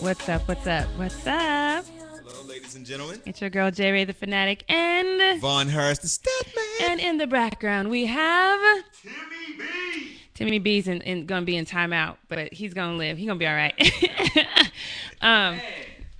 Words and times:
What's 0.00 0.28
up? 0.28 0.46
What's 0.46 0.66
up? 0.66 0.86
What's 0.96 1.26
up? 1.26 1.86
Hello, 1.86 2.46
ladies 2.46 2.76
and 2.76 2.84
gentlemen. 2.84 3.22
It's 3.24 3.40
your 3.40 3.48
girl 3.48 3.70
J 3.70 3.92
Ray 3.92 4.04
the 4.04 4.12
Fanatic, 4.12 4.62
and 4.68 5.40
Von 5.40 5.68
Harris, 5.68 6.00
the 6.00 6.08
stat 6.08 6.32
man. 6.54 6.90
and 6.90 7.00
in 7.00 7.16
the 7.16 7.26
background 7.26 7.88
we 7.88 8.04
have 8.04 8.60
Timmy 9.02 9.58
B. 9.58 10.18
Timmy 10.34 10.58
B's 10.58 10.86
in, 10.86 11.00
in, 11.00 11.24
gonna 11.24 11.46
be 11.46 11.56
in 11.56 11.64
timeout, 11.64 12.16
but 12.28 12.52
he's 12.52 12.74
gonna 12.74 12.96
live. 12.96 13.16
He's 13.16 13.26
gonna 13.26 13.38
be 13.38 13.46
all 13.46 13.54
right. 13.54 13.74
um, 15.22 15.58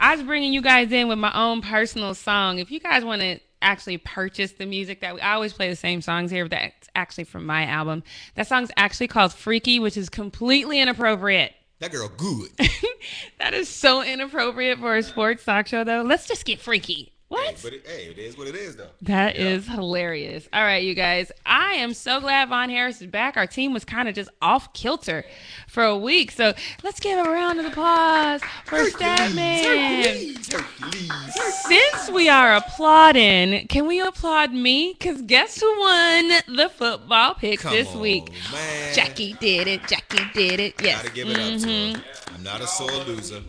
I 0.00 0.17
was 0.17 0.25
bringing 0.25 0.54
you 0.54 0.63
guys 0.63 0.90
in 0.90 1.08
with 1.08 1.18
my 1.18 1.32
own 1.35 1.61
personal 1.61 2.14
song. 2.14 2.58
If 2.58 2.71
you 2.71 2.81
guys 2.81 3.04
want 3.04 3.21
to 3.21 3.40
actually 3.61 3.99
purchase 3.99 4.53
the 4.53 4.64
music 4.64 5.03
that 5.03 5.14
we 5.14 5.21
I 5.21 5.35
always 5.35 5.53
play 5.53 5.68
the 5.68 5.77
same 5.77 6.00
songs 6.00 6.31
here, 6.31 6.45
but 6.45 6.53
that's 6.53 6.89
actually 6.95 7.25
from 7.25 7.45
my 7.45 7.67
album. 7.67 8.04
That 8.36 8.46
song's 8.46 8.71
actually 8.79 9.08
called 9.08 9.35
Freaky, 9.35 9.79
which 9.81 9.99
is 9.99 10.08
completely 10.08 10.81
inappropriate. 10.81 11.53
That 11.81 11.93
girl 11.93 12.08
good. 12.08 12.49
that 13.39 13.55
is 13.55 13.69
so 13.69 14.03
inappropriate 14.03 14.79
for 14.79 14.96
a 14.96 15.03
sports 15.03 15.45
talk 15.45 15.67
show, 15.67 15.85
though. 15.85 16.03
Let's 16.03 16.27
just 16.27 16.45
get 16.45 16.61
freaky. 16.61 17.13
What? 17.29 17.58
but 17.61 17.72
it, 17.72 17.85
hey, 17.85 18.04
it 18.07 18.18
is 18.18 18.39
what 18.39 18.46
it 18.46 18.54
is, 18.54 18.76
though. 18.76 18.90
That 19.03 19.34
Yeah. 19.36 19.46
is 19.46 19.67
hilarious. 19.67 20.48
All 20.53 20.62
right, 20.62 20.82
you 20.84 20.94
guys. 20.94 21.32
I 21.44 21.72
am 21.75 21.93
so 21.93 22.21
glad 22.21 22.48
Von 22.50 22.71
Harris 22.71 23.00
is 23.00 23.08
back. 23.08 23.36
Our 23.36 23.48
team 23.48 23.72
was 23.72 23.84
kind 23.84 24.08
of 24.08 24.14
just 24.14 24.30
off 24.40 24.72
kilter 24.75 25.25
for 25.67 25.82
a 25.82 25.96
week. 25.98 26.31
So 26.31 26.54
let's 26.84 27.00
give 27.00 27.18
a 27.18 27.29
round 27.29 27.58
of 27.58 27.67
applause 27.67 28.43
for 28.64 28.79
Statman. 28.84 30.36
Since 31.67 32.11
we 32.11 32.28
are 32.28 32.55
applauding, 32.55 33.67
can 33.69 33.89
we 33.89 34.00
applaud 34.00 34.53
me? 34.53 34.95
Because 34.97 35.20
guess 35.22 35.61
who 35.61 35.81
won 35.81 36.28
the 36.47 36.70
football 36.73 37.34
picks 37.34 37.62
Come 37.62 37.73
this 37.73 37.89
on, 37.89 38.01
week? 38.01 38.31
man. 38.53 38.95
Jackie 38.95 39.33
did 39.41 39.67
it. 39.67 39.86
Jackie 39.89 40.25
did 40.33 40.61
it. 40.61 40.75
Yes. 40.81 41.03
Gotta 41.03 41.14
give 41.14 41.29
it 41.29 41.39
up 41.39 41.61
to 41.61 41.67
Mhm. 41.67 41.95
him. 41.97 42.03
I'm 42.36 42.42
not 42.45 42.61
a 42.61 42.67
sore 42.69 42.91
loser. 42.91 43.42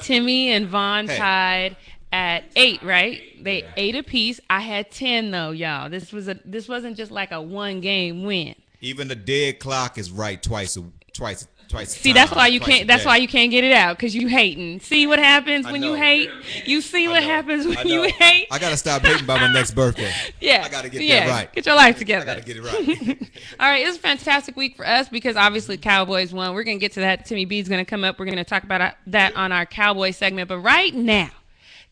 Timmy 0.00 0.50
and 0.52 0.68
Vaughn 0.68 1.08
Hey. 1.08 1.16
tied 1.18 1.76
at 2.16 2.44
eight, 2.56 2.82
right? 2.82 3.20
They 3.42 3.64
eight 3.76 3.94
apiece. 3.94 4.40
I 4.48 4.60
had 4.60 4.90
ten 4.90 5.30
though, 5.30 5.50
y'all. 5.50 5.90
This 5.90 6.12
was 6.12 6.28
a 6.28 6.38
this 6.46 6.66
wasn't 6.66 6.96
just 6.96 7.12
like 7.12 7.30
a 7.30 7.40
one 7.40 7.80
game 7.80 8.24
win. 8.24 8.54
Even 8.80 9.08
the 9.08 9.14
dead 9.14 9.58
clock 9.58 9.98
is 9.98 10.10
right 10.10 10.42
twice 10.42 10.78
a 10.78 10.84
twice 11.12 11.46
twice. 11.68 11.94
a 11.94 11.98
See, 11.98 12.14
that's 12.14 12.32
why 12.32 12.46
you 12.46 12.58
can't. 12.58 12.88
That's 12.88 13.02
day. 13.02 13.06
why 13.06 13.16
you 13.18 13.28
can't 13.28 13.50
get 13.50 13.64
it 13.64 13.72
out 13.72 13.98
because 13.98 14.14
you 14.14 14.28
hating. 14.28 14.80
See 14.80 15.06
what 15.06 15.18
happens 15.18 15.66
I 15.66 15.72
when 15.72 15.82
you 15.82 15.92
hate. 15.92 16.30
You 16.64 16.80
see 16.80 17.06
what 17.06 17.22
happens 17.22 17.66
when 17.66 17.86
you 17.86 18.04
hate. 18.04 18.46
I 18.50 18.58
gotta 18.58 18.78
stop 18.78 19.02
hating 19.02 19.26
by 19.26 19.38
my 19.38 19.52
next 19.52 19.72
birthday. 19.72 20.10
yeah, 20.40 20.62
I 20.64 20.70
gotta 20.70 20.88
get 20.88 21.02
yeah. 21.02 21.26
that 21.26 21.30
right. 21.30 21.52
Get 21.52 21.66
your 21.66 21.76
life 21.76 21.98
together. 21.98 22.22
I 22.22 22.34
gotta 22.34 22.46
get 22.46 22.56
it 22.56 22.62
right. 22.62 23.30
All 23.60 23.70
right, 23.70 23.86
it's 23.86 23.98
a 23.98 24.00
fantastic 24.00 24.56
week 24.56 24.76
for 24.76 24.86
us 24.86 25.10
because 25.10 25.36
obviously 25.36 25.76
Cowboys 25.76 26.32
won. 26.32 26.54
We're 26.54 26.64
gonna 26.64 26.78
get 26.78 26.92
to 26.92 27.00
that. 27.00 27.26
Timmy 27.26 27.44
B's 27.44 27.68
gonna 27.68 27.84
come 27.84 28.04
up. 28.04 28.18
We're 28.18 28.24
gonna 28.24 28.42
talk 28.42 28.62
about 28.62 28.80
uh, 28.80 28.92
that 29.08 29.36
on 29.36 29.52
our 29.52 29.66
Cowboy 29.66 30.12
segment. 30.12 30.48
But 30.48 30.60
right 30.60 30.94
now, 30.94 31.30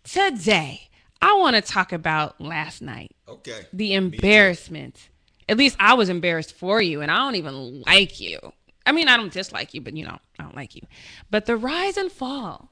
today, 0.05 0.89
I 1.21 1.35
want 1.35 1.57
to 1.57 1.63
talk 1.63 1.93
about 1.93 2.41
last 2.41 2.83
night. 2.83 3.15
Okay. 3.29 3.67
the 3.73 3.95
embarrassment. 3.95 5.09
At 5.49 5.57
least 5.59 5.77
I 5.79 5.95
was 5.95 6.09
embarrassed 6.09 6.55
for 6.55 6.81
you, 6.81 7.01
and 7.03 7.11
I 7.11 7.17
don't 7.17 7.35
even 7.35 7.83
like 7.83 8.21
you. 8.21 8.39
I 8.87 8.93
mean, 8.93 9.09
I 9.09 9.17
don't 9.17 9.33
dislike 9.33 9.75
you, 9.75 9.81
but 9.81 9.97
you 9.97 10.05
know, 10.05 10.19
I 10.39 10.43
don't 10.43 10.57
like 10.57 10.75
you. 10.75 10.83
But 11.31 11.47
the 11.47 11.57
rise 11.57 11.97
and 11.97 12.11
fall 12.11 12.71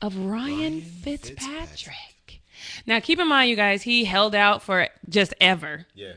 of 0.00 0.16
Ryan, 0.16 0.80
Fitzpatrick. 0.80 1.68
Fitzpatrick. 1.68 2.40
Now, 2.86 2.98
keep 3.00 3.18
in 3.20 3.28
mind, 3.28 3.50
you 3.50 3.56
guys, 3.56 3.82
he 3.82 4.04
held 4.04 4.34
out 4.34 4.62
for 4.62 4.88
just 5.08 5.32
ever. 5.40 5.86
Yeah. 5.94 6.14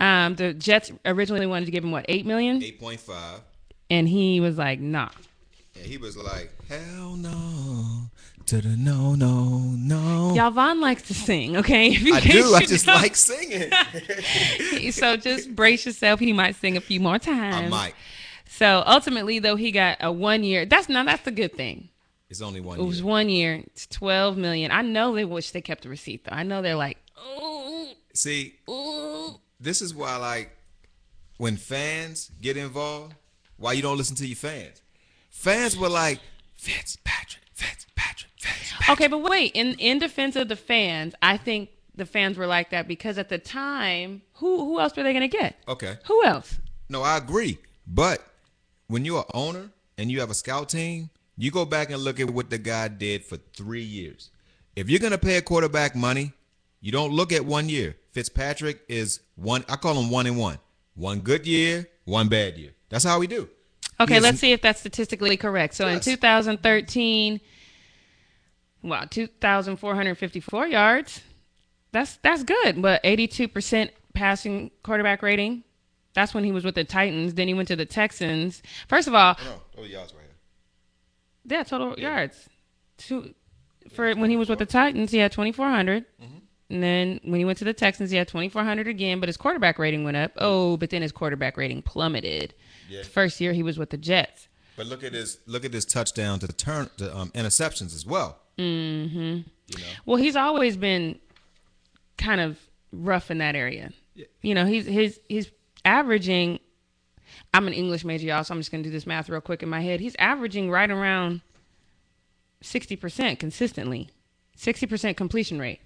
Um, 0.00 0.34
the 0.34 0.52
Jets 0.54 0.90
originally 1.04 1.46
wanted 1.46 1.66
to 1.66 1.70
give 1.70 1.84
him 1.84 1.92
what 1.92 2.04
eight 2.08 2.26
million? 2.26 2.62
Eight 2.62 2.80
point 2.80 3.00
five. 3.00 3.40
and 3.90 4.08
he 4.08 4.40
was 4.40 4.58
like, 4.58 4.80
"Nah." 4.80 5.10
And 5.76 5.86
he 5.86 5.98
was 5.98 6.16
like, 6.16 6.50
"Hell 6.68 7.14
no, 7.16 8.10
to 8.46 8.60
the 8.60 8.76
no, 8.76 9.14
no, 9.14 9.58
no." 9.60 10.03
Y'all, 10.34 10.50
Vaughn 10.50 10.80
likes 10.80 11.02
to 11.08 11.14
sing. 11.14 11.56
Okay, 11.56 11.88
If 11.92 12.02
you 12.02 12.14
I 12.14 12.20
do. 12.20 12.54
I 12.54 12.60
just 12.64 12.86
know. 12.86 12.94
like 12.94 13.16
singing. 13.16 13.70
so 14.92 15.16
just 15.16 15.54
brace 15.54 15.86
yourself. 15.86 16.20
He 16.20 16.32
might 16.32 16.56
sing 16.56 16.76
a 16.76 16.80
few 16.80 17.00
more 17.00 17.18
times. 17.18 17.66
I 17.66 17.68
might. 17.68 17.94
So 18.46 18.82
ultimately, 18.86 19.38
though, 19.38 19.56
he 19.56 19.72
got 19.72 19.98
a 20.00 20.12
one 20.12 20.44
year. 20.44 20.64
That's 20.66 20.88
now 20.88 21.04
that's 21.04 21.22
the 21.24 21.30
good 21.32 21.54
thing. 21.54 21.88
It's 22.30 22.40
only 22.40 22.60
one. 22.60 22.78
Year. 22.78 22.84
It 22.84 22.88
was 22.88 23.02
one 23.02 23.28
year. 23.28 23.62
It's 23.66 23.86
twelve 23.86 24.36
million. 24.36 24.70
I 24.70 24.82
know 24.82 25.14
they 25.14 25.24
wish 25.24 25.50
they 25.50 25.60
kept 25.60 25.82
the 25.82 25.88
receipt 25.88 26.24
though. 26.24 26.34
I 26.36 26.42
know 26.42 26.62
they're 26.62 26.74
like, 26.76 26.98
ooh, 27.36 27.88
See, 28.12 28.54
ooh. 28.68 29.38
this 29.60 29.82
is 29.82 29.94
why, 29.94 30.16
like, 30.16 30.56
when 31.36 31.56
fans 31.56 32.30
get 32.40 32.56
involved, 32.56 33.14
why 33.56 33.72
you 33.72 33.82
don't 33.82 33.98
listen 33.98 34.16
to 34.16 34.26
your 34.26 34.36
fans? 34.36 34.80
Fans 35.30 35.76
were 35.76 35.88
like, 35.88 36.20
Fitzpatrick, 36.56 37.43
Fitzpatrick, 37.54 38.32
Fitzpatrick. 38.38 38.90
Okay, 38.90 39.08
but 39.08 39.18
wait. 39.18 39.52
In 39.54 39.74
in 39.78 39.98
defense 39.98 40.36
of 40.36 40.48
the 40.48 40.56
fans, 40.56 41.14
I 41.22 41.36
think 41.36 41.70
the 41.94 42.06
fans 42.06 42.36
were 42.36 42.46
like 42.46 42.70
that 42.70 42.88
because 42.88 43.18
at 43.18 43.28
the 43.28 43.38
time, 43.38 44.22
who 44.34 44.64
who 44.64 44.80
else 44.80 44.96
were 44.96 45.02
they 45.02 45.12
gonna 45.12 45.28
get? 45.28 45.56
Okay. 45.68 45.96
Who 46.06 46.24
else? 46.24 46.58
No, 46.88 47.02
I 47.02 47.16
agree. 47.16 47.58
But 47.86 48.24
when 48.88 49.04
you're 49.04 49.20
an 49.20 49.30
owner 49.34 49.70
and 49.96 50.10
you 50.10 50.20
have 50.20 50.30
a 50.30 50.34
scout 50.34 50.68
team, 50.68 51.10
you 51.36 51.50
go 51.50 51.64
back 51.64 51.90
and 51.90 52.02
look 52.02 52.20
at 52.20 52.30
what 52.30 52.50
the 52.50 52.58
guy 52.58 52.88
did 52.88 53.24
for 53.24 53.38
three 53.56 53.82
years. 53.82 54.30
If 54.76 54.90
you're 54.90 55.00
gonna 55.00 55.18
pay 55.18 55.36
a 55.36 55.42
quarterback 55.42 55.94
money, 55.94 56.32
you 56.80 56.92
don't 56.92 57.12
look 57.12 57.32
at 57.32 57.44
one 57.44 57.68
year. 57.68 57.96
Fitzpatrick 58.12 58.82
is 58.88 59.20
one. 59.36 59.64
I 59.68 59.76
call 59.76 59.98
him 59.98 60.10
one 60.10 60.26
and 60.26 60.38
one. 60.38 60.58
One 60.94 61.20
good 61.20 61.46
year, 61.46 61.88
one 62.04 62.28
bad 62.28 62.56
year. 62.56 62.70
That's 62.88 63.04
how 63.04 63.18
we 63.18 63.26
do. 63.26 63.48
Okay, 64.00 64.20
let's 64.20 64.38
see 64.40 64.52
if 64.52 64.60
that's 64.60 64.80
statistically 64.80 65.36
correct. 65.36 65.74
So 65.74 65.86
in 65.86 66.00
2013, 66.00 67.40
wow, 68.82 69.04
2,454 69.08 70.66
yards. 70.66 71.20
That's 71.92 72.16
that's 72.16 72.42
good, 72.42 72.82
but 72.82 73.02
82% 73.04 73.90
passing 74.14 74.72
quarterback 74.82 75.22
rating. 75.22 75.62
That's 76.14 76.34
when 76.34 76.44
he 76.44 76.52
was 76.52 76.64
with 76.64 76.74
the 76.74 76.84
Titans. 76.84 77.34
Then 77.34 77.48
he 77.48 77.54
went 77.54 77.68
to 77.68 77.76
the 77.76 77.86
Texans. 77.86 78.62
First 78.88 79.06
of 79.08 79.14
all, 79.14 79.36
No, 79.44 79.60
oh 79.78 79.84
yards 79.84 80.12
right 80.12 80.22
here. 80.22 81.56
yeah, 81.58 81.62
total 81.62 81.98
yards. 81.98 82.48
Two 82.98 83.34
for 83.92 84.14
when 84.14 84.30
he 84.30 84.36
was 84.36 84.48
with 84.48 84.58
the 84.58 84.66
Titans, 84.66 85.10
he 85.10 85.18
had 85.18 85.32
2,400. 85.32 86.04
Mm-hmm. 86.20 86.38
And 86.70 86.82
then 86.82 87.20
when 87.22 87.38
he 87.38 87.44
went 87.44 87.58
to 87.58 87.64
the 87.64 87.74
Texans, 87.74 88.10
he 88.10 88.16
had 88.16 88.26
2,400 88.26 88.88
again, 88.88 89.20
but 89.20 89.28
his 89.28 89.36
quarterback 89.36 89.78
rating 89.78 90.02
went 90.02 90.16
up. 90.16 90.32
Oh, 90.38 90.76
but 90.76 90.90
then 90.90 91.02
his 91.02 91.12
quarterback 91.12 91.56
rating 91.56 91.82
plummeted. 91.82 92.54
Yeah. 92.94 93.02
First 93.02 93.40
year 93.40 93.52
he 93.52 93.62
was 93.62 93.78
with 93.78 93.90
the 93.90 93.96
Jets. 93.96 94.48
But 94.76 94.86
look 94.86 95.02
at 95.04 95.12
his 95.12 95.38
look 95.46 95.64
at 95.64 95.72
his 95.72 95.84
touchdown 95.84 96.38
to 96.40 96.46
the 96.46 96.52
turn 96.52 96.90
to 96.98 97.16
um, 97.16 97.30
interceptions 97.30 97.94
as 97.94 98.04
well. 98.06 98.38
Mm-hmm. 98.58 99.16
You 99.18 99.78
know, 99.78 99.84
Well, 100.06 100.16
he's 100.16 100.36
always 100.36 100.76
been 100.76 101.18
kind 102.18 102.40
of 102.40 102.58
rough 102.92 103.30
in 103.30 103.38
that 103.38 103.56
area. 103.56 103.90
Yeah. 104.14 104.26
You 104.42 104.54
know, 104.54 104.66
he's 104.66 104.86
he's 104.86 105.18
he's 105.28 105.50
averaging. 105.84 106.60
I'm 107.52 107.66
an 107.66 107.72
English 107.72 108.04
major, 108.04 108.26
y'all, 108.26 108.44
so 108.44 108.54
I'm 108.54 108.60
just 108.60 108.70
gonna 108.70 108.82
do 108.82 108.90
this 108.90 109.06
math 109.06 109.28
real 109.28 109.40
quick 109.40 109.62
in 109.62 109.68
my 109.68 109.80
head. 109.80 110.00
He's 110.00 110.14
averaging 110.18 110.70
right 110.70 110.90
around 110.90 111.40
sixty 112.60 112.96
percent 112.96 113.38
consistently, 113.38 114.10
sixty 114.56 114.86
percent 114.86 115.16
completion 115.16 115.58
rate. 115.58 115.80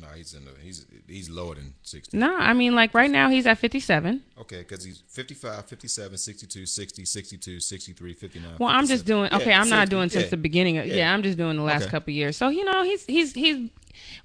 No, 0.00 0.06
he's 0.14 0.34
in 0.34 0.44
the 0.44 0.52
he's 0.62 0.86
he's 1.06 1.28
lower 1.28 1.54
than 1.54 1.74
sixty. 1.82 2.16
No, 2.16 2.36
I 2.36 2.52
mean 2.52 2.74
like 2.74 2.94
right 2.94 3.10
now 3.10 3.28
he's 3.30 3.46
at 3.46 3.58
fifty-seven. 3.58 4.22
Okay, 4.40 4.58
because 4.58 4.84
he's 4.84 5.02
55, 5.08 5.66
57, 5.66 6.16
62, 6.16 6.66
60, 6.66 7.04
62, 7.04 7.60
63, 7.60 8.12
59. 8.14 8.50
Well, 8.58 8.68
I'm 8.68 8.86
just 8.86 9.04
doing 9.04 9.32
okay. 9.32 9.50
Yeah, 9.50 9.60
I'm 9.60 9.68
not 9.68 9.88
doing 9.88 10.08
since 10.08 10.24
yeah. 10.24 10.30
the 10.30 10.36
beginning 10.36 10.78
of 10.78 10.86
yeah. 10.86 10.94
Yeah. 10.96 11.14
I'm 11.14 11.22
just 11.22 11.36
doing 11.36 11.56
the 11.56 11.62
last 11.62 11.82
Okay. 11.82 11.90
couple 11.90 12.12
years. 12.12 12.36
So 12.36 12.48
you 12.48 12.64
know 12.64 12.82
he's 12.84 13.04
he's 13.06 13.32
he's 13.34 13.70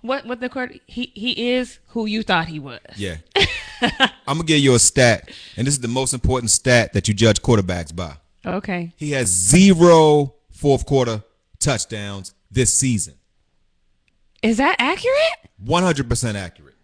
what 0.02 0.26
what 0.26 0.40
the 0.40 0.50
court 0.50 0.80
he 0.86 1.12
he 1.16 1.52
is 1.54 1.80
who 1.88 2.06
you 2.06 2.24
thought 2.24 2.48
he 2.48 2.60
was. 2.60 2.80
Yeah. 2.96 3.18
I'm 3.82 4.38
gonna 4.38 4.44
give 4.44 4.60
you 4.60 4.76
a 4.76 4.80
stat, 4.80 5.30
and 5.58 5.66
this 5.68 5.74
is 5.74 5.82
the 5.82 5.88
most 5.88 6.14
important 6.14 6.52
stat 6.52 6.94
that 6.94 7.08
you 7.08 7.14
judge 7.14 7.42
quarterbacks 7.42 7.94
by. 7.96 8.16
Okay. 8.46 8.94
He 8.98 9.12
has 9.12 9.28
zero 9.30 10.36
fourth 10.52 10.86
quarter 10.86 11.24
touchdowns 11.60 12.34
this 12.52 12.74
season. 12.74 13.16
Is 14.44 14.58
that 14.58 14.76
accurate? 14.78 15.50
100% 15.66 16.36
accurate. 16.36 16.76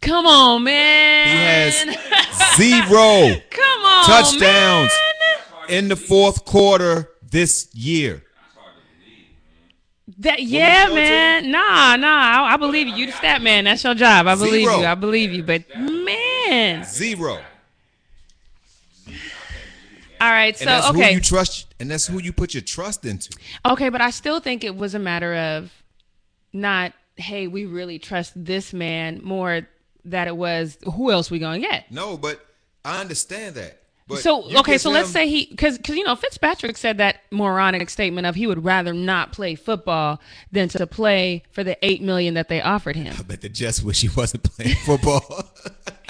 Come 0.00 0.26
on, 0.26 0.62
man. 0.62 1.26
He 1.26 1.82
has 1.82 2.56
zero 2.56 3.40
Come 3.50 3.84
on, 3.84 4.04
touchdowns 4.04 4.92
man. 4.92 5.68
in 5.68 5.88
the 5.88 5.96
fourth 5.96 6.44
quarter 6.44 7.10
this 7.30 7.68
year. 7.74 8.22
That 10.18 10.42
yeah, 10.42 10.88
man. 10.92 11.50
Nah, 11.50 11.96
nah. 11.96 12.06
I, 12.46 12.54
I 12.54 12.56
believe 12.56 12.86
you. 12.86 12.94
You 12.94 13.06
the 13.06 13.12
stat 13.12 13.42
man. 13.42 13.64
That's 13.64 13.82
your 13.82 13.94
job. 13.94 14.26
I 14.26 14.34
believe 14.36 14.68
Zero. 14.68 14.80
you. 14.80 14.86
I 14.86 14.94
believe 14.94 15.32
you. 15.32 15.42
But 15.42 15.64
man. 15.76 16.84
Zero. 16.84 17.40
All 20.20 20.30
right. 20.30 20.48
And 20.48 20.56
So 20.56 20.64
that's 20.66 20.86
who 20.88 20.98
okay. 21.00 21.14
you 21.14 21.20
trust, 21.20 21.74
and 21.80 21.90
that's 21.90 22.06
who 22.06 22.20
you 22.20 22.32
put 22.32 22.54
your 22.54 22.62
trust 22.62 23.04
into. 23.06 23.30
Okay, 23.66 23.88
but 23.88 24.00
I 24.00 24.10
still 24.10 24.40
think 24.40 24.62
it 24.62 24.76
was 24.76 24.94
a 24.94 24.98
matter 24.98 25.34
of 25.34 25.72
not, 26.54 26.92
hey, 27.16 27.46
we 27.46 27.66
really 27.66 27.98
trust 27.98 28.32
this 28.36 28.72
man 28.72 29.20
more 29.22 29.68
that 30.06 30.28
it 30.28 30.36
was 30.36 30.78
who 30.84 31.10
else 31.10 31.30
we 31.30 31.38
gonna 31.38 31.60
get. 31.60 31.90
No, 31.90 32.16
but 32.16 32.44
I 32.84 33.00
understand 33.00 33.56
that. 33.56 33.80
But 34.06 34.18
so 34.18 34.44
okay, 34.58 34.76
so 34.76 34.90
let's 34.90 35.08
say 35.08 35.28
he 35.28 35.46
because 35.46 35.78
because 35.78 35.96
you 35.96 36.04
know 36.04 36.14
Fitzpatrick 36.14 36.76
said 36.76 36.98
that 36.98 37.20
moronic 37.30 37.88
statement 37.88 38.26
of 38.26 38.34
he 38.34 38.46
would 38.46 38.62
rather 38.62 38.92
not 38.92 39.32
play 39.32 39.54
football 39.54 40.20
than 40.52 40.68
to 40.70 40.86
play 40.86 41.42
for 41.52 41.64
the 41.64 41.78
eight 41.82 42.02
million 42.02 42.34
that 42.34 42.48
they 42.48 42.60
offered 42.60 42.96
him. 42.96 43.14
I 43.18 43.22
bet 43.22 43.40
the 43.40 43.48
Jets 43.48 43.82
wish 43.82 44.02
he 44.02 44.10
wasn't 44.14 44.42
playing 44.42 44.76
football. 44.76 45.22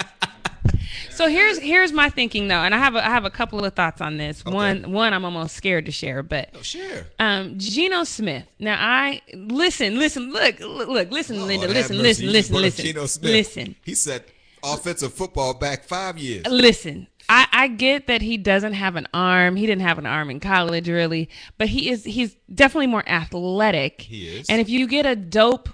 So 1.09 1.27
here's 1.27 1.57
here's 1.59 1.91
my 1.91 2.09
thinking 2.09 2.47
though, 2.47 2.61
and 2.61 2.75
I 2.75 2.77
have 2.77 2.95
a, 2.95 3.05
I 3.05 3.09
have 3.09 3.25
a 3.25 3.29
couple 3.29 3.63
of 3.63 3.73
thoughts 3.73 4.01
on 4.01 4.17
this. 4.17 4.43
One 4.43 4.91
one 4.91 5.13
I'm 5.13 5.23
almost 5.25 5.55
scared 5.55 5.85
to 5.85 5.91
share, 5.91 6.23
but 6.23 6.49
oh, 6.55 6.61
sure. 6.61 7.07
um, 7.19 7.57
Geno 7.57 8.03
Smith. 8.03 8.45
Now 8.59 8.77
I 8.79 9.21
listen, 9.33 9.97
listen, 9.97 10.31
look, 10.31 10.59
look, 10.59 10.89
look 10.89 11.11
listen, 11.11 11.45
Linda, 11.45 11.67
listen, 11.67 11.97
listen, 11.97 12.31
listen, 12.31 12.55
listen, 12.55 12.85
Geno 12.85 13.05
Smith. 13.05 13.31
listen. 13.31 13.75
He 13.83 13.95
said 13.95 14.25
offensive 14.63 15.13
football 15.13 15.53
back 15.53 15.83
five 15.83 16.17
years. 16.17 16.45
Listen, 16.47 17.07
I, 17.29 17.47
I 17.51 17.67
get 17.67 18.07
that 18.07 18.21
he 18.21 18.37
doesn't 18.37 18.73
have 18.73 18.95
an 18.95 19.07
arm. 19.13 19.55
He 19.55 19.65
didn't 19.65 19.81
have 19.83 19.97
an 19.97 20.05
arm 20.05 20.29
in 20.29 20.39
college, 20.39 20.89
really, 20.89 21.29
but 21.57 21.69
he 21.69 21.89
is 21.89 22.03
he's 22.03 22.35
definitely 22.53 22.87
more 22.87 23.07
athletic. 23.07 24.01
He 24.01 24.27
is. 24.27 24.49
And 24.49 24.61
if 24.61 24.69
you 24.69 24.87
get 24.87 25.05
a 25.05 25.15
dope 25.15 25.69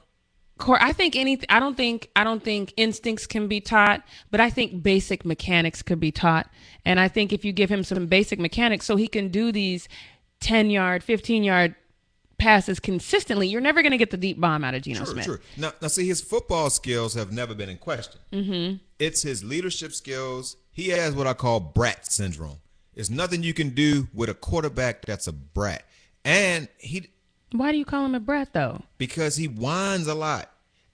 core, 0.62 0.82
I 0.82 0.94
think 0.94 1.16
anything. 1.18 1.48
I 1.50 1.60
don't 1.60 1.76
think 1.76 2.10
I 2.16 2.24
don't 2.24 2.42
think 2.44 2.74
instincts 2.78 3.28
can 3.28 3.48
be 3.48 3.60
taught, 3.60 4.04
but 4.30 4.40
I 4.40 4.50
think 4.50 4.82
basic 4.82 5.26
mechanics 5.26 5.82
could 5.82 6.00
be 6.00 6.12
taught. 6.12 6.50
And 6.86 7.00
I 7.00 7.08
think 7.10 7.34
if 7.34 7.44
you 7.44 7.52
give 7.52 7.70
him 7.70 7.84
some 7.84 8.06
basic 8.08 8.40
mechanics, 8.40 8.86
so 8.86 8.96
he 8.96 9.08
can 9.08 9.28
do 9.30 9.52
these 9.52 9.90
ten 10.40 10.70
yard, 10.70 11.04
fifteen 11.04 11.44
yard 11.44 11.76
passes 12.38 12.80
consistently, 12.80 13.48
you're 13.48 13.62
never 13.62 13.82
going 13.84 13.92
to 13.92 13.98
get 13.98 14.10
the 14.10 14.18
deep 14.18 14.40
bomb 14.40 14.64
out 14.64 14.74
of 14.74 14.82
Geno 14.82 15.04
True, 15.04 15.14
Smith. 15.14 15.26
true. 15.26 15.40
Now, 15.58 15.74
now, 15.82 15.90
see, 15.90 16.08
his 16.08 16.22
football 16.22 16.70
skills 16.72 17.14
have 17.14 17.32
never 17.32 17.54
been 17.54 17.70
in 17.70 17.78
question. 17.78 18.20
Mm-hmm. 18.34 18.78
It's 18.98 19.22
his 19.22 19.44
leadership 19.44 19.92
skills. 19.94 20.58
He 20.72 20.90
has 20.90 21.14
what 21.14 21.28
I 21.28 21.34
call 21.34 21.60
brat 21.60 22.12
syndrome. 22.12 22.58
There's 22.96 23.12
nothing 23.12 23.44
you 23.44 23.54
can 23.54 23.70
do 23.70 24.08
with 24.14 24.30
a 24.30 24.34
quarterback 24.34 25.06
that's 25.06 25.28
a 25.28 25.32
brat, 25.32 25.84
and 26.26 26.68
he 26.78 27.10
Why 27.52 27.72
do 27.72 27.78
you 27.78 27.86
call 27.86 28.06
him 28.06 28.16
a 28.16 28.20
brat 28.20 28.54
though? 28.54 28.82
because 28.98 29.36
he 29.38 29.48
whines 29.48 30.08
a 30.08 30.16
lot, 30.16 30.51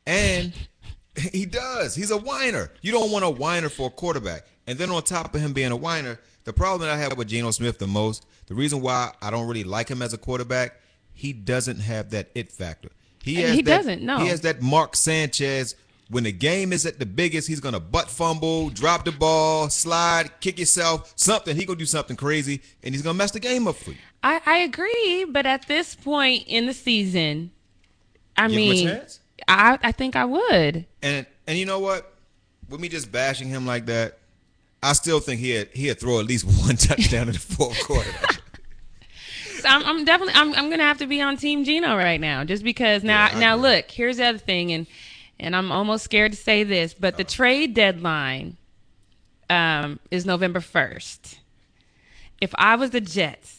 and 0.07 0.53
he 1.31 1.45
does. 1.45 1.93
He's 1.93 2.09
a 2.11 2.17
whiner. 2.17 2.71
You 2.81 2.91
don't 2.91 3.11
want 3.11 3.23
a 3.25 3.29
whiner 3.29 3.69
for 3.69 3.87
a 3.87 3.91
quarterback. 3.91 4.47
And 4.65 4.77
then 4.79 4.89
on 4.89 5.03
top 5.03 5.33
of 5.35 5.41
him 5.41 5.53
being 5.53 5.71
a 5.71 5.75
whiner, 5.75 6.19
the 6.43 6.53
problem 6.53 6.81
that 6.87 6.89
I 6.89 6.97
have 6.99 7.15
with 7.17 7.27
Geno 7.27 7.51
Smith 7.51 7.77
the 7.77 7.87
most, 7.87 8.25
the 8.47 8.55
reason 8.55 8.81
why 8.81 9.13
I 9.21 9.29
don't 9.29 9.47
really 9.47 9.63
like 9.63 9.89
him 9.89 10.01
as 10.01 10.13
a 10.13 10.17
quarterback, 10.17 10.81
he 11.13 11.33
doesn't 11.33 11.79
have 11.79 12.09
that 12.11 12.29
it 12.35 12.51
factor. 12.51 12.89
He 13.23 13.35
has 13.35 13.55
He 13.55 13.61
that- 13.61 13.77
doesn't, 13.77 14.01
no. 14.01 14.19
He 14.19 14.27
has 14.27 14.41
that 14.41 14.61
Mark 14.61 14.95
Sanchez. 14.95 15.75
When 16.09 16.23
the 16.23 16.31
game 16.31 16.71
is 16.71 16.85
at 16.85 16.99
the 16.99 17.05
biggest, 17.05 17.49
he's 17.49 17.59
gonna 17.59 17.81
butt 17.81 18.09
fumble, 18.09 18.69
drop 18.69 19.03
the 19.03 19.11
ball, 19.11 19.69
slide, 19.69 20.31
kick 20.39 20.57
yourself, 20.57 21.11
something. 21.17 21.53
He 21.57 21.65
gonna 21.65 21.77
do 21.79 21.85
something 21.85 22.15
crazy, 22.15 22.61
and 22.81 22.95
he's 22.95 23.01
gonna 23.01 23.17
mess 23.17 23.31
the 23.31 23.41
game 23.41 23.67
up 23.67 23.75
for 23.75 23.91
you. 23.91 23.97
I, 24.23 24.39
I 24.45 24.57
agree, 24.59 25.25
but 25.29 25.45
at 25.45 25.67
this 25.67 25.95
point 25.95 26.45
in 26.47 26.65
the 26.65 26.73
season, 26.73 27.51
I 28.37 28.47
Give 28.47 28.55
mean? 28.55 29.01
I 29.47 29.77
I 29.81 29.91
think 29.91 30.15
I 30.15 30.25
would. 30.25 30.85
And 31.01 31.25
and 31.47 31.57
you 31.57 31.65
know 31.65 31.79
what? 31.79 32.13
With 32.69 32.79
me 32.81 32.89
just 32.89 33.11
bashing 33.11 33.47
him 33.47 33.65
like 33.65 33.85
that, 33.85 34.17
I 34.83 34.93
still 34.93 35.19
think 35.19 35.39
he'd 35.39 35.69
he'd 35.73 35.99
throw 35.99 36.19
at 36.19 36.25
least 36.25 36.45
one 36.65 36.75
touchdown 36.75 37.27
in 37.27 37.33
the 37.33 37.39
fourth 37.39 37.81
quarter. 37.85 38.09
So 39.61 39.67
I'm, 39.69 39.83
I'm 39.85 40.05
definitely 40.05 40.35
I'm, 40.35 40.53
I'm 40.53 40.69
gonna 40.69 40.83
have 40.83 40.99
to 40.99 41.07
be 41.07 41.21
on 41.21 41.37
Team 41.37 41.63
Geno 41.63 41.95
right 41.95 42.21
now, 42.21 42.43
just 42.43 42.63
because 42.63 43.03
now 43.03 43.29
Yeah, 43.31 43.39
now 43.39 43.55
agree. 43.57 43.69
look 43.77 43.91
here's 43.91 44.17
the 44.17 44.25
other 44.25 44.37
thing, 44.37 44.71
and 44.71 44.85
and 45.39 45.55
I'm 45.55 45.71
almost 45.71 46.03
scared 46.03 46.31
to 46.33 46.37
say 46.37 46.63
this, 46.63 46.93
but 46.93 47.17
the 47.17 47.23
trade 47.23 47.73
deadline 47.73 48.57
um, 49.49 49.99
is 50.11 50.25
November 50.25 50.59
first. 50.59 51.39
If 52.41 52.53
I 52.55 52.75
was 52.75 52.89
the 52.91 53.01
Jets. 53.01 53.56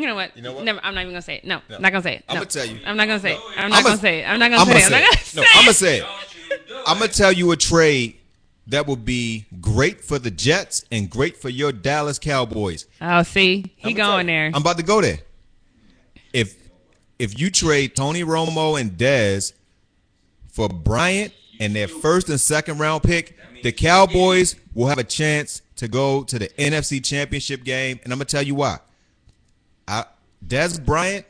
You 0.00 0.06
know 0.06 0.14
what? 0.14 0.36
You 0.36 0.42
know 0.42 0.52
what? 0.52 0.64
Never, 0.64 0.80
I'm 0.82 0.94
not 0.94 1.00
even 1.02 1.12
gonna 1.12 1.22
say 1.22 1.36
it. 1.36 1.44
No, 1.44 1.60
No. 1.68 1.76
I'm 1.76 1.82
not 1.82 1.90
gonna 1.92 2.02
say 2.04 2.14
it. 2.16 2.24
I'ma 2.28 2.44
tell 2.44 2.64
you. 2.66 2.78
I'm 2.86 2.96
not 2.96 3.08
gonna 3.08 3.20
say 3.20 3.32
it. 3.34 3.40
I'm 3.56 3.64
I'ma- 3.64 3.68
not 3.76 3.84
gonna 3.84 3.98
say 3.98 4.20
it. 4.20 4.24
I'm 4.26 4.38
not 4.38 4.50
gonna 4.50 4.62
I'm 4.62 4.66
say 4.68 4.72
gonna 4.72 4.84
it. 4.84 4.84
I'm 4.86 4.92
say 4.92 5.00
not 5.00 5.10
gonna 5.10 5.20
it. 5.20 5.34
No, 5.36 5.42
I'm 5.54 5.64
gonna 5.64 5.74
say 5.74 5.98
it. 5.98 6.04
I'm 6.86 6.98
gonna 6.98 7.08
tell 7.12 7.32
you 7.32 7.50
a 7.52 7.56
trade 7.56 8.14
that 8.68 8.86
would 8.86 9.04
be 9.04 9.46
great 9.60 10.04
for 10.04 10.18
the 10.18 10.30
Jets 10.30 10.84
and 10.92 11.10
great 11.10 11.36
for 11.36 11.48
your 11.48 11.72
Dallas 11.72 12.18
Cowboys. 12.18 12.86
Oh, 13.00 13.22
see, 13.22 13.72
he 13.76 13.90
I'ma 13.90 13.96
tell 13.96 14.12
going 14.12 14.26
you. 14.28 14.32
there. 14.34 14.46
I'm 14.54 14.60
about 14.60 14.76
to 14.76 14.82
go 14.84 15.00
there. 15.00 15.18
If 16.32 16.54
if 17.18 17.38
you 17.40 17.50
trade 17.50 17.96
Tony 17.96 18.22
Romo 18.22 18.80
and 18.80 18.92
Dez 18.92 19.52
for 20.52 20.68
Bryant 20.68 21.32
and 21.58 21.74
their 21.74 21.88
first 21.88 22.28
and 22.28 22.40
second 22.40 22.78
round 22.78 23.02
pick, 23.02 23.36
the 23.62 23.72
Cowboys 23.72 24.54
will 24.74 24.86
have 24.86 24.98
a 24.98 25.04
chance 25.04 25.62
to 25.76 25.88
go 25.88 26.22
to 26.24 26.38
the 26.38 26.48
NFC 26.58 27.02
Championship 27.04 27.64
game, 27.64 27.98
and 28.04 28.12
I'm 28.12 28.18
gonna 28.18 28.26
tell 28.26 28.42
you 28.42 28.54
why. 28.54 28.78
I 29.88 30.04
Dez 30.46 30.84
Bryant 30.84 31.26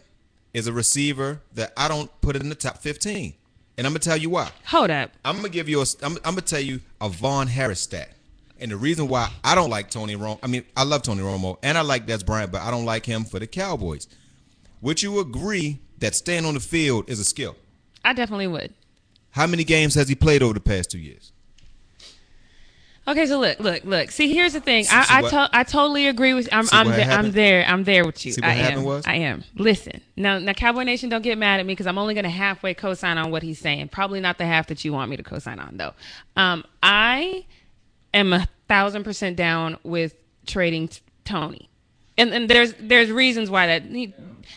is 0.53 0.67
a 0.67 0.73
receiver 0.73 1.41
that 1.55 1.73
I 1.77 1.89
don't 1.89 2.11
put 2.21 2.37
in 2.37 2.49
the 2.49 2.55
top 2.55 2.79
15, 2.79 3.33
and 3.79 3.87
I'm 3.87 3.93
gonna 3.93 4.01
tell 4.01 4.17
you 4.17 4.31
why. 4.31 4.51
Hold 4.67 4.91
up. 4.91 5.13
I'm 5.25 5.37
gonna 5.37 5.49
give 5.49 5.69
you 5.69 5.81
a. 5.81 5.85
I'm, 6.03 6.17
I'm 6.17 6.35
gonna 6.35 6.41
tell 6.43 6.61
you 6.61 6.81
a 7.01 7.09
Vaughn 7.09 7.47
Harris 7.47 7.81
stat, 7.81 8.11
and 8.59 8.71
the 8.71 8.77
reason 8.77 9.09
why 9.09 9.31
I 9.45 9.55
don't 9.55 9.71
like 9.71 9.91
Tony 9.91 10.17
Romo. 10.17 10.39
I 10.43 10.49
mean, 10.49 10.65
I 10.77 10.83
love 10.83 11.03
Tony 11.03 11.23
Romo 11.23 11.57
and 11.63 11.79
I 11.79 11.83
like 11.83 12.07
Dez 12.07 12.27
Bryant, 12.27 12.53
but 12.53 12.61
I 12.63 12.71
don't 12.71 12.85
like 12.85 13.07
him 13.07 13.25
for 13.25 13.39
the 13.39 13.47
Cowboys. 13.47 14.09
Would 14.81 15.03
you 15.03 15.21
agree 15.21 15.79
that 15.99 16.15
staying 16.15 16.45
on 16.45 16.55
the 16.55 16.61
field 16.61 17.09
is 17.09 17.21
a 17.21 17.25
skill? 17.25 17.57
I 18.05 18.13
definitely 18.13 18.47
would. 18.49 18.75
How 19.31 19.47
many 19.47 19.65
games 19.65 19.95
has 19.95 20.09
he 20.09 20.15
played 20.15 20.43
over 20.43 20.55
the 20.55 20.61
past 20.61 20.91
two 20.91 20.99
years? 20.99 21.33
Okay, 23.09 23.25
so 23.27 23.41
look, 23.41 23.59
look, 23.59 23.85
look. 23.85 24.11
See, 24.11 24.33
here's 24.35 24.53
the 24.53 24.61
thing. 24.61 24.85
See- 24.85 24.91
see 24.91 24.97
I 24.97 25.19
I, 25.19 25.23
what- 25.23 25.31
to, 25.31 25.49
I 25.53 25.63
totally 25.65 26.07
agree 26.09 26.35
with. 26.35 26.49
I'm 26.53 26.67
See 26.67 26.77
I'm 26.77 26.89
there, 26.91 27.11
I'm 27.11 27.33
there. 27.33 27.65
I'm 27.67 27.85
there 27.85 28.05
with 28.05 28.25
you. 28.27 28.33
See 28.33 28.41
what 28.43 28.51
I 28.51 28.53
happened 28.55 28.81
am. 28.81 28.85
was? 28.85 29.07
I 29.07 29.15
am. 29.15 29.45
Listen, 29.57 30.03
now, 30.17 30.39
now, 30.39 30.53
Cowboy 30.53 30.83
Nation, 30.83 31.09
don't 31.09 31.23
get 31.23 31.39
mad 31.39 31.59
at 31.59 31.65
me 31.67 31.73
because 31.73 31.87
I'm 31.87 31.97
only 31.97 32.13
going 32.15 32.25
to 32.25 32.31
halfway 32.31 32.75
co-sign 32.75 33.17
on 33.17 33.31
what 33.31 33.43
he's 33.43 33.59
saying. 33.59 33.89
Probably 33.89 34.21
not 34.21 34.37
the 34.37 34.45
half 34.47 34.67
that 34.67 34.85
you 34.85 34.93
want 34.93 35.11
me 35.11 35.17
to 35.17 35.23
co-sign 35.23 35.59
on, 35.59 35.79
though. 35.79 35.95
Um, 36.37 36.65
I 36.83 37.47
am 38.13 38.33
a 38.35 38.47
thousand 38.69 39.05
percent 39.05 39.37
down 39.37 39.79
with 39.85 40.15
trading 40.47 40.89
t- 40.89 41.01
Tony, 41.25 41.68
and 42.19 42.35
and 42.35 42.51
there's 42.51 42.75
there's 42.81 43.11
reasons 43.11 43.51
why 43.51 43.67
that. 43.69 43.85
He, 43.85 44.15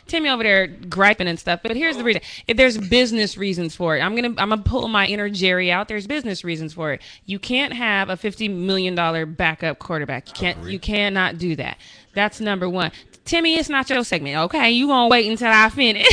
Timmy 0.07 0.29
over 0.29 0.43
there 0.43 0.67
griping 0.67 1.27
and 1.27 1.39
stuff, 1.39 1.61
but 1.63 1.75
here's 1.75 1.97
the 1.97 2.03
reason: 2.03 2.21
if 2.47 2.57
there's 2.57 2.77
business 2.77 3.37
reasons 3.37 3.75
for 3.75 3.95
it, 3.95 4.01
I'm 4.01 4.15
gonna 4.15 4.29
I'm 4.37 4.49
gonna 4.49 4.63
pull 4.63 4.87
my 4.87 5.05
inner 5.05 5.29
Jerry 5.29 5.71
out. 5.71 5.87
There's 5.87 6.07
business 6.07 6.43
reasons 6.43 6.73
for 6.73 6.93
it. 6.93 7.01
You 7.25 7.39
can't 7.39 7.73
have 7.73 8.09
a 8.09 8.17
fifty 8.17 8.47
million 8.47 8.95
dollar 8.95 9.25
backup 9.25 9.79
quarterback. 9.79 10.27
You 10.29 10.33
can't 10.33 10.69
you 10.69 10.79
cannot 10.79 11.37
do 11.37 11.55
that. 11.57 11.77
That's 12.13 12.41
number 12.41 12.67
one. 12.69 12.91
Timmy, 13.25 13.55
it's 13.55 13.69
not 13.69 13.89
your 13.89 14.03
segment, 14.03 14.37
okay? 14.37 14.71
You 14.71 14.87
gonna 14.87 15.07
wait 15.09 15.29
until 15.29 15.51
I 15.51 15.69
finish. 15.69 16.07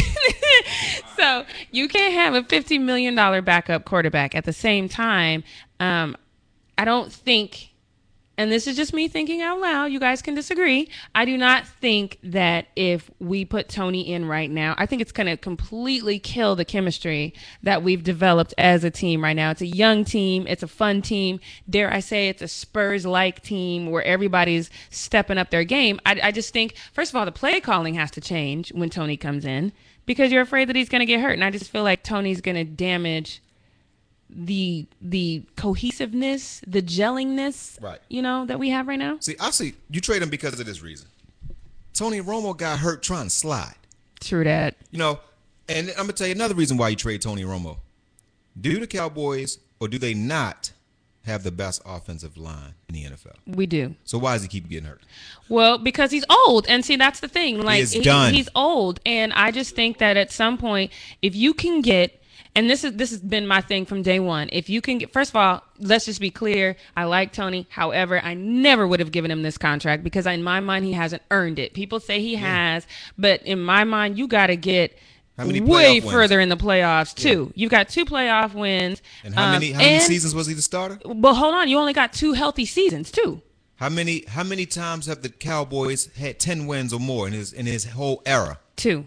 so 1.16 1.44
you 1.70 1.88
can't 1.88 2.14
have 2.14 2.34
a 2.34 2.44
fifty 2.44 2.78
million 2.78 3.14
dollar 3.14 3.42
backup 3.42 3.84
quarterback 3.84 4.34
at 4.34 4.44
the 4.44 4.52
same 4.52 4.88
time. 4.88 5.44
Um, 5.80 6.16
I 6.76 6.84
don't 6.84 7.12
think 7.12 7.70
and 8.38 8.52
this 8.52 8.68
is 8.68 8.76
just 8.76 8.94
me 8.94 9.08
thinking 9.08 9.42
out 9.42 9.60
loud. 9.60 9.86
You 9.86 9.98
guys 9.98 10.22
can 10.22 10.34
disagree. 10.34 10.88
I 11.12 11.24
do 11.24 11.36
not 11.36 11.66
think 11.66 12.18
that 12.22 12.68
if 12.76 13.10
we 13.18 13.44
put 13.44 13.68
Tony 13.68 14.12
in 14.12 14.26
right 14.26 14.48
now, 14.48 14.76
I 14.78 14.86
think 14.86 15.02
it's 15.02 15.10
going 15.10 15.26
to 15.26 15.36
completely 15.36 16.20
kill 16.20 16.54
the 16.54 16.64
chemistry 16.64 17.34
that 17.64 17.82
we've 17.82 18.04
developed 18.04 18.54
as 18.56 18.84
a 18.84 18.90
team 18.92 19.24
right 19.24 19.34
now. 19.34 19.50
It's 19.50 19.60
a 19.60 19.66
young 19.66 20.04
team, 20.04 20.46
it's 20.46 20.62
a 20.62 20.68
fun 20.68 21.02
team. 21.02 21.40
Dare 21.68 21.92
I 21.92 21.98
say, 21.98 22.28
it's 22.28 22.40
a 22.40 22.48
Spurs 22.48 23.04
like 23.04 23.42
team 23.42 23.90
where 23.90 24.04
everybody's 24.04 24.70
stepping 24.88 25.36
up 25.36 25.50
their 25.50 25.64
game. 25.64 25.98
I, 26.06 26.20
I 26.22 26.30
just 26.30 26.52
think, 26.52 26.76
first 26.92 27.10
of 27.10 27.16
all, 27.16 27.24
the 27.24 27.32
play 27.32 27.60
calling 27.60 27.94
has 27.94 28.12
to 28.12 28.20
change 28.20 28.72
when 28.72 28.88
Tony 28.88 29.16
comes 29.16 29.44
in 29.44 29.72
because 30.06 30.30
you're 30.30 30.42
afraid 30.42 30.68
that 30.68 30.76
he's 30.76 30.88
going 30.88 31.00
to 31.00 31.06
get 31.06 31.20
hurt. 31.20 31.32
And 31.32 31.42
I 31.42 31.50
just 31.50 31.72
feel 31.72 31.82
like 31.82 32.04
Tony's 32.04 32.40
going 32.40 32.56
to 32.56 32.64
damage 32.64 33.42
the 34.30 34.86
the 35.00 35.42
cohesiveness, 35.56 36.60
the 36.66 36.82
gellingness, 36.82 37.80
Right. 37.82 37.98
you 38.08 38.22
know, 38.22 38.44
that 38.46 38.58
we 38.58 38.70
have 38.70 38.86
right 38.88 38.98
now. 38.98 39.16
See, 39.20 39.36
I 39.40 39.50
see 39.50 39.74
you 39.90 40.00
trade 40.00 40.22
him 40.22 40.30
because 40.30 40.58
of 40.60 40.66
this 40.66 40.82
reason. 40.82 41.08
Tony 41.94 42.20
Romo 42.20 42.56
got 42.56 42.78
hurt 42.78 43.02
trying 43.02 43.24
to 43.24 43.30
slide. 43.30 43.74
True 44.20 44.44
that. 44.44 44.76
You 44.90 44.98
know, 44.98 45.20
and 45.68 45.88
I'm 45.90 45.96
gonna 46.02 46.12
tell 46.12 46.26
you 46.26 46.34
another 46.34 46.54
reason 46.54 46.76
why 46.76 46.88
you 46.90 46.96
trade 46.96 47.22
Tony 47.22 47.42
Romo. 47.44 47.78
Do 48.60 48.78
the 48.80 48.86
Cowboys 48.86 49.58
or 49.80 49.88
do 49.88 49.98
they 49.98 50.14
not 50.14 50.72
have 51.24 51.42
the 51.42 51.52
best 51.52 51.82
offensive 51.84 52.36
line 52.36 52.74
in 52.88 52.94
the 52.94 53.04
NFL? 53.04 53.34
We 53.46 53.66
do. 53.66 53.94
So 54.04 54.18
why 54.18 54.34
does 54.34 54.42
he 54.42 54.48
keep 54.48 54.68
getting 54.68 54.88
hurt? 54.88 55.02
Well, 55.48 55.78
because 55.78 56.10
he's 56.10 56.24
old, 56.30 56.66
and 56.68 56.84
see 56.84 56.96
that's 56.96 57.20
the 57.20 57.28
thing. 57.28 57.60
Like 57.60 57.80
is 57.82 57.94
done. 57.94 58.34
he's 58.34 58.48
old, 58.54 59.00
and 59.06 59.32
I 59.32 59.50
just 59.50 59.74
think 59.74 59.98
that 59.98 60.16
at 60.16 60.30
some 60.32 60.58
point, 60.58 60.90
if 61.22 61.34
you 61.36 61.54
can 61.54 61.80
get, 61.82 62.22
and 62.54 62.68
this 62.68 62.84
is 62.84 62.92
this 62.94 63.10
has 63.10 63.20
been 63.20 63.46
my 63.46 63.60
thing 63.60 63.86
from 63.86 64.02
day 64.02 64.20
one. 64.20 64.48
If 64.52 64.68
you 64.68 64.80
can 64.80 64.98
get, 64.98 65.12
first 65.12 65.30
of 65.30 65.36
all, 65.36 65.62
let's 65.78 66.06
just 66.06 66.20
be 66.20 66.30
clear. 66.30 66.76
I 66.96 67.04
like 67.04 67.32
Tony. 67.32 67.66
However, 67.70 68.20
I 68.22 68.34
never 68.34 68.86
would 68.86 69.00
have 69.00 69.12
given 69.12 69.30
him 69.30 69.42
this 69.42 69.58
contract 69.58 70.02
because 70.04 70.26
in 70.26 70.42
my 70.42 70.60
mind 70.60 70.84
he 70.84 70.92
hasn't 70.92 71.22
earned 71.30 71.58
it. 71.58 71.74
People 71.74 72.00
say 72.00 72.20
he 72.20 72.34
has, 72.36 72.86
but 73.16 73.42
in 73.42 73.62
my 73.62 73.84
mind, 73.84 74.18
you 74.18 74.26
got 74.28 74.48
to 74.48 74.56
get. 74.56 74.98
Way 75.40 76.00
further 76.00 76.40
in 76.40 76.48
the 76.48 76.56
playoffs 76.56 77.14
too. 77.14 77.52
You've 77.54 77.70
got 77.70 77.88
two 77.88 78.04
playoff 78.04 78.54
wins. 78.54 79.00
And 79.22 79.32
how 79.36 79.44
um, 79.44 79.52
many 79.52 79.70
how 79.70 79.78
many 79.78 79.94
and- 79.94 80.02
seasons 80.02 80.34
was 80.34 80.48
he 80.48 80.54
the 80.54 80.62
starter? 80.62 80.98
But 81.04 81.34
hold 81.34 81.54
on, 81.54 81.68
you 81.68 81.78
only 81.78 81.92
got 81.92 82.12
two 82.12 82.32
healthy 82.32 82.64
seasons 82.64 83.12
too. 83.12 83.40
How 83.76 83.88
many 83.88 84.24
how 84.26 84.42
many 84.42 84.66
times 84.66 85.06
have 85.06 85.22
the 85.22 85.28
Cowboys 85.28 86.12
had 86.16 86.40
ten 86.40 86.66
wins 86.66 86.92
or 86.92 86.98
more 86.98 87.28
in 87.28 87.32
his 87.32 87.52
in 87.52 87.66
his 87.66 87.84
whole 87.84 88.20
era? 88.26 88.58
Two. 88.74 89.06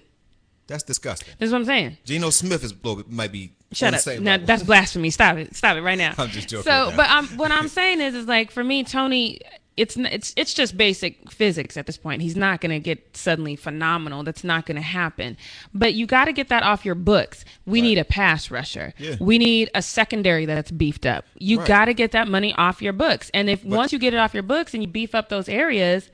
That's 0.72 0.84
disgusting. 0.84 1.34
That's 1.38 1.52
what 1.52 1.60
I'm 1.60 1.66
saying. 1.66 1.98
Geno 2.06 2.30
Smith 2.30 2.64
is 2.64 2.74
might 3.10 3.32
be 3.32 3.54
Shut 3.74 3.94
up. 3.94 4.00
same 4.00 4.24
No, 4.24 4.32
level. 4.32 4.48
that's 4.48 4.64
blasphemy. 4.64 5.10
Stop 5.12 5.38
it. 5.38 5.56
Stop 5.56 5.78
it 5.78 5.82
right 5.82 5.98
now. 5.98 6.14
I'm 6.18 6.30
just 6.30 6.48
joking 6.50 6.64
So, 6.64 6.92
but 6.96 7.08
I'm, 7.10 7.26
what 7.38 7.52
I'm 7.52 7.68
saying 7.68 8.02
is, 8.02 8.16
is 8.16 8.26
like 8.26 8.52
for 8.52 8.64
me, 8.64 8.84
Tony, 8.84 9.40
it's 9.78 9.96
it's 9.98 10.34
it's 10.36 10.54
just 10.54 10.76
basic 10.78 11.32
physics 11.32 11.78
at 11.78 11.86
this 11.88 11.98
point. 11.98 12.22
He's 12.22 12.36
not 12.36 12.60
going 12.60 12.72
to 12.72 12.80
get 12.80 13.16
suddenly 13.16 13.56
phenomenal. 13.56 14.24
That's 14.24 14.44
not 14.44 14.66
going 14.66 14.76
to 14.76 14.82
happen. 14.82 15.38
But 15.74 15.94
you 15.94 16.06
got 16.06 16.26
to 16.26 16.34
get 16.34 16.50
that 16.50 16.64
off 16.64 16.84
your 16.86 16.94
books. 16.96 17.46
We 17.66 17.82
need 17.82 17.98
a 17.98 18.04
pass 18.04 18.52
rusher. 18.52 18.94
Yeah. 18.98 19.16
We 19.22 19.38
need 19.38 19.72
a 19.74 19.82
secondary 19.82 20.46
that's 20.46 20.72
beefed 20.72 21.06
up. 21.06 21.24
You 21.40 21.60
Right. 21.60 21.68
got 21.68 21.86
to 21.86 21.94
get 21.94 22.12
that 22.12 22.28
money 22.28 22.54
off 22.56 22.82
your 22.82 22.94
books. 22.94 23.32
And 23.34 23.50
if 23.50 23.64
once 23.64 23.94
you 23.94 24.00
get 24.00 24.14
it 24.14 24.18
off 24.18 24.34
your 24.34 24.44
books 24.44 24.74
and 24.74 24.84
you 24.84 24.88
beef 24.90 25.16
up 25.16 25.30
those 25.30 25.48
areas. 25.50 26.10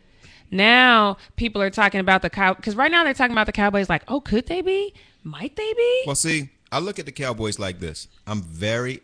Now 0.52 1.18
people 1.36 1.62
are 1.62 1.70
talking 1.70 2.00
about 2.00 2.22
the 2.22 2.30
cow 2.30 2.54
because 2.54 2.76
right 2.76 2.92
now 2.92 3.04
they're 3.04 3.14
talking 3.14 3.34
about 3.34 3.46
the 3.46 3.52
Cowboys 3.52 3.90
like, 3.90 4.04
oh, 4.08 4.22
could 4.22 4.48
they 4.48 4.62
be? 4.62 4.94
Might 5.24 5.56
they 5.56 5.74
be? 5.74 6.04
Well, 6.06 6.16
see, 6.16 6.50
I 6.72 6.80
look 6.80 7.00
at 7.00 7.06
the 7.06 7.12
Cowboys 7.12 7.60
like 7.60 7.80
this. 7.80 8.08
I'm 8.26 8.42
very, 8.42 9.02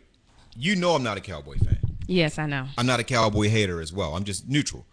you 0.56 0.74
know, 0.76 0.94
I'm 0.94 1.02
not 1.02 1.16
a 1.18 1.20
Cowboy 1.20 1.58
fan. 1.58 1.78
yes, 2.06 2.38
I 2.38 2.46
know. 2.46 2.66
I'm 2.78 2.86
not 2.86 3.00
a 3.00 3.04
Cowboy 3.04 3.48
hater 3.48 3.80
as 3.80 3.92
well. 3.92 4.14
I'm 4.16 4.24
just 4.24 4.48
neutral. 4.48 4.86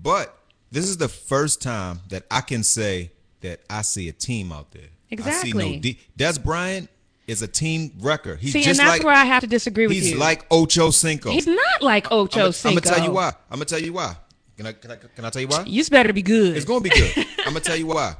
But 0.00 0.34
this 0.70 0.86
is 0.88 0.96
the 0.96 1.08
first 1.08 1.60
time 1.60 2.00
that 2.08 2.24
I 2.30 2.40
can 2.40 2.62
say 2.62 3.12
that 3.40 3.60
I 3.68 3.82
see 3.82 4.08
a 4.08 4.12
team 4.12 4.52
out 4.52 4.70
there. 4.72 4.82
I 4.82 4.86
see 4.86 4.90
Exactly. 5.10 5.76
no 5.76 5.80
D- 5.80 5.98
Dez 6.18 6.42
Bryant 6.42 6.88
is 7.26 7.42
a 7.42 7.48
team 7.48 7.92
wrecker. 8.00 8.36
He's 8.36 8.52
See, 8.52 8.64
and 8.64 8.78
that's 8.78 8.88
like 8.88 9.02
where 9.04 9.14
I 9.14 9.24
have 9.24 9.42
to 9.42 9.46
disagree 9.46 9.86
with 9.86 9.96
he's 9.96 10.06
you. 10.06 10.12
He's 10.12 10.20
like 10.20 10.46
Ocho 10.50 10.90
Cinco. 10.90 11.30
He's 11.30 11.46
not 11.46 11.82
like 11.82 12.10
Ocho 12.10 12.50
Cinco. 12.50 12.78
I'm 12.78 12.82
gonna 12.82 12.96
tell 12.96 13.04
you 13.04 13.12
why. 13.12 13.28
I'm 13.50 13.56
gonna 13.58 13.64
tell 13.66 13.78
you 13.82 13.92
why. 13.92 14.16
Can 14.58 14.66
I 14.66 14.72
can 14.72 14.90
I 14.90 14.96
can 14.96 15.24
I 15.24 15.30
tell 15.30 15.40
you 15.40 15.46
why? 15.46 15.62
You 15.66 15.84
better 15.84 16.12
be 16.12 16.20
good. 16.20 16.56
It's 16.56 16.66
gonna 16.66 16.80
be 16.80 16.90
good. 16.90 17.12
I'm 17.46 17.52
gonna 17.52 17.60
tell 17.60 17.76
you 17.76 17.86
why. 17.86 18.16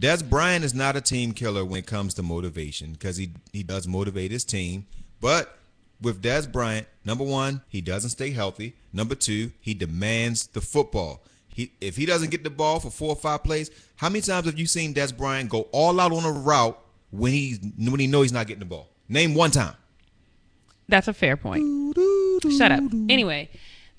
Dez 0.00 0.26
Bryant 0.26 0.64
is 0.64 0.72
not 0.72 0.96
a 0.96 1.02
team 1.02 1.32
killer 1.32 1.66
when 1.66 1.80
it 1.80 1.86
comes 1.86 2.14
to 2.14 2.22
motivation 2.22 2.92
because 2.92 3.18
he 3.18 3.32
he 3.52 3.62
does 3.62 3.86
motivate 3.86 4.30
his 4.30 4.42
team, 4.42 4.86
but 5.20 5.58
with 6.00 6.22
Dez 6.22 6.50
Bryant, 6.50 6.86
number 7.04 7.24
one, 7.24 7.60
he 7.68 7.82
doesn't 7.82 8.08
stay 8.08 8.30
healthy. 8.30 8.74
Number 8.90 9.14
two, 9.14 9.52
he 9.60 9.74
demands 9.74 10.46
the 10.46 10.62
football. 10.62 11.22
He 11.54 11.72
if 11.82 11.96
he 11.96 12.06
doesn't 12.06 12.30
get 12.30 12.42
the 12.42 12.48
ball 12.48 12.80
for 12.80 12.90
four 12.90 13.10
or 13.10 13.16
five 13.16 13.44
plays, 13.44 13.70
how 13.96 14.08
many 14.08 14.22
times 14.22 14.46
have 14.46 14.58
you 14.58 14.66
seen 14.66 14.94
Dez 14.94 15.14
Bryant 15.14 15.50
go 15.50 15.68
all 15.72 16.00
out 16.00 16.10
on 16.10 16.24
a 16.24 16.32
route 16.32 16.82
when 17.10 17.32
he 17.32 17.58
when 17.76 18.00
he 18.00 18.06
knows 18.06 18.24
he's 18.24 18.32
not 18.32 18.46
getting 18.46 18.60
the 18.60 18.64
ball? 18.64 18.88
Name 19.10 19.34
one 19.34 19.50
time. 19.50 19.76
That's 20.88 21.06
a 21.06 21.12
fair 21.12 21.36
point. 21.36 21.96
Shut 22.56 22.72
up. 22.72 22.82
Anyway, 23.10 23.50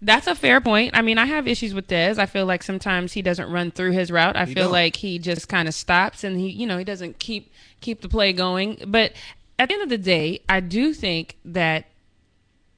that's 0.03 0.27
a 0.27 0.35
fair 0.35 0.61
point. 0.61 0.91
I 0.95 1.01
mean, 1.01 1.17
I 1.17 1.25
have 1.25 1.47
issues 1.47 1.73
with 1.73 1.87
Dez. 1.87 2.17
I 2.17 2.25
feel 2.25 2.45
like 2.45 2.63
sometimes 2.63 3.13
he 3.13 3.21
doesn't 3.21 3.49
run 3.51 3.71
through 3.71 3.91
his 3.91 4.11
route. 4.11 4.35
I 4.35 4.45
He 4.45 4.53
feel 4.53 4.65
don't. 4.65 4.71
like 4.73 4.97
he 4.97 5.19
just 5.19 5.47
kind 5.49 5.67
of 5.67 5.73
stops 5.73 6.23
and 6.23 6.37
he, 6.39 6.49
you 6.49 6.67
know, 6.67 6.77
he 6.77 6.83
doesn't 6.83 7.19
keep 7.19 7.51
keep 7.81 8.01
the 8.01 8.09
play 8.09 8.33
going. 8.33 8.77
But 8.87 9.13
at 9.57 9.69
the 9.69 9.73
end 9.75 9.83
of 9.83 9.89
the 9.89 9.97
day, 9.97 10.41
I 10.49 10.59
do 10.59 10.93
think 10.93 11.37
that 11.45 11.85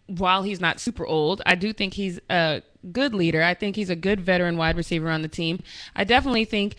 while 0.08 0.44
he's 0.44 0.60
not 0.62 0.80
super 0.80 1.06
old, 1.06 1.42
I 1.46 1.56
do 1.56 1.74
think 1.74 1.96
he's 1.96 2.20
a 2.30 2.62
good 2.92 3.14
leader. 3.14 3.42
I 3.42 3.54
think 3.54 3.76
he's 3.76 3.90
a 3.90 3.96
good 3.96 4.22
veteran 4.22 4.58
wide 4.58 4.78
receiver 4.78 5.10
on 5.10 5.22
the 5.22 5.28
team. 5.28 5.64
I 5.96 6.04
definitely 6.04 6.46
think 6.46 6.76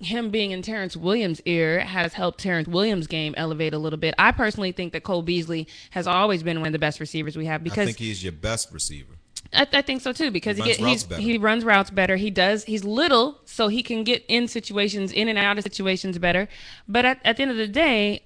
him 0.00 0.30
being 0.30 0.52
in 0.52 0.62
Terrance 0.62 0.96
Williams' 0.96 1.40
ear 1.44 1.80
has 1.80 2.12
helped 2.14 2.38
Terrance 2.38 2.68
Williams' 2.68 3.08
game 3.08 3.34
elevate 3.36 3.74
a 3.74 3.78
little 3.78 3.98
bit. 3.98 4.14
I 4.16 4.30
personally 4.30 4.70
think 4.70 4.92
that 4.92 5.02
Cole 5.02 5.22
Beasley 5.22 5.66
has 5.90 6.06
always 6.06 6.44
been 6.44 6.58
one 6.60 6.68
of 6.68 6.72
the 6.72 6.78
best 6.78 7.00
receivers 7.00 7.36
we 7.36 7.46
have 7.46 7.62
I 7.62 7.64
because 7.64 7.86
think 7.86 7.98
he's 7.98 8.22
your 8.22 8.32
best 8.32 8.72
receiver. 8.72 9.17
I, 9.52 9.66
I 9.72 9.82
think 9.82 10.02
so 10.02 10.12
too 10.12 10.30
because 10.30 10.56
He 10.56 10.62
he, 10.62 10.68
runs 10.70 10.80
routes 10.80 10.92
he's, 10.92 11.04
better. 11.04 11.22
he 11.22 11.38
runs 11.38 11.64
routes 11.64 11.90
better. 11.90 12.16
He 12.16 12.30
does. 12.30 12.64
He's 12.64 12.84
little, 12.84 13.38
so 13.44 13.68
he 13.68 13.82
can 13.82 14.04
get 14.04 14.24
in 14.28 14.48
situations, 14.48 15.12
in 15.12 15.28
and 15.28 15.38
out 15.38 15.58
of 15.58 15.64
situations 15.64 16.18
better. 16.18 16.48
But 16.86 17.04
at, 17.04 17.20
at 17.24 17.36
the 17.36 17.42
end 17.42 17.50
of 17.50 17.56
the 17.56 17.68
day, 17.68 18.22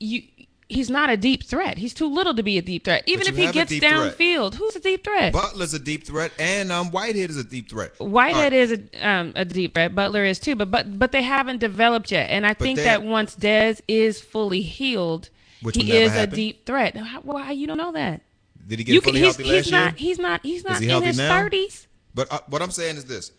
you 0.00 0.22
he's 0.68 0.90
not 0.90 1.10
a 1.10 1.16
deep 1.16 1.44
threat. 1.44 1.78
He's 1.78 1.94
too 1.94 2.06
little 2.06 2.34
to 2.34 2.42
be 2.42 2.58
a 2.58 2.62
deep 2.62 2.84
threat. 2.84 3.02
Even 3.06 3.26
if 3.26 3.36
he 3.36 3.50
gets 3.50 3.72
downfield, 3.72 4.54
who's 4.54 4.76
a 4.76 4.80
deep 4.80 5.04
threat? 5.04 5.32
Butler's 5.32 5.74
a 5.74 5.78
deep 5.78 6.04
threat, 6.04 6.32
and 6.38 6.70
um, 6.70 6.90
Whitehead 6.90 7.30
is 7.30 7.36
a 7.36 7.44
deep 7.44 7.70
threat. 7.70 7.98
Whitehead 7.98 8.52
right. 8.52 8.60
is 8.60 8.72
a, 8.72 9.08
um, 9.08 9.32
a 9.34 9.44
deep 9.44 9.74
threat. 9.74 9.94
Butler 9.94 10.24
is 10.24 10.38
too, 10.38 10.54
but 10.54 10.70
but 10.70 10.98
but 10.98 11.12
they 11.12 11.22
haven't 11.22 11.58
developed 11.58 12.12
yet. 12.12 12.30
And 12.30 12.46
I 12.46 12.54
think 12.54 12.78
that 12.78 13.02
once 13.02 13.34
Dez 13.36 13.80
is 13.88 14.20
fully 14.20 14.62
healed, 14.62 15.30
Which 15.62 15.76
he 15.76 15.92
is 15.96 16.12
happen. 16.12 16.32
a 16.32 16.36
deep 16.36 16.66
threat. 16.66 16.96
Why 17.22 17.50
you 17.52 17.66
don't 17.66 17.78
know 17.78 17.92
that? 17.92 18.22
Did 18.68 18.78
he 18.80 18.84
get 18.84 18.92
You 18.92 19.00
fully 19.00 19.20
healthy 19.20 19.44
last 19.44 19.54
he's 19.64 19.70
year? 19.70 19.80
not. 19.80 19.96
He's 19.98 20.18
not. 20.18 20.40
He's 20.42 20.64
not 20.64 20.80
he 20.80 20.90
in 20.90 21.02
his 21.02 21.16
thirties. 21.16 21.88
But 22.14 22.30
uh, 22.32 22.40
what 22.48 22.60
I'm 22.62 22.70
saying 22.70 22.96
is 22.96 23.06
this: 23.06 23.32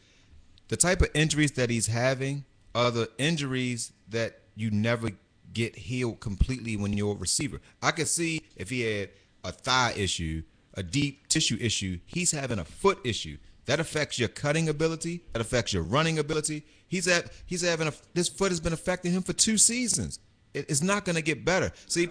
the 0.67 0.75
type 0.77 1.01
of 1.01 1.09
injuries 1.13 1.51
that 1.53 1.69
he's 1.69 1.87
having 1.87 2.45
are 2.73 2.89
the 2.91 3.09
injuries 3.19 3.93
that 4.09 4.39
you 4.55 4.71
never 4.71 5.11
get 5.53 5.75
healed 5.75 6.19
completely 6.19 6.75
when 6.77 6.93
you're 6.93 7.13
a 7.13 7.17
receiver. 7.17 7.61
I 7.81 7.91
could 7.91 8.07
see 8.07 8.41
if 8.55 8.69
he 8.69 8.81
had 8.81 9.09
a 9.43 9.51
thigh 9.51 9.93
issue, 9.95 10.43
a 10.73 10.83
deep 10.83 11.27
tissue 11.27 11.57
issue. 11.61 11.99
He's 12.05 12.31
having 12.31 12.59
a 12.59 12.65
foot 12.65 12.99
issue 13.03 13.37
that 13.65 13.79
affects 13.79 14.17
your 14.17 14.29
cutting 14.29 14.67
ability. 14.67 15.21
That 15.33 15.41
affects 15.41 15.73
your 15.73 15.83
running 15.83 16.17
ability. 16.17 16.65
He's 16.87 17.07
at. 17.07 17.29
He's 17.45 17.61
having 17.61 17.87
a. 17.87 17.93
This 18.15 18.29
foot 18.29 18.51
has 18.51 18.59
been 18.59 18.73
affecting 18.73 19.11
him 19.11 19.21
for 19.21 19.33
two 19.33 19.59
seasons. 19.59 20.17
It- 20.55 20.65
it's 20.69 20.81
not 20.81 21.05
going 21.05 21.15
to 21.17 21.21
get 21.21 21.45
better. 21.45 21.71
See, 21.85 22.09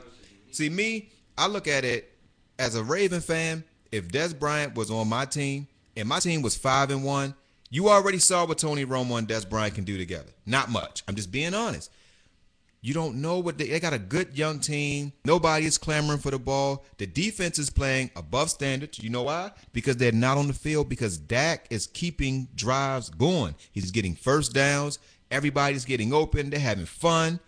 see 0.52 0.68
me. 0.70 1.10
I 1.36 1.48
look 1.48 1.66
at 1.66 1.84
it 1.84 2.12
as 2.58 2.74
a 2.74 2.82
Raven 2.82 3.20
fan. 3.20 3.64
If 3.90 4.08
Dez 4.08 4.38
Bryant 4.38 4.74
was 4.74 4.90
on 4.90 5.08
my 5.08 5.24
team 5.24 5.66
and 5.96 6.08
my 6.08 6.18
team 6.18 6.42
was 6.42 6.56
five 6.56 6.90
and 6.90 7.04
one, 7.04 7.34
you 7.70 7.88
already 7.88 8.18
saw 8.18 8.46
what 8.46 8.58
Tony 8.58 8.84
Romo 8.84 9.18
and 9.18 9.28
Dez 9.28 9.48
Bryant 9.48 9.74
can 9.74 9.84
do 9.84 9.96
together. 9.96 10.30
Not 10.46 10.70
much. 10.70 11.02
I'm 11.08 11.14
just 11.14 11.30
being 11.30 11.54
honest. 11.54 11.90
You 12.80 12.94
don't 12.94 13.20
know 13.20 13.38
what 13.40 13.58
they, 13.58 13.68
they 13.68 13.80
got 13.80 13.92
a 13.92 13.98
good 13.98 14.38
young 14.38 14.60
team. 14.60 15.12
Nobody 15.24 15.66
is 15.66 15.78
clamoring 15.78 16.20
for 16.20 16.30
the 16.30 16.38
ball. 16.38 16.84
The 16.98 17.06
defense 17.06 17.58
is 17.58 17.70
playing 17.70 18.10
above 18.14 18.50
standards. 18.50 19.02
You 19.02 19.10
know 19.10 19.24
why? 19.24 19.50
Because 19.72 19.96
they're 19.96 20.12
not 20.12 20.38
on 20.38 20.46
the 20.46 20.52
field. 20.52 20.88
Because 20.88 21.18
Dak 21.18 21.66
is 21.70 21.88
keeping 21.88 22.46
drives 22.54 23.10
going. 23.10 23.56
He's 23.72 23.90
getting 23.90 24.14
first 24.14 24.54
downs. 24.54 24.98
Everybody's 25.30 25.84
getting 25.84 26.12
open. 26.12 26.50
They're 26.50 26.60
having 26.60 26.86
fun. 26.86 27.40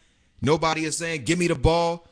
Nobody 0.42 0.84
is 0.84 0.96
saying, 0.96 1.24
"Give 1.24 1.38
me 1.38 1.46
the 1.46 1.54
ball." 1.54 2.06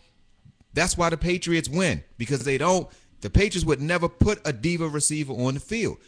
That's 0.79 0.97
why 0.97 1.11
the 1.11 1.17
Patriots 1.17 1.69
win 1.69 2.05
because 2.19 2.45
they 2.45 2.57
don't. 2.57 2.89
The 3.21 3.31
Patriots 3.31 3.67
would 3.67 3.81
never 3.81 4.09
put 4.09 4.41
a 4.47 4.53
diva 4.53 4.89
receiver 4.89 5.33
on 5.33 5.55
the 5.55 5.61
field. 5.61 5.99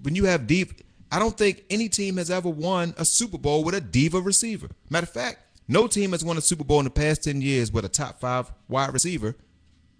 When 0.00 0.14
you 0.14 0.24
have 0.24 0.46
deep, 0.46 0.72
I 1.12 1.18
don't 1.18 1.36
think 1.36 1.64
any 1.68 1.90
team 1.90 2.16
has 2.16 2.30
ever 2.30 2.48
won 2.48 2.94
a 2.96 3.04
Super 3.04 3.36
Bowl 3.36 3.62
with 3.62 3.74
a 3.74 3.80
diva 3.80 4.18
receiver. 4.18 4.68
Matter 4.88 5.04
of 5.04 5.10
fact, 5.10 5.40
no 5.68 5.86
team 5.86 6.12
has 6.12 6.24
won 6.24 6.38
a 6.38 6.40
Super 6.40 6.64
Bowl 6.64 6.78
in 6.78 6.84
the 6.84 6.90
past 6.90 7.24
ten 7.24 7.42
years 7.42 7.70
with 7.70 7.84
a 7.84 7.90
top 7.90 8.18
five 8.18 8.50
wide 8.68 8.94
receiver 8.94 9.36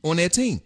on 0.02 0.16
their 0.16 0.30
team. 0.30 0.62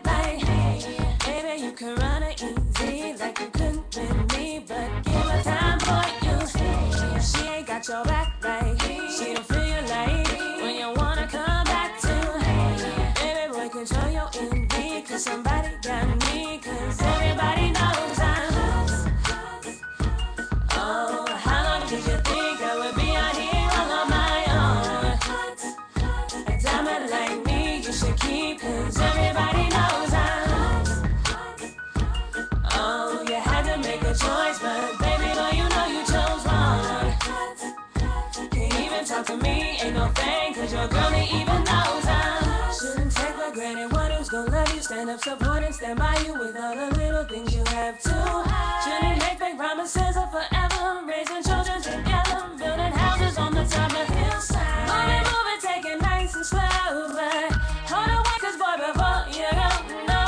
to 39.28 39.36
me, 39.38 39.78
ain't 39.84 39.94
no 39.94 40.08
thing, 40.16 40.54
cause 40.54 40.72
your 40.72 40.88
girl 40.88 41.12
ain't 41.12 41.34
even 41.34 41.64
knows 41.66 42.06
I 42.08 42.72
shouldn't 42.80 43.12
take 43.12 43.36
for 43.36 43.52
granted 43.52 43.92
one 43.92 44.12
who's 44.12 44.30
gonna 44.30 44.50
love 44.50 44.74
you, 44.74 44.82
stand 44.82 45.10
up, 45.10 45.20
support, 45.22 45.64
and 45.64 45.76
stand 45.76 46.00
by 46.00 46.18
you 46.26 46.32
with 46.40 46.56
all 46.56 46.74
the 46.74 46.96
little 46.96 47.26
things 47.26 47.54
you 47.54 47.64
have 47.76 48.00
to. 48.04 48.16
Shouldn't 48.84 49.20
make 49.20 49.38
fake 49.38 49.58
promises 49.58 50.16
of 50.16 50.32
forever, 50.32 51.04
raising 51.06 51.44
children 51.44 51.82
together, 51.82 52.40
building 52.58 52.94
houses 52.96 53.38
on 53.38 53.54
the 53.54 53.66
top 53.66 53.92
of 53.92 54.08
hills. 54.08 54.48
Moving, 54.88 55.26
moving, 55.28 55.60
take 55.60 55.86
it 55.86 56.02
nice 56.02 56.34
and 56.34 56.46
slow, 56.46 57.12
but 57.12 57.52
hold 57.92 58.08
on, 58.08 58.24
wait, 58.24 58.40
cause 58.40 58.56
boy, 58.56 58.80
before 58.80 59.28
you 59.28 59.50
go, 59.60 59.70
no, 60.08 60.24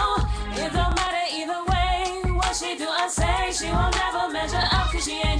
it 0.60 0.74
don't 0.75 0.91
matter 1.00 1.25
either 1.39 1.62
way. 1.72 2.36
What 2.36 2.53
she 2.53 2.75
do 2.75 2.84
or 2.84 3.08
say, 3.08 3.48
she 3.56 3.72
won't 3.72 3.96
never 3.96 4.27
measure 4.27 4.60
up, 4.60 4.91
cause 4.91 5.06
she 5.06 5.22
ain't 5.24 5.38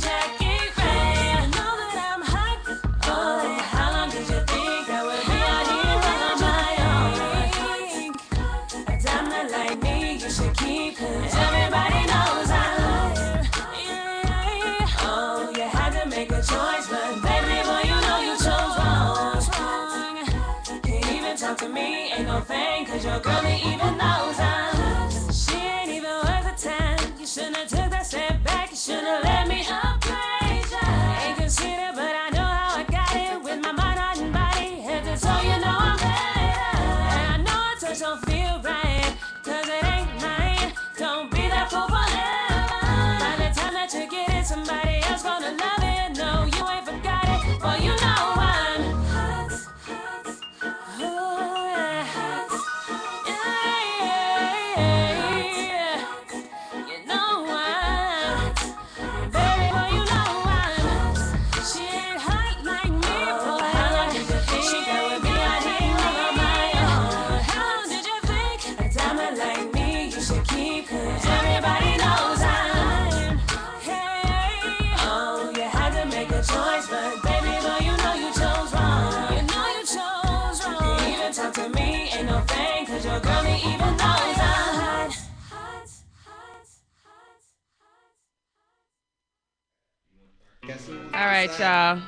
All 91.14 91.26
right, 91.26 91.50
y'all. 91.60 92.02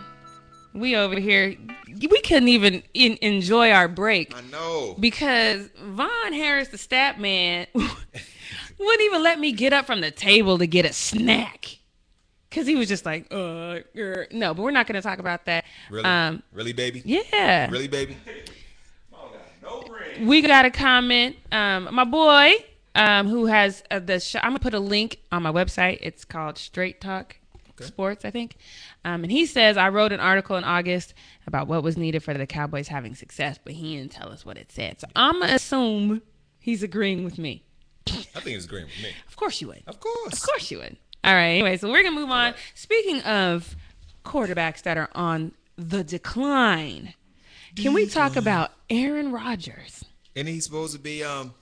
We 0.74 0.96
over 0.96 1.20
here. 1.20 1.56
We 1.88 2.22
couldn't 2.22 2.48
even 2.48 2.84
in, 2.94 3.18
enjoy 3.22 3.72
our 3.72 3.88
break 3.88 4.36
I 4.36 4.42
know. 4.50 4.96
because 5.00 5.68
Von 5.84 6.34
Harris, 6.34 6.70
the 6.70 6.78
stat 6.78 7.20
man, 7.20 7.68
wouldn't 7.74 9.02
even 9.02 9.24
let 9.24 9.40
me 9.40 9.52
get 9.52 9.74
up 9.74 9.86
from 9.86 10.02
the 10.02 10.12
table 10.12 10.58
to 10.60 10.68
get 10.68 10.86
a 10.86 10.94
snack. 10.94 11.80
Cause 12.52 12.68
he 12.68 12.76
was 12.76 12.88
just 12.88 13.06
like, 13.06 13.28
uh, 13.32 13.80
er. 13.98 14.28
no, 14.32 14.54
but 14.54 14.62
we're 14.62 14.72
not 14.72 14.86
gonna 14.86 15.02
talk 15.02 15.20
about 15.20 15.46
that. 15.46 15.66
Really? 15.90 16.06
Um, 16.06 16.44
really, 16.52 16.74
baby? 16.74 17.02
yeah. 17.06 17.70
Really, 17.70 17.88
baby? 17.88 18.18
We 20.22 20.42
got 20.44 20.66
a 20.66 20.70
comment. 20.70 21.36
Um, 21.52 21.90
my 21.92 22.04
boy, 22.04 22.54
um, 22.94 23.28
who 23.28 23.48
has 23.48 23.84
uh, 23.90 24.00
the 24.00 24.20
show. 24.20 24.40
I'm 24.40 24.52
gonna 24.52 24.60
put 24.60 24.76
a 24.76 24.80
link 24.80 25.20
on 25.32 25.42
my 25.42 25.52
website. 25.52 25.98
It's 26.02 26.26
called 26.26 26.60
Straight 26.60 27.02
Talk 27.02 27.38
Sports, 27.80 28.24
I 28.24 28.30
think. 28.30 28.58
Um, 29.04 29.24
and 29.24 29.32
he 29.32 29.48
says 29.48 29.78
I 29.78 29.90
wrote 29.90 30.12
an 30.12 30.20
article 30.20 30.58
in 30.58 30.64
August 30.64 31.16
about 31.48 31.68
what 31.68 31.82
was 31.82 31.98
needed 31.98 32.22
for 32.22 32.36
the 32.36 32.46
Cowboys 32.46 32.88
having 32.88 33.16
success, 33.16 33.58
but 33.64 33.74
he 33.74 33.98
didn't 33.98 34.12
tell 34.12 34.30
us 34.30 34.46
what 34.46 34.58
it 34.58 34.72
said. 34.72 35.00
So 35.00 35.08
I'm 35.16 35.40
gonna 35.40 35.54
assume 35.54 36.22
he's 36.60 36.84
agreeing 36.84 37.24
with 37.24 37.40
me. 37.40 37.64
I 38.08 38.12
think 38.12 38.46
he's 38.56 38.66
agreeing 38.66 38.86
with 38.86 39.02
me. 39.02 39.10
Of 39.28 39.36
course 39.36 39.60
you 39.60 39.70
would. 39.70 39.82
Of 39.88 40.00
course. 40.00 40.34
Of 40.34 40.44
course 40.44 40.70
you 40.70 40.78
would. 40.80 40.98
All 41.24 41.34
right. 41.34 41.46
Anyway, 41.46 41.78
so 41.78 41.90
we're 41.90 42.04
gonna 42.04 42.16
move 42.16 42.30
on. 42.30 42.54
Speaking 42.76 43.22
of 43.22 43.76
quarterbacks 44.24 44.84
that 44.84 44.98
are 44.98 45.10
on 45.16 45.54
the 45.78 46.04
decline, 46.04 47.16
can 47.76 47.94
we 47.94 48.06
talk 48.06 48.36
about 48.36 48.72
Aaron 48.88 49.32
Rodgers? 49.32 50.06
And 50.36 50.48
he's 50.48 50.66
supposed 50.66 50.94
to 50.94 51.00
be 51.00 51.24
um 51.24 51.54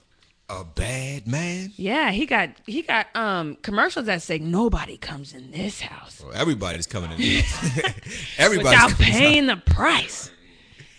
a 0.50 0.64
bad 0.64 1.28
man. 1.28 1.72
Yeah, 1.76 2.12
he 2.12 2.26
got 2.26 2.50
he 2.66 2.82
got 2.82 3.08
um 3.16 3.56
commercials 3.62 4.08
that 4.08 4.22
say 4.22 4.40
nobody 4.40 4.98
comes 4.98 5.34
in 5.34 5.52
this 5.52 5.82
house 5.82 6.22
Well, 6.24 6.34
everybody's 6.34 6.88
coming 6.88 7.12
in. 7.12 7.18
Everybody's 8.38 8.84
without 8.84 8.92
paying 8.98 9.46
the 9.46 9.58
price. 9.58 10.32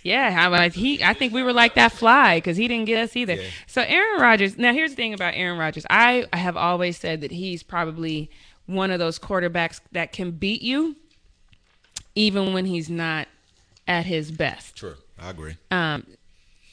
Yeah, 0.02 0.34
I, 0.38 0.46
like, 0.46 0.72
he 0.72 1.02
I 1.04 1.12
think 1.12 1.34
we 1.34 1.42
were 1.42 1.52
like 1.52 1.74
that 1.74 1.92
fly 1.92 2.38
because 2.38 2.56
he 2.56 2.68
didn't 2.68 2.86
get 2.86 3.02
us 3.02 3.16
either. 3.16 3.34
Yeah. 3.34 3.48
So 3.66 3.82
Aaron 3.82 4.20
Rodgers. 4.20 4.56
Now 4.56 4.72
here's 4.72 4.90
the 4.92 4.96
thing 4.96 5.14
about 5.14 5.34
Aaron 5.34 5.58
Rodgers. 5.58 5.84
I, 5.90 6.26
I 6.32 6.38
have 6.38 6.56
always 6.56 6.96
said 6.96 7.20
that 7.20 7.30
he's 7.30 7.62
probably 7.62 8.30
one 8.66 8.90
of 8.90 8.98
those 8.98 9.18
quarterbacks 9.18 9.80
that 9.92 10.12
can 10.12 10.30
beat 10.30 10.62
you, 10.62 10.96
even 12.14 12.52
when 12.52 12.64
he's 12.64 12.88
not 12.88 13.28
at 13.86 14.06
his 14.06 14.30
best. 14.30 14.76
True. 14.76 14.94
I 15.18 15.30
agree. 15.30 15.56
Um, 15.70 16.06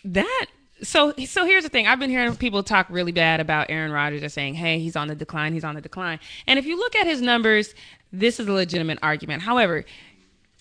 that 0.06 0.46
so 0.82 1.14
so 1.26 1.46
here's 1.46 1.64
the 1.64 1.70
thing. 1.70 1.88
I've 1.88 2.00
been 2.00 2.10
hearing 2.10 2.36
people 2.36 2.64
talk 2.64 2.88
really 2.90 3.12
bad 3.12 3.40
about 3.40 3.68
Aaron 3.70 3.92
Rodgers. 3.92 4.22
They're 4.22 4.30
saying, 4.30 4.56
"Hey, 4.56 4.80
he's 4.80 4.96
on 4.96 5.08
the 5.08 5.16
decline. 5.16 5.54
He's 5.54 5.64
on 5.64 5.76
the 5.76 5.82
decline." 5.82 6.20
And 6.46 6.58
if 6.60 6.66
you 6.66 6.78
look 6.78 6.96
at 6.96 7.08
his 7.08 7.22
numbers, 7.22 7.74
this 8.12 8.40
is 8.40 8.48
a 8.48 8.54
legitimate 8.54 9.00
argument. 9.02 9.42
However, 9.44 9.86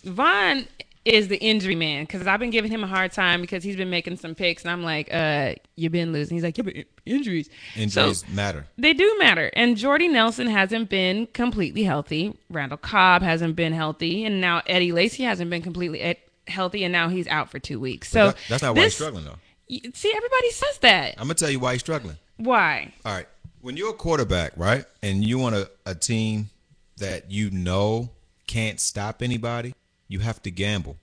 Vaughn 0.04 0.66
is 1.04 1.28
the 1.28 1.36
injury 1.38 1.76
man 1.76 2.02
because 2.02 2.26
I've 2.26 2.40
been 2.40 2.50
giving 2.50 2.70
him 2.70 2.82
a 2.82 2.86
hard 2.88 3.12
time 3.12 3.40
because 3.40 3.62
he's 3.62 3.76
been 3.76 3.90
making 3.90 4.16
some 4.16 4.34
picks, 4.34 4.64
and 4.64 4.70
I'm 4.72 4.82
like, 4.82 5.08
"Uh, 5.12 5.54
you've 5.76 5.92
been 5.92 6.12
losing." 6.12 6.36
He's 6.36 6.42
like, 6.44 6.58
"Yeah, 6.58 6.64
but 6.64 6.74
injuries." 7.04 7.48
Injuries 7.76 8.20
So, 8.20 8.26
matter. 8.32 8.66
they 8.76 8.92
do 8.92 9.16
matter. 9.18 9.50
And 9.54 9.76
Jordy 9.76 10.08
Nelson 10.08 10.48
hasn't 10.48 10.88
been 10.88 11.26
completely 11.28 11.84
healthy. 11.84 12.32
Randall 12.50 12.78
Cobb 12.78 13.22
hasn't 13.22 13.54
been 13.54 13.72
healthy. 13.72 14.24
And 14.24 14.40
now 14.40 14.62
Eddie 14.66 14.92
Lacy 14.92 15.22
hasn't 15.22 15.48
been 15.50 15.62
completely 15.62 16.16
healthy. 16.48 16.82
And 16.84 16.90
now 16.92 17.08
he's 17.08 17.28
out 17.28 17.50
for 17.50 17.58
two 17.60 17.78
weeks. 17.78 18.08
So 18.08 18.28
That- 18.28 18.36
that's 18.48 18.62
not 18.64 18.74
why 18.74 18.82
he's 18.84 18.94
struggling 18.94 19.24
though. 19.26 19.38
See, 19.68 20.12
everybody 20.14 20.50
says 20.50 20.78
that. 20.78 21.14
I'm 21.18 21.24
gonna 21.24 21.34
tell 21.34 21.50
you 21.50 21.58
why 21.60 21.72
he's 21.72 21.80
struggling. 21.80 22.16
Why? 22.36 22.92
All 23.04 23.14
right. 23.14 23.26
When 23.60 23.76
you're 23.76 23.90
a 23.90 23.94
quarterback, 23.94 24.52
right, 24.56 24.84
and 25.02 25.24
you 25.24 25.38
want 25.38 25.56
a, 25.56 25.70
a 25.84 25.94
team 25.94 26.50
that 26.98 27.30
you 27.30 27.50
know 27.50 28.10
can't 28.46 28.78
stop 28.78 29.22
anybody, 29.22 29.74
you 30.08 30.20
have 30.20 30.40
to 30.42 30.50
gamble. 30.50 30.96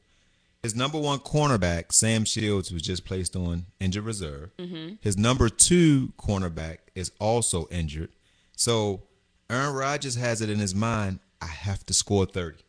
his 0.62 0.76
number 0.76 0.98
one 0.98 1.20
cornerback, 1.20 1.92
Sam 1.92 2.24
Shields, 2.24 2.72
was 2.72 2.82
just 2.82 3.04
placed 3.04 3.36
on 3.36 3.66
injured 3.82 4.06
reserve. 4.06 4.52
Mm-hmm. 4.58 4.96
His 5.02 5.18
number 5.18 5.50
two 5.50 6.14
cornerback 6.18 6.78
is 6.96 7.12
also 7.20 7.68
injured. 7.70 8.12
So 8.56 9.02
Aaron 9.50 9.76
Rodgers 9.76 10.16
has 10.16 10.42
it 10.42 10.50
in 10.50 10.60
his 10.60 10.74
mind, 10.74 11.20
I 11.42 11.48
have 11.48 11.86
to 11.88 11.94
score 11.94 12.26
30. 12.26 12.60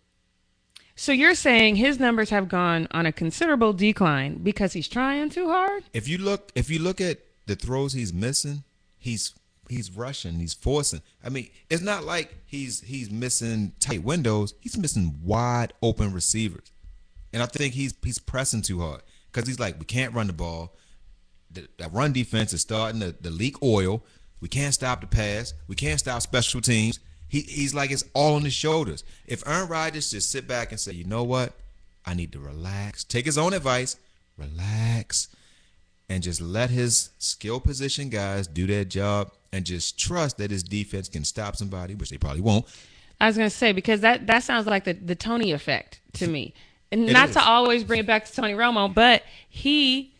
So 0.96 1.12
you're 1.12 1.35
saying 1.35 1.76
his 1.76 1.98
numbers 1.98 2.30
have 2.30 2.48
gone 2.48 2.87
on 2.92 3.07
a 3.07 3.12
considerable 3.12 3.72
decline 3.72 4.38
because 4.42 4.72
he's 4.72 4.88
trying 4.88 5.30
too 5.30 5.48
hard? 5.48 5.83
If 5.92 6.07
you 6.07 6.18
look 6.18 6.52
if 6.54 6.70
you 6.70 6.78
look 6.78 7.00
at 7.00 7.18
the 7.46 7.57
throws 7.57 7.92
he's 7.92 8.12
missing, 8.12 8.62
he's 8.98 9.35
he's 9.68 9.90
rushing, 9.90 10.35
he's 10.38 10.54
forcing. 10.54 11.02
I 11.24 11.30
mean, 11.30 11.50
it's 11.68 11.83
not 11.83 12.04
like 12.04 12.35
he's 12.46 12.80
he's 12.80 13.11
missing 13.11 13.72
tight 13.80 14.04
windows. 14.04 14.54
He's 14.61 14.78
missing 14.78 15.18
wide 15.22 15.72
open 15.83 16.12
receivers. 16.12 16.70
And 17.33 17.42
I 17.42 17.46
think 17.46 17.74
he's 17.74 17.94
he's 18.02 18.18
pressing 18.18 18.62
too 18.62 18.80
hard 18.80 19.02
because 19.33 19.48
he's 19.48 19.59
like, 19.59 19.78
we 19.78 19.85
can't 19.85 20.14
run 20.14 20.28
the 20.28 20.33
ball. 20.33 20.76
The, 21.50 21.68
the 21.76 21.88
run 21.88 22.12
defense 22.12 22.52
is 22.52 22.61
starting 22.61 23.00
to, 23.00 23.12
to 23.12 23.30
leak 23.30 23.61
oil. 23.62 24.04
We 24.40 24.48
can't 24.48 24.74
stop 24.74 25.00
the 25.00 25.07
pass. 25.07 25.54
We 25.66 25.74
can't 25.74 25.98
stop 25.98 26.22
special 26.22 26.61
teams. 26.61 27.00
He, 27.34 27.40
he's 27.40 27.74
like 27.74 27.90
it's 27.90 28.04
all 28.14 28.36
on 28.36 28.42
his 28.42 28.52
shoulders. 28.52 29.02
If 29.26 29.44
Aaron 29.44 29.68
Rodgers 29.68 30.08
just 30.12 30.30
sit 30.30 30.46
back 30.46 30.70
and 30.70 30.78
say, 30.78 30.92
you 30.92 31.02
know 31.02 31.24
what, 31.24 31.52
I 32.06 32.14
need 32.14 32.30
to 32.30 32.38
relax, 32.38 33.02
take 33.02 33.26
his 33.26 33.36
own 33.36 33.52
advice, 33.52 33.96
relax, 34.38 35.26
and 36.08 36.22
just 36.22 36.40
let 36.40 36.70
his 36.70 37.10
skill 37.18 37.58
position 37.58 38.08
guys 38.08 38.46
do 38.46 38.68
their 38.68 38.84
job, 38.84 39.32
and 39.52 39.64
just 39.64 39.98
trust 39.98 40.38
that 40.38 40.52
his 40.52 40.62
defense 40.62 41.08
can 41.08 41.24
stop 41.24 41.56
somebody, 41.56 41.96
which 41.96 42.10
they 42.10 42.18
probably 42.18 42.40
won't. 42.40 42.66
I 43.20 43.26
was 43.26 43.36
going 43.36 43.50
to 43.50 43.56
say 43.56 43.72
because 43.72 44.00
that 44.02 44.28
that 44.28 44.44
sounds 44.44 44.68
like 44.68 44.84
the 44.84 44.92
the 44.92 45.16
Tony 45.16 45.50
effect 45.50 45.98
to 46.12 46.28
me. 46.28 46.54
And 46.92 47.08
It 47.10 47.14
not 47.14 47.30
is. 47.30 47.34
to 47.34 47.42
always 47.42 47.82
bring 47.82 47.98
it 47.98 48.06
back 48.06 48.26
to 48.26 48.32
Tony 48.32 48.52
Romo, 48.52 48.94
but 48.94 49.24
he 49.48 50.13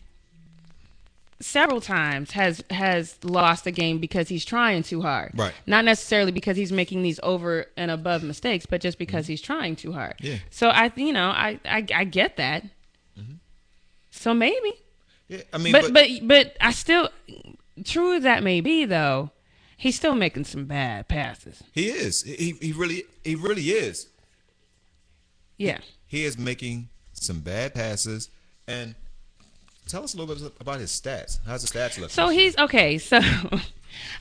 several 1.41 1.81
times 1.81 2.33
has 2.33 2.63
has 2.71 3.19
lost 3.25 3.67
a 3.67 3.71
game 3.71 3.99
because 3.99 4.29
he's 4.29 4.45
trying 4.45 4.83
too 4.83 5.03
hard. 5.03 5.33
Right. 5.35 5.53
Not 5.67 5.85
necessarily 5.85 6.33
because 6.33 6.57
he's 6.57 6.73
making 6.73 7.03
these 7.03 7.21
over 7.23 7.67
and 7.77 7.91
above 7.91 8.23
mistakes, 8.23 8.67
but 8.67 8.81
just 8.81 8.99
because 8.99 9.27
he's 9.27 9.41
trying 9.41 9.77
too 9.77 9.93
hard. 9.93 10.17
Mm-hmm. 10.19 10.27
Yeah. 10.27 10.39
So 10.51 10.69
I 10.69 10.93
you 10.97 11.13
know, 11.13 11.29
I 11.29 11.61
I, 11.65 11.87
I 11.95 12.05
get 12.05 12.37
that. 12.37 12.65
So 14.11 14.33
maybe. 14.33 14.73
Yeah, 15.29 15.43
I 15.53 15.59
mean, 15.59 15.73
But, 15.73 15.93
but 15.93 16.09
but 16.23 16.57
I 16.61 16.71
still 16.71 17.09
true 17.85 18.15
as 18.17 18.23
that 18.23 18.43
may 18.45 18.61
be 18.61 18.85
though, 18.85 19.31
he's 19.77 19.97
still 19.97 20.15
making 20.15 20.45
some 20.45 20.67
bad 20.67 21.09
passes. 21.09 21.63
he 21.73 21.89
is. 21.89 22.23
He 22.23 22.55
he 22.61 22.73
really 22.73 23.05
he 23.25 23.35
really 23.35 23.71
is. 23.71 24.09
Yeah. 25.59 25.79
He 26.07 26.25
is 26.25 26.39
making 26.39 26.89
some 27.13 27.41
bad 27.41 27.75
passes. 27.75 28.31
And 28.69 28.95
tell 29.87 30.03
us 30.03 30.15
a 30.15 30.17
little 30.17 30.35
bit 30.35 30.53
about 30.61 30.81
his 30.81 30.91
stats. 30.91 31.39
How's 31.47 31.63
his 31.63 31.71
stats 31.71 31.99
look? 31.99 32.11
So 32.11 32.29
he's 32.29 32.57
okay. 32.59 32.99
So 32.99 33.19
I 33.19 33.61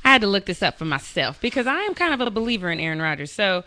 had 0.03 0.21
to 0.21 0.27
look 0.27 0.45
this 0.45 0.61
up 0.61 0.77
for 0.77 0.85
myself 0.85 1.41
because 1.41 1.67
I 1.67 1.79
am 1.81 1.93
kind 1.95 2.13
of 2.13 2.21
a 2.25 2.31
believer 2.31 2.69
in 2.69 2.79
Aaron 2.79 3.01
Rodgers. 3.01 3.31
So 3.31 3.63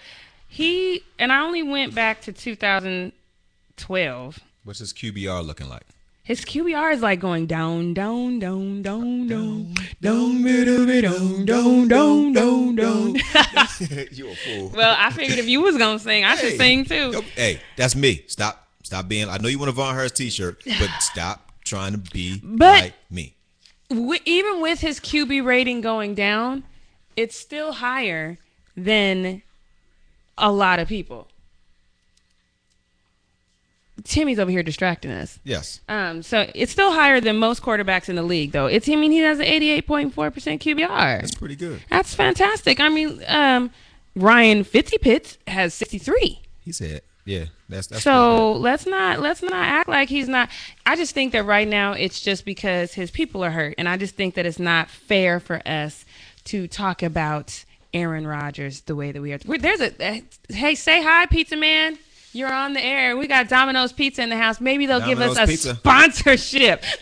he 0.49 1.03
and 1.19 1.33
I 1.33 1.43
only 1.43 1.63
went 1.63 1.95
back 1.95 2.21
to 2.23 2.33
2012. 2.33 4.39
What's 4.65 4.79
his 4.81 4.93
QBR 4.93 5.47
looking 5.47 5.69
like? 5.69 5.83
His 6.23 6.45
QBR 6.45 6.93
is 6.95 7.03
like 7.03 7.21
going 7.21 7.47
down, 7.47 7.95
down, 7.95 8.41
down, 8.41 8.83
down, 8.83 9.29
down, 9.29 9.75
down, 10.01 10.43
down, 10.43 11.45
down, 11.45 11.89
down, 11.89 12.33
down, 12.33 12.33
down. 12.33 12.75
Down. 12.75 13.15
you 14.11 14.31
a 14.31 14.35
fool. 14.35 14.73
Well, 14.75 14.97
I 14.99 15.11
figured 15.11 15.39
if 15.39 15.47
you 15.47 15.61
was 15.61 15.79
gonna 15.79 16.01
sing, 16.01 16.25
I 16.25 16.35
should 16.35 16.53
Hey, 16.53 16.59
sing 16.59 16.85
too. 16.85 17.23
Hey, 17.37 17.61
that's 17.77 17.95
me. 17.95 18.25
Stop. 18.27 18.67
Stop 18.83 19.07
being. 19.09 19.29
I 19.29 19.37
know 19.39 19.47
you 19.49 19.59
want 19.61 19.69
a 19.69 19.73
Von 19.73 19.95
Harris 19.95 20.11
T-shirt, 20.13 20.63
but 20.65 20.91
stop 20.99 21.46
trying 21.67 21.93
to 21.93 21.99
be 21.99 22.41
But- 22.43 22.81
like 22.85 22.95
me. 23.11 23.35
Wi- 23.91 24.21
even 24.25 24.61
with 24.61 24.81
his 24.81 24.99
QB 24.99 25.45
rating 25.45 25.81
going 25.81 26.15
down, 26.15 26.65
it's 27.17 27.37
still 27.37 27.73
higher 27.75 28.39
than 28.77 29.43
a 30.39 30.51
lot 30.51 30.79
of 30.81 30.89
people. 30.89 31.29
Timmy's 34.05 34.39
over 34.39 34.51
here 34.51 34.63
distracting 34.63 35.11
us. 35.11 35.39
Yes. 35.45 35.81
Um, 35.89 36.23
so 36.23 36.51
it's 36.55 36.71
still 36.71 36.93
higher 36.93 37.21
than 37.21 37.39
most 37.39 37.63
quarterbacks 37.63 38.09
in 38.09 38.17
the 38.17 38.23
league, 38.23 38.53
though. 38.53 38.67
It's 38.67 38.89
I 38.89 38.95
mean 38.97 39.11
he 39.11 39.19
has 39.19 39.39
an 39.39 39.47
eighty-eight 39.47 39.87
point 39.87 40.13
four 40.15 40.31
percent 40.31 40.61
QBR. 40.63 41.21
That's 41.21 41.35
pretty 41.35 41.57
good. 41.57 41.81
That's 41.91 42.15
fantastic. 42.15 42.79
I 42.79 42.89
mean, 42.89 43.23
um, 43.27 43.71
Ryan 44.15 44.65
Fitzpitz 44.65 45.39
has 45.49 45.73
sixty-three. 45.75 46.41
He 46.65 46.73
said, 46.73 47.01
"Yeah, 47.27 47.47
that's 47.69 47.89
that's." 47.89 48.03
So 48.03 48.53
let's 48.53 48.87
not 48.87 49.21
let's 49.21 49.43
not 49.43 49.53
act 49.53 49.89
like 49.89 50.09
he's 50.09 50.29
not. 50.29 50.49
I 50.87 50.97
just 50.97 51.13
think 51.13 51.33
that 51.33 51.45
right 51.45 51.69
now 51.69 51.93
it's 51.93 52.21
just 52.21 52.47
because 52.47 52.95
his 52.95 53.11
people 53.11 53.45
are 53.45 53.51
hurt, 53.51 53.75
and 53.77 53.89
I 53.89 53.99
just 53.99 54.15
think 54.15 54.35
that 54.37 54.47
it's 54.47 54.59
not 54.59 54.89
fair 54.89 55.39
for 55.39 55.61
us 55.69 56.07
to 56.45 56.67
talk 56.67 57.03
about 57.03 57.65
Aaron 57.93 58.27
Rodgers 58.27 58.81
the 58.83 58.97
way 58.97 59.13
that 59.13 59.21
we 59.21 59.33
are. 59.33 59.39
We're, 59.45 59.59
there's 59.59 59.81
a 59.81 59.93
uh, 60.03 60.21
hey, 60.49 60.75
say 60.75 61.03
hi, 61.03 61.27
Pizza 61.27 61.57
Man. 61.57 61.99
You're 62.33 62.53
on 62.53 62.73
the 62.75 62.85
air. 62.85 63.17
We 63.17 63.27
got 63.27 63.49
Domino's 63.49 63.93
Pizza 63.93 64.23
in 64.23 64.29
the 64.29 64.37
house. 64.37 64.61
Maybe 64.61 64.87
they'll 64.87 65.05
give 65.05 65.21
us 65.21 65.39
a 65.39 65.47
Pizza. 65.47 65.75
sponsorship. 65.75 66.85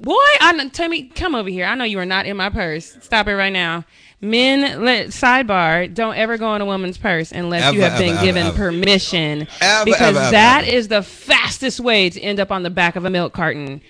Boy, 0.00 0.14
I 0.40 0.52
kn- 0.56 0.70
Timmy, 0.70 1.04
come 1.04 1.36
over 1.36 1.48
here. 1.48 1.64
I 1.64 1.76
know 1.76 1.84
you 1.84 2.00
are 2.00 2.06
not 2.06 2.26
in 2.26 2.36
my 2.36 2.50
purse. 2.50 2.96
Stop 3.02 3.28
it 3.28 3.36
right 3.36 3.52
now. 3.52 3.84
Men, 4.24 4.84
let, 4.84 5.08
sidebar, 5.08 5.92
don't 5.92 6.14
ever 6.14 6.38
go 6.38 6.54
in 6.54 6.60
a 6.62 6.64
woman's 6.64 6.96
purse 6.96 7.32
unless 7.32 7.74
you 7.74 7.82
Ever, 7.82 7.90
have 7.90 7.98
been 7.98 8.08
ever, 8.10 8.16
ever, 8.18 8.24
given 8.26 8.46
ever. 8.46 8.56
permission. 8.56 9.48
Ever, 9.60 9.84
because 9.84 10.00
ever, 10.16 10.18
ever, 10.20 10.30
that 10.30 10.64
ever. 10.64 10.76
is 10.76 10.86
the 10.88 11.02
fastest 11.02 11.80
way 11.80 12.08
to 12.08 12.20
end 12.20 12.38
up 12.38 12.52
on 12.52 12.62
the 12.62 12.70
back 12.70 12.94
of 12.94 13.04
a 13.04 13.10
milk 13.10 13.32
carton. 13.32 13.80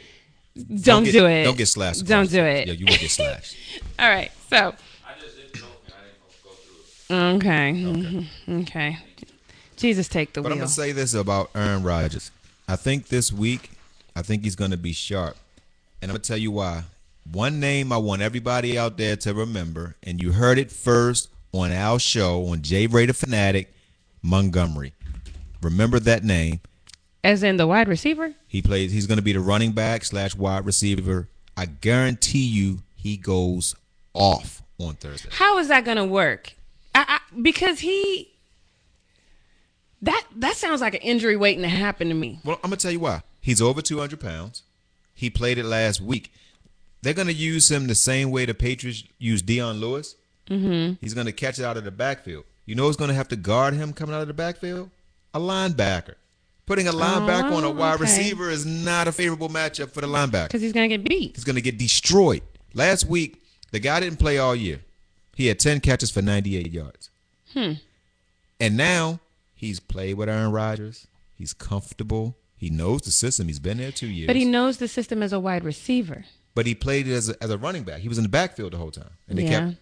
Don't, 0.83 1.05
get- 1.05 1.13
do 1.13 1.27
it. 1.27 1.45
Don't 1.45 1.59
get 1.59 1.67
slashed. 1.69 2.07
Don't 2.07 2.31
do 2.31 2.43
it. 2.43 2.67
Yeah, 2.67 2.73
you 2.73 2.87
won't 2.87 3.01
get 3.01 3.11
slashed. 3.11 3.57
All 3.99 4.09
right. 4.09 4.33
So, 4.49 4.57
I 4.57 5.21
just 5.21 5.37
didn't 5.37 5.61
know. 5.61 5.69
I 5.89 5.91
didn't 6.01 6.43
go 6.43 6.51
through 7.07 7.17
it. 7.17 7.35
okay. 7.37 7.73
Mhm. 8.57 8.63
Okay. 8.63 8.99
Jesus, 9.77 10.09
take 10.09 10.33
the 10.33 10.41
wheel. 10.41 10.45
But 10.45 10.53
I'm 10.53 10.59
gonna 10.59 10.69
say 10.69 10.93
this 10.93 11.13
about 11.13 11.51
Aaron 11.55 11.83
Rodgers. 11.83 12.31
I 12.69 12.77
think 12.77 13.09
this 13.09 13.31
week, 13.33 13.71
I 14.17 14.23
think 14.23 14.45
he's 14.45 14.57
gonna 14.57 14.77
be 14.79 14.93
sharp, 14.95 15.37
and 16.01 16.11
I'm 16.11 16.15
gonna 16.15 16.21
tell 16.23 16.39
you 16.39 16.53
why. 16.53 16.85
One 17.31 17.61
name 17.61 17.93
I 17.93 17.97
want 17.99 18.23
everybody 18.23 18.77
out 18.77 18.97
there 18.97 19.17
to 19.17 19.33
remember, 19.33 19.97
and 20.03 20.23
you 20.23 20.33
heard 20.33 20.59
it 20.59 20.71
first 20.71 21.31
on 21.53 21.73
our 21.73 21.99
show 21.99 22.47
on 22.49 22.63
J 22.63 22.87
Raider 22.87 23.13
Fanatic, 23.13 23.73
Montgomery. 24.23 24.93
Remember 25.63 26.01
that 26.01 26.25
name. 26.25 26.61
As 27.25 27.43
in 27.43 27.57
the 27.57 27.67
wide 27.67 27.89
receiver? 27.89 28.35
He 28.49 28.61
plays. 28.61 28.91
He's 28.91 29.07
going 29.07 29.19
to 29.19 29.23
be 29.23 29.33
the 29.33 29.41
running 29.41 29.73
back 29.73 30.05
slash 30.05 30.35
wide 30.35 30.67
receiver. 30.67 31.29
I 31.57 31.67
guarantee 31.67 32.45
you, 32.45 32.81
he 32.97 33.17
goes 33.17 33.77
off 34.13 34.63
on 34.79 34.95
Thursday. 34.95 35.29
How 35.31 35.59
is 35.59 35.69
that 35.69 35.85
going 35.85 35.99
to 35.99 36.05
work? 36.05 36.55
I, 36.95 37.05
I, 37.09 37.41
because 37.41 37.79
he 37.79 38.33
that 40.03 40.25
that 40.37 40.57
sounds 40.57 40.81
like 40.81 40.95
an 40.95 41.01
injury 41.01 41.37
waiting 41.37 41.63
to 41.63 41.69
happen 41.69 42.09
to 42.09 42.15
me. 42.15 42.41
Well, 42.45 42.57
I'm 42.57 42.71
gonna 42.71 42.77
tell 42.77 42.91
you 42.91 43.01
why. 43.01 43.23
He's 43.41 43.63
over 43.63 43.81
200 43.81 44.21
pounds. 44.21 44.63
He 45.15 45.31
played 45.31 45.59
it 45.59 45.65
last 45.65 46.01
week. 46.01 46.33
They're 47.03 47.15
gonna 47.15 47.33
use 47.33 47.71
him 47.71 47.87
the 47.87 47.95
same 47.95 48.31
way 48.31 48.47
the 48.47 48.55
Patriots 48.55 49.05
use 49.19 49.43
Dion 49.43 49.81
Lewis. 49.81 50.17
Mm-hmm. 50.49 50.95
He's 51.01 51.15
gonna 51.15 51.33
catch 51.33 51.59
it 51.59 51.65
out 51.65 51.77
of 51.77 51.85
the 51.85 51.91
backfield. 51.91 52.45
You 52.65 52.75
know 52.75 52.87
who's 52.87 52.97
gonna 52.97 53.15
have 53.15 53.29
to 53.29 53.37
guard 53.37 53.75
him 53.75 53.93
coming 53.93 54.15
out 54.15 54.23
of 54.23 54.29
the 54.29 54.35
backfield? 54.35 54.91
A 55.35 55.41
linebacker. 55.41 56.15
Putting 56.65 56.87
a 56.87 56.93
linebacker 56.93 57.53
on 57.53 57.65
a 57.65 57.71
wide 57.71 57.95
okay. 57.95 58.03
receiver 58.03 58.49
is 58.49 58.65
not 58.65 59.09
a 59.09 59.13
favorable 59.13 59.49
matchup 59.49 59.91
for 59.91 60.01
the 60.01 60.07
linebacker. 60.07 60.47
Because 60.47 60.63
he's 60.63 60.73
going 60.73 60.89
to 60.89 60.97
get 60.97 61.09
beat. 61.09 61.35
He's 61.35 61.45
gonna 61.45 61.61
get 61.61 61.77
destroyed. 61.77 62.43
Last 62.73 63.05
week, 63.05 63.43
the 63.73 63.81
guy 63.81 64.01
didn't 64.01 64.19
play 64.19 64.39
all 64.39 64.55
year. 64.55 64.81
He 65.35 65.47
had 65.47 65.59
10 65.59 65.81
catches 65.81 66.11
for 66.11 66.23
98 66.23 66.71
yards. 66.71 67.11
Hmm. 67.53 67.73
And 68.61 68.77
now 68.77 69.21
he's 69.55 69.81
played 69.81 70.15
with 70.15 70.29
Aaron 70.29 70.53
Rodgers. 70.53 71.07
He's 71.37 71.53
comfortable. 71.53 72.37
He 72.57 72.71
knows 72.71 73.03
the 73.03 73.11
system. 73.11 73.49
He's 73.49 73.59
been 73.59 73.79
there 73.79 73.91
two 73.91 74.07
years. 74.07 74.29
But 74.29 74.37
he 74.37 74.45
knows 74.45 74.77
the 74.77 74.87
system 74.87 75.23
as 75.23 75.33
a 75.33 75.41
wide 75.41 75.65
receiver. 75.65 76.25
But 76.55 76.67
he 76.67 76.75
played 76.75 77.09
it 77.09 77.13
as 77.15 77.29
a, 77.31 77.43
as 77.43 77.51
a 77.51 77.57
running 77.59 77.83
back. 77.85 78.01
He 78.01 78.09
was 78.09 78.19
in 78.19 78.25
the 78.25 78.29
backfield 78.31 78.73
the 78.73 78.77
whole 78.79 78.91
time, 78.91 79.11
and 79.29 79.39
they 79.39 79.45
Yeah. 79.45 79.67
kept 79.71 79.77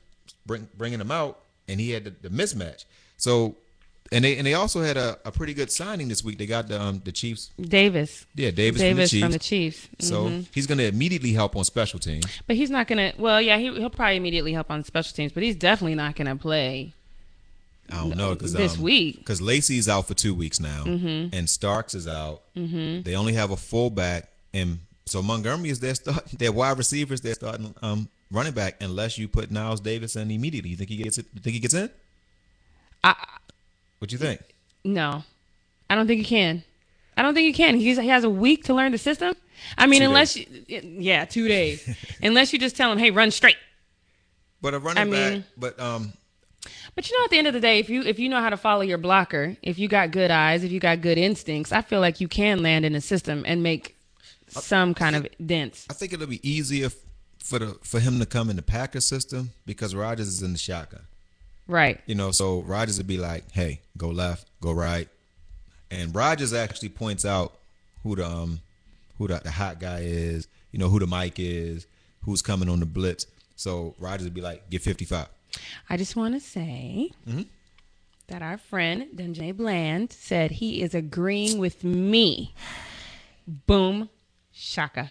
bring, 0.46 0.68
bringing 0.76 1.00
him 1.00 1.10
out, 1.10 1.40
and 1.68 1.80
he 1.80 1.90
had 1.90 2.04
the, 2.04 2.10
the 2.10 2.28
mismatch. 2.28 2.84
So, 3.16 3.56
and 4.12 4.24
they 4.24 4.36
and 4.38 4.46
they 4.46 4.54
also 4.54 4.80
had 4.80 4.96
a, 4.96 5.18
a 5.24 5.30
pretty 5.32 5.52
good 5.54 5.70
signing 5.70 6.08
this 6.08 6.22
week. 6.24 6.38
They 6.38 6.46
got 6.46 6.68
the 6.68 6.80
um, 6.80 7.00
the 7.04 7.12
Chiefs. 7.12 7.50
Davis. 7.60 8.24
Yeah, 8.34 8.50
Davis, 8.50 8.80
Davis 8.80 9.10
from 9.10 9.20
from 9.20 9.32
the 9.32 9.38
the 9.38 9.44
Chiefs. 9.44 9.88
Chiefs. 9.88 10.08
So 10.08 10.42
he's 10.52 10.66
going 10.66 10.78
to 10.78 10.86
immediately 10.86 11.32
help 11.32 11.54
on 11.56 11.64
special 11.64 11.98
teams. 11.98 12.24
But 12.46 12.56
he's 12.56 12.70
not 12.70 12.86
going 12.88 13.12
to, 13.12 13.20
well, 13.20 13.40
yeah, 13.40 13.58
he, 13.58 13.64
he'll 13.74 13.90
probably 13.90 14.16
immediately 14.16 14.52
help 14.52 14.70
on 14.70 14.82
special 14.84 15.14
teams, 15.14 15.32
but 15.32 15.42
he's 15.42 15.54
definitely 15.56 15.94
not 15.96 16.14
going 16.16 16.26
to 16.28 16.36
play. 16.36 16.92
I 17.92 17.96
don't 17.96 18.16
know 18.16 18.34
because 18.34 18.52
This 18.52 18.78
week. 18.78 19.14
Mm-hmm. 19.14 19.20
because 19.22 19.40
Lacy's 19.42 19.88
out 19.88 20.06
for 20.06 20.14
two 20.14 20.34
weeks 20.34 20.60
now, 20.60 20.84
and 20.86 21.50
Starks 21.50 21.94
is 21.94 22.06
out. 22.06 22.42
They 22.54 23.14
only 23.16 23.32
have 23.34 23.50
a 23.50 23.56
fullback, 23.56 24.28
and 24.54 24.78
so 25.10 25.22
Montgomery 25.22 25.70
is 25.70 25.80
their 25.80 25.94
start. 25.94 26.24
Their 26.38 26.52
wide 26.52 26.78
receivers, 26.78 27.20
they're 27.20 27.34
starting 27.34 27.74
um, 27.82 28.08
running 28.30 28.52
back 28.52 28.76
unless 28.80 29.18
you 29.18 29.26
put 29.26 29.50
Knile 29.50 29.82
Davis 29.82 30.14
in 30.14 30.30
immediately. 30.30 30.70
You 30.70 30.76
think 30.76 30.90
he 30.90 30.96
gets 30.98 31.18
it? 31.18 31.26
You 31.34 31.40
think 31.40 31.54
he 31.54 31.60
gets 31.60 31.74
in? 31.74 31.90
I, 33.02 33.14
What 33.98 34.10
do 34.10 34.14
you 34.14 34.18
think? 34.18 34.40
No, 34.84 35.24
I 35.88 35.94
don't 35.96 36.06
think 36.06 36.18
he 36.18 36.24
can. 36.24 36.62
I 37.16 37.22
don't 37.22 37.34
think 37.34 37.46
he 37.46 37.52
can. 37.52 37.74
He's, 37.74 37.98
he 37.98 38.08
has 38.08 38.24
a 38.24 38.30
week 38.30 38.64
to 38.64 38.74
learn 38.74 38.92
the 38.92 38.98
system. 38.98 39.34
I 39.76 39.86
mean, 39.86 40.00
Two 40.00 40.06
unless 40.06 40.36
you, 40.36 40.46
yeah, 40.68 41.24
two 41.24 41.48
days. 41.48 41.86
unless 42.22 42.52
you 42.52 42.58
just 42.58 42.76
tell 42.76 42.90
him, 42.92 42.98
hey, 42.98 43.10
run 43.10 43.30
straight. 43.30 43.56
But 44.62 44.74
a 44.74 44.78
running 44.78 45.02
I 45.02 45.04
mean- 45.04 45.44
but 45.56 45.78
um, 45.80 46.12
But 46.94 47.10
you 47.10 47.18
know, 47.18 47.24
at 47.24 47.30
the 47.30 47.38
end 47.38 47.46
of 47.48 47.52
the 47.52 47.60
day, 47.60 47.78
if 47.80 47.90
you 47.90 48.02
if 48.02 48.18
you 48.18 48.28
know 48.28 48.40
how 48.40 48.50
to 48.50 48.56
follow 48.56 48.82
your 48.82 48.98
blocker, 48.98 49.56
if 49.62 49.78
you 49.78 49.88
got 49.88 50.12
good 50.12 50.30
eyes, 50.30 50.62
if 50.62 50.70
you 50.70 50.78
got 50.78 51.00
good 51.00 51.18
instincts, 51.18 51.72
I 51.72 51.82
feel 51.82 52.00
like 52.00 52.20
you 52.20 52.28
can 52.28 52.62
land 52.62 52.84
in 52.84 52.94
a 52.94 53.00
system 53.00 53.42
and 53.46 53.62
make 53.62 53.96
some 54.50 54.94
kind 54.94 55.16
of 55.16 55.26
dents. 55.44 55.86
I 55.90 55.94
think 55.94 56.12
it'll 56.12 56.26
be 56.26 56.46
easier 56.48 56.90
for 57.38 57.58
the 57.58 57.78
for 57.82 58.00
him 58.00 58.18
to 58.20 58.26
come 58.26 58.50
in 58.50 58.56
the 58.56 58.62
Packers 58.62 59.06
system 59.06 59.50
because 59.66 59.94
Rodgers 59.94 60.28
is 60.28 60.42
in 60.42 60.52
the 60.52 60.58
shotgun. 60.58 61.02
Right. 61.66 62.00
You 62.06 62.14
know, 62.14 62.32
so 62.32 62.60
Rodgers 62.62 62.98
would 62.98 63.06
be 63.06 63.18
like, 63.18 63.50
"Hey, 63.52 63.80
go 63.96 64.08
left, 64.08 64.48
go 64.60 64.72
right," 64.72 65.08
and 65.90 66.14
Rodgers 66.14 66.52
actually 66.52 66.88
points 66.90 67.24
out 67.24 67.54
who 68.02 68.16
the 68.16 68.26
um 68.26 68.60
who 69.18 69.28
the, 69.28 69.40
the 69.42 69.50
hot 69.50 69.78
guy 69.80 70.00
is. 70.00 70.48
You 70.72 70.78
know 70.78 70.88
who 70.88 70.98
the 70.98 71.06
mic 71.06 71.38
is, 71.38 71.86
who's 72.24 72.42
coming 72.42 72.68
on 72.68 72.80
the 72.80 72.86
blitz. 72.86 73.26
So 73.56 73.94
Rodgers 73.98 74.24
would 74.24 74.34
be 74.34 74.40
like, 74.40 74.68
"Get 74.70 74.82
55." 74.82 75.28
I 75.88 75.96
just 75.96 76.14
want 76.16 76.34
to 76.34 76.40
say 76.40 77.10
that 78.28 78.42
our 78.42 78.56
friend 78.56 79.06
Dunjay 79.14 79.56
Bland 79.56 80.12
said 80.12 80.52
he 80.52 80.82
is 80.82 80.94
agreeing 80.94 81.58
with 81.58 81.82
me. 81.82 82.54
Boom, 83.66 84.08
shaka, 84.60 85.10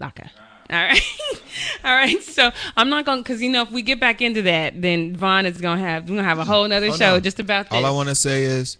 laka. 0.00 0.30
All 0.70 0.76
right, 0.82 1.02
all 1.84 1.94
right. 1.94 2.22
So 2.22 2.50
I'm 2.76 2.88
not 2.88 3.04
going 3.04 3.22
because 3.22 3.42
you 3.42 3.50
know 3.50 3.62
if 3.62 3.70
we 3.70 3.82
get 3.82 4.00
back 4.00 4.22
into 4.22 4.42
that, 4.42 4.80
then 4.80 5.14
Vaughn 5.14 5.44
is 5.46 5.60
gonna 5.60 5.80
have 5.80 6.08
we're 6.08 6.16
gonna 6.16 6.28
have 6.28 6.38
a 6.38 6.44
whole 6.44 6.66
nother 6.66 6.88
Oh, 6.90 6.96
show 6.96 7.14
no. 7.14 7.20
just 7.20 7.38
about 7.38 7.68
this. 7.70 7.76
All 7.76 7.84
I 7.84 7.90
want 7.90 8.08
to 8.08 8.14
say 8.14 8.44
is, 8.44 8.78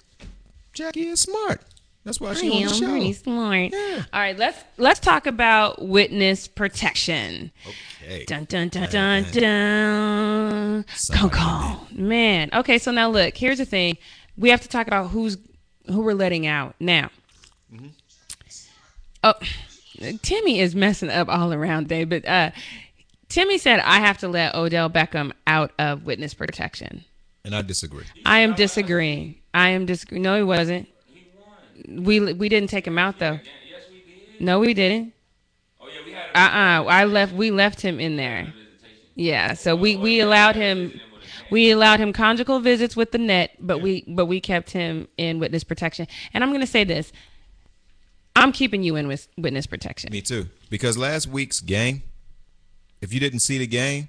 Jackie 0.72 1.08
is 1.08 1.20
smart. 1.20 1.60
That's 2.04 2.20
why 2.20 2.34
she 2.34 2.50
on 2.64 2.68
the 2.68 2.74
show. 2.74 2.86
pretty 2.90 3.12
smart. 3.14 3.70
Yeah. 3.72 4.04
All 4.12 4.20
right, 4.20 4.36
let's 4.36 4.62
let's 4.78 5.00
talk 5.00 5.26
about 5.26 5.82
witness 5.86 6.48
protection. 6.48 7.50
Okay. 8.02 8.24
Dun 8.26 8.44
dun 8.44 8.68
dun 8.68 8.88
dun 8.90 9.24
dun. 9.32 10.84
On, 11.42 11.86
man. 11.92 12.50
Okay, 12.52 12.78
so 12.78 12.90
now 12.92 13.08
look. 13.10 13.36
Here's 13.36 13.58
the 13.58 13.64
thing. 13.64 13.96
We 14.36 14.48
have 14.50 14.60
to 14.62 14.68
talk 14.68 14.86
about 14.86 15.08
who's 15.10 15.36
who 15.86 16.00
we're 16.02 16.14
letting 16.14 16.46
out 16.46 16.74
now. 16.80 17.10
Mm-hmm. 17.72 17.88
Oh, 19.22 19.34
Timmy 20.22 20.60
is 20.60 20.74
messing 20.74 21.10
up 21.10 21.28
all 21.28 21.52
around 21.52 21.88
day, 21.88 22.04
but 22.04 22.26
uh, 22.26 22.50
Timmy 23.28 23.58
said 23.58 23.80
I 23.80 24.00
have 24.00 24.18
to 24.18 24.28
let 24.28 24.54
Odell 24.54 24.90
Beckham 24.90 25.32
out 25.46 25.72
of 25.78 26.04
witness 26.04 26.34
protection. 26.34 27.04
And 27.44 27.54
I 27.54 27.62
disagree. 27.62 28.04
I 28.24 28.38
am 28.38 28.54
disagreeing. 28.54 29.36
I 29.52 29.70
am 29.70 29.86
disagreeing. 29.86 30.22
No, 30.22 30.36
he 30.36 30.42
wasn't. 30.42 30.88
He 31.12 31.26
won. 31.86 32.04
We 32.04 32.32
we 32.32 32.48
didn't 32.48 32.70
take 32.70 32.86
him 32.86 32.98
out 32.98 33.18
though. 33.18 33.38
Yes, 33.68 33.82
we 33.90 33.98
did. 33.98 34.40
No, 34.40 34.60
we 34.60 34.74
didn't. 34.74 35.12
Oh 35.80 35.88
yeah, 35.88 36.00
we 36.04 36.12
had 36.12 36.30
Uh 36.34 36.84
uh 36.84 36.88
I 36.88 37.04
left. 37.04 37.34
We 37.34 37.50
left 37.50 37.80
him 37.80 38.00
in 38.00 38.16
there. 38.16 38.52
Yeah. 39.14 39.54
So 39.54 39.76
we 39.76 39.96
we 39.96 40.20
allowed 40.20 40.56
him. 40.56 40.98
We 41.50 41.70
allowed 41.70 42.00
him 42.00 42.12
conjugal 42.12 42.60
visits 42.60 42.96
with 42.96 43.12
the 43.12 43.18
net, 43.18 43.50
but 43.60 43.82
we 43.82 44.04
but 44.08 44.26
we 44.26 44.40
kept 44.40 44.70
him 44.70 45.08
in 45.18 45.38
witness 45.38 45.64
protection. 45.64 46.06
And 46.32 46.42
I'm 46.42 46.50
going 46.50 46.62
to 46.62 46.66
say 46.66 46.84
this: 46.84 47.12
I'm 48.36 48.52
keeping 48.52 48.82
you 48.82 48.96
in 48.96 49.08
with 49.08 49.28
witness 49.36 49.66
protection. 49.66 50.10
Me 50.12 50.20
too. 50.20 50.48
Because 50.70 50.98
last 50.98 51.26
week's 51.26 51.60
game, 51.60 52.02
if 53.00 53.12
you 53.12 53.20
didn't 53.20 53.40
see 53.40 53.58
the 53.58 53.66
game, 53.66 54.08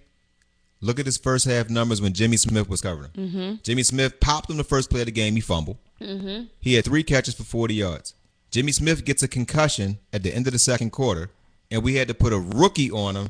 look 0.81 0.99
at 0.99 1.05
his 1.05 1.17
first 1.17 1.45
half 1.45 1.69
numbers 1.69 2.01
when 2.01 2.13
Jimmy 2.13 2.38
Smith 2.38 2.69
was 2.69 2.81
covering 2.81 3.11
him. 3.13 3.29
Mm-hmm. 3.29 3.55
Jimmy 3.63 3.83
Smith 3.83 4.19
popped 4.19 4.49
him 4.49 4.57
the 4.57 4.63
first 4.63 4.89
play 4.89 5.01
of 5.01 5.05
the 5.05 5.11
game. 5.11 5.35
He 5.35 5.41
fumbled. 5.41 5.77
Mm-hmm. 6.01 6.45
He 6.59 6.73
had 6.73 6.85
three 6.85 7.03
catches 7.03 7.35
for 7.35 7.43
40 7.43 7.73
yards. 7.73 8.13
Jimmy 8.51 8.71
Smith 8.71 9.05
gets 9.05 9.21
a 9.21 9.27
concussion 9.27 9.99
at 10.13 10.23
the 10.23 10.33
end 10.33 10.47
of 10.47 10.53
the 10.53 10.59
second 10.59 10.91
quarter, 10.91 11.29
and 11.69 11.83
we 11.83 11.95
had 11.95 12.07
to 12.07 12.13
put 12.13 12.33
a 12.33 12.39
rookie 12.39 12.89
on 12.89 13.15
him. 13.15 13.29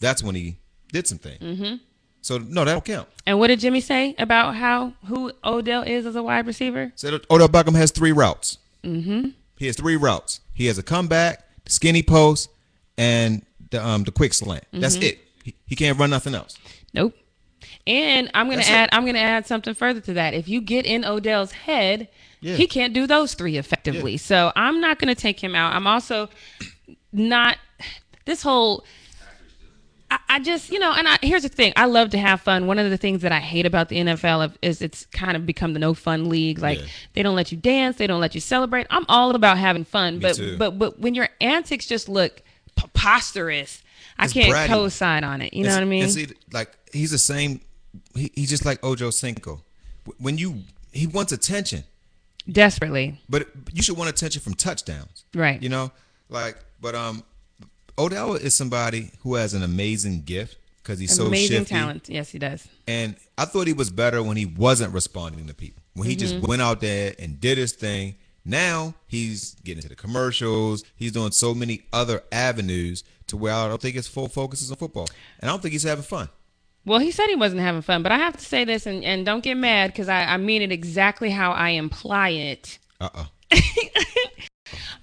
That's 0.00 0.22
when 0.22 0.34
he 0.34 0.58
did 0.92 1.06
something. 1.06 1.38
Mm-hmm. 1.38 1.76
So, 2.22 2.38
no, 2.38 2.64
that 2.64 2.72
don't 2.72 2.84
count. 2.84 3.08
And 3.26 3.38
what 3.38 3.46
did 3.46 3.60
Jimmy 3.60 3.80
say 3.80 4.14
about 4.18 4.54
how 4.54 4.94
who 5.06 5.32
Odell 5.44 5.82
is 5.82 6.04
as 6.04 6.16
a 6.16 6.22
wide 6.22 6.46
receiver? 6.46 6.92
Said 6.94 7.14
Odell 7.30 7.48
Beckham 7.48 7.74
has 7.76 7.90
three 7.90 8.12
routes. 8.12 8.58
Mm-hmm. 8.84 9.30
He 9.60 9.66
has 9.66 9.76
three 9.76 9.96
routes. 9.96 10.40
He 10.54 10.66
has 10.66 10.78
a 10.78 10.82
comeback, 10.82 11.44
the 11.66 11.70
skinny 11.70 12.02
post, 12.02 12.48
and 12.96 13.44
the 13.70 13.86
um 13.86 14.04
the 14.04 14.10
quick 14.10 14.32
slant. 14.34 14.64
That's 14.72 14.96
Mm-hmm. 14.96 15.04
it. 15.04 15.18
He, 15.44 15.54
he 15.66 15.76
can't 15.76 15.98
run 15.98 16.08
nothing 16.10 16.34
else. 16.34 16.56
Nope. 16.94 17.14
And 17.86 18.30
I'm 18.34 18.46
gonna 18.46 18.56
That's 18.56 18.70
add. 18.70 18.84
it. 18.84 18.94
I'm 18.96 19.04
gonna 19.04 19.18
add 19.18 19.46
something 19.46 19.74
further 19.74 20.00
to 20.00 20.14
that. 20.14 20.32
If 20.32 20.48
you 20.48 20.62
get 20.62 20.86
in 20.86 21.04
Odell's 21.04 21.52
head, 21.52 22.08
Yeah. 22.40 22.56
he 22.56 22.66
can't 22.66 22.94
do 22.94 23.06
those 23.06 23.34
three 23.34 23.58
effectively. 23.58 24.12
Yeah. 24.12 24.18
So 24.18 24.52
I'm 24.56 24.80
not 24.80 24.98
gonna 24.98 25.14
take 25.14 25.38
him 25.38 25.54
out. 25.54 25.74
I'm 25.74 25.86
also 25.86 26.30
not 27.12 27.58
this 28.24 28.42
whole. 28.42 28.84
I, 30.10 30.18
I 30.28 30.40
just, 30.40 30.70
you 30.70 30.78
know, 30.78 30.92
and 30.92 31.06
I, 31.06 31.18
here's 31.22 31.42
the 31.42 31.48
thing. 31.48 31.72
I 31.76 31.84
love 31.86 32.10
to 32.10 32.18
have 32.18 32.40
fun. 32.40 32.66
One 32.66 32.78
of 32.78 32.90
the 32.90 32.96
things 32.96 33.22
that 33.22 33.30
I 33.32 33.38
hate 33.38 33.64
about 33.66 33.88
the 33.88 33.96
NFL 33.96 34.54
is 34.60 34.82
it's 34.82 35.06
kind 35.06 35.36
of 35.36 35.46
become 35.46 35.72
the 35.72 35.78
no 35.78 35.94
fun 35.94 36.28
league. 36.28 36.58
Like 36.58 36.80
Yeah. 36.80 36.86
they 37.14 37.22
don't 37.22 37.36
let 37.36 37.52
you 37.52 37.58
dance, 37.58 37.96
they 37.96 38.06
don't 38.06 38.20
let 38.20 38.34
you 38.34 38.40
celebrate. 38.40 38.86
I'm 38.90 39.06
all 39.08 39.34
about 39.34 39.58
having 39.58 39.84
fun, 39.84 40.18
but 40.18 40.34
too. 40.36 40.56
but 40.58 40.78
but 40.78 40.98
when 40.98 41.14
your 41.14 41.28
antics 41.40 41.86
just 41.86 42.08
look 42.08 42.42
preposterous, 42.76 43.82
I 44.18 44.26
can't 44.28 44.52
bratty. 44.52 44.66
co-sign 44.66 45.24
on 45.24 45.40
it. 45.42 45.54
You 45.54 45.64
know 45.64 45.72
what 45.74 45.82
I 45.82 45.86
mean? 45.86 46.08
See, 46.08 46.28
like 46.52 46.70
he's 46.92 47.10
the 47.12 47.18
same. 47.18 47.60
He, 48.14 48.30
he's 48.34 48.50
just 48.50 48.64
like 48.64 48.84
Ocho 48.84 49.10
Cinco. 49.10 49.62
When 50.18 50.38
you 50.38 50.62
he 50.92 51.06
wants 51.06 51.30
attention, 51.32 51.84
Desperately. 52.50 53.20
but 53.28 53.48
you 53.72 53.82
should 53.82 53.96
want 53.96 54.10
attention 54.10 54.40
from 54.42 54.54
touchdowns. 54.54 55.24
Right. 55.34 55.62
You 55.62 55.68
know, 55.68 55.92
like 56.28 56.56
but 56.80 56.94
um, 56.94 57.22
Odell 57.98 58.34
is 58.34 58.54
somebody 58.54 59.10
who 59.20 59.34
has 59.34 59.54
an 59.54 59.62
amazing 59.62 60.22
gift 60.22 60.56
because 60.82 60.98
he's 60.98 61.14
so 61.14 61.26
Amazing 61.26 61.64
talent. 61.66 62.08
Yes, 62.08 62.30
he 62.30 62.38
does. 62.38 62.66
And 62.88 63.16
I 63.36 63.44
thought 63.44 63.66
he 63.66 63.72
was 63.72 63.90
better 63.90 64.22
when 64.22 64.36
he 64.36 64.46
wasn't 64.46 64.92
responding 64.94 65.46
to 65.46 65.54
people. 65.54 65.82
When 65.94 66.06
he 66.08 66.14
Mm-hmm. 66.16 66.20
just 66.38 66.48
went 66.48 66.62
out 66.62 66.80
there 66.80 67.14
and 67.18 67.40
did 67.40 67.58
his 67.58 67.72
thing. 67.72 68.16
Now 68.44 68.94
he's 69.06 69.54
getting 69.64 69.78
into 69.78 69.88
the 69.90 69.96
commercials. 69.96 70.82
He's 70.96 71.12
doing 71.12 71.30
so 71.32 71.52
many 71.54 71.82
other 71.92 72.22
avenues 72.32 73.04
to 73.26 73.36
where 73.36 73.52
I 73.52 73.68
don't 73.68 73.80
think 73.80 73.96
his 73.96 74.08
full 74.08 74.28
focus 74.28 74.62
is 74.62 74.70
on 74.70 74.78
football. 74.78 75.08
And 75.40 75.50
I 75.50 75.52
don't 75.52 75.60
think 75.60 75.72
he's 75.72 75.82
having 75.82 76.04
fun. 76.04 76.30
Well, 76.86 76.98
he 76.98 77.10
said 77.10 77.26
he 77.28 77.36
wasn't 77.36 77.60
having 77.60 77.82
fun, 77.82 78.02
but 78.02 78.10
I 78.12 78.16
have 78.16 78.38
to 78.38 78.44
say 78.44 78.64
this, 78.64 78.86
and, 78.86 79.04
and 79.04 79.26
don't 79.26 79.44
get 79.44 79.56
mad 79.58 79.92
because 79.92 80.08
I, 80.08 80.22
I 80.24 80.36
mean 80.38 80.62
it 80.62 80.72
exactly 80.72 81.28
how 81.30 81.52
I 81.52 81.70
imply 81.70 82.30
it. 82.30 82.78
Uh 82.98 83.10
uh 83.14 83.24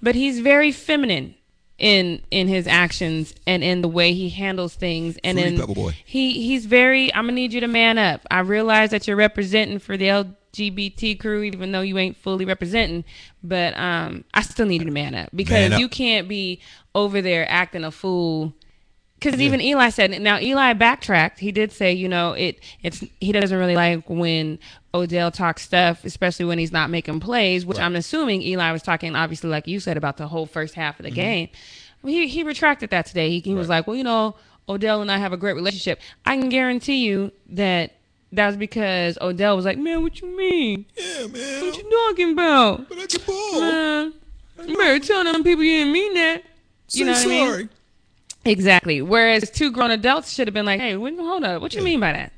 But 0.02 0.14
he's 0.14 0.40
very 0.40 0.72
feminine 0.72 1.34
in 1.78 2.20
in 2.30 2.48
his 2.48 2.66
actions 2.66 3.34
and 3.46 3.62
in 3.62 3.82
the 3.82 3.88
way 3.88 4.12
he 4.12 4.28
handles 4.28 4.74
things, 4.74 5.16
and 5.22 5.38
Fruity 5.38 5.56
in 5.56 5.56
he 6.04 6.32
he's 6.42 6.66
very. 6.66 7.12
I'm 7.14 7.24
gonna 7.24 7.32
need 7.32 7.52
you 7.52 7.60
to 7.60 7.68
man 7.68 7.98
up. 7.98 8.26
I 8.30 8.40
realize 8.40 8.90
that 8.90 9.06
you're 9.06 9.16
representing 9.16 9.78
for 9.78 9.96
the 9.96 10.06
LGBT 10.06 11.18
crew, 11.20 11.42
even 11.42 11.72
though 11.72 11.80
you 11.80 11.96
ain't 11.98 12.16
fully 12.16 12.44
representing. 12.44 13.04
But 13.42 13.78
um, 13.78 14.24
I 14.34 14.42
still 14.42 14.66
need 14.66 14.80
you 14.82 14.86
to 14.86 14.92
man 14.92 15.14
up 15.14 15.30
because 15.34 15.52
Man 15.70 15.74
up. 15.74 15.80
you 15.80 15.88
can't 15.88 16.28
be 16.28 16.60
over 16.94 17.22
there 17.22 17.48
acting 17.48 17.84
a 17.84 17.90
fool 17.92 18.52
because 19.18 19.40
even 19.40 19.60
Eli 19.60 19.90
said 19.90 20.20
now 20.22 20.38
Eli 20.38 20.72
backtracked. 20.74 21.38
He 21.40 21.50
did 21.52 21.72
say, 21.72 21.92
you 21.92 22.08
know, 22.08 22.32
it 22.32 22.60
it's 22.82 23.04
he 23.20 23.32
doesn't 23.32 23.58
really 23.58 23.74
like 23.76 24.08
when 24.08 24.58
Odell 24.94 25.30
talks 25.30 25.62
stuff, 25.62 26.04
especially 26.04 26.44
when 26.46 26.58
he's 26.58 26.72
not 26.72 26.88
making 26.90 27.20
plays. 27.20 27.66
Which 27.66 27.78
Right. 27.78 27.84
I'm 27.84 27.96
assuming 27.96 28.42
Eli 28.42 28.70
was 28.72 28.82
talking, 28.82 29.14
obviously, 29.16 29.50
like 29.50 29.66
you 29.66 29.80
said 29.80 29.96
about 29.96 30.16
the 30.16 30.28
whole 30.28 30.46
first 30.46 30.74
half 30.74 30.94
Mm-hmm. 30.94 31.06
of 31.06 31.10
the 31.10 31.14
game. 31.14 31.48
He 32.04 32.28
he 32.28 32.42
retracted 32.44 32.90
that 32.90 33.06
today. 33.06 33.30
He, 33.30 33.40
he 33.40 33.54
was 33.54 33.68
like, 33.68 33.86
well, 33.86 33.96
you 33.96 34.04
know, 34.04 34.36
Odell 34.68 35.02
and 35.02 35.10
I 35.10 35.18
have 35.18 35.32
a 35.32 35.36
great 35.36 35.54
relationship. 35.56 36.00
I 36.24 36.36
can 36.36 36.48
guarantee 36.48 37.04
you 37.04 37.32
that 37.50 37.94
that 38.32 38.46
was 38.46 38.56
because 38.56 39.18
Odell 39.20 39.56
was 39.56 39.64
like, 39.64 39.78
man, 39.78 40.02
what 40.02 40.20
you 40.20 40.36
mean? 40.36 40.84
Yeah, 40.96 41.26
man. 41.26 41.64
What 41.64 41.76
you 41.76 41.90
talking 42.08 42.32
about? 42.32 42.88
But 42.88 42.98
I 42.98 43.06
can 43.06 43.20
ball. 43.26 43.60
Man, 43.60 44.12
you 44.66 44.76
better 44.76 44.98
tell 45.00 45.24
them 45.24 45.42
people 45.42 45.64
you 45.64 45.78
didn't 45.78 45.92
mean 45.92 46.14
that. 46.14 46.42
Say 46.88 47.00
You 47.00 47.04
know 47.06 47.12
what 47.12 47.24
I 47.24 47.28
mean? 47.28 47.70
Exactly. 48.48 49.02
Whereas 49.02 49.50
two 49.50 49.70
grown 49.70 49.90
adults 49.90 50.32
should 50.32 50.46
have 50.48 50.54
been 50.54 50.66
like, 50.66 50.80
"Hey, 50.80 50.96
what, 50.96 51.14
hold 51.16 51.44
up, 51.44 51.60
what 51.62 51.74
you 51.74 51.80
Yeah. 51.80 51.84
mean 51.84 52.00
by 52.00 52.12
that?" 52.12 52.32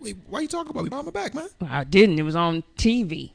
Wait, 0.00 0.16
why 0.28 0.40
you 0.40 0.48
talking 0.48 0.70
about 0.70 0.84
me 0.84 0.90
my 0.90 1.10
back, 1.10 1.34
man? 1.34 1.48
Well, 1.60 1.70
I 1.72 1.84
didn't. 1.84 2.18
It 2.18 2.22
was 2.22 2.36
on 2.36 2.62
TV. 2.78 3.32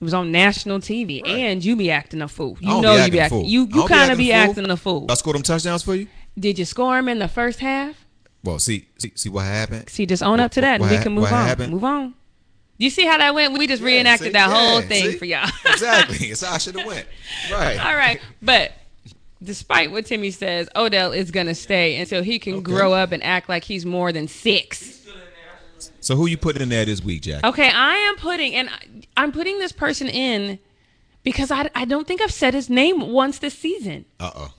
It 0.00 0.04
was 0.04 0.14
on 0.14 0.32
national 0.32 0.80
TV, 0.80 1.22
Right. 1.22 1.30
and 1.30 1.64
you 1.64 1.76
be 1.76 1.90
acting 1.90 2.22
a 2.22 2.28
fool. 2.28 2.58
You 2.60 2.80
know 2.80 2.96
be 2.96 3.04
you 3.04 3.10
be 3.12 3.20
acting 3.20 3.40
fool. 3.42 3.48
You 3.48 3.68
you 3.72 3.86
kind 3.86 4.10
of 4.10 4.10
acting 4.10 4.16
be 4.18 4.30
a 4.32 4.34
acting 4.34 4.70
a 4.70 4.76
fool. 4.76 5.06
I 5.08 5.14
scored 5.14 5.36
them 5.36 5.42
touchdowns 5.42 5.82
for 5.84 5.94
you. 5.94 6.08
Did 6.38 6.58
you 6.58 6.64
score 6.64 6.96
them 6.96 7.08
in 7.08 7.18
the 7.20 7.28
first 7.28 7.60
half? 7.60 8.04
Well, 8.42 8.58
see, 8.58 8.88
see, 8.98 9.12
see 9.14 9.28
what 9.28 9.44
happened. 9.44 9.88
See, 9.88 10.04
just 10.06 10.22
own 10.22 10.40
up 10.40 10.50
to 10.52 10.60
that, 10.60 10.80
and 10.80 10.90
we 10.90 10.98
can 10.98 11.12
move 11.12 11.22
what 11.22 11.32
on. 11.32 11.46
happened? 11.46 11.72
Move 11.72 11.84
on. 11.84 12.14
You 12.78 12.90
see 12.90 13.06
how 13.06 13.16
that 13.18 13.32
went? 13.32 13.56
We 13.56 13.68
just 13.68 13.80
Yeah, 13.80 13.86
reenacted 13.86 14.26
see? 14.28 14.32
that 14.32 14.50
whole 14.50 14.80
thing 14.80 15.12
see? 15.12 15.16
for 15.18 15.24
y'all. 15.24 15.48
exactly. 15.66 16.26
It's 16.30 16.42
how 16.42 16.54
I 16.54 16.58
should 16.58 16.74
have 16.74 16.84
went. 16.86 17.06
Right. 17.52 17.78
All 17.78 17.94
right, 17.94 18.20
but 18.40 18.72
despite 19.42 19.90
what 19.90 20.06
Timmy 20.06 20.30
says, 20.30 20.68
Odell 20.76 21.12
is 21.12 21.30
gonna 21.30 21.54
stay 21.54 21.96
until 22.00 22.22
he 22.22 22.38
can 22.38 22.54
Okay. 22.54 22.62
grow 22.62 22.92
up 22.92 23.12
and 23.12 23.22
act 23.22 23.48
like 23.48 23.64
he's 23.64 23.84
more 23.86 24.12
than 24.12 24.28
six. 24.28 24.78
Still 24.78 25.14
in 25.14 25.18
there. 25.20 25.90
So 26.00 26.16
who 26.16 26.26
you 26.26 26.36
putting 26.36 26.62
in 26.62 26.68
there 26.68 26.84
this 26.84 27.02
week, 27.02 27.22
Jack? 27.22 27.44
Okay, 27.44 27.68
I 27.70 27.94
am 27.96 28.16
putting, 28.16 28.54
and 28.54 28.68
I'm 29.16 29.32
putting 29.32 29.58
this 29.58 29.72
person 29.72 30.08
in 30.08 30.58
because 31.24 31.50
I, 31.50 31.70
I 31.74 31.84
don't 31.84 32.06
think 32.06 32.20
I've 32.20 32.32
said 32.32 32.54
his 32.54 32.68
name 32.70 33.00
once 33.12 33.38
this 33.38 33.54
season, 33.58 34.04
Uh 34.20 34.30
oh. 34.34 34.54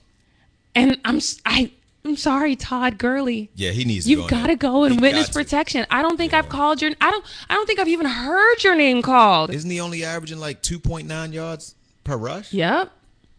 and 0.75 0.99
I'm 1.05 1.19
I 1.45 1.71
am 2.05 2.15
sorry, 2.17 2.55
Todd 2.55 2.97
Gurley. 2.97 3.49
Yeah, 3.55 3.71
he 3.71 3.85
needs 3.85 4.09
You've 4.09 4.21
go 4.21 4.27
got 4.27 4.47
to 4.47 4.55
go 4.55 4.83
and 4.85 4.99
witness 5.01 5.29
protection. 5.29 5.85
I 5.89 6.01
don't 6.01 6.17
think 6.17 6.33
I've 6.33 6.49
called 6.49 6.81
your. 6.81 6.91
I 7.01 7.11
don't. 7.11 7.25
I 7.49 7.53
don't 7.55 7.65
think 7.67 7.79
I've 7.79 7.87
even 7.87 8.05
heard 8.05 8.63
your 8.63 8.75
name 8.75 9.01
called. 9.01 9.53
Isn't 9.53 9.69
he 9.69 9.79
only 9.79 10.03
averaging 10.03 10.39
like 10.39 10.61
2.9 10.61 11.33
yards 11.33 11.75
per 12.03 12.15
rush? 12.17 12.51
Yep. 12.53 12.91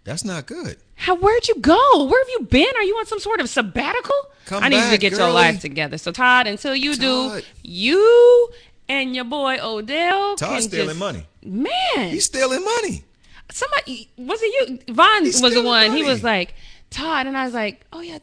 That's 0.04 0.24
not 0.24 0.46
good. 0.46 0.76
How? 0.96 1.14
Where'd 1.16 1.48
you 1.48 1.56
go? 1.56 2.04
Where 2.04 2.20
have 2.22 2.28
you 2.28 2.40
been? 2.46 2.68
Are 2.76 2.82
you 2.82 2.94
on 2.96 3.06
some 3.06 3.18
sort 3.20 3.40
of 3.40 3.48
sabbatical? 3.48 4.14
Come 4.46 4.62
I 4.62 4.68
need 4.68 4.84
you 4.84 4.90
to 4.90 4.98
get 4.98 5.12
your 5.12 5.30
life 5.30 5.60
together. 5.60 5.96
So 5.98 6.12
Todd, 6.12 6.46
until 6.46 6.74
you 6.76 6.94
do, 6.96 7.40
you 7.62 8.50
and 8.88 9.14
your 9.14 9.24
boy 9.24 9.58
Odell 9.62 10.36
can 10.36 10.48
Todd's 10.48 10.64
stealing 10.66 10.88
just- 10.88 10.98
money. 10.98 11.26
Man, 11.42 12.10
He's 12.10 12.26
stealing 12.26 12.62
money. 12.64 13.04
somebody 13.50 14.08
was 14.18 14.40
it 14.42 14.70
you? 14.88 14.94
Von 14.94 15.24
He's 15.24 15.40
was 15.40 15.54
the 15.54 15.62
one. 15.62 15.92
He 15.96 16.02
was 16.02 16.22
like 16.22 16.54
Todd, 16.90 17.26
and 17.26 17.36
I 17.36 17.44
was 17.46 17.54
like, 17.54 17.84
oh 17.92 18.00
yeah, 18.00 18.18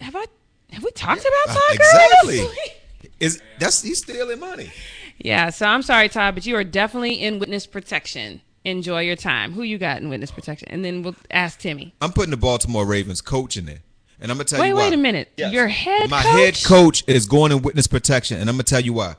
have 0.00 0.16
I? 0.16 0.24
Have 0.72 0.82
we 0.82 0.90
talked 0.92 1.20
about 1.20 1.48
Uh, 1.48 1.54
Todd 1.54 1.78
Gurley? 2.22 2.38
exactly. 2.40 2.72
Is 3.20 3.40
that's 3.58 3.80
he's 3.82 3.98
stealing 3.98 4.40
money? 4.40 4.70
Yeah, 5.18 5.48
so 5.48 5.64
I'm 5.66 5.80
sorry, 5.82 6.08
Todd, 6.10 6.34
but 6.34 6.44
you 6.44 6.54
are 6.56 6.64
definitely 6.64 7.14
in 7.14 7.38
witness 7.38 7.66
protection. 7.66 8.42
Enjoy 8.66 9.00
your 9.00 9.14
time. 9.16 9.52
Who 9.52 9.62
you 9.62 9.78
got 9.78 10.02
in 10.02 10.08
witness 10.08 10.30
protection? 10.32 10.66
And 10.70 10.84
then 10.84 11.02
we'll 11.02 11.14
ask 11.30 11.58
Timmy. 11.60 11.94
I'm 12.00 12.12
putting 12.12 12.32
the 12.32 12.36
Baltimore 12.36 12.84
Ravens 12.84 13.20
coach 13.20 13.56
in 13.56 13.64
there, 13.66 13.78
and 14.20 14.30
I'm 14.30 14.36
gonna 14.38 14.44
tell 14.44 14.60
Wait, 14.60 14.68
you 14.68 14.74
why. 14.74 14.80
wait 14.82 14.90
wait 14.90 14.94
a 14.94 15.02
minute. 15.02 15.32
Yes. 15.36 15.52
Your 15.52 15.68
head 15.68 16.10
My 16.10 16.20
coach? 16.22 16.32
head 16.32 16.58
coach 16.64 17.04
is 17.06 17.26
going 17.26 17.52
in 17.52 17.62
witness 17.62 17.86
protection, 17.86 18.40
and 18.40 18.50
I'm 18.50 18.56
gonna 18.56 18.64
tell 18.64 18.80
you 18.80 18.92
why. 18.92 19.14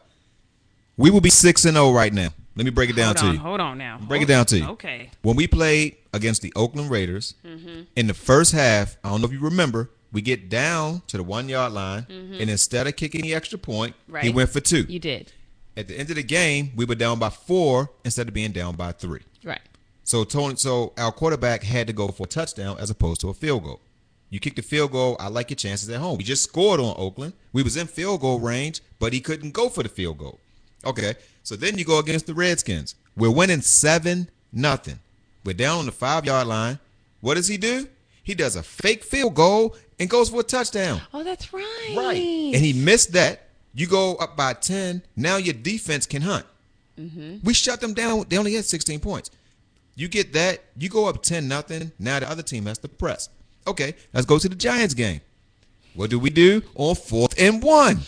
We 0.98 1.10
will 1.12 1.22
be 1.22 1.30
six 1.30 1.64
and 1.64 1.76
zero 1.76 1.92
right 1.94 2.14
now. 2.14 2.30
Let 2.58 2.66
me 2.66 2.72
break 2.72 2.90
it 2.90 2.96
down 2.98 3.16
Hold 3.16 3.18
to 3.18 3.26
on, 3.26 3.34
you. 3.36 3.40
hold 3.40 3.62
on 3.62 3.78
now. 3.78 3.98
Break 4.00 4.20
Hold- 4.22 4.24
it 4.24 4.34
down 4.34 4.46
to 4.48 4.58
you. 4.58 4.66
Okay. 4.72 5.12
When 5.22 5.36
we 5.38 5.48
played 5.48 5.96
against 6.12 6.42
the 6.42 6.52
Oakland 6.56 6.90
Raiders 6.92 7.36
mm-hmm. 7.46 7.84
in 7.96 8.08
the 8.08 8.14
first 8.16 8.52
half, 8.52 8.98
I 9.04 9.10
don't 9.10 9.22
know 9.22 9.28
if 9.28 9.32
you 9.34 9.40
remember, 9.40 9.92
we 10.12 10.22
get 10.22 10.50
down 10.50 11.04
to 11.08 11.18
the 11.18 11.24
one 11.24 11.48
yard 11.48 11.72
line, 11.72 12.08
mm-hmm. 12.10 12.34
and 12.42 12.50
instead 12.50 12.88
of 12.88 12.96
kicking 12.96 13.22
the 13.22 13.34
extra 13.36 13.60
point, 13.60 13.96
he 14.08 14.12
Right. 14.12 14.34
went 14.34 14.50
for 14.50 14.60
two. 14.60 14.86
You 14.90 15.00
did. 15.00 15.32
At 15.78 15.88
the 15.88 15.98
end 15.98 16.10
of 16.10 16.16
the 16.16 16.24
game, 16.24 16.72
we 16.76 16.86
were 16.86 16.96
down 16.96 17.20
by 17.20 17.30
four 17.30 17.92
instead 18.04 18.28
of 18.28 18.34
being 18.34 18.52
down 18.52 18.76
by 18.76 18.92
three. 18.92 19.22
Right. 19.44 19.62
So 20.04 20.24
Tony, 20.24 20.56
so 20.56 20.92
our 20.98 21.12
quarterback 21.12 21.62
had 21.62 21.86
to 21.86 21.94
go 21.94 22.08
for 22.08 22.24
a 22.24 22.28
touchdown 22.28 22.78
as 22.80 22.90
opposed 22.90 23.22
to 23.22 23.30
a 23.30 23.34
field 23.34 23.64
goal. 23.64 23.80
You 24.32 24.40
kick 24.40 24.56
the 24.56 24.64
field 24.64 24.92
goal, 24.92 25.16
I 25.20 25.28
like 25.28 25.52
your 25.52 25.56
chances 25.56 25.88
at 25.90 26.02
home. 26.02 26.18
We 26.18 26.24
just 26.24 26.44
scored 26.44 26.80
on 26.80 26.96
Oakland. 26.98 27.34
We 27.54 27.62
was 27.62 27.78
in 27.78 27.86
field 27.86 28.22
goal 28.22 28.40
range, 28.40 28.82
but 29.00 29.14
he 29.14 29.22
couldn't 29.22 29.54
go 29.54 29.70
for 29.70 29.84
the 29.84 29.90
field 29.90 30.18
goal. 30.18 30.40
Okay, 30.84 31.14
so 31.44 31.56
then 31.56 31.78
you 31.78 31.86
go 31.86 32.00
against 32.00 32.26
the 32.26 32.34
Redskins. 32.34 32.96
We're 33.16 33.32
winning 33.32 33.62
seven 33.62 34.30
nothing. 34.52 35.00
We're 35.46 35.54
down 35.54 35.80
on 35.80 35.86
the 35.86 35.92
five 35.92 36.26
yard 36.26 36.48
line. 36.48 36.80
What 37.22 37.36
does 37.36 37.48
he 37.48 37.58
do? 37.58 37.88
He 38.24 38.34
does 38.34 38.56
a 38.56 38.64
fake 38.64 39.04
field 39.04 39.36
goal 39.36 39.76
and 40.00 40.10
goes 40.10 40.30
for 40.30 40.42
a 40.42 40.44
touchdown. 40.44 41.02
Oh, 41.14 41.24
that's 41.24 41.54
right. 41.54 41.94
Right. 41.96 42.18
And 42.18 42.66
he 42.66 42.74
missed 42.74 43.14
that. 43.14 43.47
You 43.78 43.86
go 43.86 44.16
up 44.16 44.36
by 44.36 44.54
10. 44.54 45.04
Now 45.16 45.38
your 45.38 45.54
defense 45.54 46.08
can 46.08 46.24
hunt. 46.24 46.48
Mm-hmm. 47.00 47.38
We 47.44 47.54
shut 47.54 47.80
them 47.80 47.94
down. 47.94 48.26
They 48.28 48.40
only 48.40 48.56
had 48.56 48.66
16 48.66 49.00
points. 49.00 49.30
You 49.96 50.08
get 50.08 50.34
that. 50.34 50.64
You 50.76 50.90
go 50.90 51.08
up 51.08 51.22
10 51.22 51.48
nothing. 51.48 51.92
Now 52.00 52.20
the 52.20 52.28
other 52.28 52.42
team 52.42 52.66
has 52.66 52.80
to 52.80 52.88
press. 52.88 53.30
Okay, 53.68 53.94
let's 54.14 54.26
go 54.26 54.40
to 54.40 54.50
the 54.50 54.56
Giants 54.56 54.96
game. 54.96 55.22
What 55.94 56.10
do 56.10 56.18
we 56.18 56.32
do 56.32 56.64
on 56.74 56.96
fourth 56.96 57.40
and 57.40 57.62
one? 57.62 58.00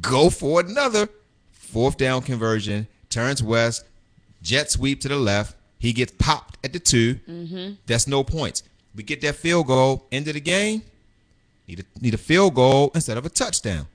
Go 0.00 0.30
for 0.30 0.60
another 0.60 1.08
fourth 1.50 1.96
down 1.96 2.22
conversion. 2.22 2.86
Terrance 3.10 3.42
West. 3.42 3.84
Jet 4.42 4.70
sweep 4.70 5.00
to 5.00 5.08
the 5.08 5.16
left. 5.16 5.56
He 5.80 5.92
gets 5.92 6.12
popped 6.18 6.64
at 6.64 6.72
the 6.72 6.78
2 6.78 7.14
mm-hmm. 7.28 7.72
That's 7.86 8.06
no 8.06 8.22
points. 8.22 8.62
We 8.94 9.02
get 9.02 9.22
that 9.22 9.34
field 9.34 9.66
goal. 9.66 10.06
End 10.12 10.28
of 10.28 10.34
the 10.34 10.40
game. 10.40 10.82
Need 11.66 11.80
a, 11.80 12.00
need 12.00 12.14
a 12.14 12.18
field 12.18 12.54
goal 12.54 12.92
instead 12.94 13.18
of 13.18 13.26
a 13.26 13.28
touchdown. 13.28 13.88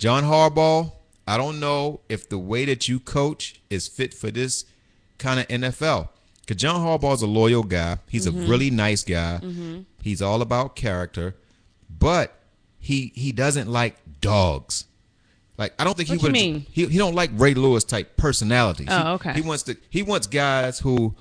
John 0.00 0.24
Harbaugh, 0.24 0.92
I 1.28 1.36
don't 1.36 1.60
know 1.60 2.00
if 2.08 2.26
the 2.26 2.38
way 2.38 2.64
that 2.64 2.88
you 2.88 2.98
coach 2.98 3.60
is 3.68 3.86
fit 3.86 4.14
for 4.14 4.30
this 4.30 4.64
kind 5.18 5.38
of 5.38 5.46
NFL. 5.48 6.08
Because 6.40 6.56
John 6.56 6.80
Harbaugh 6.80 7.12
is 7.12 7.20
a 7.20 7.26
loyal 7.26 7.62
guy. 7.62 7.98
He's 8.08 8.26
a 8.26 8.30
mm-hmm. 8.30 8.50
really 8.50 8.70
nice 8.70 9.04
guy. 9.04 9.40
Mm-hmm. 9.42 9.82
He's 10.00 10.22
all 10.22 10.40
about 10.40 10.74
character, 10.74 11.36
but 11.90 12.34
he 12.78 13.12
he 13.14 13.30
doesn't 13.30 13.70
like 13.70 13.98
dogs. 14.22 14.86
Like 15.58 15.74
I 15.78 15.84
don't 15.84 15.94
think 15.98 16.08
What 16.08 16.14
he 16.14 16.20
you 16.20 16.26
would. 16.28 16.32
mean? 16.32 16.66
He 16.72 16.86
he 16.86 16.96
don't 16.96 17.14
like 17.14 17.30
Ray 17.34 17.52
Lewis 17.52 17.84
type 17.84 18.16
personalities. 18.16 18.88
Oh, 18.90 18.98
He- 18.98 19.08
okay. 19.10 19.32
He 19.34 19.42
wants 19.42 19.64
to. 19.64 19.76
He 19.90 20.02
wants 20.02 20.26
guys 20.26 20.78
who 20.78 21.14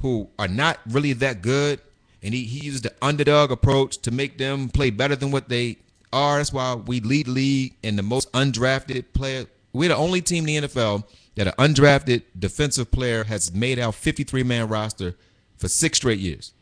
who 0.00 0.28
are 0.36 0.48
not 0.48 0.80
really 0.90 1.12
that 1.12 1.42
good, 1.42 1.80
and 2.24 2.34
he 2.34 2.42
he 2.42 2.66
uses 2.66 2.82
the 2.82 2.92
underdog 3.00 3.52
approach 3.52 3.98
to 3.98 4.10
make 4.10 4.36
them 4.36 4.68
play 4.68 4.90
better 4.90 5.14
than 5.14 5.30
what 5.30 5.48
they 5.48 5.78
are. 6.16 6.38
That's 6.38 6.52
why 6.52 6.74
we 6.74 7.00
lead 7.00 7.26
the 7.26 7.32
league 7.32 7.76
in 7.82 7.96
the 7.96 8.02
most 8.02 8.30
undrafted 8.32 9.04
player. 9.12 9.46
We're 9.72 9.90
the 9.90 9.96
only 9.96 10.20
team 10.22 10.48
in 10.48 10.62
the 10.62 10.68
NFL 10.68 11.04
that 11.36 11.48
an 11.48 11.52
undrafted 11.58 12.22
defensive 12.38 12.90
player 12.90 13.24
has 13.24 13.52
made 13.52 13.78
our 13.78 13.92
53 13.92 14.42
man 14.42 14.68
roster 14.68 15.14
for 15.56 15.68
six 15.68 15.98
straight 15.98 16.18
years. 16.18 16.52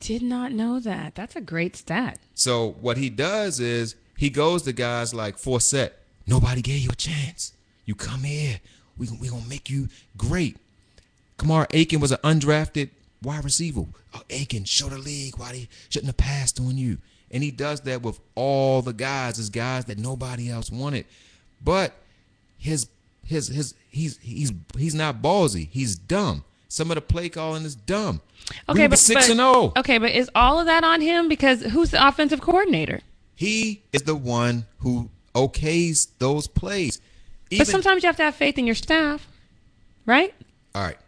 Did 0.00 0.22
not 0.22 0.52
know 0.52 0.80
that. 0.80 1.14
That's 1.14 1.36
a 1.36 1.40
great 1.40 1.76
stat. 1.76 2.18
So 2.34 2.76
what 2.80 2.96
he 2.96 3.10
does 3.10 3.60
is 3.60 3.96
he 4.16 4.30
goes 4.30 4.62
to 4.62 4.72
guys 4.72 5.12
like 5.12 5.36
Forsett. 5.36 5.90
Nobody 6.26 6.62
gave 6.62 6.80
you 6.80 6.90
a 6.90 6.96
chance. 6.96 7.52
You 7.84 7.94
come 7.94 8.22
here. 8.22 8.60
We 8.96 9.08
we 9.20 9.28
gonna 9.28 9.48
make 9.48 9.70
you 9.70 9.88
great. 10.16 10.56
Kamar 11.36 11.66
Aiken 11.72 12.00
was 12.00 12.12
an 12.12 12.18
undrafted 12.24 12.90
wide 13.22 13.44
receiver. 13.44 13.84
Oh, 14.14 14.22
Aiken, 14.30 14.64
show 14.64 14.88
the 14.88 14.98
league 14.98 15.38
why 15.38 15.52
they 15.52 15.68
shouldn't 15.88 16.08
have 16.08 16.16
passed 16.16 16.60
on 16.60 16.76
you. 16.76 16.98
And 17.30 17.42
he 17.42 17.50
does 17.50 17.82
that 17.82 18.02
with 18.02 18.20
all 18.34 18.82
the 18.82 18.92
guys, 18.92 19.38
as 19.38 19.50
guys 19.50 19.84
that 19.86 19.98
nobody 19.98 20.50
else 20.50 20.70
wanted. 20.70 21.04
But 21.62 21.92
his 22.56 22.88
his 23.24 23.48
his 23.48 23.74
he's 23.90 24.18
he's 24.18 24.52
he's 24.76 24.94
not 24.94 25.20
ballsy. 25.20 25.68
He's 25.70 25.96
dumb. 25.96 26.44
Some 26.68 26.90
of 26.90 26.96
the 26.96 27.00
play 27.00 27.28
calling 27.28 27.64
is 27.64 27.74
dumb. 27.74 28.20
Okay, 28.68 28.82
we 28.82 28.88
but 28.88 28.98
six 28.98 29.26
but- 29.26 29.30
and 29.32 29.40
oh. 29.40 29.52
zero. 29.52 29.72
Okay, 29.78 29.98
but 29.98 30.12
is 30.12 30.30
all 30.34 30.58
of 30.58 30.66
that 30.66 30.84
on 30.84 31.00
him? 31.00 31.28
Because 31.28 31.62
who's 31.62 31.90
the 31.90 32.06
offensive 32.06 32.40
coordinator? 32.40 33.00
He 33.34 33.82
is 33.92 34.02
the 34.02 34.16
one 34.16 34.66
who 34.80 35.10
okays 35.34 36.08
those 36.18 36.46
plays. 36.48 37.00
Even, 37.50 37.64
But 37.64 37.70
sometimes 37.70 38.02
you 38.02 38.08
have 38.08 38.16
to 38.16 38.24
have 38.24 38.34
faith 38.34 38.58
in 38.58 38.66
your 38.66 38.74
staff, 38.74 39.26
right? 40.06 40.34
all 40.74 40.82
right. 40.82 40.98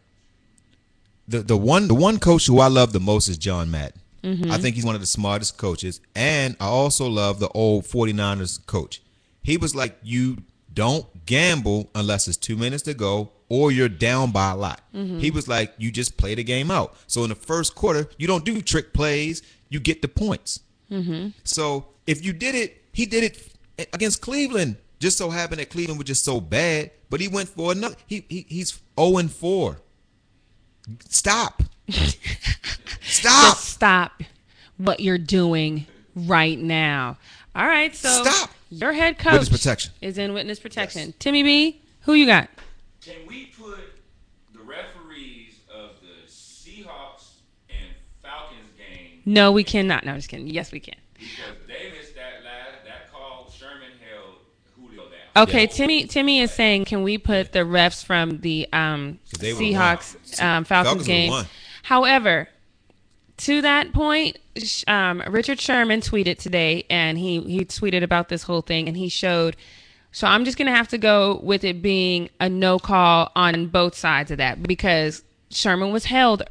The 1.29 1.43
the 1.43 1.57
one 1.57 1.89
the 1.89 1.95
one 1.95 2.19
coach 2.19 2.47
who 2.47 2.61
I 2.61 2.67
love 2.69 2.93
the 2.93 3.01
most 3.01 3.29
is 3.29 3.39
John 3.39 3.71
Madden. 3.71 4.00
I 4.23 4.27
mm-hmm. 4.27 4.63
think 4.63 4.77
he's 4.77 4.85
one 4.85 4.95
of 4.95 5.01
the 5.01 5.07
smartest 5.07 5.57
coaches. 5.57 6.01
And 6.15 6.57
I 6.61 6.67
also 6.67 7.09
love 7.09 7.41
the 7.41 7.49
old 7.49 7.85
49ers 7.85 8.65
coach. 8.67 9.03
He 9.43 9.57
was 9.57 9.75
like, 9.75 9.97
You 10.03 10.39
don't 10.73 11.07
gamble 11.27 11.91
unless 11.95 12.29
it's 12.29 12.37
two 12.37 12.57
minutes 12.57 12.83
to 12.85 12.95
go 12.95 13.33
or 13.49 13.73
you're 13.73 13.89
down 13.89 14.31
by 14.31 14.51
a 14.51 14.57
lot. 14.57 14.83
Mm-hmm. 14.95 15.19
He 15.21 15.31
was 15.31 15.49
like, 15.49 15.73
You 15.79 15.91
just 15.91 16.17
play 16.17 16.35
the 16.35 16.45
game 16.45 16.71
out. 16.71 16.97
So 17.07 17.23
in 17.23 17.31
the 17.31 17.35
first 17.35 17.75
quarter, 17.75 18.09
you 18.19 18.27
don't 18.27 18.45
do 18.45 18.61
trick 18.61 18.93
plays, 18.93 19.43
you 19.69 19.81
get 19.81 20.03
the 20.03 20.09
points. 20.09 20.61
Mm-hmm. 20.91 21.29
So 21.45 21.87
if 22.07 22.25
you 22.25 22.33
did 22.33 22.55
it, 22.55 22.85
he 22.93 23.07
did 23.07 23.25
it 23.25 23.89
against 23.95 24.21
Cleveland. 24.21 24.77
Just 24.99 25.17
so 25.17 25.31
happened 25.31 25.61
that 25.61 25.71
Cleveland 25.71 25.99
was 25.99 26.07
just 26.07 26.25
so 26.25 26.41
bad, 26.43 26.91
but 27.09 27.21
he 27.21 27.29
went 27.29 27.49
for 27.49 27.73
another. 27.73 27.97
He, 28.07 28.27
he 28.29 28.45
he's 28.49 28.79
zero 28.99 29.17
and 29.17 29.33
four. 29.33 29.81
Stop. 31.09 31.63
Stop. 31.91 33.55
Just 33.55 33.69
stop 33.69 34.23
what 34.77 35.01
you're 35.01 35.19
doing 35.19 35.87
right 36.15 36.59
now. 36.59 37.19
All 37.55 37.67
right, 37.67 37.95
so 37.95 38.23
Stop. 38.25 38.51
your 38.71 38.93
head 38.93 39.19
coach 39.19 39.33
Witness 39.33 39.49
protection. 39.49 39.93
is 40.01 40.19
in 40.19 40.33
witness 40.33 40.61
protection. 40.61 41.13
Timmy 41.19 41.43
B, 41.43 41.83
who 42.03 42.15
you 42.15 42.27
got? 42.27 42.49
Can 43.03 43.17
we 43.27 43.47
put 43.47 43.79
the 44.53 44.61
referees 44.61 45.55
of 45.75 45.91
the 46.01 46.31
Seahawks 46.31 47.31
and 47.69 47.89
Falcons 48.23 48.71
game 48.79 49.23
No, 49.27 49.51
we 49.53 49.65
cannot. 49.65 50.05
No, 50.05 50.13
I'm 50.13 50.19
just 50.19 50.29
kidding. 50.29 50.47
Yes, 50.47 50.71
we 50.73 50.81
can. 50.81 50.95
because 51.15 51.35
they 51.67 51.91
missed 51.91 52.15
that 52.15 52.45
last 52.45 52.85
that 52.85 53.11
call 53.13 53.51
Sherman 53.51 53.91
held 54.09 54.37
Julio 54.77 55.03
down. 55.11 55.43
Okay, 55.49 55.63
Yeah. 55.63 55.67
Timmy. 55.67 56.07
Timmy 56.07 56.41
is 56.41 56.53
saying, 56.53 56.85
can 56.85 57.03
we 57.03 57.19
put 57.19 57.53
the 57.53 57.61
refs 57.61 58.05
from 58.05 58.39
the 58.41 58.69
um, 58.73 59.19
'Cause 59.35 59.43
Seahawks 59.59 60.41
um, 60.43 60.65
Falcons, 60.65 60.69
Falcons 60.69 60.95
would've 60.95 61.07
game? 61.07 61.47
However, 61.83 62.49
to 63.39 63.63
that 63.63 63.93
point, 63.93 64.39
um, 64.87 65.23
Richard 65.29 65.61
Sherman 65.61 66.01
tweeted 66.01 66.39
today, 66.39 66.85
and 66.91 67.19
he 67.19 67.41
he 67.41 67.65
tweeted 67.65 68.03
about 68.03 68.29
this 68.29 68.43
whole 68.43 68.63
thing, 68.63 68.89
and 68.89 68.97
he 68.97 69.09
showed. 69.09 69.57
So 70.13 70.27
I'm 70.27 70.45
just 70.45 70.59
gonna 70.59 70.75
have 70.75 70.89
to 70.89 70.99
go 70.99 71.41
with 71.43 71.63
it 71.65 71.83
being 71.83 72.31
a 72.41 72.49
no 72.49 72.79
call 72.79 73.31
on 73.37 73.69
both 73.69 73.95
sides 73.95 74.31
of 74.31 74.39
that 74.39 74.63
because 74.63 75.23
Sherman 75.51 75.93
was 75.93 76.05
held 76.05 76.43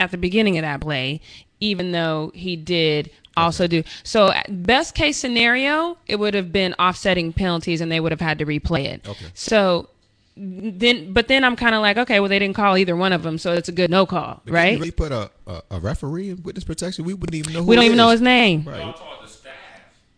at 0.00 0.10
the 0.10 0.16
beginning 0.16 0.58
of 0.58 0.62
that 0.62 0.80
play, 0.80 1.20
even 1.60 1.92
though 1.92 2.32
he 2.34 2.56
did 2.56 3.10
also 3.36 3.66
do. 3.66 3.82
So, 4.02 4.32
best 4.48 4.94
case 4.94 5.16
scenario, 5.16 5.98
it 6.06 6.16
would 6.16 6.34
have 6.34 6.52
been 6.52 6.74
offsetting 6.74 7.32
penalties 7.32 7.80
and 7.80 7.90
they 7.90 8.00
would 8.00 8.12
have 8.12 8.20
had 8.20 8.38
to 8.38 8.46
replay 8.46 8.84
it. 8.84 9.08
Okay. 9.08 9.26
So, 9.34 9.88
then, 10.36 11.12
but 11.12 11.28
then 11.28 11.44
I'm 11.44 11.54
kind 11.56 11.74
of 11.74 11.80
like, 11.80 11.96
okay, 11.96 12.20
well, 12.20 12.28
they 12.28 12.38
didn't 12.38 12.56
call 12.56 12.76
either 12.76 12.96
one 12.96 13.12
of 13.12 13.22
them, 13.22 13.38
so 13.38 13.52
it's 13.52 13.68
a 13.68 13.72
good 13.72 13.90
no 13.90 14.04
call, 14.04 14.42
But 14.44 14.46
can 14.46 14.54
right? 14.54 14.72
You 14.72 14.78
really 14.78 14.90
put 14.90 15.12
a, 15.12 15.30
a, 15.46 15.62
a 15.70 15.80
referee 15.80 16.30
in 16.30 16.42
witness 16.42 16.64
protection? 16.64 17.04
We 17.04 17.14
wouldn't 17.14 17.34
even 17.34 17.52
know 17.52 17.62
who 17.62 17.66
we 17.66 17.76
don't 17.76 17.84
it 17.84 17.86
even 17.86 17.98
know 17.98 18.10
his 18.10 18.20
name. 18.20 18.64
Right. 18.64 18.80
Y'all 18.80 18.92
talk 18.94 19.22
the 19.22 19.28
staff. 19.28 19.52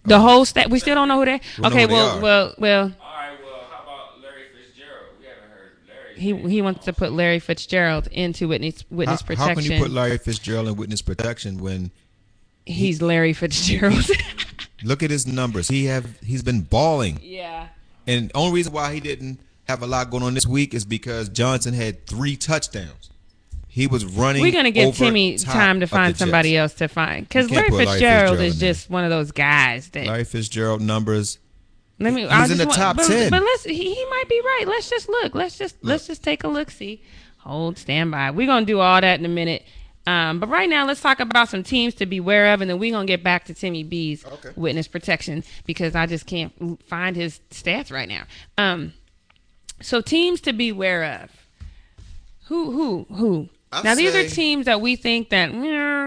The 0.04 0.16
oh. 0.16 0.20
whole 0.20 0.44
staff. 0.44 0.70
we 0.70 0.78
still 0.78 0.94
don't 0.94 1.08
know 1.08 1.18
who 1.18 1.26
they. 1.26 1.32
We 1.32 1.62
don't 1.62 1.72
Okay, 1.72 1.82
who 1.82 1.88
well, 1.92 2.18
are. 2.18 2.20
well, 2.20 2.54
well, 2.58 2.82
All 2.82 3.14
right, 3.14 3.36
well, 3.44 3.60
how 3.70 3.82
about 3.82 4.22
Larry 4.22 4.44
Fitzgerald? 4.54 5.06
We 5.20 5.26
haven't 5.26 5.50
heard 5.50 5.72
Larry. 5.86 6.44
he 6.44 6.50
he 6.54 6.62
wants 6.62 6.84
to 6.86 6.92
put 6.94 7.12
Larry 7.12 7.38
Fitzgerald 7.38 8.06
into 8.08 8.48
witness 8.48 8.84
How, 8.88 8.96
witness 8.96 9.20
how 9.20 9.26
protection. 9.26 9.62
can 9.64 9.72
you 9.72 9.82
put 9.82 9.90
Larry 9.90 10.18
Fitzgerald 10.18 10.68
in 10.68 10.76
witness 10.76 11.02
protection 11.02 11.58
when 11.58 11.90
He's 12.66 13.00
Larry 13.00 13.32
Fitzgerald. 13.32 14.04
look 14.82 15.02
at 15.02 15.10
his 15.10 15.26
numbers? 15.26 15.68
He 15.68 15.84
have 15.84 16.18
he's 16.20 16.42
been 16.42 16.62
balling, 16.62 17.20
yeah. 17.22 17.68
and 18.06 18.32
only 18.34 18.54
reason 18.54 18.72
why 18.72 18.92
he 18.92 19.00
didn't 19.00 19.38
have 19.68 19.82
a 19.82 19.86
lot 19.86 20.10
going 20.10 20.22
on 20.22 20.34
this 20.34 20.46
week 20.46 20.74
is 20.74 20.84
because 20.84 21.28
Johnson 21.28 21.74
had 21.74 22.06
three 22.06 22.36
touchdowns. 22.36 23.10
He 23.68 23.86
was 23.86 24.04
running. 24.06 24.40
We're 24.42 24.52
gonna 24.52 24.70
give 24.70 24.94
Timmy 24.96 25.36
time 25.36 25.80
to 25.80 25.86
find 25.86 26.16
somebody 26.16 26.52
Jets. 26.52 26.72
else 26.72 26.78
to 26.78 26.88
find 26.88 27.28
because 27.28 27.50
Larry 27.50 27.68
Larry 27.70 27.86
Fitzgerald 27.86 28.40
is 28.40 28.58
just 28.58 28.88
one 28.88 29.04
of 29.04 29.10
those 29.10 29.32
guys 29.32 29.90
that. 29.90 30.06
Larry 30.06 30.24
Fitzgerald 30.24 30.80
numbers. 30.80 31.38
let 31.98 32.14
me. 32.14 32.22
he's 32.22 32.30
I 32.30 32.42
in 32.44 32.48
just 32.48 32.58
the 32.60 32.66
want- 32.66 32.78
top 32.78 32.96
but, 32.96 33.06
10. 33.06 33.30
But 33.30 33.42
let's. 33.42 33.64
He, 33.64 33.74
he 33.94 34.04
might 34.06 34.24
be 34.30 34.40
right. 34.40 34.64
Let's 34.66 34.88
just 34.88 35.08
look. 35.10 35.34
Let's 35.34 35.58
just 35.58 35.76
let's 35.82 36.06
just 36.06 36.24
take 36.24 36.42
a 36.44 36.48
look. 36.48 36.70
See. 36.70 37.02
Hold 37.38 37.76
standby. 37.78 38.30
We're 38.32 38.46
gonna 38.46 38.66
do 38.66 38.80
all 38.80 39.00
that 39.00 39.20
in 39.20 39.26
a 39.26 39.28
minute. 39.28 39.62
Um, 40.06 40.40
but 40.40 40.48
right 40.48 40.68
now, 40.70 40.86
let's 40.86 41.00
talk 41.00 41.20
about 41.20 41.48
some 41.48 41.62
teams 41.62 41.94
to 41.96 42.06
beware 42.06 42.54
of, 42.54 42.60
and 42.60 42.70
then 42.70 42.78
we're 42.78 42.92
gonna 42.92 43.06
get 43.06 43.22
back 43.22 43.44
to 43.46 43.54
Timmy 43.54 43.82
B's 43.84 44.24
Okay. 44.24 44.50
witness 44.56 44.88
protection 44.88 45.44
because 45.66 45.94
I 45.94 46.06
just 46.06 46.26
can't 46.26 46.80
find 46.88 47.14
his 47.14 47.40
stats 47.50 47.92
right 47.92 48.08
now. 48.08 48.22
Um, 48.56 48.94
so 49.80 50.00
teams 50.00 50.40
to 50.42 50.52
be 50.52 50.70
aware 50.70 51.04
of. 51.22 51.30
Who 52.46 52.70
who 52.70 53.06
who? 53.14 53.48
I'll 53.72 53.82
now 53.82 53.94
these 53.96 54.14
are 54.14 54.28
teams 54.28 54.66
that 54.66 54.80
we 54.80 54.94
think 54.96 55.30
that 55.30 55.50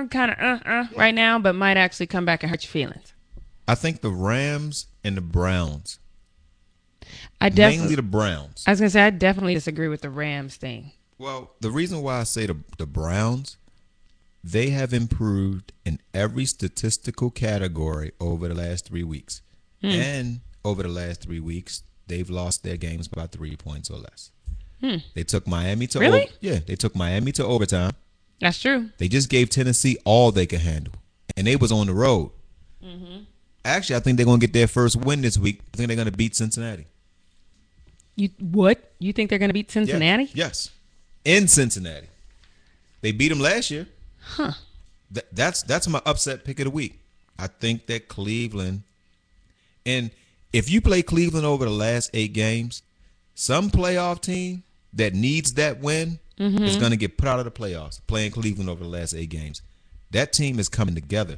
kind 0.09 0.31
of 0.31 0.37
uh 0.39 0.59
uh 0.65 0.87
right 0.95 1.13
now, 1.13 1.37
but 1.39 1.53
might 1.53 1.77
actually 1.77 2.07
come 2.07 2.25
back 2.25 2.43
and 2.43 2.49
hurt 2.49 2.63
your 2.63 2.71
feelings. 2.71 3.13
I 3.67 3.75
think 3.75 4.01
the 4.01 4.09
Rams 4.09 4.87
and 5.03 5.15
the 5.17 5.21
Browns, 5.21 5.99
I 7.41 7.49
mainly 7.49 7.55
definitely. 7.55 7.95
the 7.95 8.01
Browns. 8.03 8.63
I 8.65 8.71
was 8.71 8.79
gonna 8.79 8.89
say 8.89 9.01
I 9.03 9.09
definitely 9.09 9.53
disagree 9.53 9.87
with 9.89 10.01
the 10.01 10.09
Rams 10.09 10.55
thing. 10.55 10.91
Well, 11.17 11.51
the 11.59 11.69
reason 11.71 12.01
why 12.01 12.21
I 12.21 12.23
say 12.23 12.45
the 12.45 12.57
the 12.77 12.85
Browns, 12.87 13.57
they 14.43 14.69
have 14.69 14.93
improved 14.93 15.73
in 15.85 15.99
every 16.13 16.45
statistical 16.45 17.29
category 17.29 18.13
over 18.21 18.47
the 18.47 18.55
last 18.55 18.85
three 18.87 19.03
weeks, 19.03 19.41
Hmm. 19.81 19.87
and 19.89 20.39
over 20.65 20.83
the 20.83 20.89
last 20.89 21.21
three 21.21 21.39
weeks, 21.41 21.83
they've 22.09 22.29
lost 22.29 22.63
their 22.63 22.75
games 22.77 23.07
by 23.07 23.27
three 23.27 23.55
points 23.55 23.89
or 23.89 23.97
less. 23.99 24.31
They 25.13 25.23
took 25.23 25.45
Miami 25.47 25.87
to 25.87 25.97
Hmm. 25.99 26.03
Really? 26.03 26.23
o- 26.27 26.31
yeah, 26.41 26.59
they 26.65 26.75
took 26.75 26.95
Miami 26.95 27.31
to 27.33 27.45
overtime. 27.45 27.91
That's 28.39 28.59
true. 28.61 28.89
They 28.97 29.07
just 29.09 29.29
gave 29.29 29.49
Tennessee 29.49 29.97
all 30.05 30.31
they 30.31 30.45
could 30.45 30.61
handle, 30.61 30.93
and 31.35 31.45
they 31.47 31.55
was 31.57 31.71
on 31.71 31.87
the 31.87 31.93
road. 31.93 32.31
Mm-hmm. 32.83 33.23
Actually, 33.65 33.97
I 33.97 33.99
think 33.99 34.15
they're 34.17 34.25
gonna 34.25 34.37
get 34.39 34.53
their 34.53 34.67
first 34.67 34.95
win 34.95 35.21
this 35.21 35.37
week. 35.37 35.59
I 35.73 35.77
think 35.77 35.87
they're 35.89 35.97
gonna 35.97 36.11
beat 36.11 36.33
Cincinnati. 36.35 36.85
You 38.15 38.29
what? 38.39 38.91
You 38.99 39.11
think 39.13 39.29
they're 39.29 39.39
gonna 39.39 39.51
beat 39.53 39.67
Yeah. 39.69 39.73
Cincinnati? 39.85 40.29
Yes, 40.33 40.69
in 41.25 41.47
Cincinnati. 41.49 42.07
They 43.01 43.11
beat 43.11 43.29
them 43.29 43.39
last 43.41 43.69
year. 43.71 43.87
Huh. 44.21 44.53
Th- 45.13 45.25
that's 45.33 45.63
that's 45.63 45.87
my 45.89 46.01
upset 46.05 46.45
pick 46.45 46.59
of 46.61 46.65
the 46.65 46.71
week. 46.71 46.99
I 47.37 47.47
think 47.47 47.87
that 47.87 48.07
Cleveland, 48.07 48.83
and 49.85 50.11
if 50.53 50.69
you 50.69 50.81
play 50.81 51.01
Cleveland 51.01 51.45
over 51.45 51.65
the 51.65 51.71
last 51.71 52.09
eight 52.13 52.33
games, 52.33 52.81
some 53.35 53.69
playoff 53.69 54.21
team 54.21 54.63
that 54.93 55.13
needs 55.13 55.53
that 55.55 55.79
win 55.79 56.19
Mm-hmm. 56.39 56.63
is 56.63 56.77
going 56.77 56.91
to 56.91 56.97
get 56.97 57.17
put 57.17 57.27
out 57.27 57.39
of 57.39 57.43
the 57.43 57.51
playoffs. 57.51 57.99
Playing 58.07 58.31
Cleveland 58.31 58.69
over 58.69 58.81
the 58.81 58.89
last 58.89 59.13
eight 59.13 59.27
games, 59.29 59.61
that 60.11 60.31
team 60.31 60.57
is 60.57 60.69
coming 60.69 60.95
together. 60.95 61.37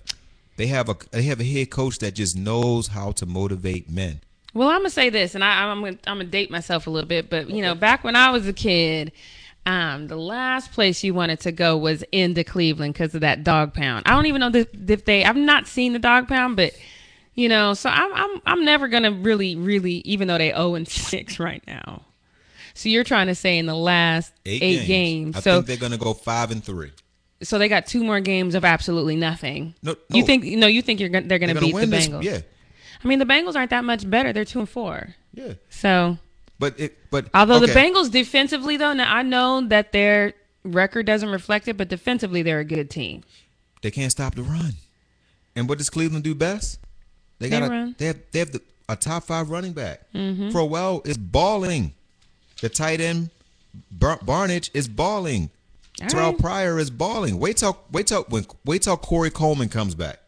They 0.57 0.67
have 0.67 0.89
a 0.89 0.95
they 1.09 1.23
have 1.23 1.39
a 1.39 1.43
head 1.43 1.71
coach 1.71 1.97
that 1.99 2.13
just 2.13 2.37
knows 2.37 2.85
how 2.85 3.11
to 3.13 3.25
motivate 3.25 3.89
men. 3.89 4.21
Well, 4.53 4.69
I'm 4.69 4.81
gonna 4.81 4.91
say 4.91 5.09
this, 5.09 5.33
and 5.33 5.43
I, 5.43 5.63
I'm 5.63 5.79
gonna 5.81 5.97
I'm 6.05 6.17
gonna 6.19 6.25
date 6.25 6.51
myself 6.51 6.85
a 6.85 6.91
little 6.91 7.07
bit, 7.07 7.31
but 7.31 7.49
you 7.49 7.63
know, 7.63 7.73
back 7.73 8.03
when 8.03 8.15
I 8.15 8.29
was 8.29 8.47
a 8.47 8.53
kid, 8.53 9.11
um, 9.65 10.07
the 10.07 10.17
last 10.17 10.71
place 10.71 11.03
you 11.03 11.15
wanted 11.15 11.39
to 11.39 11.51
go 11.51 11.77
was 11.77 12.03
into 12.11 12.43
Cleveland 12.43 12.93
because 12.93 13.15
of 13.15 13.21
that 13.21 13.43
dog 13.43 13.73
pound. 13.73 14.03
I 14.05 14.11
don't 14.11 14.27
even 14.27 14.39
know 14.39 14.51
if 14.53 15.03
they. 15.05 15.25
I've 15.25 15.35
not 15.35 15.65
seen 15.65 15.93
the 15.93 15.99
dog 15.99 16.27
pound, 16.27 16.57
but 16.57 16.73
you 17.33 17.47
know, 17.49 17.73
so 17.73 17.89
I'm 17.89 18.13
I'm 18.13 18.41
I'm 18.45 18.65
never 18.65 18.87
gonna 18.87 19.11
really 19.11 19.55
really, 19.55 19.95
even 20.05 20.27
though 20.27 20.37
they 20.37 20.49
0 20.51 20.75
and 20.75 20.87
six 20.87 21.39
right 21.39 21.63
now. 21.67 22.03
So 22.73 22.89
you're 22.89 23.03
trying 23.03 23.27
to 23.27 23.35
say 23.35 23.57
in 23.57 23.65
the 23.65 23.75
last 23.75 24.33
Eight, 24.45 24.61
eight, 24.63 24.75
games. 24.85 24.87
games, 24.87 25.37
I 25.37 25.39
so 25.41 25.53
think 25.55 25.65
they're 25.67 25.77
going 25.77 25.91
to 25.91 25.97
go 25.97 26.13
five 26.13 26.51
and 26.51 26.63
three. 26.63 26.91
so 27.43 27.57
they 27.59 27.67
got 27.67 27.85
two 27.85 28.03
more 28.03 28.21
games 28.21 28.55
of 28.55 28.63
absolutely 28.63 29.15
nothing. 29.17 29.75
No, 29.83 29.95
you 30.09 30.23
think 30.25 30.45
no, 30.45 30.67
you 30.67 30.81
think 30.81 30.99
you're 31.01 31.09
gonna, 31.09 31.27
they're 31.27 31.37
gonna 31.39 31.53
They're 31.53 31.61
beat 31.61 31.71
going 31.73 31.89
to 31.89 31.89
win 31.89 31.89
the 31.89 31.97
this. 31.97 32.07
Bengals? 32.07 32.23
Yeah, 32.23 32.39
I 33.03 33.07
mean, 33.07 33.19
the 33.19 33.25
Bengals 33.25 33.55
aren't 33.55 33.71
that 33.71 33.83
much 33.83 34.09
better. 34.09 34.31
They're 34.31 34.45
two 34.45 34.59
and 34.59 34.69
four. 34.69 35.15
yeah. 35.33 35.53
So 35.69 36.17
But 36.59 36.79
it 36.79 36.97
but 37.11 37.27
Although 37.33 37.59
the. 37.59 37.67
Bengals 37.67 38.09
defensively, 38.09 38.77
though, 38.77 38.93
now 38.93 39.13
I 39.13 39.21
know 39.21 39.61
that 39.67 39.91
their 39.91 40.33
record 40.63 41.05
doesn't 41.07 41.29
reflect 41.29 41.67
it, 41.67 41.75
but 41.75 41.89
defensively 41.89 42.41
they're 42.41 42.59
a 42.59 42.65
good 42.65 42.89
team. 42.89 43.23
They 43.81 43.91
can't 43.91 44.11
stop 44.11 44.35
the 44.35 44.43
run. 44.43 44.73
And 45.55 45.67
what 45.67 45.77
does 45.77 45.89
Cleveland 45.89 46.23
do 46.23 46.33
best? 46.35 46.79
They 47.41 47.49
They 47.49 47.59
got 47.59 47.71
a, 47.71 47.95
they 47.97 48.05
have 48.05 48.19
they 48.31 48.39
have 48.39 48.51
the, 48.51 48.61
a 48.87 48.95
top 48.95 49.23
five 49.23 49.49
running 49.49 49.73
back. 49.73 50.01
Crowell 50.51 51.01
is 51.05 51.17
balling. 51.17 51.93
The 52.61 52.69
tight 52.69 53.01
end 53.01 53.31
Bar- 53.91 54.19
Barnidge 54.19 54.69
is 54.73 54.87
balling. 54.87 55.49
All 56.01 56.07
Terrelle 56.07 56.31
right. 56.31 56.39
Pryor 56.39 56.79
is 56.79 56.89
balling. 56.89 57.39
Wait 57.39 57.57
till 57.57 57.79
wait 57.91 58.07
till 58.07 58.23
when 58.29 58.45
wait 58.65 58.83
till 58.83 58.97
Corey 58.97 59.31
Coleman 59.31 59.69
comes 59.69 59.95
back. 59.95 60.19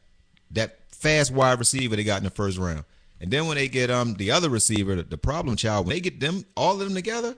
That 0.52 0.80
fast 0.90 1.32
wide 1.32 1.60
receiver 1.60 1.96
they 1.96 2.04
got 2.04 2.18
in 2.18 2.24
the 2.24 2.30
first 2.30 2.58
round. 2.58 2.84
And 3.22 3.32
then 3.32 3.48
when 3.48 3.56
they 3.58 3.68
get 3.68 3.90
um 3.92 4.16
the 4.16 4.32
other 4.32 4.50
receiver, 4.50 4.96
the, 4.96 5.04
the 5.04 5.18
problem 5.18 5.56
child, 5.56 5.86
when 5.86 5.96
they 5.96 6.02
get 6.02 6.20
them 6.20 6.46
all 6.56 6.74
of 6.74 6.80
them 6.80 6.96
together, 6.96 7.36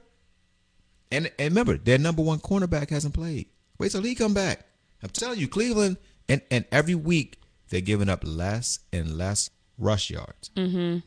and 1.11 1.29
and 1.37 1.49
remember, 1.51 1.77
their 1.77 1.97
number 1.97 2.21
one 2.21 2.39
cornerback 2.39 2.89
hasn't 2.89 3.13
played. 3.13 3.47
Wait 3.77 3.91
till 3.91 4.01
he 4.03 4.15
come 4.15 4.33
back. 4.33 4.65
I'm 5.03 5.09
telling 5.09 5.39
you, 5.39 5.47
Cleveland, 5.47 5.97
and 6.29 6.41
and 6.49 6.65
every 6.71 6.95
week 6.95 7.39
they're 7.69 7.81
giving 7.81 8.09
up 8.09 8.21
less 8.23 8.79
and 8.93 9.17
less 9.17 9.49
rush 9.77 10.09
yards. 10.09 10.49
Mm-hmm. 10.55 10.99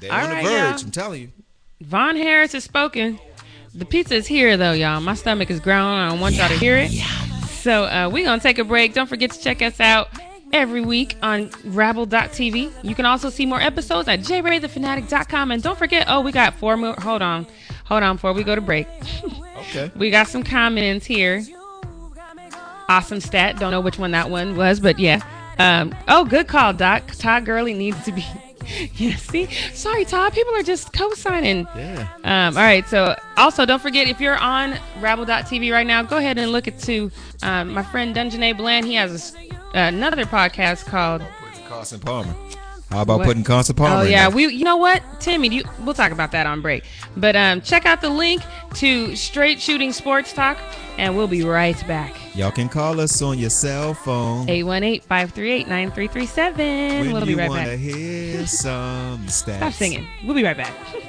They're 0.00 0.12
All 0.12 0.20
on 0.24 0.28
the 0.30 0.34
verge. 0.36 0.44
y'all. 0.44 0.84
I'm 0.84 0.90
telling 0.90 1.22
you. 1.22 1.32
Von 1.80 2.16
Harris 2.16 2.52
has 2.52 2.64
spoken. 2.64 3.18
The 3.74 3.84
pizza 3.84 4.14
is 4.16 4.26
here, 4.26 4.56
though, 4.56 4.72
y'all. 4.72 5.00
My 5.00 5.14
stomach 5.14 5.50
is 5.50 5.60
growling. 5.60 5.98
I 6.00 6.08
don't 6.08 6.20
want 6.20 6.34
y'all 6.36 6.48
to 6.48 6.56
hear 6.56 6.76
it. 6.76 6.90
So 6.90 7.84
uh, 7.84 8.08
we're 8.12 8.24
going 8.24 8.38
to 8.38 8.42
take 8.42 8.58
a 8.58 8.64
break. 8.64 8.94
Don't 8.94 9.08
forget 9.08 9.30
to 9.32 9.40
check 9.40 9.60
us 9.62 9.78
out 9.80 10.08
every 10.52 10.80
week 10.80 11.16
on 11.22 11.50
rabble.tv. 11.64 12.72
You 12.82 12.94
can 12.94 13.04
also 13.04 13.28
see 13.30 13.44
more 13.46 13.60
episodes 13.60 14.08
at 14.08 14.20
jraythefanatic.com. 14.20 15.50
And 15.50 15.62
don't 15.62 15.78
forget, 15.78 16.06
oh, 16.08 16.20
we 16.22 16.32
got 16.32 16.54
four 16.54 16.76
more. 16.76 16.94
Hold 16.94 17.22
on. 17.22 17.46
Hold 17.84 18.02
on 18.02 18.16
before 18.16 18.32
we 18.32 18.42
go 18.44 18.54
to 18.54 18.60
break. 18.60 18.86
Okay. 19.58 19.90
We 19.96 20.10
got 20.10 20.28
some 20.28 20.44
comments 20.44 21.04
here. 21.04 21.42
Awesome 22.88 23.20
stat. 23.20 23.58
Don't 23.58 23.72
know 23.72 23.80
which 23.80 23.98
one 23.98 24.12
that 24.12 24.30
one 24.30 24.56
was, 24.56 24.78
but 24.78 25.00
yeah. 25.00 25.20
Um, 25.58 25.94
oh, 26.06 26.24
good 26.24 26.46
call, 26.48 26.72
Doc. 26.72 27.12
Todd 27.18 27.44
Gurley 27.44 27.74
needs 27.74 28.02
to 28.04 28.12
be. 28.12 28.24
yeah, 28.94 29.16
see? 29.16 29.46
Sorry, 29.74 30.04
Todd. 30.04 30.32
People 30.32 30.54
are 30.54 30.62
just 30.62 30.92
co 30.92 31.12
signing. 31.14 31.66
Yeah. 31.74 32.08
Um, 32.24 32.56
all 32.56 32.62
right. 32.62 32.86
So, 32.86 33.16
also, 33.36 33.66
don't 33.66 33.80
forget 33.80 34.08
if 34.08 34.20
you're 34.20 34.36
on 34.36 34.78
Rabble.tv 35.00 35.72
right 35.72 35.86
now, 35.86 36.02
go 36.02 36.16
ahead 36.18 36.38
and 36.38 36.52
look 36.52 36.68
at 36.68 36.78
to 36.80 37.10
um, 37.42 37.72
my 37.72 37.82
friend 37.82 38.14
Dungeon 38.14 38.42
A. 38.42 38.52
Bland. 38.52 38.86
He 38.86 38.94
has 38.94 39.34
a 39.74 39.88
another 39.88 40.24
podcast 40.24 40.86
called. 40.86 41.22
Carson 41.68 42.00
Palmer. 42.00 42.34
How 42.90 43.02
about 43.02 43.18
What? 43.18 43.26
putting 43.26 43.44
Carson 43.44 43.76
Palmer? 43.76 43.96
Oh 43.96 44.02
yeah, 44.02 44.28
we. 44.28 44.46
You 44.52 44.64
know 44.64 44.78
what, 44.78 45.02
Timmy? 45.20 45.50
Do 45.50 45.56
you, 45.56 45.62
we'll 45.80 45.92
talk 45.94 46.10
about 46.10 46.32
that 46.32 46.46
on 46.46 46.62
break. 46.62 46.84
But 47.16 47.36
um, 47.36 47.60
check 47.60 47.84
out 47.84 48.00
the 48.00 48.08
link 48.08 48.42
to 48.76 49.14
Straight 49.14 49.60
Shooting 49.60 49.92
Sports 49.92 50.32
Talk, 50.32 50.56
and 50.96 51.14
we'll 51.14 51.28
be 51.28 51.44
right 51.44 51.76
back. 51.86 52.14
Y'all 52.34 52.50
can 52.50 52.68
call 52.70 52.98
us 53.00 53.20
on 53.20 53.38
your 53.38 53.50
cell 53.50 53.92
phone. 53.94 54.46
818-538-9337. 54.46 56.56
when 56.56 57.12
We'll 57.12 57.26
be 57.26 57.34
right 57.34 57.50
wanna 57.50 57.64
back. 57.64 57.78
hear 57.78 58.46
some 58.46 59.26
stats. 59.26 59.56
Stop 59.56 59.72
singing. 59.74 60.06
We'll 60.24 60.34
be 60.36 60.44
right 60.44 60.56
back. 60.56 60.72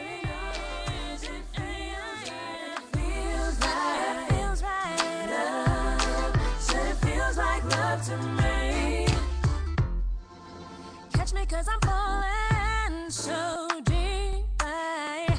cause 11.50 11.68
I'm 11.68 11.80
falling 11.82 13.10
so 13.10 13.68
deep. 13.84 14.45
I, 14.60 15.36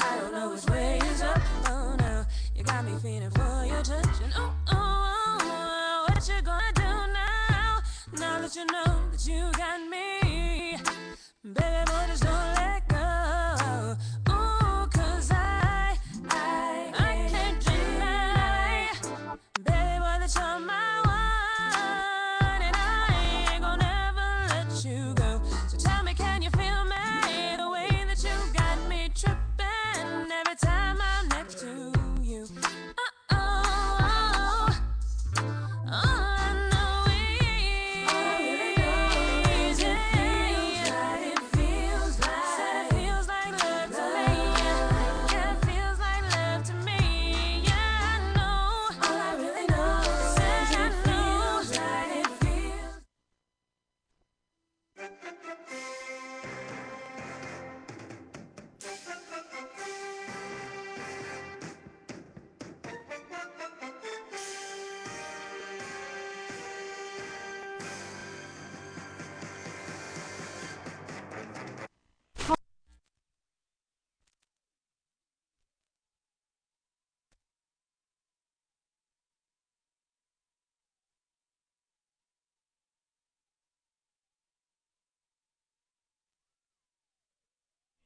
I 0.00 0.18
don't 0.18 0.32
know 0.32 0.50
which 0.50 0.64
way 0.66 0.98
is 1.04 1.20
up. 1.20 1.40
Oh 1.66 1.94
no, 1.98 2.24
you 2.56 2.64
got 2.64 2.84
me 2.86 2.92
feeling 3.02 3.30
for 3.30 3.64
your 3.66 3.82
touch. 3.82 4.20
And 4.24 4.32
oh, 4.36 4.54
oh, 4.68 4.74
oh, 4.74 5.38
oh 5.42 6.06
what 6.08 6.26
you 6.26 6.40
gonna 6.42 6.72
do 6.74 7.12
now? 7.12 7.80
Don't 8.16 8.56
you 8.56 8.64
know 8.66 9.10
that 9.10 9.26
you 9.26 9.52
got 9.52 9.80
me? 9.90 10.78
Baby 11.44 11.91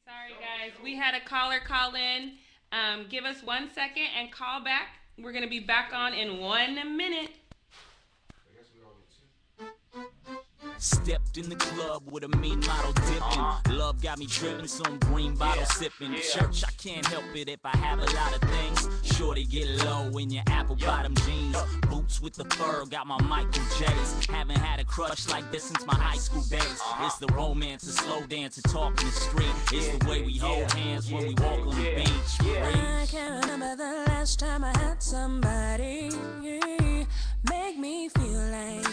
Sorry, 0.07 0.39
guys. 0.41 0.71
We 0.85 0.95
had 0.95 1.17
a 1.17 1.21
caller 1.21 1.59
call 1.59 1.97
in. 1.97 2.35
Um, 2.71 3.07
give 3.09 3.25
us 3.25 3.43
one 3.43 3.69
second 3.75 4.07
and 4.17 4.31
call 4.31 4.63
back. 4.63 5.01
We're 5.19 5.33
going 5.33 5.43
to 5.43 5.51
be 5.51 5.59
back 5.59 5.91
on 5.93 6.15
in 6.15 6.39
one 6.39 6.97
minute. 6.97 7.31
Stepped 10.87 11.37
in 11.37 11.49
the 11.49 11.57
club 11.57 12.05
with 12.09 12.23
a 12.23 12.29
mean 12.37 12.61
model 12.61 12.93
dipping. 12.93 13.77
Love 13.77 14.01
got 14.01 14.21
me 14.21 14.27
driven, 14.27 14.69
some 14.69 14.99
green 15.01 15.35
bottle 15.35 15.65
sipping. 15.65 16.15
Church, 16.15 16.63
I 16.63 16.71
can't 16.81 17.05
help 17.07 17.25
it 17.35 17.49
if 17.49 17.59
I 17.65 17.77
have 17.79 17.99
a 17.99 18.05
lot 18.05 18.33
of 18.41 18.49
things. 18.49 18.89
Shorty 19.03 19.45
get 19.45 19.69
low 19.85 20.17
in 20.17 20.31
your 20.31 20.45
apple 20.47 20.77
bottom 20.77 21.13
jeans. 21.17 21.57
Boots 21.91 22.23
with 22.23 22.35
the 22.35 22.45
fur, 22.55 22.85
got 22.87 23.09
my 23.09 23.21
Michael 23.23 23.65
J's. 23.77 24.27
Haven't 24.27 24.59
had 24.59 24.79
a 24.79 24.85
crush 24.85 25.29
like 25.29 25.51
this 25.51 25.65
since 25.65 25.85
my 25.87 25.95
high 25.97 26.19
school 26.19 26.43
days. 26.43 26.61
Uh-huh. 26.61 27.07
It's 27.07 27.19
the 27.19 27.33
romance, 27.35 27.83
the 27.83 27.91
slow 27.91 28.23
dance, 28.23 28.57
and 28.57 28.73
talk 28.73 29.01
in 29.01 29.07
the 29.07 29.13
street. 29.13 29.55
It's 29.73 29.89
the 29.89 30.09
way 30.09 30.23
we 30.23 30.39
hold 30.39 30.71
hands 30.71 31.11
when 31.11 31.27
we 31.27 31.35
walk 31.35 31.67
on 31.67 31.83
the 31.83 31.95
beach. 31.97 32.41
I 32.41 33.07
can't 33.09 33.45
remember 33.45 33.75
the 33.75 34.05
last 34.07 34.39
time 34.39 34.63
I 34.63 34.71
had 34.79 35.03
somebody 35.03 36.11
make 37.51 37.79
me 37.79 38.09
feel 38.09 38.41
like 38.51 38.86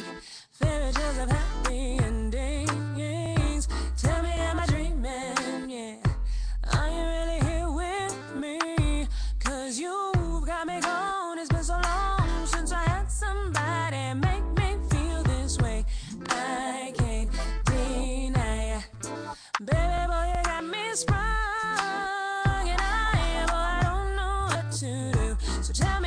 happy 0.67 1.97
endings. 1.99 3.67
Tell 3.97 4.21
me, 4.23 4.31
am 4.31 4.59
I 4.59 4.65
dreaming? 4.65 5.69
Yeah. 5.69 5.95
Are 6.73 6.89
you 6.89 7.03
really 7.13 7.39
here 7.47 7.69
with 7.69 8.35
me? 8.35 9.07
Cause 9.39 9.79
you've 9.79 10.45
got 10.45 10.67
me 10.67 10.79
going. 10.81 11.39
It's 11.39 11.49
been 11.49 11.63
so 11.63 11.79
long 11.83 12.45
since 12.45 12.71
I 12.71 12.83
had 12.83 13.11
somebody 13.11 14.13
make 14.19 14.45
me 14.57 14.77
feel 14.89 15.23
this 15.23 15.59
way. 15.59 15.85
I 16.29 16.93
can't 16.97 17.29
deny. 17.65 18.83
Baby 19.59 20.07
boy, 20.07 20.33
you 20.35 20.43
got 20.43 20.63
me 20.65 20.93
sprung. 20.93 22.67
And 22.67 22.81
I, 22.81 23.45
boy, 23.47 23.53
oh, 23.53 23.55
I 23.55 23.81
don't 23.83 24.15
know 24.15 24.47
what 24.51 24.71
to 24.71 25.11
do. 25.11 25.37
So 25.61 25.73
tell 25.73 25.99
me, 26.01 26.02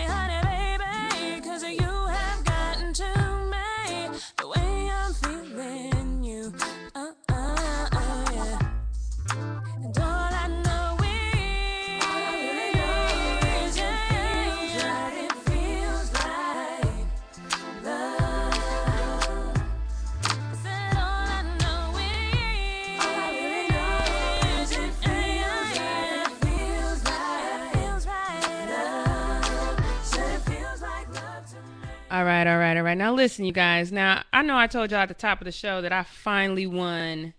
listen, 33.17 33.45
you 33.45 33.53
guys. 33.53 33.91
Now 33.91 34.23
I 34.33 34.43
know 34.43 34.57
I 34.57 34.67
told 34.67 34.91
y'all 34.91 35.01
at 35.01 35.09
the 35.09 35.15
top 35.15 35.41
of 35.41 35.47
the 35.47 35.53
show 35.53 35.81
that 35.81 35.93
I 35.93 36.03
finally 36.05 36.67
won 36.67 37.35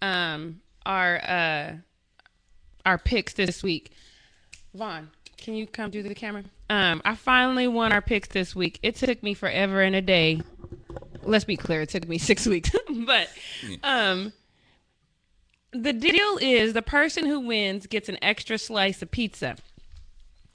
um 0.00 0.60
our 0.86 1.20
uh 1.22 1.72
our 2.86 2.98
picks 2.98 3.34
this 3.34 3.62
week. 3.62 3.92
Von, 4.74 5.10
can 5.36 5.54
you 5.54 5.66
come 5.66 5.90
do 5.90 6.02
the 6.02 6.14
camera? 6.14 6.44
Um, 6.70 7.02
I 7.04 7.14
finally 7.14 7.66
won 7.66 7.92
our 7.92 8.02
picks 8.02 8.28
this 8.28 8.54
week. 8.54 8.78
It 8.82 8.94
took 8.94 9.22
me 9.22 9.34
forever 9.34 9.80
and 9.80 9.96
a 9.96 10.02
day. 10.02 10.40
Let's 11.22 11.44
be 11.44 11.56
clear, 11.56 11.82
it 11.82 11.90
took 11.90 12.08
me 12.08 12.18
six 12.18 12.46
weeks. 12.46 12.70
but 13.06 13.28
um 13.82 14.32
the 15.72 15.92
deal 15.92 16.38
is 16.40 16.72
the 16.72 16.82
person 16.82 17.26
who 17.26 17.40
wins 17.40 17.86
gets 17.86 18.08
an 18.08 18.18
extra 18.22 18.56
slice 18.56 19.02
of 19.02 19.10
pizza. 19.10 19.56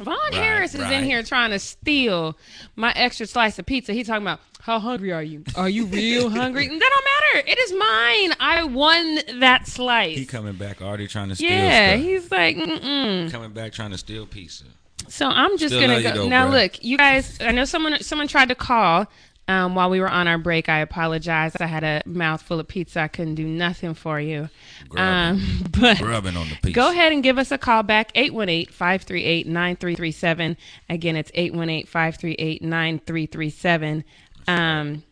Von 0.04 0.34
Harris 0.34 0.76
is 0.76 0.82
in 0.82 1.04
here 1.04 1.24
trying 1.24 1.52
to 1.52 1.60
steal 1.60 2.38
my 2.76 2.92
extra 2.94 3.26
slice 3.26 3.58
of 3.60 3.66
pizza. 3.66 3.94
He's 3.94 4.08
talking 4.08 4.24
about 4.24 4.40
how 4.62 4.80
hungry 4.80 5.12
are 5.12 5.24
you? 5.24 5.44
Are 5.56 5.70
you 5.70 5.86
real 5.86 6.30
hungry? 6.30 6.68
that 6.68 6.80
don't 6.80 7.06
matter. 7.44 7.48
It 7.50 7.58
is 7.58 7.74
mine. 7.74 8.34
I 8.40 8.64
won 8.64 9.40
that 9.40 9.68
slice. 9.68 10.18
He 10.18 10.26
coming 10.26 10.54
back 10.56 10.82
already 10.82 11.08
trying 11.08 11.30
to 11.30 11.36
steal 11.36 11.50
yeah, 11.50 11.94
stuff. 11.94 12.02
he's 12.06 12.32
like, 12.32 12.56
mm-mm. 12.58 13.32
coming 13.32 13.52
back 13.52 13.74
trying 13.74 13.92
to 13.92 13.98
steal 13.98 14.26
pizza. 14.26 14.66
So 15.10 15.28
I'm 15.28 15.58
just 15.58 15.74
Still 15.76 15.82
gonna 15.88 16.02
go 16.02 16.14
though, 16.14 16.28
now. 16.30 16.48
bruh. 16.48 16.64
Look, 16.64 16.84
you 16.84 16.98
guys. 16.98 17.38
I 17.42 17.52
know 17.52 17.66
someone 17.66 18.02
someone 18.02 18.28
tried 18.28 18.50
to 18.50 18.56
call 18.56 19.08
um, 19.48 19.76
while 19.76 19.90
we 19.90 20.00
were 20.00 20.10
on 20.10 20.28
our 20.28 20.38
break. 20.38 20.70
I 20.70 20.80
apologize. 20.80 21.54
I 21.60 21.66
had 21.66 21.84
a 21.84 22.02
mouthful 22.06 22.58
of 22.60 22.68
pizza. 22.68 23.02
I 23.02 23.10
couldn't 23.10 23.36
do 23.36 23.46
nothing 23.46 23.94
for 23.94 24.18
you. 24.20 24.50
Um, 24.96 25.66
but 25.80 26.00
Rubbing 26.00 26.38
on 26.38 26.50
the 26.50 26.56
pizza. 26.56 26.72
Go 26.72 26.90
ahead 26.92 27.12
and 27.12 27.22
give 27.24 27.38
us 27.38 27.52
a 27.52 27.58
call 27.58 27.84
back 27.84 28.14
818-538-9337. 28.14 30.56
Again, 30.90 31.16
it's 31.16 31.32
818-538-9337. 31.32 34.04
Um 34.48 35.04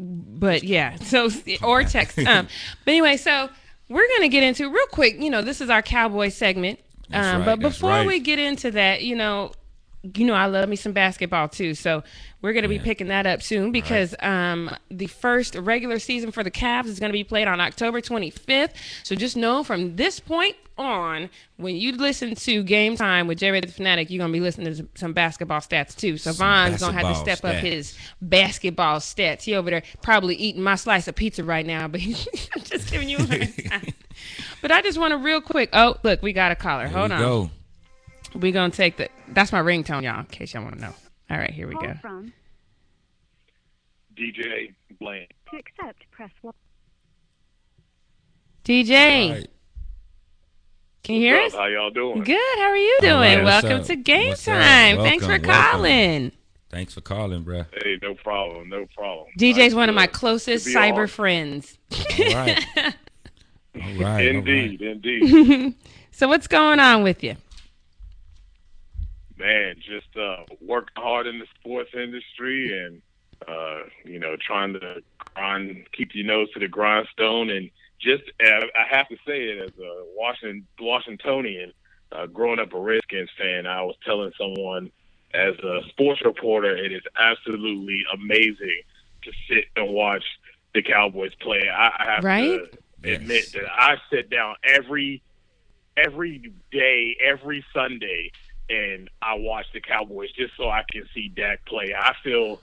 but 0.00 0.62
yeah, 0.64 0.96
so 0.96 1.30
or 1.62 1.84
text. 1.84 2.18
Um 2.18 2.48
but 2.84 2.90
anyway, 2.90 3.16
so 3.16 3.48
we're 3.88 4.06
going 4.06 4.22
to 4.22 4.28
get 4.28 4.42
into 4.42 4.70
real 4.70 4.86
quick, 4.88 5.18
you 5.18 5.30
know, 5.30 5.40
this 5.40 5.62
is 5.62 5.70
our 5.70 5.80
cowboy 5.80 6.28
segment. 6.28 6.78
Um 7.12 7.38
right, 7.38 7.46
but 7.46 7.60
before 7.60 7.90
right. 7.90 8.06
we 8.06 8.20
get 8.20 8.38
into 8.38 8.70
that, 8.72 9.02
you 9.02 9.16
know, 9.16 9.52
you 10.02 10.24
know 10.24 10.34
I 10.34 10.46
love 10.46 10.68
me 10.68 10.76
some 10.76 10.92
basketball 10.92 11.48
too. 11.48 11.74
So 11.74 12.02
we're 12.40 12.52
going 12.52 12.62
to 12.62 12.68
be 12.68 12.78
picking 12.78 13.08
that 13.08 13.26
up 13.26 13.42
soon 13.42 13.72
because 13.72 14.14
um 14.20 14.70
the 14.90 15.06
first 15.08 15.54
regular 15.56 15.98
season 15.98 16.30
for 16.30 16.44
the 16.44 16.50
Cavs 16.50 16.86
is 16.86 17.00
going 17.00 17.10
to 17.10 17.18
be 17.18 17.24
played 17.24 17.48
on 17.48 17.60
October 17.60 18.00
25th. 18.00 18.70
So 19.02 19.14
just 19.14 19.36
know 19.36 19.64
from 19.64 19.96
this 19.96 20.20
point 20.20 20.56
on 20.76 21.28
when 21.56 21.74
you 21.74 21.90
listen 21.96 22.36
to 22.36 22.62
Game 22.62 22.96
Time 22.96 23.26
with 23.26 23.38
Jerry 23.38 23.60
the 23.60 23.66
Fanatic, 23.66 24.10
you're 24.10 24.18
going 24.18 24.30
to 24.30 24.36
be 24.36 24.40
listening 24.40 24.72
to 24.74 24.88
some- 24.94 25.12
basketball 25.12 25.58
stats 25.58 25.96
too. 25.96 26.16
So 26.16 26.32
Von's 26.32 26.80
going 26.80 26.94
to 26.94 26.98
have 27.04 27.14
to 27.16 27.20
step 27.20 27.44
up 27.44 27.56
his 27.56 27.96
basketball 28.22 29.00
stats. 29.00 29.42
He 29.42 29.54
over 29.56 29.70
there 29.70 29.82
probably 30.02 30.36
eating 30.36 30.62
my 30.62 30.76
slice 30.76 31.08
of 31.08 31.16
pizza 31.16 31.42
right 31.42 31.66
now, 31.66 31.88
but 31.88 32.00
he's 32.02 32.24
just 32.62 32.90
giving 32.90 33.08
you 33.08 33.18
a. 33.18 33.48
But 34.60 34.72
I 34.72 34.82
just 34.82 34.98
want 34.98 35.12
to 35.12 35.18
real 35.18 35.40
quick. 35.40 35.70
Oh, 35.72 35.96
look, 36.02 36.22
we 36.22 36.32
got 36.32 36.50
a 36.50 36.56
caller. 36.56 36.88
Hold 36.88 37.12
on. 37.12 37.20
go. 37.20 37.50
We're 38.34 38.52
going 38.52 38.70
to 38.70 38.76
take 38.76 38.96
the. 38.96 39.08
That's 39.28 39.52
my 39.52 39.60
ringtone, 39.60 40.02
y'all, 40.02 40.20
in 40.20 40.26
case 40.26 40.54
y'all 40.54 40.62
want 40.62 40.76
to 40.76 40.80
know. 40.82 40.94
All 41.30 41.38
right, 41.38 41.50
here 41.50 41.66
we 41.66 41.74
Call 41.74 41.82
go. 41.82 41.94
from 42.00 42.32
DJ 44.16 44.74
Blank. 45.00 45.30
to 45.50 45.56
accept 45.56 46.10
press 46.10 46.30
one. 46.42 46.54
DJ, 48.64 49.30
Right. 49.32 49.46
can 51.02 51.14
you 51.16 51.20
hear 51.22 51.40
What's 51.40 51.54
us? 51.54 51.58
up? 51.58 51.60
How 51.64 51.66
y'all 51.68 51.90
doing? 51.90 52.22
Good. 52.24 52.58
How 52.58 52.64
are 52.66 52.76
you 52.76 52.98
doing? 53.00 53.14
right, 53.38 53.44
Welcome 53.44 53.80
up? 53.80 53.86
to 53.86 53.96
Game 53.96 54.28
What's 54.30 54.46
up? 54.48 54.54
Time. 54.60 54.96
Thanks 54.98 55.24
for 55.24 55.30
Welcome, 55.32 55.48
welcome. 55.48 55.70
calling. 55.72 56.32
Thanks 56.70 56.92
for 56.94 57.00
calling, 57.00 57.42
bro. 57.44 57.64
Hey, 57.82 57.98
no 58.02 58.14
problem, 58.14 58.68
no 58.68 58.84
problem. 58.94 59.28
DJ's 59.38 59.74
one 59.74 59.88
of 59.88 59.94
my 59.94 60.06
closest 60.06 60.66
cyber 60.66 60.98
on. 61.02 61.06
friends. 61.06 61.78
All 61.92 61.98
right. 62.34 62.64
All 62.76 62.82
right. 62.84 62.94
all 63.82 64.02
right. 64.02 64.26
Indeed, 64.26 64.82
indeed. 64.82 65.74
So 66.10 66.26
what's 66.26 66.48
going 66.48 66.80
on 66.80 67.04
with 67.04 67.22
you? 67.22 67.36
Man, 69.38 69.76
just 69.76 70.16
uh, 70.16 70.44
working 70.60 70.94
hard 70.96 71.26
in 71.26 71.38
the 71.38 71.46
sports 71.60 71.90
industry 71.94 72.76
and 72.84 73.02
uh, 73.46 73.80
you 74.04 74.18
know 74.18 74.36
trying 74.44 74.72
to 74.74 74.96
grind, 75.34 75.86
keep 75.96 76.10
your 76.14 76.26
nose 76.26 76.50
to 76.52 76.60
the 76.60 76.68
grindstone, 76.68 77.50
and 77.50 77.70
just 78.00 78.24
uh, 78.44 78.66
I 78.76 78.86
have 78.90 79.08
to 79.08 79.16
say 79.26 79.44
it 79.44 79.58
as 79.58 79.72
a 79.78 80.04
Washington 80.16 80.66
Washingtonian, 80.80 81.72
uh, 82.12 82.26
growing 82.26 82.58
up 82.58 82.72
a 82.72 82.80
Redskins 82.80 83.30
fan, 83.38 83.66
I 83.66 83.82
was 83.82 83.94
telling 84.04 84.32
someone 84.38 84.90
as 85.34 85.54
a 85.58 85.80
sports 85.90 86.22
reporter, 86.24 86.76
it 86.76 86.92
is 86.92 87.02
absolutely 87.20 88.02
amazing 88.14 88.80
to 89.24 89.32
sit 89.48 89.64
and 89.76 89.92
watch 89.92 90.24
the 90.74 90.82
Cowboys 90.82 91.34
play. 91.40 91.68
I, 91.68 91.88
I 91.98 92.14
have 92.14 92.24
Right? 92.24 92.60
to 93.04 93.14
admit 93.14 93.52
that 93.52 93.64
I 93.70 93.96
sit 94.10 94.30
down 94.30 94.54
every 94.64 95.22
every 95.96 96.52
day, 96.70 97.16
every 97.24 97.64
Sunday, 97.74 98.30
and 98.70 99.08
I 99.22 99.34
watch 99.34 99.66
the 99.72 99.80
Cowboys 99.80 100.30
just 100.32 100.52
so 100.56 100.68
I 100.68 100.82
can 100.90 101.04
see 101.14 101.28
Dak 101.28 101.64
play. 101.66 101.94
I 101.98 102.12
feel 102.22 102.62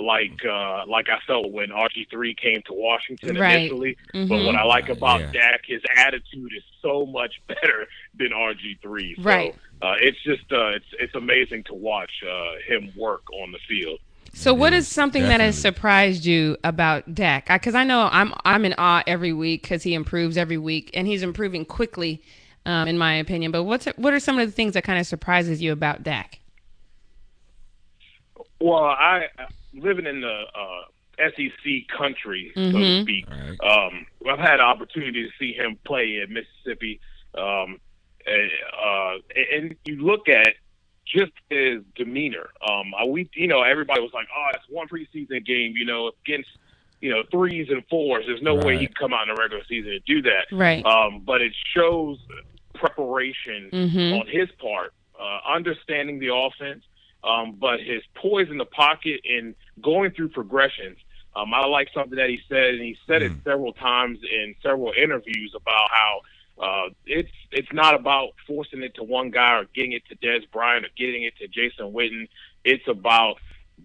like 0.00 0.40
uh, 0.48 0.86
like 0.86 1.08
I 1.10 1.18
felt 1.26 1.52
when 1.52 1.68
RG 1.70 2.08
three 2.10 2.34
came 2.34 2.62
to 2.66 2.72
Washington 2.72 3.36
Right. 3.36 3.56
initially. 3.60 3.96
But 4.14 4.36
Mhm. 4.38 4.44
what 4.46 4.54
I 4.56 4.64
like 4.64 4.88
about 4.88 5.20
Yeah. 5.20 5.32
Dak, 5.32 5.60
his 5.66 5.82
attitude 5.96 6.52
is 6.56 6.62
so 6.80 7.04
much 7.06 7.34
better 7.48 7.86
than 8.14 8.32
RG 8.32 8.78
three. 8.82 9.14
So, 9.16 9.22
Right. 9.22 9.54
Uh, 9.82 9.94
it's 10.00 10.22
just 10.22 10.50
uh, 10.52 10.68
it's 10.68 10.86
it's 10.98 11.14
amazing 11.14 11.64
to 11.64 11.74
watch 11.74 12.10
uh, 12.22 12.52
him 12.66 12.92
work 12.96 13.22
on 13.42 13.50
the 13.52 13.58
field. 13.68 13.98
So 14.32 14.54
what 14.54 14.72
is 14.72 14.76
Yeah, 14.76 14.78
is 14.78 14.88
something 14.88 15.22
that 15.24 15.40
has 15.40 15.58
surprised 15.58 16.24
you 16.24 16.56
about 16.62 17.14
Dak? 17.14 17.46
Because 17.48 17.74
I 17.74 17.82
know 17.84 18.08
I'm 18.12 18.32
I'm 18.44 18.64
in 18.64 18.74
awe 18.78 19.02
every 19.06 19.32
week 19.32 19.62
because 19.62 19.82
he 19.82 19.92
improves 19.94 20.36
every 20.36 20.58
week 20.58 20.90
and 20.94 21.06
he's 21.08 21.22
improving 21.22 21.64
quickly, 21.64 22.22
um, 22.66 22.88
in 22.88 22.98
my 22.98 23.14
opinion. 23.14 23.50
But 23.52 23.64
what's 23.64 23.86
what 23.96 24.12
are 24.12 24.20
some 24.20 24.38
of 24.38 24.46
the 24.46 24.52
things 24.52 24.74
that 24.74 24.84
kind 24.84 24.98
of 24.98 25.06
surprises 25.06 25.60
you 25.62 25.72
about 25.72 26.02
Dak? 26.02 26.38
Well, 28.60 28.84
I 28.84 29.26
living 29.74 30.06
in 30.06 30.20
the 30.20 30.42
uh, 30.54 30.82
SEC 31.36 31.88
country, 31.96 32.52
so 32.54 32.60
to 32.72 32.78
Mhm. 32.78 33.02
speak. 33.02 33.26
Right. 33.30 33.60
Um, 33.62 34.06
I've 34.28 34.38
had 34.38 34.56
the 34.58 34.62
opportunity 34.64 35.22
to 35.24 35.30
see 35.38 35.52
him 35.52 35.78
play 35.84 36.20
at 36.20 36.28
Mississippi, 36.30 37.00
um, 37.36 37.78
and, 38.26 38.50
uh, 38.82 39.16
and 39.52 39.76
you 39.84 40.02
look 40.04 40.28
at 40.28 40.54
just 41.06 41.32
his 41.48 41.82
demeanor. 41.96 42.50
Um, 42.68 42.94
I- 42.94 43.04
we, 43.04 43.28
you 43.34 43.46
know, 43.48 43.62
everybody 43.62 44.00
was 44.00 44.12
like, 44.12 44.28
"Oh, 44.34 44.50
it's 44.54 44.68
one 44.68 44.88
preseason 44.88 45.44
game, 45.44 45.74
you 45.76 45.84
know, 45.84 46.12
against." 46.24 46.50
You 47.02 47.08
know, 47.10 47.22
threes 47.30 47.70
and 47.70 47.82
fours. 47.88 48.26
There's 48.26 48.42
no 48.42 48.54
way 48.54 48.76
he'd 48.76 48.94
come 48.94 49.14
out 49.14 49.26
in 49.26 49.34
the 49.34 49.40
regular 49.40 49.64
season 49.64 49.92
and 49.92 50.04
do 50.04 50.20
that. 50.20 50.44
Right. 50.52 50.84
Um, 50.84 51.20
but 51.20 51.40
it 51.40 51.54
shows 51.74 52.18
preparation 52.80 53.70
Mhm. 53.72 54.20
on 54.20 54.26
his 54.26 54.50
part, 54.52 54.92
uh, 55.18 55.40
understanding 55.46 56.18
the 56.18 56.34
offense, 56.34 56.84
um, 57.22 57.52
but 57.52 57.80
his 57.80 58.02
poise 58.14 58.48
in 58.50 58.58
the 58.58 58.64
pocket 58.64 59.20
and 59.28 59.54
going 59.80 60.10
through 60.12 60.28
progressions. 60.30 60.98
Um, 61.36 61.54
I 61.54 61.64
like 61.66 61.88
something 61.94 62.16
that 62.16 62.28
he 62.28 62.40
said, 62.48 62.74
and 62.74 62.82
he 62.82 62.96
said 63.06 63.22
it 63.22 63.32
several 63.44 63.72
times 63.72 64.18
in 64.24 64.54
several 64.62 64.92
interviews 64.96 65.54
about 65.54 65.88
how 65.90 66.20
uh, 66.58 66.88
it's 67.06 67.30
it's 67.52 67.72
not 67.72 67.94
about 67.94 68.30
forcing 68.46 68.82
it 68.82 68.94
to 68.94 69.02
one 69.02 69.30
guy 69.30 69.54
or 69.58 69.64
getting 69.74 69.92
it 69.92 70.02
to 70.08 70.16
Dez 70.16 70.50
Bryant 70.50 70.84
or 70.84 70.88
getting 70.96 71.22
it 71.22 71.34
to 71.38 71.46
Jason 71.48 71.92
Witten. 71.92 72.28
It's 72.64 72.86
about 72.88 73.36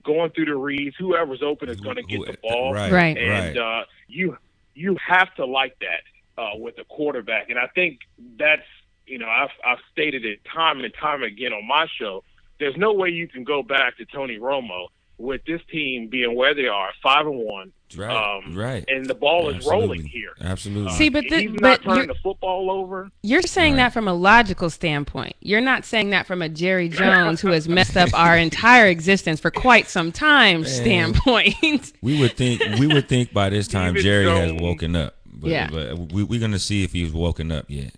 going 0.04 0.32
through 0.32 0.46
the 0.46 0.56
reads. 0.58 0.96
Whoever's 0.98 1.42
open 1.42 1.70
is 1.70 1.80
going 1.80 1.96
to 1.96 2.04
get 2.04 2.26
the 2.26 2.38
ball 2.42 2.74
Right. 2.74 2.92
Right. 2.92 3.18
and 3.18 3.56
Right. 3.56 3.58
uh, 3.58 3.86
you 4.08 4.38
you 4.74 4.98
have 5.08 5.34
to 5.36 5.46
like 5.46 5.78
that 5.80 6.02
uh, 6.42 6.58
with 6.58 6.78
a 6.80 6.84
quarterback, 6.86 7.50
and 7.50 7.58
I 7.58 7.68
think 7.68 8.00
that's 8.38 8.68
you 9.08 9.18
know 9.18 9.28
I've 9.30 9.50
I've 9.66 9.80
stated 9.92 10.26
it 10.26 10.40
time 10.46 10.80
and 10.82 10.94
time 10.94 11.24
again 11.24 11.54
on 11.54 11.68
my 11.68 11.88
show. 12.00 12.24
There's 12.60 12.78
no 12.78 12.94
way 12.94 13.10
you 13.10 13.28
can 13.28 13.44
go 13.44 13.64
back 13.64 13.98
to 13.98 14.06
Tony 14.06 14.38
Romo 14.38 14.88
with 15.18 15.42
this 15.46 15.62
team 15.72 16.08
being 16.10 16.36
where 16.36 16.54
they 16.54 16.68
are, 16.68 16.90
five 17.02 17.26
and 17.26 17.38
one, 17.38 17.72
Right. 17.96 18.12
um, 18.14 18.54
right. 18.54 18.84
and 18.90 19.06
the 19.06 19.14
ball 19.16 19.48
is 19.50 19.66
rolling 19.66 20.04
here. 20.06 20.32
Absolutely. 20.42 20.92
See, 20.92 21.08
but 21.08 21.24
the- 21.30 21.40
he's 21.40 21.52
but 21.52 21.62
not 21.62 21.82
turning 21.84 21.96
you're- 22.04 22.08
the 22.08 22.20
football 22.22 22.70
over. 22.70 23.10
You're 23.24 23.42
saying 23.42 23.74
Right. 23.74 23.78
that 23.78 23.94
from 23.94 24.10
a 24.10 24.14
logical 24.14 24.70
standpoint. 24.70 25.34
You're 25.40 25.62
not 25.62 25.86
saying 25.86 26.10
that 26.10 26.28
from 26.28 26.42
a 26.42 26.50
Jerry 26.50 26.90
Jones 26.90 27.40
who 27.40 27.52
has 27.52 27.70
messed 27.70 27.96
up 27.96 28.10
our 28.14 28.36
entire 28.38 28.88
existence 28.88 29.40
for 29.40 29.52
quite 29.52 29.88
some 29.88 30.12
time 30.12 30.66
standpoint. 30.66 31.94
we 32.02 32.20
would 32.20 32.34
think 32.34 32.62
we 32.80 32.88
would 32.88 33.08
think 33.08 33.32
by 33.34 33.50
this 33.50 33.68
time 33.70 33.94
Stephen 33.94 34.04
Jerry 34.04 34.26
has 34.30 34.52
woken 34.54 34.96
up. 34.98 35.16
But, 35.26 35.50
Yeah. 35.50 35.70
but 35.72 36.12
we, 36.12 36.24
we're 36.24 36.40
gonna 36.42 36.60
see 36.60 36.84
if 36.84 36.92
he's 36.94 37.12
woken 37.14 37.52
up 37.54 37.66
yet. 37.70 37.94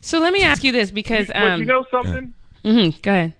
So 0.00 0.18
let 0.18 0.32
me 0.32 0.42
ask 0.42 0.64
you 0.64 0.72
this 0.72 0.90
because 0.90 1.28
but 1.28 1.36
um 1.36 1.60
you 1.60 1.66
know 1.66 1.84
something? 1.90 2.34
Mm-hmm. 2.64 3.00
go 3.02 3.10
ahead. 3.10 3.34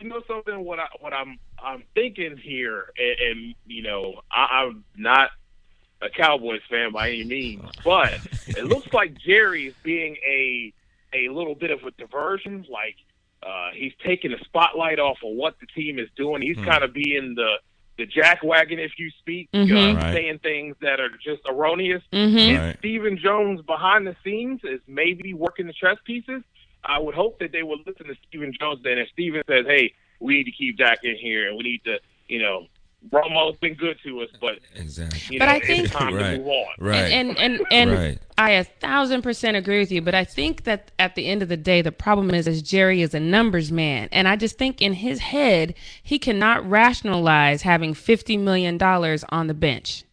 you 0.00 0.08
know 0.08 0.22
something 0.26 0.64
what 0.64 0.78
I 0.78 0.86
what 1.00 1.12
I'm 1.12 1.38
I'm 1.62 1.82
thinking 1.94 2.36
here 2.36 2.92
and, 2.98 3.16
and 3.20 3.54
you 3.66 3.82
know 3.82 4.20
I, 4.32 4.62
I'm 4.62 4.84
not 4.96 5.30
a 6.02 6.08
Cowboys 6.08 6.62
fan 6.70 6.92
by 6.92 7.08
any 7.08 7.24
means, 7.24 7.64
but 7.84 8.14
it 8.46 8.64
looks 8.64 8.90
like 8.92 9.18
Jerry 9.18 9.66
is 9.66 9.74
being 9.82 10.16
a 10.26 10.72
a 11.12 11.28
little 11.28 11.54
bit 11.54 11.70
of 11.70 11.82
a 11.84 11.90
diversion. 11.92 12.64
Like 12.70 12.96
uh, 13.42 13.70
he's 13.74 13.92
taking 14.04 14.30
the 14.30 14.38
spotlight 14.44 14.98
off 14.98 15.18
of 15.24 15.34
what 15.34 15.56
the 15.60 15.66
team 15.66 15.98
is 15.98 16.08
doing. 16.16 16.42
He's 16.42 16.56
kind 16.56 16.82
of 16.82 16.92
being 16.92 17.34
the 17.34 17.54
the 18.00 18.06
jackwagon, 18.06 18.78
if 18.78 18.92
you 18.98 19.10
speak, 19.18 19.48
Mhm. 19.52 19.92
uh, 19.92 19.96
Right. 19.96 20.14
saying 20.14 20.38
things 20.38 20.76
that 20.80 21.00
are 21.00 21.10
just 21.22 21.42
erroneous. 21.46 22.02
Mhm. 22.12 22.58
Right. 22.58 22.78
Stephen 22.78 23.18
Jones 23.18 23.60
behind 23.62 24.06
the 24.06 24.16
scenes 24.24 24.60
is 24.64 24.80
maybe 24.88 25.34
working 25.34 25.66
the 25.66 25.72
chess 25.74 25.98
pieces. 26.04 26.42
I 26.82 26.98
would 26.98 27.14
hope 27.14 27.38
that 27.40 27.52
they 27.52 27.62
would 27.62 27.80
listen 27.86 28.06
to 28.06 28.14
Stephen 28.26 28.54
Jones 28.58 28.82
then. 28.82 28.98
If 28.98 29.08
Stephen 29.10 29.42
says, 29.46 29.66
"Hey, 29.66 29.92
we 30.18 30.36
need 30.36 30.44
to 30.44 30.50
keep 30.52 30.78
Dak 30.78 31.04
in 31.04 31.14
here, 31.16 31.46
and 31.48 31.56
we 31.58 31.62
need 31.64 31.84
to," 31.84 32.00
you 32.28 32.38
know, 32.38 32.68
Romo's 33.10 33.56
been 33.60 33.74
good 33.74 33.96
to 34.04 34.20
us, 34.20 34.28
but 34.40 34.58
Exactly. 34.74 35.20
you 35.34 35.38
But 35.38 35.46
know, 35.46 35.52
I 35.52 35.60
think- 35.60 35.84
it's 35.84 35.92
time 35.92 36.14
Right. 36.14 36.32
to 36.32 36.38
move 36.38 36.48
on. 36.48 36.66
Right. 36.78 37.10
And 37.12 37.30
and 37.38 37.58
and, 37.60 37.66
and 37.72 37.90
Right. 37.92 38.18
I 38.36 38.50
a 38.52 38.64
thousand 38.64 39.22
percent 39.22 39.56
agree 39.56 39.78
with 39.78 39.90
you, 39.90 40.02
but 40.02 40.14
I 40.14 40.24
think 40.24 40.64
that 40.64 40.90
at 40.98 41.14
the 41.14 41.26
end 41.26 41.42
of 41.42 41.48
the 41.48 41.56
day, 41.56 41.80
the 41.82 41.92
problem 41.92 42.30
is, 42.32 42.46
is 42.46 42.60
Jerry 42.62 43.00
is 43.02 43.14
a 43.14 43.20
numbers 43.20 43.72
man, 43.72 44.08
and 44.12 44.28
I 44.28 44.36
just 44.36 44.58
think 44.58 44.80
in 44.82 44.92
his 44.94 45.18
head 45.20 45.74
he 46.02 46.18
cannot 46.18 46.68
rationalize 46.68 47.62
having 47.62 47.94
fifty 47.94 48.36
million 48.36 48.76
dollars 48.76 49.24
on 49.30 49.46
the 49.46 49.54
bench. 49.54 50.04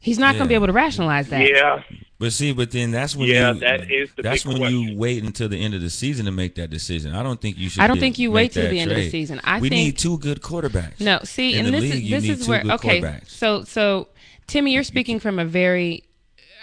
He's 0.00 0.18
not 0.18 0.34
going 0.34 0.44
to 0.44 0.48
be 0.48 0.54
able 0.54 0.68
to 0.68 0.72
rationalize 0.72 1.28
that. 1.30 1.48
Yeah, 1.48 1.82
But 2.20 2.32
see, 2.32 2.52
but 2.52 2.70
then 2.70 2.92
that's 2.92 3.16
when 3.16 3.28
Yeah, 3.28 3.52
you, 3.52 3.60
that 3.60 3.90
is 3.90 4.10
the 4.14 4.22
that's 4.22 4.44
big 4.44 4.58
when 4.58 4.70
you 4.72 4.96
wait 4.96 5.24
until 5.24 5.48
the 5.48 5.56
end 5.62 5.74
of 5.74 5.80
the 5.80 5.90
season 5.90 6.26
to 6.26 6.32
make 6.32 6.54
that 6.54 6.70
decision. 6.70 7.14
I 7.14 7.22
don't 7.22 7.40
think 7.40 7.58
you 7.58 7.68
should. 7.68 7.82
I 7.82 7.88
don't 7.88 7.98
think 7.98 8.18
you 8.18 8.30
wait 8.30 8.52
till 8.52 8.62
that 8.62 8.70
the 8.70 8.78
end 8.78 8.90
of 8.92 8.96
the 8.96 9.10
season. 9.10 9.40
I 9.44 9.60
we 9.60 9.68
think- 9.68 9.84
need 9.86 9.98
two 9.98 10.18
good 10.18 10.40
quarterbacks. 10.40 11.00
No, 11.00 11.18
see, 11.24 11.54
In 11.58 11.66
and 11.66 11.74
this 11.74 11.82
league, 11.82 12.12
is 12.12 12.22
this 12.26 12.40
is 12.40 12.48
where 12.48 12.62
okay. 12.64 13.00
quarterbacks. 13.00 13.30
So 13.30 13.64
so 13.64 14.08
Timmy, 14.46 14.72
you're 14.72 14.84
speaking 14.84 15.18
from 15.20 15.38
a 15.38 15.44
very 15.44 16.04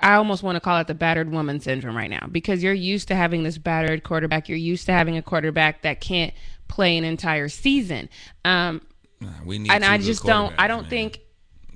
I 0.02 0.16
almost 0.16 0.44
want 0.44 0.56
to 0.58 0.60
call 0.60 0.78
it 0.80 0.88
the 0.88 0.94
battered 0.94 1.32
woman 1.32 1.60
syndrome 1.60 1.96
right 1.96 2.10
now 2.10 2.28
because 2.32 2.62
you're 2.64 2.74
used 2.74 3.08
to 3.10 3.16
having 3.16 3.44
this 3.44 3.58
battered 3.58 4.04
quarterback. 4.04 4.50
You're 4.50 4.58
used 4.58 4.86
to 4.88 4.92
having 4.94 5.18
a 5.18 5.22
quarterback 5.22 5.82
that 5.84 6.00
can't 6.02 6.34
play 6.68 6.98
an 6.98 7.04
entire 7.04 7.50
season. 7.50 8.10
Um, 8.44 8.82
Nah, 9.22 9.30
we 9.46 9.58
need. 9.60 9.72
and 9.72 9.84
two 9.84 9.90
I 9.90 9.98
good 9.98 10.06
just 10.06 10.24
don't. 10.26 10.54
I 10.58 10.68
don't 10.68 10.82
man. 10.84 10.90
think. 10.90 11.20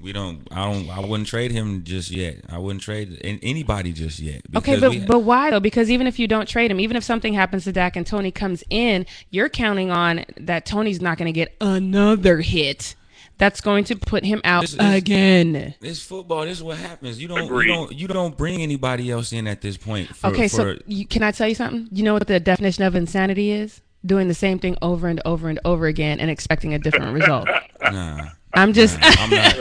We 0.01 0.11
don't. 0.13 0.47
I 0.51 0.71
don't. 0.71 0.89
I 0.89 0.99
wouldn't 0.99 1.27
trade 1.27 1.51
him 1.51 1.83
just 1.83 2.11
yet. 2.11 2.37
I 2.49 2.57
wouldn't 2.57 2.81
trade 2.81 3.19
an- 3.23 3.39
anybody 3.41 3.91
just 3.91 4.19
yet. 4.19 4.41
Okay, 4.55 4.79
but 4.79 4.89
we- 4.91 4.99
but 4.99 5.19
why 5.19 5.49
though? 5.51 5.59
Because 5.59 5.89
even 5.91 6.07
if 6.07 6.19
you 6.19 6.27
don't 6.27 6.47
trade 6.47 6.71
him, 6.71 6.79
even 6.79 6.95
if 6.97 7.03
something 7.03 7.33
happens 7.33 7.63
to 7.65 7.71
Dak 7.71 7.95
and 7.95 8.05
Tony 8.05 8.31
comes 8.31 8.63
in, 8.69 9.05
you're 9.29 9.49
counting 9.49 9.91
on 9.91 10.25
that 10.37 10.65
Tony's 10.65 11.01
not 11.01 11.17
going 11.17 11.27
to 11.27 11.31
get 11.33 11.55
another 11.61 12.41
hit. 12.41 12.95
That's 13.37 13.61
going 13.61 13.85
to 13.85 13.95
put 13.95 14.25
him 14.25 14.41
out 14.43 14.61
This 14.61 14.73
is- 14.73 14.79
again. 14.79 15.73
This 15.79 16.01
football. 16.03 16.43
This 16.43 16.57
is 16.57 16.63
what 16.63 16.77
happens. 16.77 17.21
You 17.21 17.29
don't. 17.29 17.43
Agreed. 17.45 17.67
You 17.67 17.73
don't. 17.73 17.91
You 17.93 18.07
don't 18.07 18.37
bring 18.37 18.61
anybody 18.61 19.09
else 19.11 19.31
in 19.31 19.47
at 19.47 19.61
this 19.61 19.77
point. 19.77 20.13
For, 20.15 20.27
okay, 20.27 20.47
for, 20.49 20.55
so 20.75 20.77
you, 20.87 21.05
can 21.07 21.23
I 21.23 21.31
tell 21.31 21.47
you 21.47 21.55
something? 21.55 21.87
You 21.91 22.03
know 22.03 22.13
what 22.13 22.27
the 22.27 22.39
definition 22.39 22.83
of 22.83 22.95
insanity 22.95 23.51
is? 23.51 23.81
Doing 24.05 24.27
the 24.29 24.33
same 24.33 24.59
thing 24.59 24.77
over 24.81 25.07
and 25.07 25.21
over 25.25 25.49
and 25.49 25.59
over 25.65 25.85
again 25.87 26.19
and 26.21 26.29
expecting 26.29 26.73
a 26.73 26.79
different 26.79 27.13
result. 27.13 27.47
nah. 27.81 28.29
I'm 28.53 28.73
just. 28.73 28.97
I'm 29.01 29.29
not. 29.29 29.55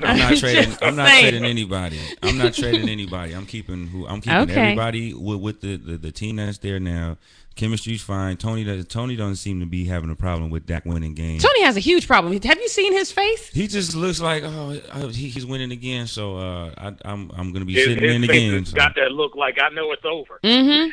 I'm 0.00 0.18
not 0.18 0.36
trading. 0.36 0.74
I'm 0.82 0.96
not 0.96 1.08
saying. 1.08 1.22
trading 1.22 1.44
anybody. 1.44 2.00
I'm 2.22 2.38
not 2.38 2.54
trading 2.54 2.88
anybody. 2.88 3.34
I'm 3.34 3.46
keeping 3.46 3.86
who. 3.86 4.06
I'm 4.06 4.20
keeping 4.20 4.38
Okay. 4.40 4.54
everybody 4.54 5.14
with, 5.14 5.40
with 5.40 5.60
the, 5.60 5.76
the 5.76 5.96
the 5.96 6.12
team 6.12 6.36
that's 6.36 6.58
there 6.58 6.80
now. 6.80 7.18
Chemistry's 7.56 8.02
fine. 8.02 8.36
Tony 8.36 8.64
does. 8.64 8.86
Tony 8.86 9.16
doesn't 9.16 9.36
seem 9.36 9.60
to 9.60 9.66
be 9.66 9.86
having 9.86 10.10
a 10.10 10.14
problem 10.14 10.50
with 10.50 10.66
Dak 10.66 10.84
winning 10.84 11.14
games. 11.14 11.42
Tony 11.42 11.62
has 11.62 11.76
a 11.76 11.80
huge 11.80 12.06
problem. 12.06 12.38
Have 12.40 12.60
you 12.60 12.68
seen 12.68 12.92
his 12.92 13.10
face? 13.10 13.48
He 13.48 13.66
just 13.66 13.96
looks 13.96 14.20
like 14.20 14.42
oh 14.44 14.78
he, 15.08 15.28
he's 15.28 15.46
winning 15.46 15.72
again. 15.72 16.06
So 16.06 16.36
uh, 16.36 16.70
I, 16.76 16.94
I'm 17.04 17.30
I'm 17.34 17.52
gonna 17.52 17.64
be 17.64 17.72
his, 17.72 17.84
sitting 17.86 18.04
his 18.04 18.14
in 18.14 18.22
face 18.22 18.30
again. 18.30 18.58
has 18.58 18.68
so- 18.68 18.76
got 18.76 18.94
that 18.96 19.10
look 19.10 19.34
like 19.34 19.58
I 19.60 19.70
know 19.70 19.90
it's 19.92 20.04
over. 20.04 20.38
Mm-hmm. 20.44 20.90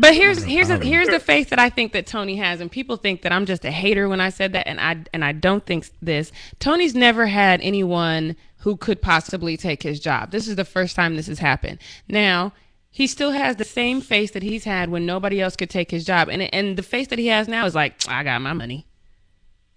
But 0.00 0.14
here's 0.14 0.42
here's 0.42 0.70
a, 0.70 0.78
here's 0.78 1.08
the 1.08 1.20
faith 1.20 1.50
that 1.50 1.60
I 1.60 1.70
think 1.70 1.92
that 1.92 2.06
Tony 2.06 2.36
has, 2.36 2.60
and 2.60 2.70
people 2.70 2.96
think 2.96 3.22
that 3.22 3.30
I'm 3.32 3.46
just 3.46 3.64
a 3.64 3.70
hater 3.70 4.08
when 4.08 4.20
I 4.20 4.30
said 4.30 4.52
that, 4.54 4.66
and 4.66 4.80
I 4.80 5.04
and 5.12 5.24
I 5.24 5.32
don't 5.32 5.64
think 5.64 5.88
this. 6.02 6.32
Tony's 6.58 6.96
never 6.96 7.26
had 7.26 7.60
anyone 7.60 8.34
who 8.58 8.76
could 8.76 9.00
possibly 9.00 9.56
take 9.56 9.84
his 9.84 10.00
job. 10.00 10.32
This 10.32 10.48
is 10.48 10.56
the 10.56 10.64
first 10.64 10.96
time 10.96 11.14
this 11.14 11.28
has 11.28 11.38
happened. 11.38 11.78
Now 12.08 12.52
he 12.96 13.06
still 13.06 13.32
has 13.32 13.56
the 13.56 13.64
same 13.64 14.00
face 14.00 14.30
that 14.30 14.42
he's 14.42 14.64
had 14.64 14.88
when 14.88 15.04
nobody 15.04 15.38
else 15.38 15.54
could 15.54 15.68
take 15.68 15.90
his 15.90 16.02
job, 16.02 16.30
and 16.30 16.40
and 16.54 16.78
the 16.78 16.82
face 16.82 17.08
that 17.08 17.18
he 17.18 17.26
has 17.26 17.46
now 17.46 17.66
is 17.66 17.74
like 17.74 18.08
I 18.08 18.22
got 18.24 18.40
my 18.40 18.54
money. 18.54 18.86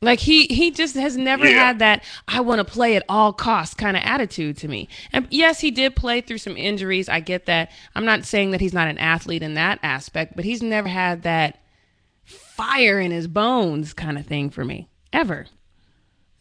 Like 0.02 0.22
he 0.22 0.46
he 0.46 0.72
just 0.72 0.96
has 0.96 1.18
never 1.18 1.46
Yeah. 1.46 1.66
had 1.66 1.80
that 1.80 2.06
I 2.30 2.40
want 2.40 2.60
to 2.60 2.64
play 2.64 2.96
at 2.96 3.04
all 3.10 3.34
costs 3.34 3.76
kind 3.76 3.98
of 3.98 4.04
attitude 4.06 4.56
to 4.60 4.70
me. 4.70 4.88
And 5.12 5.28
yes, 5.30 5.60
he 5.60 5.70
did 5.70 5.98
play 5.98 6.22
through 6.22 6.38
some 6.38 6.56
injuries. 6.56 7.10
I 7.10 7.20
get 7.20 7.46
that. 7.48 7.72
I'm 7.94 8.06
not 8.06 8.24
saying 8.24 8.52
that 8.52 8.62
he's 8.62 8.74
not 8.74 8.88
an 8.88 8.98
athlete 8.98 9.44
in 9.44 9.56
that 9.56 9.80
aspect, 9.84 10.38
but 10.38 10.46
he's 10.46 10.64
never 10.64 10.88
had 10.88 11.24
that 11.24 11.60
fire 12.24 13.02
in 13.02 13.12
his 13.12 13.28
bones 13.28 13.92
kind 13.92 14.18
of 14.18 14.26
thing 14.26 14.50
for 14.50 14.64
me 14.64 14.88
ever. 15.12 15.48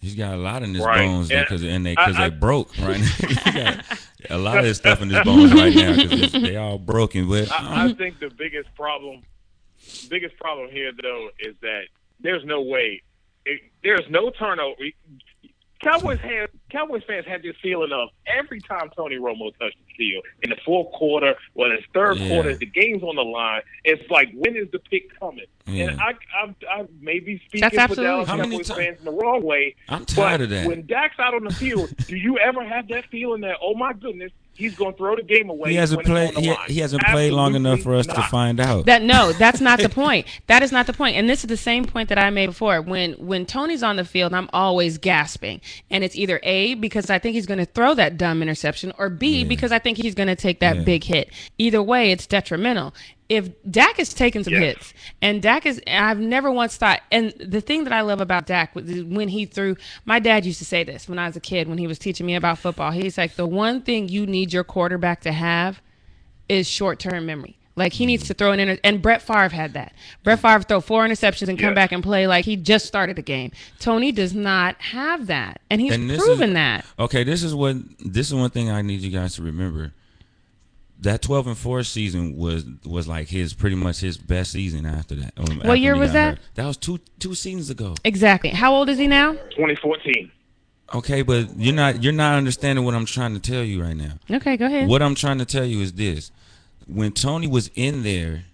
He's 0.00 0.14
got 0.14 0.34
a 0.34 0.36
lot 0.36 0.62
in 0.62 0.74
his 0.74 0.84
Right. 0.84 1.06
bones 1.06 1.28
because 1.28 1.64
and 1.64 1.84
they 1.84 1.94
because 1.94 2.16
they 2.16 2.30
broke 2.30 2.76
right 2.78 3.00
now. 3.00 3.06
he 3.44 3.52
got 3.52 3.84
a 4.30 4.38
lot 4.38 4.58
of 4.58 4.64
his 4.64 4.76
stuff 4.78 5.02
in 5.02 5.10
his 5.10 5.24
bones 5.24 5.52
right 5.52 5.74
now 5.74 5.96
because 5.96 6.32
they 6.32 6.56
all 6.56 6.78
broken. 6.78 7.28
But 7.28 7.50
I, 7.50 7.82
I 7.82 7.84
um, 7.86 7.96
think 7.96 8.20
the 8.20 8.30
biggest 8.30 8.72
problem, 8.76 9.22
biggest 10.08 10.36
problem 10.36 10.70
here 10.70 10.92
though, 11.02 11.30
is 11.40 11.56
that 11.62 11.84
there's 12.20 12.44
no 12.44 12.62
way, 12.62 13.02
it, 13.44 13.60
there's 13.82 14.04
no 14.08 14.30
turnover. 14.30 14.76
Cowboys 15.82 16.18
have 16.20 16.50
Cowboys 16.70 17.02
fans 17.06 17.24
had 17.26 17.42
this 17.42 17.54
feeling 17.62 17.92
of 17.92 18.08
every 18.26 18.60
time 18.60 18.90
Tony 18.96 19.16
Romo 19.16 19.56
touched 19.58 19.76
the 19.86 19.94
field 19.96 20.24
in 20.42 20.50
the 20.50 20.56
fourth 20.64 20.90
quarter 20.92 21.34
or 21.54 21.68
the 21.68 21.78
third 21.94 22.16
Yeah. 22.18 22.28
quarter, 22.28 22.54
the 22.56 22.66
game's 22.66 23.02
on 23.02 23.14
the 23.16 23.24
line. 23.24 23.62
It's 23.84 24.08
like 24.10 24.30
when 24.34 24.56
is 24.56 24.68
the 24.72 24.80
pick 24.80 25.18
coming? 25.20 25.46
Yeah. 25.66 25.90
And 25.90 26.00
I, 26.00 26.14
I, 26.34 26.54
I 26.80 26.86
may 27.00 27.20
be 27.20 27.38
speaking 27.46 27.60
That's 27.60 27.74
for 27.76 27.80
absolutely 27.80 28.04
Dallas 28.06 28.28
How 28.28 28.36
many 28.36 28.50
Cowboys 28.50 28.68
ti- 28.68 28.74
fans 28.74 28.98
in 28.98 29.04
the 29.04 29.12
wrong 29.12 29.42
way. 29.44 29.76
I'm 29.88 30.04
tired 30.04 30.38
but 30.38 30.44
of 30.44 30.50
that. 30.50 30.66
When 30.66 30.86
Dak's 30.86 31.18
out 31.18 31.34
on 31.34 31.44
the 31.44 31.54
field, 31.54 31.94
do 32.06 32.16
you 32.16 32.38
ever 32.38 32.64
have 32.64 32.88
that 32.88 33.04
feeling 33.06 33.42
that 33.42 33.56
oh 33.62 33.74
my 33.74 33.92
goodness, 33.92 34.32
he's 34.58 34.74
going 34.74 34.92
to 34.92 34.98
throw 34.98 35.16
the 35.16 35.22
game 35.22 35.48
away? 35.48 35.70
he 35.70 35.76
hasn't 35.76 36.04
played. 36.04 36.36
He, 36.36 36.54
he 36.66 36.80
hasn't 36.80 37.02
played 37.04 37.32
long 37.32 37.54
enough 37.54 37.80
for 37.80 37.94
us 37.94 38.06
to 38.06 38.22
find 38.24 38.60
out. 38.60 38.84
That 38.86 39.00
no, 39.02 39.32
that's 39.32 39.60
not 39.60 39.80
the 39.80 39.88
point. 40.04 40.26
That 40.48 40.62
is 40.62 40.72
not 40.72 40.86
the 40.86 40.92
point. 40.92 41.16
And 41.16 41.30
this 41.30 41.42
is 41.44 41.48
the 41.48 41.56
same 41.56 41.84
point 41.86 42.10
that 42.10 42.18
I 42.18 42.28
made 42.30 42.46
before. 42.46 42.82
When 42.82 43.12
when 43.14 43.46
Tony's 43.46 43.82
on 43.82 43.96
the 43.96 44.04
field, 44.04 44.34
I'm 44.34 44.50
always 44.52 44.98
gasping. 44.98 45.60
And 45.90 46.04
it's 46.04 46.16
either 46.16 46.40
A 46.42 46.74
because 46.74 47.08
I 47.08 47.18
think 47.18 47.34
he's 47.34 47.46
going 47.46 47.58
to 47.58 47.64
throw 47.66 47.94
that 47.94 48.18
dumb 48.18 48.42
interception 48.42 48.92
or 48.98 49.08
B 49.08 49.44
because 49.44 49.72
I 49.72 49.78
think 49.78 49.96
he's 49.96 50.14
going 50.14 50.28
to 50.28 50.36
take 50.36 50.60
that 50.60 50.76
Yeah. 50.76 50.82
big 50.82 51.04
hit. 51.04 51.30
Either 51.56 51.82
way, 51.82 52.10
it's 52.10 52.26
detrimental. 52.26 52.92
If 53.28 53.50
Dak 53.70 53.98
is 53.98 54.14
taking 54.14 54.42
some 54.42 54.54
Yes. 54.54 54.62
hits 54.62 54.94
and 55.20 55.42
Dak 55.42 55.66
is 55.66 55.82
I've 55.86 56.18
never 56.18 56.50
once 56.50 56.76
thought 56.76 57.00
and 57.12 57.32
the 57.38 57.60
thing 57.60 57.84
that 57.84 57.92
I 57.92 58.00
love 58.00 58.20
about 58.22 58.46
Dak 58.46 58.74
was 58.74 58.84
when 59.04 59.28
he 59.28 59.44
threw 59.44 59.76
my 60.06 60.18
dad 60.18 60.46
used 60.46 60.58
to 60.60 60.64
say 60.64 60.82
this 60.82 61.08
when 61.08 61.18
I 61.18 61.26
was 61.26 61.36
a 61.36 61.40
kid 61.40 61.68
when 61.68 61.76
he 61.78 61.86
was 61.86 61.98
teaching 61.98 62.24
me 62.26 62.34
about 62.36 62.58
football. 62.58 62.90
He's 62.90 63.18
like 63.18 63.34
the 63.36 63.46
one 63.46 63.82
thing 63.82 64.08
you 64.08 64.26
need 64.26 64.52
your 64.54 64.64
quarterback 64.64 65.20
to 65.22 65.32
have 65.32 65.82
is 66.48 66.66
short 66.66 66.98
term 66.98 67.26
memory. 67.26 67.56
Like 67.76 67.92
he 67.92 68.06
needs 68.06 68.26
to 68.26 68.34
throw 68.34 68.50
an 68.52 68.58
inter- 68.60 68.80
and 68.82 69.00
Brett 69.02 69.22
Favre 69.22 69.50
had 69.50 69.74
that. 69.74 69.92
Brett 70.24 70.40
Favre 70.40 70.62
throw 70.62 70.80
four 70.80 71.06
interceptions 71.06 71.48
and 71.48 71.58
come 71.58 71.68
Yes. 71.70 71.74
back 71.76 71.92
and 71.92 72.02
play 72.02 72.26
like 72.26 72.44
he 72.46 72.56
just 72.56 72.86
started 72.86 73.14
the 73.16 73.22
game. 73.22 73.52
Tony 73.78 74.10
does 74.10 74.34
not 74.34 74.74
have 74.80 75.26
that, 75.28 75.60
and 75.70 75.80
he's 75.80 75.92
And 75.92 76.08
proven 76.18 76.50
is- 76.50 76.54
that. 76.54 76.84
Okay, 76.98 77.22
this 77.22 77.44
is 77.44 77.54
what 77.54 77.76
this 78.00 78.28
is 78.28 78.34
one 78.34 78.50
thing 78.50 78.68
I 78.70 78.82
need 78.82 79.00
you 79.02 79.10
guys 79.10 79.34
to 79.36 79.42
remember. 79.42 79.92
That 81.00 81.22
twelve 81.22 81.46
and 81.46 81.56
four 81.56 81.82
season 81.84 82.36
was 82.36 82.64
was 82.84 83.06
like 83.06 83.28
his 83.28 83.54
pretty 83.54 83.76
much 83.76 84.00
his 84.00 84.16
best 84.18 84.52
season 84.52 84.84
after 84.84 85.14
that. 85.16 85.32
um, 85.36 85.60
after 85.60 85.76
year 85.76 85.96
was 85.96 86.12
that? 86.12 86.30
hurt. 86.30 86.38
That 86.54 86.66
was 86.66 86.76
two 86.76 86.98
two 87.20 87.34
seasons 87.34 87.70
ago. 87.70 87.94
Exactly. 88.04 88.50
How 88.50 88.74
old 88.74 88.88
is 88.88 88.98
he 88.98 89.06
now? 89.06 89.32
2014. 89.32 90.32
Okay, 90.94 91.22
but 91.22 91.56
you're 91.56 91.74
not 91.74 92.02
you're 92.02 92.12
not 92.12 92.36
understanding 92.36 92.84
what 92.84 92.94
I'm 92.94 93.04
trying 93.04 93.34
to 93.34 93.40
tell 93.40 93.62
you 93.62 93.82
right 93.82 93.96
now. 93.96 94.14
Okay, 94.30 94.56
go 94.56 94.66
ahead. 94.66 94.88
What 94.88 95.02
I'm 95.02 95.14
trying 95.14 95.38
to 95.38 95.44
tell 95.44 95.64
you 95.64 95.80
is 95.82 95.92
this: 95.92 96.32
when 96.86 97.12
Tony 97.12 97.46
was 97.46 97.70
in 97.74 98.02
there, 98.02 98.44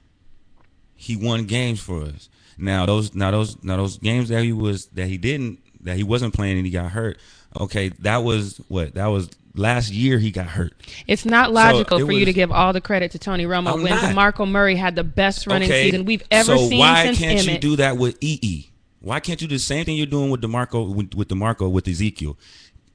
he 0.95 1.16
won 1.16 1.45
games 1.47 1.80
for 1.80 2.03
us. 2.03 2.28
Now 2.59 2.86
those 2.86 3.14
now 3.14 3.30
those 3.30 3.62
now 3.62 3.76
those 3.76 3.99
games 3.99 4.28
that 4.28 4.42
he 4.42 4.53
was 4.53 4.86
that 4.88 5.07
he 5.07 5.16
didn't 5.16 5.61
that 5.82 5.97
he 5.97 6.03
wasn't 6.03 6.34
playing 6.34 6.57
and 6.57 6.66
he 6.66 6.72
got 6.72 6.90
hurt. 6.90 7.18
Okay, 7.59 7.90
that 8.01 8.18
was 8.18 8.61
what 8.68 8.95
that 8.95 9.07
was 9.07 9.30
last 9.55 9.91
year. 9.91 10.19
He 10.19 10.31
got 10.31 10.47
hurt. 10.47 10.73
It's 11.07 11.25
not 11.25 11.53
logical 11.53 11.99
it 11.99 12.07
for 12.07 12.13
you 12.13 12.25
to 12.25 12.33
give 12.33 12.53
all 12.53 12.73
the 12.73 12.81
credit 12.81 13.13
to 13.13 13.19
Tony 13.19 13.45
Romo 13.45 13.75
I'm 13.75 13.83
when. 13.83 13.93
DeMarco 13.93 14.49
Murray 14.49 14.77
had 14.77 14.97
the 14.97 15.05
best 15.05 15.47
running 15.47 15.69
okay, 15.69 15.91
season 15.91 16.05
we've 16.05 16.25
ever 16.31 16.57
so 16.57 16.69
seen 16.69 16.79
why 16.79 17.05
since 17.07 17.19
can't 17.19 17.47
you 17.47 17.59
do 17.59 17.77
that 17.77 17.97
with 17.97 18.17
EE? 18.21 18.71
Why 19.01 19.21
can't 19.21 19.41
you 19.41 19.49
do 19.49 19.57
the 19.57 19.61
same 19.61 19.85
thing 19.85 19.97
you're 19.97 20.07
doing 20.07 20.31
with 20.31 20.41
Demarco 20.41 20.95
with, 20.95 21.15
with 21.15 21.29
Demarco 21.29 21.71
with 21.71 21.87
Ezekiel? 21.87 22.39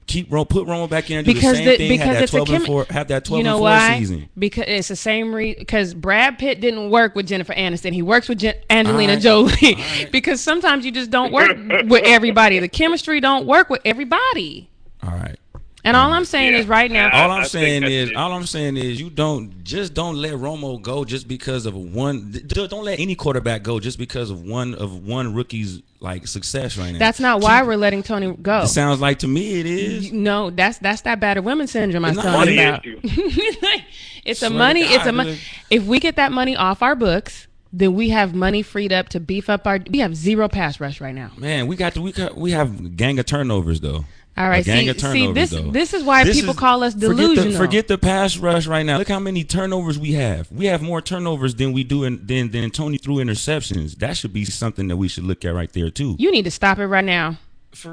Keep 0.06 0.30
put 0.30 0.66
Romo 0.66 0.90
back 0.90 1.08
in 1.08 1.18
and 1.18 1.26
do 1.26 1.32
because 1.32 1.52
the 1.52 1.56
same 1.58 1.64
the, 1.66 1.76
thing. 1.76 1.88
because 1.88 2.06
have 2.06 2.18
that 2.18 2.30
12 2.30 2.50
and 2.50 2.64
four. 2.64 2.86
Have 2.90 3.08
that 3.08 3.24
12 3.24 3.38
you 3.38 3.44
know 3.44 3.50
and 3.50 3.60
four 3.60 3.68
why? 3.68 3.98
season. 4.00 4.28
Because 4.36 4.64
it's 4.66 4.88
the 4.88 4.96
same 4.96 5.32
reason. 5.32 5.60
Because 5.60 5.94
Brad 5.94 6.36
Pitt 6.36 6.60
didn't 6.60 6.90
work 6.90 7.14
with 7.14 7.28
Jennifer 7.28 7.54
Aniston. 7.54 7.92
He 7.92 8.02
works 8.02 8.28
with 8.28 8.42
Angelina 8.68 9.12
Alright. 9.12 9.22
Jolie. 9.22 9.52
Alright. 9.76 10.08
because 10.12 10.40
sometimes 10.40 10.84
you 10.84 10.90
just 10.90 11.12
don't 11.12 11.32
work 11.32 11.56
with 11.84 12.02
everybody. 12.04 12.58
The 12.58 12.66
chemistry 12.66 13.20
don't 13.20 13.46
work 13.46 13.70
with 13.70 13.82
everybody. 13.84 14.68
All 15.04 15.12
right. 15.12 15.38
And 15.84 15.96
all 15.96 16.12
I'm 16.12 16.24
saying 16.26 16.52
Yeah. 16.52 16.58
is 16.60 16.66
right 16.66 16.90
now. 16.90 17.08
I- 17.08 17.22
All 17.22 17.30
I'm 17.30 17.40
I 17.42 17.46
saying 17.46 17.84
is, 17.84 18.10
it. 18.10 18.16
all 18.16 18.32
I'm 18.32 18.44
saying 18.46 18.76
is, 18.76 19.00
you 19.00 19.08
don't 19.10 19.64
just 19.64 19.94
don't 19.94 20.16
let 20.16 20.32
Romo 20.34 20.80
go 20.80 21.04
just 21.04 21.26
because 21.26 21.64
of 21.66 21.74
one. 21.74 22.30
d- 22.32 22.40
d- 22.46 22.66
Don't 22.68 22.84
let 22.84 23.00
any 23.00 23.14
quarterback 23.14 23.62
go 23.62 23.80
just 23.80 23.98
because 23.98 24.30
of 24.30 24.42
one 24.42 24.74
of 24.74 25.06
one 25.06 25.32
rookie's 25.34 25.80
like 26.00 26.26
success 26.26 26.76
right 26.76 26.92
now. 26.92 26.98
That's 26.98 27.20
not 27.20 27.40
why 27.40 27.62
we're 27.62 27.76
letting 27.76 28.02
Tony 28.02 28.32
go. 28.42 28.62
It 28.62 28.68
sounds 28.68 29.00
like 29.00 29.20
to 29.20 29.28
me 29.28 29.60
it 29.60 29.66
is. 29.66 30.12
No, 30.12 30.50
that's 30.50 30.78
that's 30.78 31.00
that 31.02 31.18
battered 31.20 31.44
women 31.44 31.66
syndrome 31.66 32.04
I 32.04 32.08
was 32.10 32.18
It's 32.18 32.24
not 32.24 32.32
telling 32.32 32.54
you 32.54 32.62
money 32.62 32.68
about. 32.68 33.80
it's 34.24 34.42
a 34.42 34.46
Swear 34.46 34.50
to 34.50 34.56
money. 34.56 34.82
It's 34.82 35.06
a 35.06 35.12
money. 35.12 35.38
If 35.70 35.84
we 35.84 35.98
get 36.00 36.16
that 36.16 36.32
money 36.32 36.56
off 36.56 36.82
our 36.82 36.94
books, 36.94 37.46
then 37.72 37.94
we 37.94 38.08
have 38.10 38.34
money 38.34 38.62
freed 38.62 38.92
up 38.92 39.08
to 39.10 39.20
beef 39.20 39.48
up 39.48 39.66
our. 39.66 39.78
We 39.90 40.00
have 40.00 40.14
zero 40.16 40.48
pass 40.48 40.80
rush 40.80 41.00
right 41.00 41.14
now. 41.14 41.30
Man, 41.36 41.66
we 41.68 41.76
got 41.76 41.94
to, 41.94 42.02
we 42.02 42.12
got 42.12 42.36
we 42.36 42.50
have 42.50 42.96
gang 42.96 43.18
of 43.18 43.26
turnovers 43.26 43.80
though. 43.80 44.04
All 44.40 44.48
right, 44.48 44.62
A 44.62 44.64
gang 44.64 44.84
see- 44.84 44.88
of 44.90 45.00
see, 45.00 45.32
this- 45.32 45.50
though. 45.50 45.70
this 45.70 45.92
is 45.92 46.02
why 46.02 46.24
people 46.24 46.54
call 46.54 46.82
us 46.82 46.94
forget 46.94 47.08
the- 47.08 47.14
delusional. 47.14 47.52
Forget 47.58 47.88
the, 47.88 47.98
pass 47.98 48.38
rush 48.38 48.66
right 48.66 48.84
now. 48.86 48.96
Look 48.98 49.08
how 49.08 49.18
many 49.18 49.44
turnovers 49.44 49.98
we 49.98 50.12
have. 50.12 50.50
We 50.50 50.64
have 50.66 50.80
more 50.80 51.02
turnovers 51.02 51.56
than 51.56 51.72
we 51.72 51.84
do 51.84 52.04
in, 52.04 52.26
than 52.26 52.50
than 52.50 52.70
Tony 52.70 52.96
threw 52.96 53.16
interceptions. 53.16 53.96
That 53.96 54.16
should 54.16 54.32
be 54.32 54.44
something 54.46 54.88
that 54.88 54.96
we 54.96 55.08
should 55.08 55.24
look 55.24 55.44
at 55.44 55.54
right 55.54 55.70
there 55.72 55.90
too. 55.90 56.16
You 56.18 56.32
need 56.32 56.44
to 56.44 56.50
stop 56.50 56.78
it 56.78 56.86
right 56.86 57.04
now. 57.04 57.36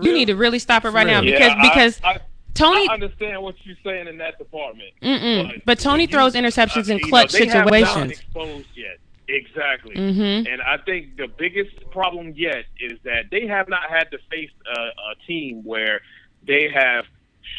You 0.01 0.13
need 0.13 0.25
to 0.25 0.35
really 0.35 0.59
stop 0.59 0.85
it 0.85 0.89
right 0.89 1.05
now 1.05 1.21
real. 1.21 1.31
because 1.33 1.51
Yeah, 1.53 1.61
because 1.61 2.01
I, 2.03 2.19
Tony. 2.53 2.87
I 2.89 2.93
understand 2.93 3.41
what 3.43 3.55
you're 3.63 3.75
saying 3.83 4.07
in 4.07 4.17
that 4.19 4.37
department. 4.37 4.89
Mm-mm. 5.03 5.61
But 5.65 5.79
Tony 5.79 6.03
when 6.03 6.09
throws 6.09 6.33
interceptions 6.33 6.89
in 6.89 6.97
you 6.97 7.03
know, 7.03 7.09
clutch 7.09 7.33
they 7.33 7.45
have 7.47 7.65
not 7.65 7.73
situations. 7.73 8.11
exposed 8.13 8.67
yet. 8.75 8.97
Exactly. 9.29 9.93
Mhm. 9.95 10.47
And 10.51 10.61
I 10.61 10.77
think 10.77 11.17
the 11.17 11.27
biggest 11.27 11.75
problem 11.91 12.33
yet 12.35 12.63
is 12.79 12.97
that 13.03 13.25
they 13.29 13.45
have 13.47 13.67
not 13.67 13.81
had 13.89 14.09
to 14.11 14.17
face 14.31 14.49
a, 14.73 14.79
a 14.79 15.15
team 15.27 15.63
where 15.65 15.99
they 16.47 16.69
have 16.73 17.05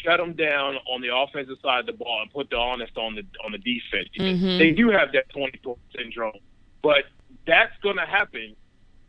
shut 0.02 0.18
them 0.18 0.32
down 0.34 0.76
on 0.90 1.00
the 1.00 1.14
offensive 1.14 1.56
side 1.62 1.80
of 1.80 1.86
the 1.86 1.92
ball 1.92 2.20
and 2.22 2.30
put 2.32 2.50
the 2.50 2.56
honest 2.56 2.96
on 2.96 3.14
the 3.14 3.24
on 3.44 3.52
the 3.52 3.58
defense. 3.58 4.08
Mhm. 4.16 4.58
They 4.58 4.70
do 4.72 4.88
have 4.90 5.12
that 5.12 5.28
24 5.30 5.76
syndrome, 5.96 6.38
but 6.82 7.04
that's 7.46 7.72
going 7.82 7.96
to 7.96 8.04
happen. 8.06 8.54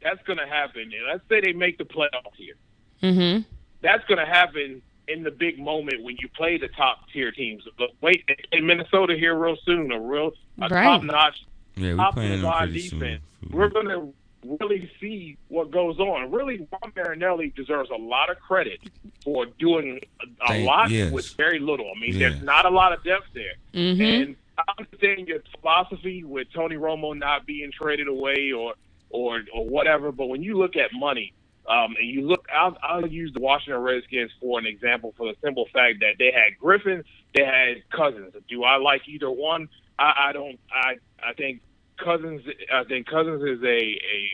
That's 0.02 0.22
going 0.24 0.40
to 0.40 0.48
happen. 0.48 0.84
And 0.84 1.08
let's 1.08 1.24
say 1.28 1.42
they 1.42 1.52
make 1.54 1.78
the 1.78 1.84
playoffs 1.84 2.36
here. 2.38 2.56
Mm-hmm. 3.04 3.42
That's 3.82 4.06
going 4.06 4.20
to 4.20 4.26
happen 4.26 4.82
in 5.08 5.24
the 5.24 5.32
big 5.32 5.60
moment 5.60 6.04
when 6.04 6.16
you 6.22 6.30
play 6.30 6.58
the 6.58 6.68
top 6.70 7.10
tier 7.12 7.32
teams. 7.32 7.64
But 7.78 7.90
wait, 8.02 8.24
in 8.52 8.66
Minnesota 8.66 9.16
here 9.18 9.36
real 9.38 9.58
soon, 9.66 9.92
a 9.92 10.00
real 10.00 10.32
a 10.62 10.70
Right. 10.70 10.84
top 10.84 11.04
notch 11.04 11.42
Yeah, 11.76 11.92
we 11.92 11.98
top 11.98 12.14
playing 12.14 12.34
of 12.34 12.42
the 12.42 12.48
them 12.50 12.58
pretty 12.60 12.80
soon. 12.80 13.00
defense. 13.00 13.24
We're 13.50 13.70
going 13.70 13.88
to 13.88 14.14
really 14.44 14.90
see 15.00 15.38
what 15.48 15.72
goes 15.72 16.00
on. 16.00 16.32
Really, 16.32 16.58
Juan 16.58 16.92
Marinelli 16.96 17.54
deserves 17.56 17.90
a 17.90 17.96
lot 17.96 18.30
of 18.30 18.40
credit 18.40 18.80
for 19.24 19.46
doing 19.46 20.00
a, 20.22 20.46
a 20.46 20.48
Thank- 20.48 20.68
lot 20.68 20.90
yes. 20.90 21.12
with 21.12 21.30
very 21.36 21.60
little. 21.60 21.90
I 21.96 22.00
mean, 22.00 22.14
Yeah. 22.16 22.30
there's 22.30 22.42
not 22.44 22.66
a 22.66 22.70
lot 22.70 22.94
of 22.94 23.04
depth 23.04 23.28
there. 23.34 23.54
Mm-hmm. 23.74 24.02
And 24.02 24.36
I 24.58 24.64
understand 24.78 25.28
your 25.28 25.40
philosophy 25.60 26.24
with 26.24 26.48
Tony 26.54 26.76
Romo 26.76 27.18
not 27.18 27.46
being 27.46 27.72
traded 27.72 28.08
away 28.08 28.52
or 28.52 28.74
or 29.10 29.42
or 29.54 29.66
whatever. 29.68 30.12
But 30.12 30.28
when 30.28 30.44
you 30.44 30.58
look 30.58 30.76
at 30.76 30.92
money, 30.94 31.34
um, 31.68 31.96
and 32.00 32.08
you 32.10 32.28
look, 32.28 32.46
I'll, 32.54 32.78
I'll 32.84 33.08
use 33.08 33.32
the 33.34 33.40
Washington 33.40 33.82
Redskins 33.82 34.32
for 34.42 34.60
an 34.60 34.66
example 34.66 35.14
for 35.18 35.28
the 35.28 35.36
simple 35.44 35.68
fact 35.72 36.00
that 36.02 36.16
they 36.20 36.32
had 36.32 36.58
Griffin, 36.60 37.04
they 37.36 37.46
had 37.46 37.84
Cousins. 37.90 38.34
Do 38.50 38.64
I 38.64 38.78
like 38.78 39.08
either 39.08 39.30
one? 39.32 39.70
I, 39.98 40.28
I 40.30 40.32
don't. 40.34 40.60
I 40.72 40.96
I 41.24 41.34
think 41.34 41.62
Cousins. 42.04 42.42
I 42.74 42.84
think 42.86 43.08
Cousins 43.08 43.42
is 43.44 43.62
a 43.64 43.68
a, 43.68 44.30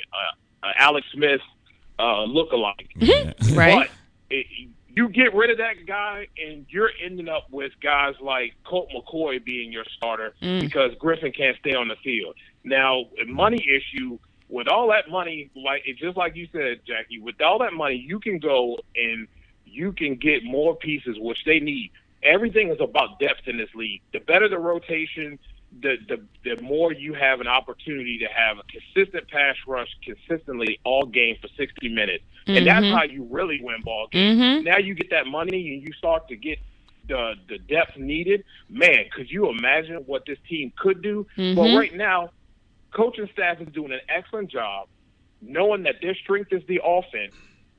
a, 0.63 0.68
a 0.68 0.72
Alex 0.78 1.07
Smith 1.13 1.41
uh, 1.99 2.26
lookalike. 2.28 2.88
Yeah. 2.95 3.34
Right. 3.53 3.88
But 3.88 3.89
it, 4.30 4.45
you 4.95 5.09
get 5.09 5.34
rid 5.36 5.49
of 5.49 5.57
that 5.57 5.86
guy, 5.86 6.28
and 6.41 6.66
you're 6.70 6.89
ending 7.03 7.28
up 7.28 7.47
with 7.51 7.74
guys 7.82 8.16
like 8.22 8.53
Colt 8.63 8.89
McCoy 8.95 9.43
being 9.43 9.72
your 9.72 9.84
starter 9.97 10.34
Mm. 10.41 10.61
because 10.61 10.91
Griffin 10.99 11.34
can't 11.34 11.57
stay 11.59 11.74
on 11.76 11.89
the 11.89 11.97
field. 11.97 12.36
Now, 12.63 13.05
money 13.28 13.57
issue 13.70 14.18
with 14.47 14.68
all 14.70 14.88
that 14.91 15.09
money, 15.09 15.49
like 15.55 15.84
just 15.97 16.16
like 16.16 16.36
you 16.38 16.47
said, 16.53 16.80
Jackie, 16.88 17.20
with 17.20 17.41
all 17.41 17.59
that 17.59 17.74
money, 17.74 17.95
you 17.95 18.20
can 18.22 18.39
go 18.39 18.78
and 18.95 19.28
you 19.66 19.91
can 19.91 20.16
get 20.16 20.43
more 20.45 20.76
pieces, 20.78 21.18
which 21.20 21.43
they 21.45 21.59
need. 21.59 21.91
Everything 22.24 22.70
is 22.70 22.78
about 22.80 23.20
depth 23.20 23.47
in 23.47 23.57
this 23.57 23.70
league. 23.76 24.01
The 24.13 24.20
better 24.20 24.47
the 24.47 24.57
rotation, 24.59 25.38
the 25.82 25.97
the 26.07 26.21
the 26.43 26.61
more 26.61 26.93
you 26.93 27.13
have 27.13 27.41
an 27.41 27.47
opportunity 27.47 28.17
to 28.19 28.28
have 28.28 28.57
a 28.57 28.63
consistent 28.63 29.28
pass 29.30 29.55
rush 29.67 29.89
consistently 30.03 30.80
all 30.84 31.05
game 31.05 31.36
for 31.41 31.47
60 31.57 31.89
minutes, 31.89 32.23
and 32.47 32.65
that's 32.65 32.86
how 32.86 33.03
you 33.03 33.28
really 33.30 33.59
win 33.61 33.82
ball 33.84 34.07
games. 34.11 34.39
Mhm. 34.39 34.63
Now 34.63 34.78
you 34.78 34.93
get 34.93 35.09
that 35.09 35.28
money 35.28 35.73
and 35.73 35.82
you 35.82 35.93
start 35.93 36.28
to 36.30 36.36
get 36.36 36.59
the 37.07 37.36
the 37.47 37.57
depth 37.59 37.97
needed. 37.97 38.43
Man, 38.69 39.05
could 39.11 39.30
you 39.30 39.49
imagine 39.49 39.97
what 40.05 40.26
this 40.26 40.39
team 40.47 40.71
could 40.78 41.01
do? 41.01 41.28
But 41.36 41.67
Mhm. 41.67 41.78
right 41.78 41.93
now, 41.93 42.32
coaching 42.91 43.28
staff 43.34 43.61
is 43.61 43.67
doing 43.73 43.91
an 43.91 44.01
excellent 44.07 44.49
job, 44.49 44.88
knowing 45.41 45.84
that 45.84 46.01
their 46.01 46.15
strength 46.15 46.53
is 46.53 46.65
the 46.67 46.82
offense, 46.84 47.34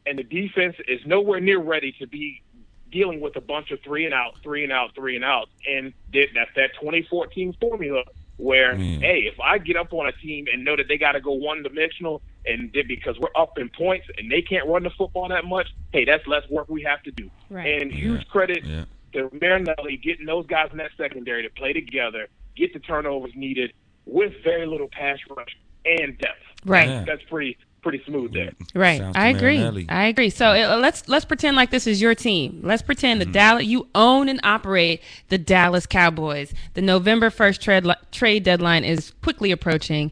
and 0.05 0.19
the 0.19 0.23
defense 0.25 0.77
is 0.87 1.05
nowhere 1.07 1.41
near 1.41 1.59
ready 1.59 1.93
to 1.93 2.07
be 2.07 2.43
dealing 2.91 3.21
with 3.21 3.37
a 3.37 3.41
bunch 3.41 3.71
of 3.71 3.81
three 3.83 4.05
and 4.05 4.15
out, 4.15 4.35
three 4.43 4.63
and 4.63 4.73
out, 4.73 4.95
three 4.95 5.17
and 5.17 5.25
out, 5.25 5.49
and 5.69 5.93
th- 6.13 6.31
that's 6.35 6.51
that 6.57 6.71
2014 6.81 7.55
formula 7.61 8.05
where, 8.39 8.75
Mm. 8.75 9.01
hey, 9.01 9.21
if 9.21 9.41
I 9.41 9.57
get 9.59 9.77
up 9.77 9.93
on 9.95 10.07
a 10.07 10.13
team 10.13 10.47
and 10.53 10.63
know 10.65 10.77
that 10.77 10.89
they 10.89 10.99
got 10.99 11.13
to 11.13 11.21
go 11.21 11.33
one 11.33 11.63
dimensional, 11.63 12.21
and 12.45 12.71
they- 12.75 12.83
because 12.83 13.19
we're 13.19 13.31
up 13.35 13.59
in 13.59 13.69
points 13.71 14.07
and 14.19 14.31
they 14.31 14.43
can't 14.43 14.67
run 14.69 14.83
the 14.83 14.91
football 14.91 15.27
that 15.29 15.45
much, 15.47 15.69
hey, 15.93 16.05
that's 16.05 16.27
less 16.27 16.49
work 16.51 16.69
we 16.69 16.83
have 16.83 17.03
to 17.05 17.11
do. 17.11 17.31
Right. 17.49 17.81
And 17.83 17.91
huge 17.93 18.27
credit 18.29 18.63
Yeah. 18.65 18.85
to 19.15 19.31
Marinelli 19.41 19.97
getting 19.97 20.27
those 20.27 20.47
guys 20.47 20.69
in 20.71 20.79
that 20.79 20.91
secondary 20.99 21.43
to 21.43 21.51
play 21.51 21.73
together, 21.73 22.29
get 22.55 22.73
the 22.75 22.79
turnovers 22.79 23.35
needed 23.35 23.73
with 24.05 24.35
very 24.45 24.67
little 24.67 24.89
pass 24.89 25.19
rush 25.35 25.57
and 25.87 26.17
depth. 26.19 26.43
Right. 26.65 26.89
Yeah. 26.89 27.05
That's 27.05 27.23
pretty 27.25 27.57
pretty 27.87 28.03
smooth 28.05 28.33
there. 28.33 28.51
Right. 28.75 28.99
Shouts 28.99 29.17
I 29.17 29.29
agree. 29.29 29.59
Marinelli. 29.59 29.87
I 29.89 30.07
agree. 30.07 30.31
So 30.31 30.47
uh, 30.49 30.77
let's 30.79 31.09
let's 31.09 31.25
pretend 31.25 31.55
like 31.57 31.71
this 31.71 31.87
is 31.87 32.01
your 32.03 32.17
team. 32.17 32.61
Let's 32.65 32.83
pretend 32.83 33.21
Mm-hmm. 33.21 33.31
the 33.31 33.39
Dallas 33.39 33.65
you 33.65 33.87
own 33.95 34.29
and 34.29 34.41
operate 34.43 35.03
the 35.29 35.39
Dallas 35.39 35.87
Cowboys. 35.87 36.53
The 36.75 36.83
November 36.83 37.31
1st 37.31 37.61
trade 37.61 37.87
trade 38.11 38.43
deadline 38.43 38.83
is 38.83 39.13
quickly 39.23 39.53
approaching. 39.53 40.11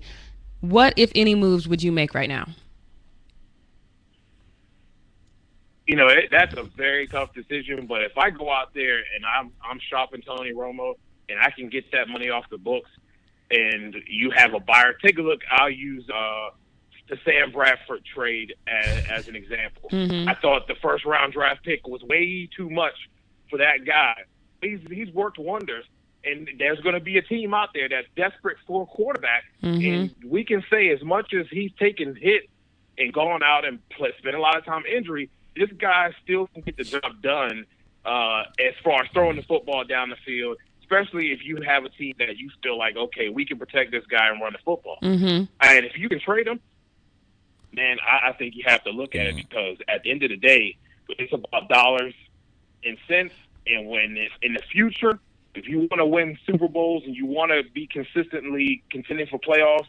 What 0.60 0.94
if 0.96 1.10
any 1.16 1.34
moves 1.34 1.66
would 1.66 1.82
you 1.82 1.90
make 1.90 2.14
right 2.14 2.28
now? 2.28 2.46
You 5.88 5.96
know, 5.96 6.06
it, 6.06 6.28
that's 6.30 6.54
a 6.54 6.62
very 6.62 7.08
tough 7.08 7.34
decision. 7.34 7.86
But 7.86 8.02
if 8.02 8.16
I 8.16 8.30
go 8.30 8.50
out 8.52 8.72
there 8.72 8.98
and 8.98 9.26
I'm 9.26 9.50
I'm 9.68 9.80
shopping 9.90 10.22
Tony 10.22 10.52
Romo 10.52 10.94
and 11.28 11.40
I 11.40 11.50
can 11.50 11.68
get 11.68 11.90
that 11.90 12.08
money 12.08 12.30
off 12.30 12.44
the 12.50 12.58
books, 12.58 12.90
and 13.50 13.96
you 14.06 14.30
have 14.30 14.54
a 14.54 14.60
buyer, 14.60 14.94
take 15.04 15.18
a 15.18 15.22
look. 15.22 15.40
I'll 15.50 15.68
use 15.70 16.08
uh, 16.08 16.50
the 17.08 17.18
Sam 17.24 17.50
Bradford 17.52 18.02
trade 18.04 18.54
as, 18.66 19.04
as 19.10 19.28
an 19.28 19.36
example. 19.36 19.90
Mhm. 19.90 20.26
I 20.28 20.34
thought 20.34 20.66
the 20.68 20.74
first 20.76 21.04
round 21.04 21.32
draft 21.34 21.62
pick 21.62 21.86
was 21.86 22.02
way 22.02 22.48
too 22.56 22.70
much 22.70 22.94
for 23.50 23.58
that 23.58 23.84
guy. 23.84 24.14
He's 24.62 24.80
he's 24.90 25.10
worked 25.10 25.38
wonders, 25.38 25.84
and 26.24 26.48
there's 26.58 26.80
going 26.80 26.94
to 26.94 27.00
be 27.00 27.18
a 27.18 27.22
team 27.22 27.52
out 27.52 27.70
there 27.74 27.88
that's 27.88 28.08
desperate 28.16 28.56
for 28.66 28.84
a 28.84 28.86
quarterback. 28.86 29.44
Mhm. 29.62 29.94
And 29.94 30.14
we 30.24 30.44
can 30.44 30.64
say 30.70 30.88
as 30.88 31.02
much 31.02 31.34
as 31.34 31.46
he's 31.50 31.72
taken 31.78 32.16
hit 32.16 32.48
and 32.96 33.12
gone 33.12 33.42
out 33.42 33.66
and 33.66 33.86
play, 33.90 34.12
spent 34.18 34.34
a 34.34 34.40
lot 34.40 34.56
of 34.56 34.64
time 34.64 34.84
injury, 34.86 35.28
this 35.56 35.70
guy 35.72 36.10
still 36.22 36.46
can 36.48 36.62
get 36.62 36.76
the 36.78 36.84
job 36.84 37.20
done 37.20 37.66
uh, 38.06 38.44
as 38.58 38.74
far 38.82 39.02
as 39.02 39.10
throwing 39.12 39.36
the 39.36 39.42
football 39.42 39.84
down 39.84 40.08
the 40.10 40.16
field. 40.24 40.56
Especially 40.80 41.32
if 41.32 41.42
you 41.44 41.60
have 41.62 41.84
a 41.84 41.88
team 41.88 42.14
that 42.18 42.36
you 42.36 42.50
feel 42.62 42.76
like, 42.78 42.94
okay, 42.96 43.30
we 43.30 43.46
can 43.46 43.58
protect 43.58 43.90
this 43.90 44.04
guy 44.06 44.28
and 44.28 44.40
run 44.40 44.52
the 44.52 44.58
football. 44.58 44.98
Mhm. 45.02 45.48
And 45.60 45.84
if 45.86 45.96
you 45.98 46.10
can 46.10 46.20
trade 46.20 46.46
him, 46.46 46.60
man, 47.74 47.98
I, 48.06 48.30
I 48.30 48.32
think 48.32 48.54
you 48.56 48.62
have 48.66 48.82
to 48.84 48.90
look 48.90 49.14
at 49.14 49.26
it 49.26 49.36
because 49.36 49.76
at 49.88 50.02
the 50.02 50.10
end 50.10 50.22
of 50.22 50.30
the 50.30 50.36
day, 50.36 50.76
it's 51.08 51.32
about 51.32 51.68
dollars 51.68 52.14
and 52.84 52.96
cents. 53.08 53.34
And 53.66 53.88
when 53.88 54.16
it's 54.16 54.34
in 54.42 54.54
the 54.54 54.62
future, 54.70 55.18
if 55.54 55.66
you 55.68 55.78
want 55.80 55.98
to 55.98 56.06
win 56.06 56.38
Super 56.46 56.68
Bowls 56.68 57.02
and 57.06 57.14
you 57.16 57.26
want 57.26 57.50
to 57.52 57.62
be 57.72 57.86
consistently 57.86 58.82
contending 58.90 59.26
for 59.26 59.38
playoffs, 59.38 59.86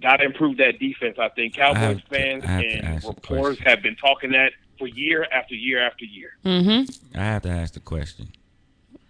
got 0.00 0.18
to 0.18 0.24
improve 0.24 0.56
that 0.58 0.78
defense. 0.78 1.18
I 1.18 1.28
think 1.30 1.54
Cowboys 1.54 1.80
have 1.80 2.00
to- 2.02 2.06
fans 2.08 2.42
to 2.44 2.48
and 2.48 3.04
reporters 3.04 3.58
have 3.60 3.82
been 3.82 3.96
talking 3.96 4.32
that 4.32 4.52
for 4.78 4.86
year 4.88 5.26
after 5.32 5.54
year 5.54 5.80
after 5.84 6.04
year. 6.04 6.36
Mhm. 6.44 7.00
I 7.14 7.24
have 7.24 7.42
to 7.42 7.48
ask 7.50 7.74
the 7.74 7.80
question. 7.80 8.28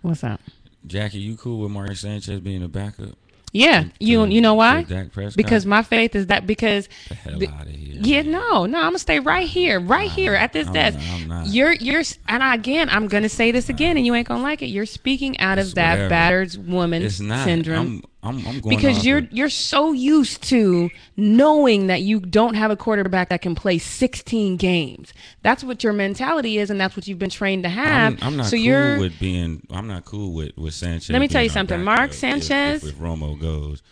What's 0.03 0.25
up? 0.25 0.41
Jackie, 0.87 1.19
you 1.19 1.37
cool 1.37 1.61
with 1.61 1.71
Mark 1.71 1.97
Sanchez 1.97 2.41
being 2.41 2.63
a 2.63 2.69
backup? 2.69 3.17
Yeah. 3.55 3.85
You 4.01 4.25
you 4.27 4.41
know 4.41 4.55
why? 4.55 4.83
to 4.83 4.89
Dak 4.95 5.13
Prescott? 5.13 5.37
Because 5.37 5.65
my 5.65 5.83
faith 5.83 6.15
is 6.17 6.27
that 6.27 6.45
because 6.47 6.89
the 7.09 7.15
hell 7.15 7.39
the- 7.39 7.49
out 7.49 7.63
of 7.63 7.69
here. 7.69 7.95
Yeah, 8.03 8.23
no, 8.23 8.67
no, 8.67 8.79
I'm 8.79 8.87
gonna 8.89 8.99
stay 8.99 9.21
right 9.21 9.49
here, 9.49 9.79
right 9.79 10.11
here 10.11 10.35
at 10.35 10.53
this 10.53 10.67
I'm 10.67 10.73
desk. 10.73 10.99
not- 10.99 11.07
I'm 11.15 11.29
not. 11.29 11.47
You're, 11.47 11.73
you're, 11.75 12.03
and 12.29 12.43
I, 12.43 12.57
again, 12.57 12.89
I'm 12.91 13.07
gonna 13.07 13.29
say 13.29 13.53
this 13.53 13.69
again, 13.69 13.97
and 13.97 14.05
you 14.05 14.13
ain't 14.17 14.27
gonna 14.27 14.43
like 14.43 14.61
it. 14.63 14.67
You're 14.67 14.85
speaking 14.85 15.39
out 15.39 15.59
of 15.61 15.75
that 15.77 15.93
whatever. 15.93 16.09
battered 16.11 16.67
woman 16.69 17.03
It's 17.05 17.21
not. 17.21 17.45
syndrome 17.45 18.03
I'm, 18.03 18.03
I'm, 18.25 18.39
I'm 18.47 18.61
going 18.61 18.75
because 18.75 19.05
you're 19.05 19.21
you're 19.31 19.51
so 19.51 19.93
used 19.93 20.43
to 20.45 20.91
knowing 21.17 21.89
that 21.89 22.01
you 22.01 22.21
don't 22.21 22.55
have 22.55 22.71
a 22.71 22.77
quarterback 22.77 23.29
that 23.29 23.43
can 23.43 23.55
play 23.55 23.77
16 23.79 24.57
games. 24.57 25.13
That's 25.43 25.63
what 25.63 25.85
your 25.85 25.93
mentality 25.93 26.57
is, 26.59 26.71
and 26.71 26.81
that's 26.81 26.97
what 26.97 27.07
you've 27.07 27.19
been 27.19 27.29
trained 27.31 27.65
to 27.65 27.69
have. 27.69 28.15
I'm, 28.15 28.19
I'm 28.29 28.37
not 28.39 28.47
so 28.47 28.57
cool 28.57 28.61
you're 28.65 28.99
with 28.99 29.19
being. 29.21 29.67
I'm 29.71 29.87
not 29.87 30.07
cool 30.07 30.33
with 30.33 30.57
with 30.57 30.73
Sanchez. 30.73 31.11
Let 31.11 31.21
me 31.21 31.29
tell 31.29 31.43
you 31.43 31.51
something. 31.51 31.85
Mark 31.85 32.11
if- 32.11 32.17
Sanchez- 32.17 32.83
If, 32.83 32.91
if 32.95 32.97
Romo 32.97 33.39
goes, 33.39 33.83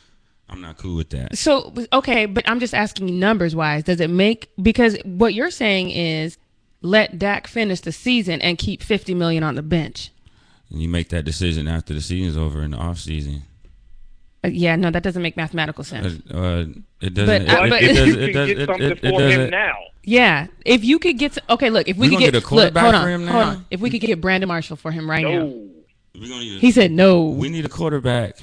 I'm 0.49 0.63
not 0.63 0.79
cool 0.79 0.97
with 0.97 1.11
that. 1.11 1.37
So 1.37 1.75
okay, 1.93 2.25
but 2.25 2.49
I'm 2.49 2.59
just 2.59 2.75
asking 2.75 3.19
numbers 3.21 3.55
wise. 3.55 3.85
Does 3.85 4.01
it 4.01 4.09
make 4.11 4.51
because 4.61 4.97
what 5.05 5.35
you're 5.35 5.51
saying 5.51 5.91
is 5.91 6.39
let 6.81 7.19
Dak 7.19 7.47
finish 7.47 7.81
the 7.81 7.93
season 7.93 8.41
and 8.43 8.57
keep 8.59 8.83
50 8.83 9.15
million 9.15 9.43
on 9.45 9.55
the 9.57 9.63
bench. 9.63 10.11
And 10.71 10.81
you 10.83 10.89
make 10.89 11.11
that 11.11 11.25
decision 11.25 11.69
after 11.69 11.93
the 11.95 12.01
season's 12.01 12.37
over 12.37 12.63
in 12.63 12.71
the 12.73 12.79
off 12.79 12.99
season. 12.99 13.43
Uh, 14.45 14.49
yeah, 14.49 14.75
no, 14.77 14.91
that 14.91 15.03
doesn't 15.05 15.23
make 15.23 15.37
mathematical 15.37 15.85
sense. 15.85 16.21
Uh, 16.33 16.37
uh, 16.37 16.65
it 17.01 17.15
doesn't. 17.15 17.47
But, 17.47 17.55
uh, 17.61 17.65
it, 17.65 17.71
but- 17.71 17.83
it, 17.83 17.89
you 17.91 17.95
does, 17.95 18.09
it, 18.17 18.33
does, 18.33 18.47
get 18.49 18.59
it, 18.59 18.67
something 18.67 18.87
it, 18.91 18.93
it 18.93 18.99
for 19.01 19.07
him 19.23 19.29
doesn't. 19.31 19.51
now. 19.51 19.75
yeah, 20.03 20.47
if 20.65 20.85
you 20.85 20.99
could 20.99 21.17
get 21.19 21.39
okay, 21.49 21.71
look, 21.71 21.89
if 21.89 21.97
we, 21.97 22.09
We 22.09 22.17
could 22.17 22.21
get, 22.21 22.33
get 22.33 22.43
a 22.43 22.47
quarterback 22.47 22.83
look, 22.85 22.95
hold 22.95 23.05
for 23.05 23.09
on, 23.09 23.21
him 23.21 23.27
hold 23.29 23.45
now? 23.45 23.51
on. 23.51 23.67
If 23.71 23.81
we 23.81 23.91
could 23.91 24.01
get 24.01 24.21
Brandon 24.21 24.49
Marshall 24.49 24.77
for 24.77 24.91
him 24.91 25.09
right 25.09 25.25
now, 25.25 25.31
No. 25.45 25.69
We're 26.15 26.29
gonna 26.29 26.43
use, 26.43 26.61
he 26.61 26.73
said 26.73 26.91
no. 26.91 27.25
we 27.29 27.49
need 27.49 27.65
a 27.65 27.69
quarterback. 27.71 28.37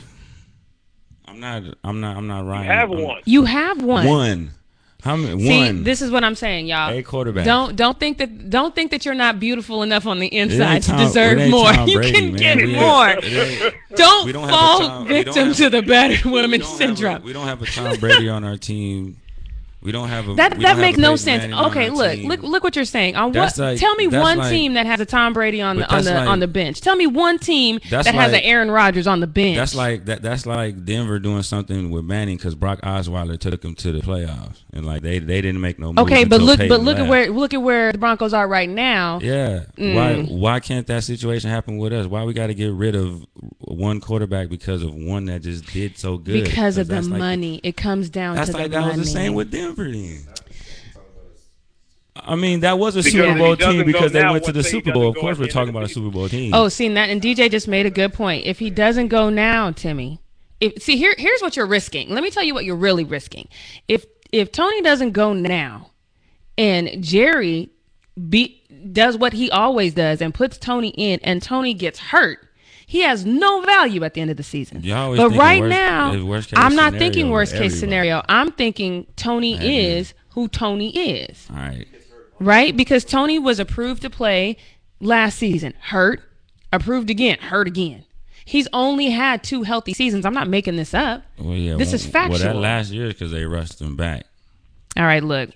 I'm 1.28 1.40
not. 1.40 1.64
I'm 1.84 2.00
not. 2.02 2.18
I'm 2.18 2.28
not 2.28 2.42
You 2.44 2.50
Ryan. 2.50 2.66
have 2.66 2.92
I'm- 2.92 3.02
one. 3.04 3.22
you 3.26 3.44
have 3.46 3.84
one. 3.84 4.08
One. 4.08 4.52
How 5.02 5.16
many? 5.16 5.42
See, 5.42 5.58
one. 5.58 5.84
this 5.84 6.02
is 6.02 6.12
what 6.12 6.26
I'm 6.26 6.36
saying, 6.36 6.68
y'all. 6.68 6.92
A 6.92 7.02
quarterback. 7.02 7.46
Don't 7.46 7.76
don't 7.76 7.98
think 7.98 8.18
that 8.18 8.50
don't 8.50 8.76
think 8.76 8.92
that 8.92 9.06
you're 9.06 9.16
not 9.16 9.40
beautiful 9.40 9.82
enough 9.82 10.06
on 10.06 10.20
the 10.20 10.28
inside 10.28 10.74
ain't 10.76 10.84
to 10.86 10.92
deserve 10.98 11.50
more. 11.50 11.72
Tom 11.72 11.88
you 11.88 12.00
can 12.02 12.34
man. 12.34 12.36
get 12.36 12.58
We 12.58 12.76
more. 12.76 13.10
it 13.10 13.24
ain't- 13.24 13.74
Don't, 13.96 14.32
don't 14.34 14.50
fall 14.50 14.80
Tom- 14.80 15.08
victim 15.08 15.48
have- 15.48 15.58
to 15.58 15.70
the 15.70 15.82
battered 15.82 16.26
woman 16.26 16.60
don't 16.60 16.70
a- 16.70 16.76
syndrome. 16.76 17.24
we 17.24 17.32
don't 17.32 17.48
have 17.48 17.62
a 17.62 17.66
Tom 17.66 17.96
Brady 17.98 18.28
on 18.28 18.44
our 18.44 18.58
team. 18.58 19.18
We 19.82 19.94
don't 19.94 20.10
have 20.10 20.28
a. 20.28 20.34
That 20.34 20.60
that 20.60 20.78
makes 20.78 20.98
no 20.98 21.16
sense. 21.16 21.54
Okay, 21.54 21.90
look, 21.90 22.12
team. 22.12 22.28
look, 22.28 22.42
look 22.42 22.64
what 22.66 22.76
you're 22.76 22.84
saying. 22.84 23.16
On 23.16 23.32
That's 23.32 23.58
what? 23.58 23.64
like- 23.66 23.80
tell 23.80 23.96
me 23.96 24.08
one 24.08 24.38
like- 24.38 24.50
team 24.52 24.74
that 24.74 24.86
has 24.86 25.00
a 25.00 25.06
Tom 25.06 25.32
Brady 25.32 25.62
on 25.62 25.78
the 25.78 25.90
on 25.90 26.04
the 26.04 26.14
like- 26.14 26.28
on 26.28 26.40
the 26.40 26.50
bench. 26.50 26.82
Tell 26.82 26.98
me 26.98 27.08
one 27.08 27.40
team 27.40 27.80
that 27.90 28.06
has 28.06 28.34
an 28.34 28.42
Aaron 28.42 28.70
Rodgers 28.70 29.08
on 29.08 29.22
the 29.22 29.28
bench. 29.28 29.56
That's 29.56 29.76
like 29.76 30.06
that. 30.06 30.22
That's 30.22 30.46
like 30.46 30.84
Denver 30.84 31.18
doing 31.20 31.44
something 31.44 31.92
with 31.92 32.04
Manning 32.04 32.36
because 32.36 32.56
Brock 32.56 32.82
Osweiler 32.82 33.40
took 33.40 33.64
him 33.64 33.74
to 33.76 33.94
the 33.94 34.00
playoffs, 34.00 34.58
and 34.74 34.86
like 34.86 35.02
they 35.02 35.20
they 35.20 35.40
didn't 35.40 35.62
make 35.62 35.80
no. 35.80 35.94
Okay, 35.98 36.26
but 36.26 36.42
look, 36.42 36.60
Peyton 36.60 36.76
but 36.78 36.84
look 36.84 36.98
at 36.98 37.08
where 37.08 37.30
look 37.32 37.54
at 37.54 37.62
where 37.62 37.94
the 37.94 37.98
Broncos 37.98 38.34
are 38.34 38.50
right 38.50 38.70
now. 38.70 39.20
Yeah. 39.22 39.62
Mm. 39.78 39.96
Why 39.96 40.16
why 40.24 40.60
can't 40.60 40.88
that 40.88 41.06
situation 41.06 41.50
happen 41.50 41.78
with 41.78 41.94
us? 41.94 42.06
Why 42.06 42.26
we 42.26 42.34
got 42.34 42.48
to 42.48 42.54
get 42.54 42.74
rid 42.74 42.96
of 42.96 43.26
one 43.60 44.02
quarterback 44.02 44.50
because 44.50 44.84
of 44.84 44.94
one 44.94 45.26
that 45.26 45.42
just 45.42 45.68
did 45.68 45.98
so 45.98 46.18
good? 46.18 46.44
Because 46.44 46.78
of 46.78 46.88
the 46.90 47.02
money, 47.02 47.62
it 47.64 47.78
comes 47.78 48.10
down 48.10 48.36
That's 48.36 48.50
to 48.50 48.58
like 48.58 48.64
the 48.66 48.70
that 48.72 48.82
money. 48.82 48.98
was 48.98 49.08
the 49.08 49.14
same 49.14 49.34
with 49.36 49.52
Denver 49.76 49.92
then. 49.92 50.26
I 52.16 52.36
mean, 52.36 52.62
that 52.62 52.78
was 52.78 52.96
a 52.96 53.00
Because 53.00 53.14
Super 53.14 53.38
Bowl 53.38 53.56
team 53.56 53.86
because 53.86 54.12
they 54.12 54.22
now, 54.22 54.34
went 54.34 54.44
to 54.46 54.52
the 54.52 54.64
Super 54.64 54.92
Bowl. 54.92 55.10
Of 55.10 55.16
course, 55.16 55.38
at 55.38 55.42
we're 55.42 55.48
talking 55.48 55.70
about 55.70 55.84
a? 55.84 55.90
Super 55.90 56.10
Bowl 56.10 56.28
team. 56.28 56.54
Oh, 56.54 56.68
see 56.68 56.88
that, 56.90 57.10
and 57.10 57.22
DJ 57.22 57.50
just 57.50 57.68
made 57.68 57.86
a 57.86 57.90
good 57.90 58.14
point. 58.14 58.46
If 58.46 58.60
he 58.60 58.70
doesn't 58.70 59.08
go 59.08 59.30
now, 59.30 59.72
Timmy, 59.72 60.20
if 60.60 60.82
see 60.82 60.98
here, 60.98 61.16
here's 61.18 61.42
what 61.42 61.56
you're 61.56 61.66
risking. 61.66 62.10
Let 62.10 62.24
me 62.24 62.30
tell 62.30 62.44
you 62.44 62.54
what 62.54 62.66
you're 62.66 62.76
really 62.76 63.04
risking. 63.04 63.48
If 63.88 64.06
if 64.32 64.52
Tony 64.52 64.82
doesn't 64.82 65.12
go 65.12 65.34
now, 65.34 65.92
and 66.58 67.04
Jerry 67.04 67.70
be 68.30 68.62
does 68.92 69.18
what 69.18 69.34
he 69.34 69.50
always 69.50 69.94
does 69.94 70.22
and 70.22 70.34
puts 70.34 70.58
Tony 70.58 70.90
in, 70.90 71.20
and 71.24 71.42
Tony 71.42 71.74
gets 71.74 72.00
hurt. 72.00 72.49
He 72.90 73.02
has 73.02 73.24
no 73.24 73.62
value 73.62 74.04
at 74.04 74.16
the 74.16 74.22
end 74.22 74.32
of 74.32 74.38
the 74.38 74.42
season. 74.42 74.82
But 74.82 75.30
right 75.38 75.62
worst- 75.62 75.70
now, 75.70 76.24
worst 76.26 76.54
I'm 76.56 76.76
not 76.76 76.94
thinking 76.94 77.30
worst 77.30 77.52
case 77.52 77.58
everybody. 77.58 77.80
scenario. 77.80 78.24
I'm 78.28 78.52
thinking 78.52 79.06
Tony 79.16 79.60
I 79.60 79.62
is 79.62 80.16
who 80.30 80.48
Tony 80.48 80.90
is 80.90 81.46
All 81.52 81.58
right. 81.58 81.88
right? 82.40 82.76
Because 82.76 83.06
Tony 83.06 83.38
was 83.38 83.60
approved 83.60 84.02
to 84.02 84.10
play 84.10 84.58
last 85.00 85.38
season, 85.38 85.76
hurt, 85.80 86.24
approved 86.74 87.12
again, 87.12 87.38
hurt 87.38 87.68
again. 87.68 88.06
He's 88.44 88.68
only 88.74 89.12
had 89.12 89.44
two 89.44 89.62
healthy 89.62 89.94
seasons. 89.94 90.26
I'm 90.26 90.34
not 90.34 90.48
making 90.48 90.76
this 90.76 90.96
up. 90.96 91.22
Well, 91.38 91.54
yeah. 91.54 91.76
This 91.76 91.90
well, 91.90 91.96
is 91.96 92.08
factual. 92.08 92.40
Well, 92.40 92.56
that 92.56 92.60
last 92.60 92.90
year 92.90 93.10
because 93.10 93.30
they 93.32 93.46
rushed 93.46 93.80
him 93.80 93.98
back. 93.98 94.26
All 94.98 95.04
right, 95.04 95.24
look. 95.24 95.52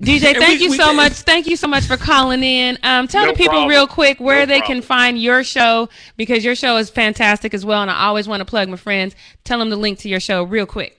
DJ, 0.00 0.32
thank 0.38 0.58
we- 0.60 0.64
you 0.66 0.70
we 0.70 0.76
so 0.76 0.88
did- 0.88 0.96
much. 0.96 1.12
Thank 1.12 1.46
you 1.48 1.56
so 1.56 1.66
much 1.66 1.84
for 1.84 1.96
calling 1.96 2.42
in. 2.44 2.78
Um, 2.84 3.08
tell 3.08 3.24
No 3.24 3.32
the 3.32 3.36
people 3.36 3.50
problem. 3.52 3.68
real 3.70 3.86
quick 3.88 4.20
where 4.20 4.40
No 4.40 4.46
they 4.46 4.58
problem. 4.60 4.78
can 4.80 4.86
find 4.86 5.20
your 5.20 5.42
show 5.42 5.88
because 6.16 6.44
your 6.44 6.54
show 6.54 6.76
is 6.76 6.88
fantastic 6.88 7.52
as 7.52 7.64
well, 7.66 7.82
and 7.82 7.90
I 7.90 8.04
always 8.06 8.28
want 8.28 8.40
to 8.40 8.44
plug 8.44 8.68
my 8.68 8.76
friends. 8.76 9.16
Tell 9.44 9.58
them 9.58 9.70
the 9.70 9.76
link 9.76 9.98
to 10.00 10.08
your 10.08 10.20
show 10.20 10.44
real 10.44 10.66
quick. 10.66 10.96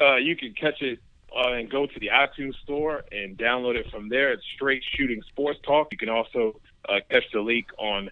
Uh, 0.00 0.16
you 0.16 0.34
can 0.34 0.54
catch 0.54 0.82
it 0.82 0.98
uh, 1.36 1.52
and 1.52 1.70
go 1.70 1.86
to 1.86 2.00
the 2.00 2.08
iTunes 2.08 2.54
store 2.64 3.04
and 3.12 3.36
download 3.38 3.76
it 3.76 3.88
from 3.90 4.08
there. 4.08 4.32
It's 4.32 4.42
Straight 4.56 4.82
Shooting 4.96 5.22
Sports 5.28 5.60
Talk. 5.64 5.88
You 5.92 5.98
can 5.98 6.08
also 6.08 6.60
uh, 6.88 7.00
catch 7.10 7.24
the 7.32 7.40
link 7.40 7.66
on 7.78 8.10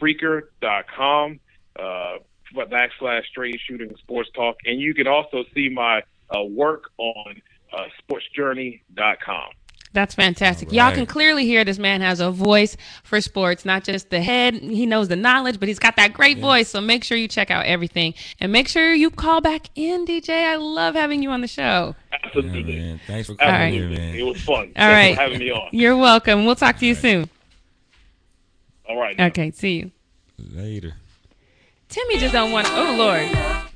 Spreaker.com 0.00 1.40
uh, 1.78 2.14
backslash 2.54 3.24
Straight 3.26 3.58
Shooting 3.66 3.92
Sports 3.98 4.30
Talk, 4.36 4.56
and 4.66 4.78
you 4.78 4.94
can 4.94 5.08
also 5.08 5.44
see 5.54 5.68
my 5.68 6.02
uh, 6.30 6.42
work 6.44 6.90
on 6.98 7.40
uh, 7.72 7.84
SportsJourney.com. 8.08 9.50
That's 9.94 10.14
fantastic. 10.14 10.68
All 10.70 10.74
Y'all 10.74 10.92
can 10.92 11.04
clearly 11.04 11.44
hear 11.44 11.64
this 11.64 11.78
man 11.78 12.00
has 12.00 12.18
a 12.20 12.30
voice 12.30 12.78
for 13.04 13.20
sports, 13.20 13.66
not 13.66 13.84
just 13.84 14.08
the 14.08 14.22
head. 14.22 14.54
He 14.54 14.86
knows 14.86 15.08
the 15.08 15.16
knowledge, 15.16 15.60
but 15.60 15.68
he's 15.68 15.78
got 15.78 15.96
that 15.96 16.14
great 16.14 16.38
voice. 16.38 16.70
So 16.70 16.80
make 16.80 17.04
sure 17.04 17.18
you 17.18 17.28
check 17.28 17.50
out 17.50 17.66
everything 17.66 18.14
and 18.40 18.50
make 18.50 18.68
sure 18.68 18.94
you 18.94 19.10
call 19.10 19.42
back 19.42 19.66
in, 19.74 20.06
DJ. 20.06 20.30
I 20.30 20.56
love 20.56 20.94
having 20.94 21.22
you 21.22 21.28
on 21.30 21.42
the 21.42 21.46
show. 21.48 21.94
Yeah, 22.10 22.18
Absolutely. 22.24 22.76
man. 22.76 23.00
Thanks 23.06 23.28
for 23.28 23.34
coming 23.34 23.54
right. 23.54 23.72
here, 23.72 23.84
Absolutely. 23.84 24.18
It 24.20 24.22
was 24.22 24.40
fun. 24.40 24.54
All 24.56 24.64
Thanks 24.64 24.76
right. 24.76 25.14
for 25.14 25.20
having 25.22 25.38
me 25.38 25.50
on. 25.50 25.68
You're 25.72 25.96
welcome. 25.96 26.46
We'll 26.46 26.56
talk 26.56 26.78
to 26.78 26.86
you 26.86 26.94
soon. 26.94 27.28
All 28.88 28.98
right. 28.98 29.16
now. 29.18 29.26
Okay, 29.26 29.50
see 29.50 29.76
you. 29.78 29.90
Later. 30.38 30.94
Timmy 31.92 32.18
just 32.18 32.32
don't 32.32 32.50
want. 32.52 32.66
Oh 32.70 32.94
Lord, 32.96 33.20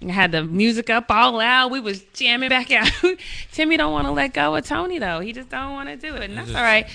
I 0.08 0.10
had 0.12 0.32
the 0.32 0.42
music 0.42 0.88
up 0.90 1.10
all 1.10 1.32
loud. 1.32 1.70
We 1.70 1.80
was 1.80 2.00
jamming 2.14 2.48
back 2.48 2.70
out. 2.72 2.90
Timmy 3.52 3.76
don't 3.76 3.92
want 3.92 4.06
to 4.06 4.10
let 4.12 4.32
go 4.32 4.56
of 4.56 4.64
Tony 4.66 4.98
though. 4.98 5.20
He 5.20 5.32
just 5.34 5.50
don't 5.50 5.72
want 5.72 5.88
to 5.90 5.96
do 5.96 6.14
it, 6.14 6.22
and 6.30 6.36
that's 6.38 6.48
just- 6.48 6.56
all 6.58 6.64
right. 6.64 6.86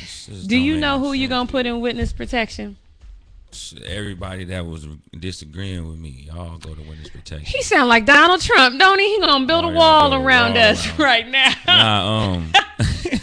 Do 0.47 0.57
you 0.57 0.77
know 0.79 0.97
who 0.99 1.13
you're 1.13 1.29
gonna 1.29 1.47
put 1.49 1.65
in 1.67 1.79
witness 1.79 2.11
protection? 2.11 2.77
Everybody 3.85 4.45
that 4.45 4.65
was 4.65 4.87
disagreeing 5.19 5.85
with 5.87 5.99
me, 5.99 6.25
y'all 6.33 6.57
go 6.57 6.73
to 6.73 6.81
witness 6.81 7.09
protection. 7.09 7.45
He 7.45 7.61
sound 7.61 7.89
like 7.89 8.05
Donald 8.05 8.39
Trump, 8.41 8.79
don't 8.79 8.97
he? 8.97 9.15
He 9.15 9.19
gonna 9.19 9.45
build 9.45 9.65
Oh, 9.65 9.69
a 9.69 9.73
wall 9.73 10.09
build 10.09 10.21
a 10.21 10.25
around 10.25 10.57
us 10.57 10.87
around. 10.87 10.99
right 10.99 11.27
now. 11.27 11.53
nah, 11.67 12.33
um, 12.35 12.51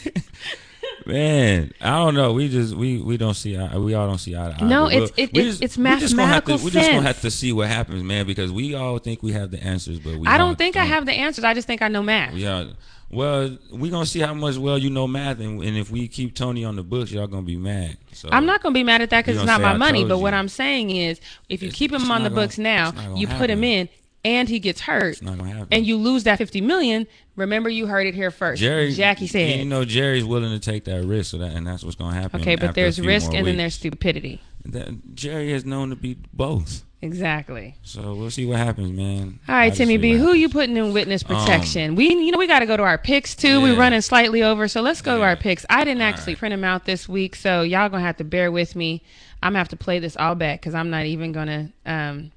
man, 1.08 1.72
I 1.80 1.90
don't 1.90 2.14
know. 2.14 2.32
We 2.32 2.48
just 2.48 2.74
we 2.74 2.98
we 3.00 3.16
don't 3.16 3.34
see 3.34 3.56
eye, 3.56 3.76
we 3.78 3.94
all 3.94 4.06
don't 4.06 4.18
see 4.18 4.36
eye 4.36 4.52
to 4.56 4.64
eye. 4.64 4.68
No, 4.68 4.84
But 4.84 4.92
it's- 4.94 5.10
it- 5.16 5.32
we 5.32 5.40
it's- 5.40 5.60
it's 5.60 5.76
we 5.78 5.84
just 5.98 6.14
gonna 6.16 6.28
have 6.28 6.44
to- 6.44 6.50
mathematical 6.52 6.58
We 6.64 6.70
just 6.70 6.90
gonna 6.90 7.02
have 7.06 7.20
to 7.22 7.30
see 7.30 7.52
what 7.52 7.68
happens, 7.68 8.02
man, 8.02 8.26
because 8.26 8.52
we 8.52 8.74
all 8.74 8.98
think 8.98 9.22
we 9.22 9.32
have 9.32 9.50
the 9.50 9.62
answers, 9.62 9.98
but 9.98 10.16
we 10.16 10.26
I 10.26 10.32
all 10.32 10.38
don't 10.38 10.58
think 10.58 10.76
I 10.76 10.84
have 10.84 11.06
the 11.06 11.12
answers. 11.12 11.44
I 11.44 11.54
just 11.54 11.66
think 11.66 11.82
I 11.82 11.88
know 11.88 12.02
math. 12.02 12.34
Yeah. 12.34 12.64
Well, 13.10 13.56
we 13.72 13.88
gonna 13.88 14.04
see 14.04 14.20
how 14.20 14.34
much 14.34 14.58
well 14.58 14.76
you 14.76 14.90
know 14.90 15.06
math, 15.08 15.40
and, 15.40 15.62
and 15.62 15.78
if 15.78 15.90
we 15.90 16.08
keep 16.08 16.34
Tony 16.34 16.62
on 16.66 16.76
the 16.76 16.82
books, 16.82 17.10
y'all 17.10 17.26
gonna 17.26 17.40
be 17.42 17.56
mad. 17.56 17.96
So 18.12 18.28
I'm 18.30 18.44
not 18.44 18.62
gonna 18.62 18.74
be 18.74 18.84
mad 18.84 19.00
at 19.00 19.08
that 19.10 19.24
because 19.24 19.38
it's 19.38 19.46
not 19.46 19.62
my 19.62 19.70
I 19.72 19.76
money. 19.78 20.04
But 20.04 20.18
what. 20.18 20.34
I'm 20.34 20.48
saying 20.48 20.90
is, 20.90 21.18
if 21.48 21.62
you 21.62 21.68
It's- 21.68 21.78
keep 21.78 21.90
him 21.90 22.10
on 22.10 22.22
the 22.22 22.28
gonna- 22.28 22.42
books 22.42 22.58
now, 22.58 22.88
it's 22.88 22.96
not 22.96 23.06
gonna 23.06 23.18
you 23.20 23.26
put 23.28 23.48
him 23.48 23.64
in, 23.64 23.88
and 24.24 24.48
he 24.48 24.58
gets 24.58 24.80
hurt, 24.80 25.14
It's 25.14 25.22
not 25.22 25.38
gonna 25.38 25.50
happen. 25.50 25.68
and 25.70 25.86
you 25.86 25.96
lose 25.96 26.24
that 26.24 26.38
50 26.38 26.60
million. 26.60 27.06
Remember, 27.36 27.68
you 27.68 27.86
heard 27.86 28.06
it 28.06 28.14
here 28.14 28.30
first. 28.30 28.60
Jerry, 28.60 28.92
Jackie 28.92 29.26
said. 29.26 29.58
you 29.58 29.64
know 29.64 29.84
Jerry's 29.84 30.24
willing 30.24 30.50
to 30.50 30.58
take 30.58 30.84
that 30.84 31.04
risk, 31.04 31.30
so 31.30 31.38
that 31.38 31.52
and 31.52 31.66
that's 31.66 31.84
what's 31.84 31.96
gonna 31.96 32.20
happen. 32.20 32.40
Okay, 32.40 32.56
but 32.56 32.74
there's 32.74 33.00
risk 33.00 33.32
and 33.32 33.46
then 33.46 33.56
there's 33.56 33.74
stupidity. 33.74 34.40
That, 34.64 35.14
Jerry 35.14 35.52
is 35.52 35.64
known 35.64 35.90
to 35.90 35.96
be 35.96 36.18
both. 36.32 36.84
Exactly. 37.00 37.76
So 37.82 38.14
we'll 38.14 38.30
see 38.30 38.44
what 38.44 38.58
happens, 38.58 38.90
man. 38.90 39.38
All 39.48 39.54
right, 39.54 39.72
Timmy 39.72 39.98
B, 39.98 40.14
who 40.14 40.32
you 40.32 40.48
putting 40.48 40.76
in 40.76 40.92
witness 40.92 41.22
protection? 41.22 41.94
we, 41.94 42.08
you 42.08 42.32
know, 42.32 42.38
we 42.38 42.48
got 42.48 42.58
to 42.58 42.66
go 42.66 42.76
to 42.76 42.82
our 42.82 42.98
picks 42.98 43.36
too. 43.36 43.60
We're 43.60 43.76
running 43.78 44.00
slightly 44.00 44.42
over, 44.42 44.66
so 44.66 44.80
let's 44.80 45.00
go 45.00 45.18
to 45.18 45.22
our 45.22 45.36
picks. 45.36 45.64
I 45.70 45.84
didn't 45.84 46.02
actually 46.02 46.34
right. 46.34 46.40
print 46.40 46.52
them 46.54 46.64
out 46.64 46.86
this 46.86 47.08
week, 47.08 47.36
so 47.36 47.62
y'all 47.62 47.88
gonna 47.88 48.02
have 48.02 48.16
to 48.16 48.24
bear 48.24 48.50
with 48.50 48.74
me. 48.74 49.02
I'm 49.42 49.50
gonna 49.50 49.58
have 49.58 49.68
to 49.68 49.76
play 49.76 50.00
this 50.00 50.16
all 50.16 50.34
back 50.34 50.60
because 50.60 50.74
I'm 50.74 50.90
not 50.90 51.06
even 51.06 51.30
gonna. 51.30 51.70
Um, 51.86 52.32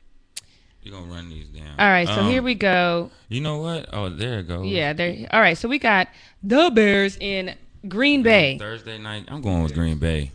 You 0.83 0.91
gonna 0.91 1.11
run 1.11 1.29
these 1.29 1.47
down? 1.47 1.75
all 1.77 1.87
right, 1.87 2.07
so 2.07 2.21
Um, 2.21 2.29
here 2.29 2.41
we 2.41 2.55
go. 2.55 3.11
You 3.29 3.41
know 3.41 3.57
what? 3.57 3.87
Oh, 3.93 4.09
there 4.09 4.39
it 4.39 4.47
goes. 4.47 4.65
Yeah, 4.65 4.93
there. 4.93 5.27
All 5.31 5.39
right, 5.39 5.57
so 5.57 5.67
we 5.69 5.77
got 5.77 6.07
the 6.41 6.71
Bears 6.73 7.17
in 7.19 7.55
Green 7.87 8.23
Bay. 8.23 8.57
Thursday 8.57 8.97
night. 8.97 9.25
I'm 9.27 9.41
going 9.41 9.61
with 9.63 9.73
Green 9.75 9.97
Bay. 9.99 10.31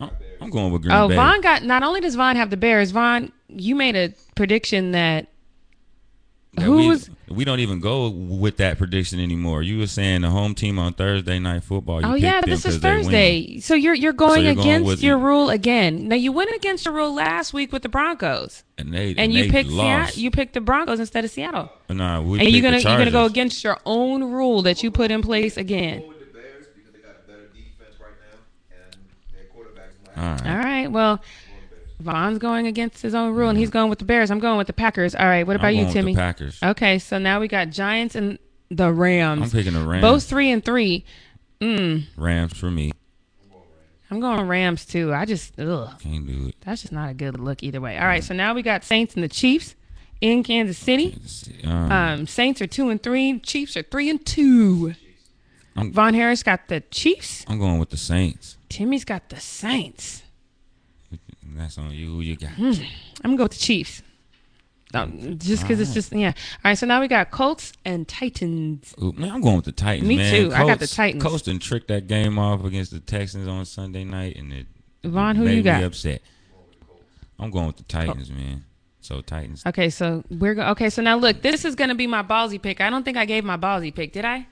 I'm, 0.00 0.10
I'm 0.40 0.50
going 0.50 0.72
with 0.72 0.82
Green 0.82 0.94
Oh, 0.94 1.06
Bay. 1.08 1.14
Oh, 1.14 1.16
Von 1.16 1.40
got. 1.40 1.62
Not 1.62 1.82
only 1.84 2.00
does 2.00 2.16
Von 2.16 2.34
have 2.36 2.50
the 2.50 2.56
Bears, 2.56 2.90
Von, 2.90 3.30
you 3.48 3.74
made 3.76 3.94
a 3.96 4.12
prediction 4.34 4.90
that. 4.92 5.28
That 6.54 6.62
who 6.64 6.76
we, 6.76 6.88
was- 6.88 7.08
We 7.28 7.44
don't 7.44 7.60
even 7.60 7.78
go 7.78 8.08
with 8.08 8.56
that 8.56 8.76
prediction 8.76 9.20
anymore. 9.20 9.62
You 9.62 9.78
were 9.78 9.86
saying 9.86 10.22
the 10.22 10.30
home 10.30 10.56
team 10.56 10.80
on 10.80 10.94
Thursday 10.94 11.38
night 11.38 11.62
football. 11.62 12.00
You 12.00 12.08
Oh 12.08 12.14
yeah, 12.14 12.40
this 12.40 12.66
is. 12.66 12.78
Thursday. 12.78 13.60
So 13.60 13.74
you're 13.74 13.94
you're 13.94 14.12
going 14.12 14.42
you're 14.42 14.52
against 14.52 14.86
with- 14.86 15.02
your 15.02 15.16
rule 15.16 15.48
again. 15.48 16.08
Now 16.08 16.16
you 16.16 16.32
went 16.32 16.50
against 16.56 16.84
your 16.86 16.94
rule 16.94 17.14
last 17.14 17.52
week 17.54 17.72
with 17.72 17.82
the 17.82 17.88
Broncos, 17.88 18.64
and 18.78 18.92
they 18.92 19.14
and 19.16 19.32
you 19.32 19.44
they 19.44 19.50
picked 19.50 19.70
lost. 19.70 20.14
Seattle, 20.14 20.22
you 20.24 20.30
picked 20.32 20.54
the 20.54 20.60
Broncos 20.60 20.98
instead 20.98 21.24
of 21.24 21.30
Seattle. 21.30 21.70
Nah, 21.88 22.20
we 22.20 22.40
And 22.40 22.48
you're 22.50 22.62
gonna 22.62 22.78
you're 22.78 22.98
gonna 22.98 23.12
go 23.12 23.26
against 23.26 23.62
your 23.62 23.78
own 23.86 24.24
rule 24.24 24.62
that 24.62 24.82
you 24.82 24.90
put 24.90 25.12
in 25.12 25.22
place 25.22 25.56
again. 25.56 26.00
Go 26.00 26.08
with 26.08 26.18
the 26.18 26.24
Bears 26.36 26.66
because 26.74 26.92
they 26.92 26.98
got 26.98 27.10
a 27.24 27.28
better 27.28 27.46
defense 27.54 27.94
right 28.00 28.10
now, 28.20 28.76
and 28.92 28.96
their 29.32 29.44
quarterback's 29.54 29.94
All 30.16 30.22
not. 30.24 30.40
right. 30.40 30.50
All 30.50 30.58
right. 30.64 30.90
Well, 30.90 31.22
Von's 32.00 32.38
going 32.38 32.66
against 32.66 33.02
his 33.02 33.14
own 33.14 33.34
rule, 33.34 33.48
and 33.48 33.58
he's 33.58 33.70
going 33.70 33.90
with 33.90 33.98
the 33.98 34.04
Bears. 34.04 34.30
I'm 34.30 34.38
going 34.40 34.58
with 34.58 34.66
the 34.66 34.72
Packers. 34.72 35.14
All 35.14 35.26
right. 35.26 35.46
What 35.46 35.56
about 35.56 35.68
I'm 35.68 35.76
you, 35.76 35.92
Timmy? 35.92 36.14
The 36.14 36.18
Packers. 36.20 36.58
Okay, 36.62 36.98
so 36.98 37.18
now 37.18 37.40
we 37.40 37.48
got 37.48 37.70
Giants 37.70 38.14
and 38.14 38.38
the 38.70 38.92
Rams. 38.92 39.42
I'm 39.42 39.50
picking 39.50 39.74
the 39.74 39.84
Rams. 39.86 40.02
Both 40.02 40.24
three 40.24 40.50
and 40.50 40.64
three. 40.64 41.04
Mm, 41.60 42.04
Rams 42.16 42.56
for 42.56 42.70
me. 42.70 42.92
I'm 44.10 44.18
going 44.18 44.48
Rams 44.48 44.84
too. 44.86 45.12
I 45.14 45.24
just 45.24 45.58
ugh. 45.60 46.00
Can't 46.00 46.26
do 46.26 46.48
it. 46.48 46.56
That's 46.62 46.80
just 46.82 46.92
not 46.92 47.10
a 47.10 47.14
good 47.14 47.38
look 47.38 47.62
either 47.62 47.80
way. 47.80 47.96
All 47.98 48.06
right, 48.06 48.24
so 48.24 48.34
now 48.34 48.54
we 48.54 48.62
got 48.62 48.82
Saints 48.82 49.14
and 49.14 49.22
the 49.22 49.28
Chiefs 49.28 49.76
in 50.20 50.42
Kansas 50.42 50.78
City. 50.78 51.16
Um, 51.64 51.92
Um, 51.92 52.26
Saints 52.26 52.60
are 52.60 52.66
two 52.66 52.88
and 52.88 53.00
three. 53.02 53.38
Chiefs 53.40 53.76
are 53.76 53.82
three 53.82 54.10
and 54.10 54.24
two. 54.24 54.94
I'm- 55.76 55.92
Von 55.92 56.14
Harris 56.14 56.42
got 56.42 56.66
the 56.68 56.80
Chiefs. 56.90 57.44
I'm 57.46 57.58
going 57.60 57.78
with 57.78 57.90
the 57.90 57.96
Saints. 57.96 58.56
Timmy's 58.68 59.04
got 59.04 59.28
the 59.28 59.38
Saints. 59.38 60.22
That's 61.60 61.78
on 61.78 61.90
you. 61.92 62.06
Who 62.06 62.20
you 62.22 62.36
got? 62.36 62.50
Hmm. 62.52 62.72
I'm 63.22 63.30
gonna 63.32 63.36
go 63.36 63.42
with 63.44 63.52
the 63.52 63.58
Chiefs. 63.58 64.02
Um, 64.92 65.38
just 65.38 65.62
because 65.62 65.78
it's 65.78 65.94
just 65.94 66.12
yeah. 66.12 66.28
All 66.28 66.34
right, 66.64 66.74
so 66.74 66.84
now 66.86 67.00
we 67.00 67.06
got 67.06 67.30
Colts 67.30 67.72
and 67.84 68.08
Titans. 68.08 68.92
Ooh, 69.00 69.12
man, 69.12 69.30
I'm 69.30 69.40
going 69.40 69.56
with 69.56 69.66
the 69.66 69.72
Titans. 69.72 70.08
Me 70.08 70.16
man. 70.16 70.34
too. 70.34 70.52
I 70.54 70.66
got 70.66 70.80
the 70.80 70.86
Titans. 70.88 71.22
Colts 71.22 71.42
done 71.42 71.58
tricked 71.60 71.88
that 71.88 72.08
game 72.08 72.38
off 72.38 72.64
against 72.64 72.90
the 72.90 72.98
Texans 72.98 73.46
on 73.46 73.64
Sunday 73.66 74.02
night, 74.04 74.36
and 74.36 74.52
it 74.52 74.66
Von, 75.04 75.36
who 75.36 75.44
made 75.44 75.56
you 75.58 75.62
got? 75.62 75.78
me 75.80 75.84
upset. 75.84 76.22
I'm 77.38 77.50
going 77.50 77.68
with 77.68 77.76
the 77.76 77.84
Titans, 77.84 78.30
man. 78.30 78.64
So 79.00 79.20
Titans. 79.20 79.64
Okay, 79.64 79.90
so 79.90 80.24
we're 80.28 80.54
go- 80.54 80.66
okay. 80.70 80.90
So 80.90 81.02
now 81.02 81.16
look, 81.16 81.40
this 81.42 81.64
is 81.64 81.74
gonna 81.76 81.94
be 81.94 82.06
my 82.08 82.22
ballsy 82.22 82.60
pick. 82.60 82.80
I 82.80 82.90
don't 82.90 83.04
think 83.04 83.16
I 83.16 83.26
gave 83.26 83.44
my 83.44 83.56
ballsy 83.56 83.94
pick, 83.94 84.12
did 84.12 84.24
I? 84.24 84.46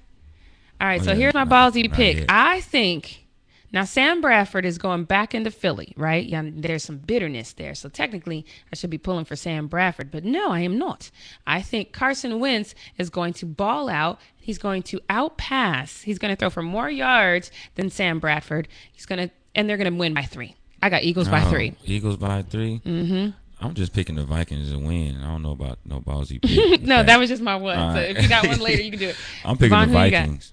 All 0.80 0.86
right, 0.86 1.00
Oh, 1.00 1.04
so 1.04 1.10
yeah, 1.10 1.16
here's 1.16 1.34
my 1.34 1.44
ballsy 1.44 1.90
pick. 1.92 2.16
yet. 2.18 2.26
I 2.28 2.60
think 2.60 3.24
now 3.72 3.84
Sam 3.84 4.20
Bradford 4.20 4.64
is 4.64 4.78
going 4.78 5.04
back 5.04 5.34
into 5.34 5.50
Philly, 5.50 5.92
right? 5.96 6.26
There's 6.56 6.84
some 6.84 6.98
bitterness 6.98 7.52
there. 7.52 7.74
So 7.74 7.88
technically, 7.88 8.46
I 8.72 8.76
should 8.76 8.90
be 8.90 8.98
pulling 8.98 9.24
for 9.24 9.36
Sam 9.36 9.66
Bradford, 9.66 10.10
but 10.10 10.24
no, 10.24 10.50
I 10.50 10.60
am 10.60 10.78
not. 10.78 11.10
I 11.46 11.60
think 11.62 11.92
Carson 11.92 12.40
Wentz 12.40 12.74
is 12.96 13.10
going 13.10 13.32
to 13.34 13.46
ball 13.46 13.88
out. 13.88 14.18
He's 14.36 14.58
going 14.58 14.82
to 14.84 15.00
outpass. 15.10 16.02
He's 16.04 16.18
going 16.18 16.30
to 16.34 16.36
throw 16.36 16.50
for 16.50 16.62
more 16.62 16.88
yards 16.90 17.50
than 17.74 17.90
Sam 17.90 18.18
Bradford. 18.18 18.68
He's 18.92 19.06
going 19.06 19.28
to, 19.28 19.34
and 19.54 19.68
they're 19.68 19.76
going 19.76 19.92
to 19.92 19.98
win 19.98 20.14
by 20.14 20.22
three. 20.22 20.54
I 20.82 20.88
got 20.90 21.02
Eagles 21.02 21.28
by 21.28 21.44
Oh, 21.44 21.50
three. 21.50 21.74
Eagles 21.84 22.16
by 22.16 22.42
3 22.42 22.80
Mm-hmm. 22.84 23.30
I'm 23.60 23.74
just 23.74 23.92
picking 23.92 24.14
the 24.14 24.24
Vikings 24.24 24.70
to 24.70 24.78
win. 24.78 25.16
I 25.20 25.26
don't 25.26 25.42
know 25.42 25.50
about 25.50 25.80
no 25.84 26.00
ballsy. 26.00 26.38
No, 26.82 27.02
that 27.02 27.18
was 27.18 27.28
just 27.28 27.42
my 27.42 27.56
one. 27.56 27.76
All 27.76 27.90
So 27.92 27.96
right. 27.98 28.16
if 28.16 28.22
you 28.22 28.28
got 28.28 28.46
one 28.46 28.60
later, 28.60 28.82
you 28.82 28.90
can 28.90 29.00
do 29.00 29.08
it. 29.08 29.16
I'm 29.44 29.56
picking 29.56 29.70
Von, 29.70 29.90
the 29.90 29.98
who 29.98 30.04
you 30.04 30.10
got? 30.12 30.20
Vikings. 30.20 30.52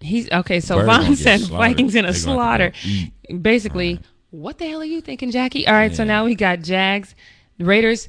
He's 0.00 0.30
okay. 0.30 0.60
So 0.60 0.76
Bird 0.76 0.86
Von 0.86 1.16
said. 1.16 1.40
Vikings 1.42 1.94
in 1.94 2.04
a 2.04 2.12
slaughter. 2.14 2.70
have 2.74 2.74
to 2.74 3.10
go 3.32 3.38
Basically, 3.38 4.00
what 4.30 4.58
the 4.58 4.68
hell 4.68 4.80
are 4.80 4.84
you 4.84 5.00
thinking, 5.00 5.30
Jackie? 5.30 5.66
All 5.66 5.74
right, 5.74 5.94
so 5.94 6.04
now 6.04 6.24
we 6.24 6.34
got 6.34 6.60
Jags, 6.60 7.14
Raiders, 7.58 8.08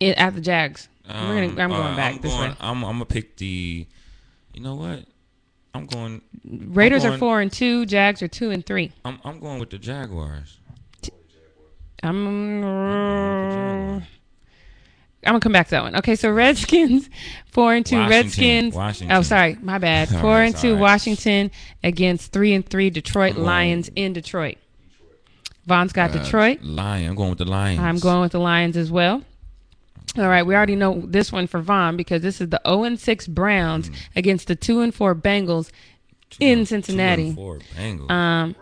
at 0.00 0.34
the 0.34 0.40
Jags. 0.40 0.88
We're 1.06 1.12
gonna, 1.14 1.46
Um, 1.48 1.58
I'm 1.60 1.70
going 1.70 1.82
uh, 1.92 1.96
back 1.96 2.14
I'm 2.16 2.20
this 2.20 2.32
going, 2.32 2.50
way. 2.50 2.56
I'm, 2.60 2.84
I'm 2.84 2.92
gonna 2.92 3.06
pick 3.06 3.36
the. 3.36 3.86
You 4.54 4.60
know 4.62 4.74
what? 4.74 5.04
I'm 5.74 5.86
going. 5.86 6.22
Raiders 6.44 7.04
are 7.04 7.08
going- 7.08 7.20
four 7.20 7.40
and 7.40 7.50
two. 7.52 7.86
Jags 7.86 8.22
are 8.22 8.28
two 8.28 8.50
and 8.50 8.64
three. 8.64 8.92
I'm 9.04 9.18
I'm 9.24 9.40
going 9.40 9.58
with 9.58 9.70
the 9.70 9.78
Jaguars. 9.78 10.58
I'm. 12.02 12.60
Jaguars. 12.62 14.02
I'm 15.24 15.32
gonna 15.32 15.40
come 15.40 15.52
back 15.52 15.66
to 15.66 15.70
that 15.72 15.82
one. 15.82 15.96
Okay, 15.96 16.14
so 16.14 16.30
Redskins 16.30 17.10
four 17.50 17.74
and 17.74 17.84
two. 17.84 17.96
Washington, 17.96 18.24
Redskins. 18.24 18.74
Washington. 18.74 19.16
Oh, 19.16 19.22
sorry, 19.22 19.56
my 19.60 19.78
bad. 19.78 20.08
Four 20.20 20.34
right, 20.34 20.44
and 20.46 20.56
two. 20.56 20.74
right. 20.74 20.80
Washington 20.80 21.50
against 21.82 22.32
three 22.32 22.54
and 22.54 22.64
three 22.68 22.88
Detroit 22.90 23.36
Lions 23.36 23.90
in 23.96 24.12
Detroit. 24.12 24.58
Von's 25.66 25.92
got 25.92 26.10
Uh, 26.14 26.22
Detroit. 26.22 26.62
Lion. 26.62 27.10
I'm 27.10 27.14
going 27.16 27.30
with 27.30 27.38
the 27.38 27.44
Lions. 27.44 27.80
I'm 27.80 27.98
going 27.98 28.20
with 28.20 28.32
the 28.32 28.40
Lions 28.40 28.76
as 28.76 28.90
well. 28.90 29.22
All 30.16 30.28
right, 30.28 30.44
we 30.44 30.54
already 30.54 30.76
know 30.76 31.02
this 31.04 31.30
one 31.30 31.46
for 31.46 31.60
Von 31.60 31.96
because 31.96 32.22
this 32.22 32.40
is 32.40 32.48
the 32.48 32.60
0 32.66 32.84
and 32.84 32.98
6 32.98 33.26
Browns 33.26 33.90
against 34.16 34.46
the 34.48 34.56
2 34.56 34.80
and 34.80 34.94
4 34.94 35.14
Bengals 35.14 35.70
Two 36.30 36.38
in 36.44 36.64
Cincinnati. 36.66 37.22
Two 37.22 37.28
and 37.28 37.36
four 37.36 37.58
Bengals. 37.76 38.10
Um, 38.10 38.56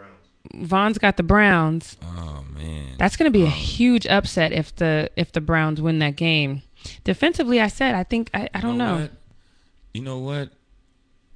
Von's 0.55 0.99
got 0.99 1.17
the 1.17 1.23
Browns. 1.23 1.97
oh 2.03 2.45
man. 2.55 2.95
That's 2.99 3.17
going 3.17 3.31
to 3.31 3.39
be 3.39 3.45
a 3.45 3.51
huge 3.51 4.07
upset 4.07 4.53
if 4.53 4.75
the 4.77 5.11
if 5.17 5.33
the 5.33 5.41
Browns 5.41 5.81
win 5.83 5.99
that 6.01 6.17
game. 6.17 6.63
Defensively, 7.05 7.61
I 7.61 7.69
said 7.69 7.95
I 7.95 8.05
think 8.05 8.31
I, 8.33 8.49
I 8.55 8.61
don't 8.61 8.73
You 8.73 8.79
know. 8.79 8.95
what? 9.01 9.11
You 9.95 10.03
know 10.03 10.19
what? 10.19 10.51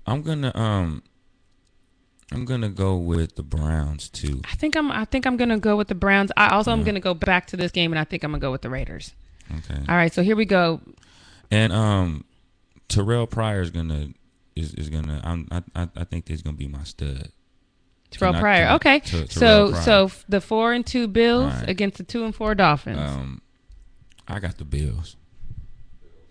I'm 0.07 0.23
gonna 0.23 0.53
um. 0.57 1.03
I'm 2.33 2.45
gonna 2.45 2.69
go 2.69 2.97
with 2.97 3.35
the 3.35 3.43
Browns 3.43 4.09
too. 4.09 4.41
I 4.45 4.55
think 4.55 4.77
I'm 4.77 4.91
I 4.93 5.05
think 5.05 5.27
I'm 5.27 5.37
gonna 5.37 5.59
go 5.59 5.77
with 5.77 5.89
the 5.89 5.95
Browns. 5.97 6.31
I 6.37 6.51
also 6.51 6.71
Mm-hmm. 6.71 6.81
am 6.81 6.85
gonna 6.87 7.01
go 7.01 7.15
back 7.15 7.47
to 7.49 7.57
this 7.57 7.73
game 7.73 7.93
and 7.93 7.99
I 7.99 8.05
think 8.05 8.23
I'm 8.23 8.31
gonna 8.31 8.41
go 8.41 8.53
with 8.53 8.63
the 8.63 8.71
Raiders. 8.71 9.15
Okay. 9.59 9.81
All 9.89 9.97
right, 9.97 10.13
so 10.13 10.23
here 10.23 10.37
we 10.37 10.45
go. 10.45 10.81
And 11.51 11.73
um, 11.73 12.25
Terrelle 12.89 13.29
Pryor 13.29 13.63
is 13.63 13.71
gonna 13.71 14.11
is, 14.55 14.75
is 14.75 14.89
gonna. 14.89 15.21
I'm, 15.25 15.49
I 15.51 15.63
I 15.75 15.89
I 15.97 16.05
think 16.05 16.29
he's 16.29 16.43
gonna 16.43 16.57
be 16.57 16.69
my 16.69 16.85
stud. 16.85 17.31
Terrelle 18.11 18.33
Can 18.33 18.41
Pryor. 18.41 18.69
Okay, 18.77 19.01
Ter- 19.01 19.27
so 19.29 19.71
Pryor. 19.71 19.83
so 19.83 20.11
the 20.29 20.41
four 20.41 20.73
and 20.73 20.87
two 20.87 21.07
Bills 21.09 21.53
right. 21.53 21.69
against 21.69 21.99
the 21.99 22.05
two 22.05 22.25
and 22.25 22.35
four 22.35 22.55
Dolphins. 22.55 22.99
Um, 23.01 23.43
I 24.29 24.39
got 24.41 24.59
the 24.59 24.65
Bills. 24.65 25.17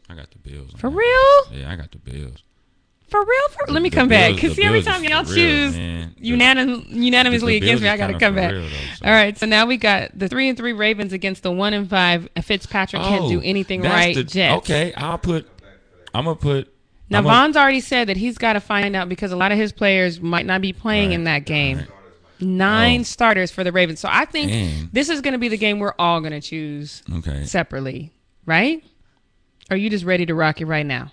I 0.09 0.15
got 0.15 0.31
the 0.31 0.39
Bills. 0.39 0.71
For 0.77 0.89
real? 0.89 1.53
Yeah, 1.53 1.69
I 1.71 1.75
got 1.75 1.91
the 1.91 1.99
Bills. 1.99 2.43
For 3.09 3.19
real? 3.19 3.47
For 3.49 3.71
let 3.73 3.81
me 3.81 3.89
come 3.89 4.07
back 4.07 4.35
because 4.35 4.55
see 4.55 4.63
every 4.63 4.83
time 4.83 5.03
y'all 5.03 5.23
for 5.23 5.33
real, 5.33 5.71
choose 5.71 5.75
unanim- 6.21 6.85
unanimously 6.89 7.57
against 7.57 7.81
me, 7.81 7.89
I 7.89 7.97
gotta 7.97 8.19
come 8.19 8.35
back. 8.35 8.51
real, 8.51 8.61
though, 8.61 8.69
so- 8.69 9.05
All 9.05 9.11
right, 9.11 9.35
so 9.37 9.45
now 9.47 9.65
we 9.65 9.77
got 9.77 10.17
the 10.17 10.27
three 10.29 10.47
and 10.47 10.55
three 10.57 10.73
Ravens 10.73 11.11
against 11.11 11.41
the 11.41 11.51
one 11.51 11.73
and 11.73 11.89
five 11.89 12.29
Fitzpatrick 12.43 13.01
can't 13.01 13.27
do 13.27 13.41
anything 13.43 13.83
Oh, 13.85 13.89
right. 13.89 14.13
the- 14.15 14.23
Jets. 14.23 14.57
Okay, 14.59 14.93
I'll 14.95 15.17
put. 15.17 15.47
I'm 16.13 16.25
gonna 16.25 16.35
put. 16.35 16.71
Now 17.09 17.21
Von's 17.21 17.57
already 17.57 17.79
said 17.79 18.07
that 18.09 18.17
he's 18.17 18.37
got 18.37 18.53
to 18.53 18.59
find 18.59 18.95
out 18.95 19.09
because 19.09 19.31
a 19.31 19.35
lot 19.35 19.51
of 19.51 19.57
his 19.57 19.71
players 19.71 20.21
might 20.21 20.45
not 20.45 20.61
be 20.61 20.73
playing 20.73 21.11
in 21.11 21.23
that 21.23 21.45
game. 21.45 21.77
right. 21.79 21.87
Nine 22.41 23.01
Oh. 23.01 23.03
starters 23.03 23.51
for 23.51 23.63
the 23.63 23.71
Ravens. 23.71 23.99
So 23.99 24.07
I 24.11 24.25
think 24.25 24.49
Man. 24.51 24.89
this 24.93 25.09
is 25.09 25.19
going 25.21 25.33
to 25.33 25.37
be 25.39 25.49
the 25.49 25.57
game 25.57 25.79
we're 25.79 25.93
all 25.99 26.21
going 26.21 26.31
to 26.31 26.39
choose 26.39 27.03
Okay, 27.17 27.43
separately, 27.43 28.13
right? 28.45 28.81
Or 29.69 29.73
are 29.73 29.77
you 29.77 29.89
just 29.89 30.05
ready 30.05 30.25
to 30.25 30.33
rock 30.35 30.61
it 30.61 30.65
right 30.65 30.85
now? 30.85 31.11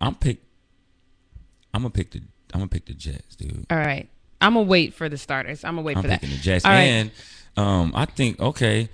I'm 0.00 0.14
pick. 0.14 0.38
I'm 1.74 1.82
gonna 1.82 1.90
pick 1.90 2.10
the. 2.12 2.20
I'm 2.54 2.60
gonna 2.60 2.68
pick 2.68 2.86
the 2.86 2.94
Jets, 2.94 3.34
dude. 3.36 3.66
All 3.70 3.76
right. 3.78 4.08
I'm 4.40 4.54
going 4.54 4.66
to 4.66 4.70
wait 4.70 4.94
for 4.94 5.08
the 5.08 5.16
starters. 5.18 5.64
I'm 5.64 5.74
going 5.76 5.84
to 5.84 5.86
wait 5.86 5.96
I'm 5.96 6.02
for 6.02 6.08
that. 6.08 6.20
picking 6.20 6.36
the 6.36 6.42
Jets, 6.42 6.64
All 6.64 6.70
right. 6.72 6.80
and 6.82 7.10
um, 7.56 7.92
I 7.94 8.04
think 8.06 8.40
okay. 8.40 8.88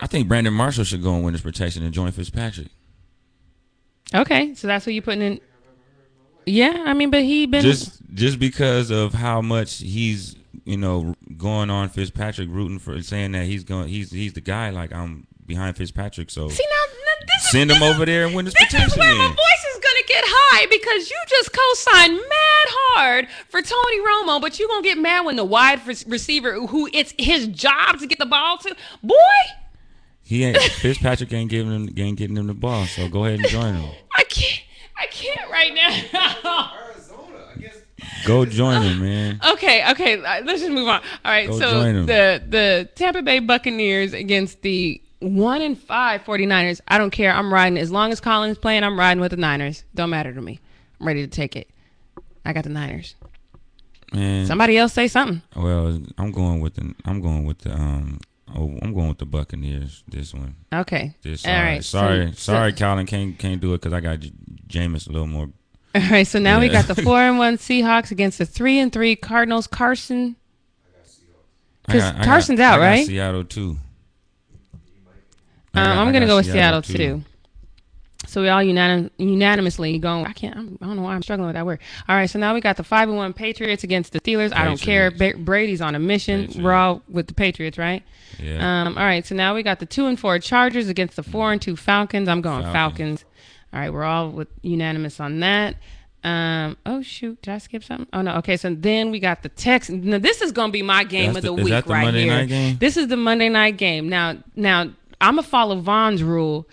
I 0.00 0.06
think 0.06 0.26
Brandon 0.28 0.54
Marshall 0.54 0.84
should 0.84 1.02
go 1.02 1.10
and 1.10 1.18
win 1.18 1.24
winners 1.26 1.42
protection 1.42 1.82
and 1.82 1.92
join 1.92 2.10
Fitzpatrick. 2.12 2.68
Okay. 4.14 4.54
So 4.54 4.66
that's 4.66 4.86
what 4.86 4.94
you're 4.94 5.02
putting 5.02 5.22
in. 5.22 5.40
Yeah. 6.46 6.84
I 6.86 6.94
mean, 6.94 7.10
but 7.10 7.22
he 7.22 7.46
been. 7.46 7.62
just 7.62 8.00
just 8.14 8.38
because 8.38 8.90
of 8.90 9.14
how 9.14 9.40
much 9.40 9.78
he's 9.78 10.36
you 10.64 10.76
know 10.76 11.14
going 11.36 11.70
on 11.70 11.88
Fitzpatrick 11.88 12.48
rooting 12.50 12.78
for 12.78 13.00
saying 13.02 13.32
that 13.32 13.46
he's 13.46 13.64
going 13.64 13.88
he's 13.88 14.10
he's 14.10 14.32
the 14.34 14.40
guy 14.40 14.70
like 14.70 14.92
I'm 14.92 15.26
behind 15.46 15.76
Fitzpatrick 15.76 16.30
so 16.30 16.48
See, 16.48 16.62
now, 16.70 16.92
now 16.94 17.26
this 17.26 17.44
is- 17.44 17.50
send 17.50 17.70
him 17.70 17.80
this 17.80 17.88
is- 17.88 17.94
over 17.96 18.04
there 18.06 18.26
and 18.26 18.34
win 18.34 18.44
his 18.44 18.54
This 18.54 18.62
is 18.64 18.68
protection 18.74 19.00
where 19.00 19.14
my 19.16 19.26
voice 19.28 19.64
is 19.74 19.80
gonna 19.82 20.06
get 20.06 20.22
high 20.26 20.66
because 20.66 21.10
you 21.10 21.16
just 21.28 21.52
co-signed 21.52 22.14
mad 22.14 22.66
hard 22.68 23.28
for 23.48 23.60
Tony 23.62 24.00
Romo, 24.00 24.40
but 24.40 24.58
you 24.58 24.68
gonna 24.68 24.82
get 24.82 24.98
mad 24.98 25.24
when 25.24 25.36
the 25.36 25.44
wide 25.44 25.80
receiver, 26.06 26.66
who 26.66 26.88
it's 26.92 27.14
his 27.18 27.46
job 27.48 27.98
to 27.98 28.06
get 28.06 28.18
the 28.18 28.26
ball 28.26 28.58
to, 28.58 28.76
boy. 29.02 29.14
He 30.32 30.44
ain't 30.44 30.56
Fitzpatrick 30.58 31.32
ain't 31.32 31.50
giving 31.50 31.72
him 31.72 31.94
ain't 31.98 32.16
getting 32.18 32.36
him 32.38 32.46
the 32.46 32.54
ball 32.54 32.86
so 32.86 33.08
go 33.08 33.24
ahead 33.26 33.40
and 33.40 33.48
join 33.48 33.74
him. 33.74 33.90
I 34.16 34.22
can't, 34.24 34.62
I 34.98 35.06
can't 35.06 35.50
right 35.50 35.74
now. 35.74 36.72
Go 38.24 38.44
join 38.44 38.82
him, 38.82 39.00
man. 39.00 39.40
okay, 39.52 39.90
okay, 39.90 40.14
uh, 40.24 40.42
let's 40.44 40.60
just 40.60 40.72
move 40.72 40.88
on. 40.88 41.00
All 41.24 41.30
right, 41.32 41.48
Go 41.48 41.58
so 41.58 41.70
join 41.70 41.96
'em. 41.96 42.06
the 42.06 42.42
the 42.48 42.88
Tampa 42.94 43.20
Bay 43.22 43.40
Buccaneers 43.40 44.12
against 44.12 44.62
the 44.62 45.00
one 45.20 45.60
and 45.60 45.78
five 45.78 46.24
49ers. 46.24 46.80
I 46.88 46.98
don't 46.98 47.10
care. 47.10 47.32
I'm 47.32 47.52
riding 47.52 47.78
as 47.78 47.90
long 47.92 48.10
as 48.12 48.20
Collins 48.20 48.58
playing. 48.58 48.84
I'm 48.84 48.98
riding 48.98 49.20
with 49.20 49.30
the 49.32 49.36
Niners. 49.36 49.84
Don't 49.94 50.10
matter 50.10 50.32
to 50.32 50.40
me. 50.40 50.60
I'm 51.00 51.06
ready 51.06 51.20
to 51.22 51.28
take 51.28 51.56
it. 51.56 51.68
I 52.44 52.52
got 52.52 52.64
the 52.64 52.70
Niners. 52.70 53.14
Man, 54.12 54.46
Somebody 54.46 54.76
else 54.78 54.92
say 54.92 55.08
something. 55.08 55.42
well, 55.56 56.00
I'm 56.18 56.32
going 56.32 56.60
with 56.60 56.74
the 56.74 56.94
I'm 57.04 57.20
going 57.20 57.44
with 57.44 57.58
the 57.58 57.72
um 57.74 58.18
oh, 58.56 58.78
I'm 58.82 58.92
going 58.94 59.08
with 59.08 59.18
the 59.18 59.26
Buccaneers 59.26 60.02
this 60.08 60.32
one. 60.34 60.54
Okay. 60.72 61.14
This 61.22 61.44
All 61.46 61.52
sorry, 61.52 61.68
right. 61.68 61.84
so- 61.84 61.98
sorry, 61.98 62.26
so- 62.32 62.52
sorry, 62.52 62.72
Colin 62.72 63.06
can't 63.06 63.38
can't 63.38 63.60
do 63.60 63.74
it 63.74 63.80
because 63.80 63.92
I 63.92 64.00
got 64.00 64.20
J- 64.20 64.32
Jameis 64.68 65.08
a 65.08 65.12
little 65.12 65.26
more. 65.26 65.48
All 65.94 66.02
right. 66.10 66.26
So 66.26 66.38
now 66.38 66.60
we 66.60 66.68
got 66.68 66.86
the 66.86 66.94
four 67.02 67.18
and 67.20 67.38
one 67.38 67.56
Seahawks 67.58 68.10
against 68.10 68.38
the 68.38 68.46
three 68.46 68.78
and 68.78 68.92
three 68.92 69.16
Cardinals. 69.16 69.66
Carson. 69.66 70.36
I 71.88 71.92
'Cause 71.92 72.00
got- 72.02 72.14
I 72.14 72.18
got- 72.18 72.24
Carson's 72.26 72.60
out, 72.60 72.74
I 72.74 72.76
got 72.78 72.82
right? 72.84 73.06
Seattle 73.06 73.44
too. 73.44 73.76
Um, 75.74 75.98
I'm 75.98 76.12
gonna 76.12 76.26
go 76.26 76.36
with 76.36 76.46
Seattle 76.46 76.82
too. 76.82 77.22
So 78.32 78.42
we 78.42 78.48
all 78.48 78.62
unanim- 78.62 79.10
unanimously 79.18 79.98
going. 79.98 80.26
I 80.26 80.32
can't. 80.32 80.56
I'm, 80.56 80.78
I 80.80 80.86
don't 80.86 80.96
know 80.96 81.02
why 81.02 81.14
I'm 81.14 81.22
struggling 81.22 81.46
with 81.48 81.54
that 81.56 81.66
word. 81.66 81.80
All 82.08 82.16
right. 82.16 82.28
So 82.30 82.38
now 82.38 82.54
we 82.54 82.60
got 82.60 82.76
the 82.76 82.84
five 82.84 83.08
and 83.08 83.16
one 83.18 83.32
Patriots 83.32 83.84
against 83.84 84.12
the 84.12 84.20
Steelers. 84.20 84.54
I 84.54 84.64
don't 84.64 84.80
care. 84.80 85.10
Ba- 85.10 85.34
Brady's 85.36 85.80
on 85.80 85.94
a 85.94 85.98
mission. 85.98 86.50
We're 86.58 86.72
all 86.72 87.02
with 87.08 87.26
the 87.28 87.34
Patriots, 87.34 87.76
right? 87.78 88.02
Yeah. 88.40 88.84
Um, 88.86 88.96
all 88.96 89.04
right, 89.04 89.24
so 89.26 89.34
now 89.34 89.54
we 89.54 89.62
got 89.62 89.78
the 89.78 89.86
two 89.86 90.06
and 90.06 90.18
four 90.18 90.38
Chargers 90.38 90.88
against 90.88 91.16
the 91.16 91.22
four 91.22 91.52
and 91.52 91.60
two 91.60 91.76
Falcons. 91.76 92.28
I'm 92.28 92.40
going 92.40 92.62
Falcons. 92.62 93.20
Falcons. 93.20 93.24
All 93.74 93.80
right, 93.80 93.92
we're 93.92 94.04
all 94.04 94.30
with 94.30 94.48
unanimous 94.62 95.20
on 95.20 95.40
that. 95.40 95.76
Um, 96.24 96.76
oh 96.86 97.02
shoot, 97.02 97.42
did 97.42 97.52
I 97.52 97.58
skip 97.58 97.82
something? 97.82 98.06
Oh 98.12 98.22
no, 98.22 98.36
okay. 98.36 98.56
So 98.56 98.74
then 98.74 99.10
we 99.10 99.18
got 99.18 99.42
the 99.42 99.48
Texans. 99.48 100.04
Now 100.04 100.18
this 100.18 100.40
is 100.40 100.52
gonna 100.52 100.72
be 100.72 100.82
my 100.82 101.02
game 101.04 101.32
That's 101.34 101.44
of 101.46 101.56
the, 101.56 101.62
the- 101.62 101.64
week 101.64 101.86
right 101.86 102.04
Monday 102.04 102.22
here. 102.22 102.32
night 102.32 102.48
game? 102.48 102.76
This 102.78 102.96
is 102.96 103.08
the 103.08 103.16
Monday 103.16 103.48
night 103.48 103.76
game. 103.76 104.08
Now, 104.08 104.36
now 104.54 104.82
I'm 105.20 105.34
gonna 105.36 105.42
follow 105.42 105.80
Von's 105.80 106.22
rule 106.22 106.68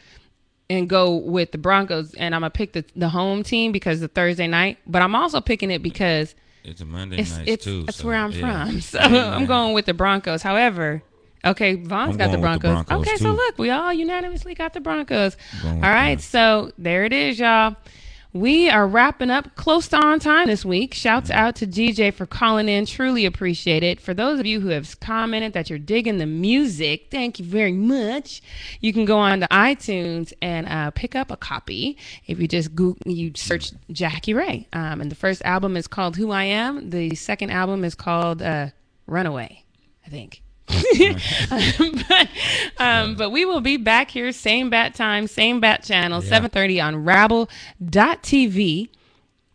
and 0.70 0.88
go 0.88 1.16
with 1.16 1.52
the 1.52 1.58
Broncos, 1.58 2.14
and 2.14 2.36
I'm 2.36 2.42
gonna 2.42 2.52
pick 2.52 2.74
the 2.74 2.86
the 2.96 3.10
home 3.10 3.44
team 3.44 3.72
because 3.72 4.00
the 4.00 4.08
Thursday 4.08 4.48
night. 4.48 4.78
But 4.86 5.02
I'm 5.02 5.16
also 5.16 5.42
picking 5.42 5.72
it 5.72 5.82
because 5.82 6.36
it's 6.64 6.82
a 6.82 6.86
Monday 6.86 7.18
it's 7.18 7.36
night 7.36 7.48
it's 7.48 7.66
too. 7.66 7.84
that's 7.84 7.98
so, 7.98 8.08
where 8.08 8.16
I'm 8.16 8.32
yeah. 8.32 8.66
from. 8.66 8.82
So 8.82 9.00
Yeah. 9.00 9.36
I'm 9.36 9.46
going 9.46 9.74
with 9.74 9.86
the 9.86 9.94
Broncos. 9.94 10.42
However, 10.42 11.02
okay, 11.44 11.76
Von's 11.76 12.18
got 12.18 12.26
the 12.26 12.32
with 12.32 12.32
the 12.32 12.38
Broncos. 12.40 12.86
Broncos, 12.86 13.08
okay, 13.08 13.18
so 13.18 13.32
look, 13.32 13.58
we 13.58 13.70
all 13.72 13.94
unanimously 13.94 14.54
got 14.54 14.74
the 14.74 14.82
Broncos. 14.82 15.38
All 15.64 15.80
right, 15.80 16.16
them. 16.16 16.20
so 16.20 16.72
there 16.78 17.06
it 17.06 17.14
is, 17.14 17.40
y'all. 17.40 17.76
We 18.40 18.70
are 18.70 18.88
wrapping 18.88 19.32
up 19.32 19.54
close 19.56 19.90
to 19.90 19.98
on 19.98 20.22
time 20.22 20.48
this 20.48 20.64
week. 20.64 20.94
Shouts 20.94 21.30
out 21.30 21.58
to 21.58 21.68
GJ 21.68 22.14
for 22.14 22.26
calling 22.26 22.70
in. 22.70 22.86
Truly 22.86 23.26
appreciate 23.26 23.84
it. 23.84 24.00
For 24.00 24.14
those 24.14 24.40
of 24.40 24.46
you 24.46 24.62
who 24.62 24.70
have 24.70 24.98
commented 25.02 25.52
that 25.52 25.70
you're 25.70 25.78
digging 25.78 26.20
the 26.20 26.26
music, 26.26 27.08
thank 27.12 27.38
you 27.38 27.44
very 27.44 27.74
much. 27.74 28.42
You 28.80 28.94
can 28.94 29.04
go 29.04 29.18
on 29.18 29.42
to 29.42 29.48
iTunes 29.50 30.32
and 30.42 30.70
uh, 30.70 30.92
pick 30.92 31.18
up 31.18 31.32
a 31.32 31.36
copy 31.36 31.98
if 32.28 32.40
you 32.40 32.48
just 32.48 32.74
Google, 32.74 33.12
you 33.12 33.34
search 33.36 33.74
Jackie 33.92 34.34
Ray. 34.34 34.70
Um, 34.72 35.02
and 35.02 35.12
the 35.12 35.16
first 35.16 35.42
album 35.44 35.76
is 35.76 35.88
called 35.88 36.16
Who 36.16 36.32
I 36.32 36.46
Am. 36.46 36.92
The 36.92 37.16
second 37.16 37.50
album 37.50 37.84
is 37.84 37.94
called 37.94 38.42
uh, 38.42 38.68
Runaway, 39.06 39.66
I 40.06 40.10
think. 40.10 40.44
but, 42.08 42.30
um, 42.78 43.16
but 43.16 43.32
we 43.32 43.46
will 43.46 43.62
be 43.62 43.78
back 43.78 44.12
here, 44.12 44.32
same 44.32 44.70
bat 44.70 44.96
time, 44.96 45.28
same 45.28 45.60
bat 45.60 45.84
channel, 45.84 46.22
7.30 46.22 46.84
on 46.84 47.04
rabble.tv. 47.04 48.90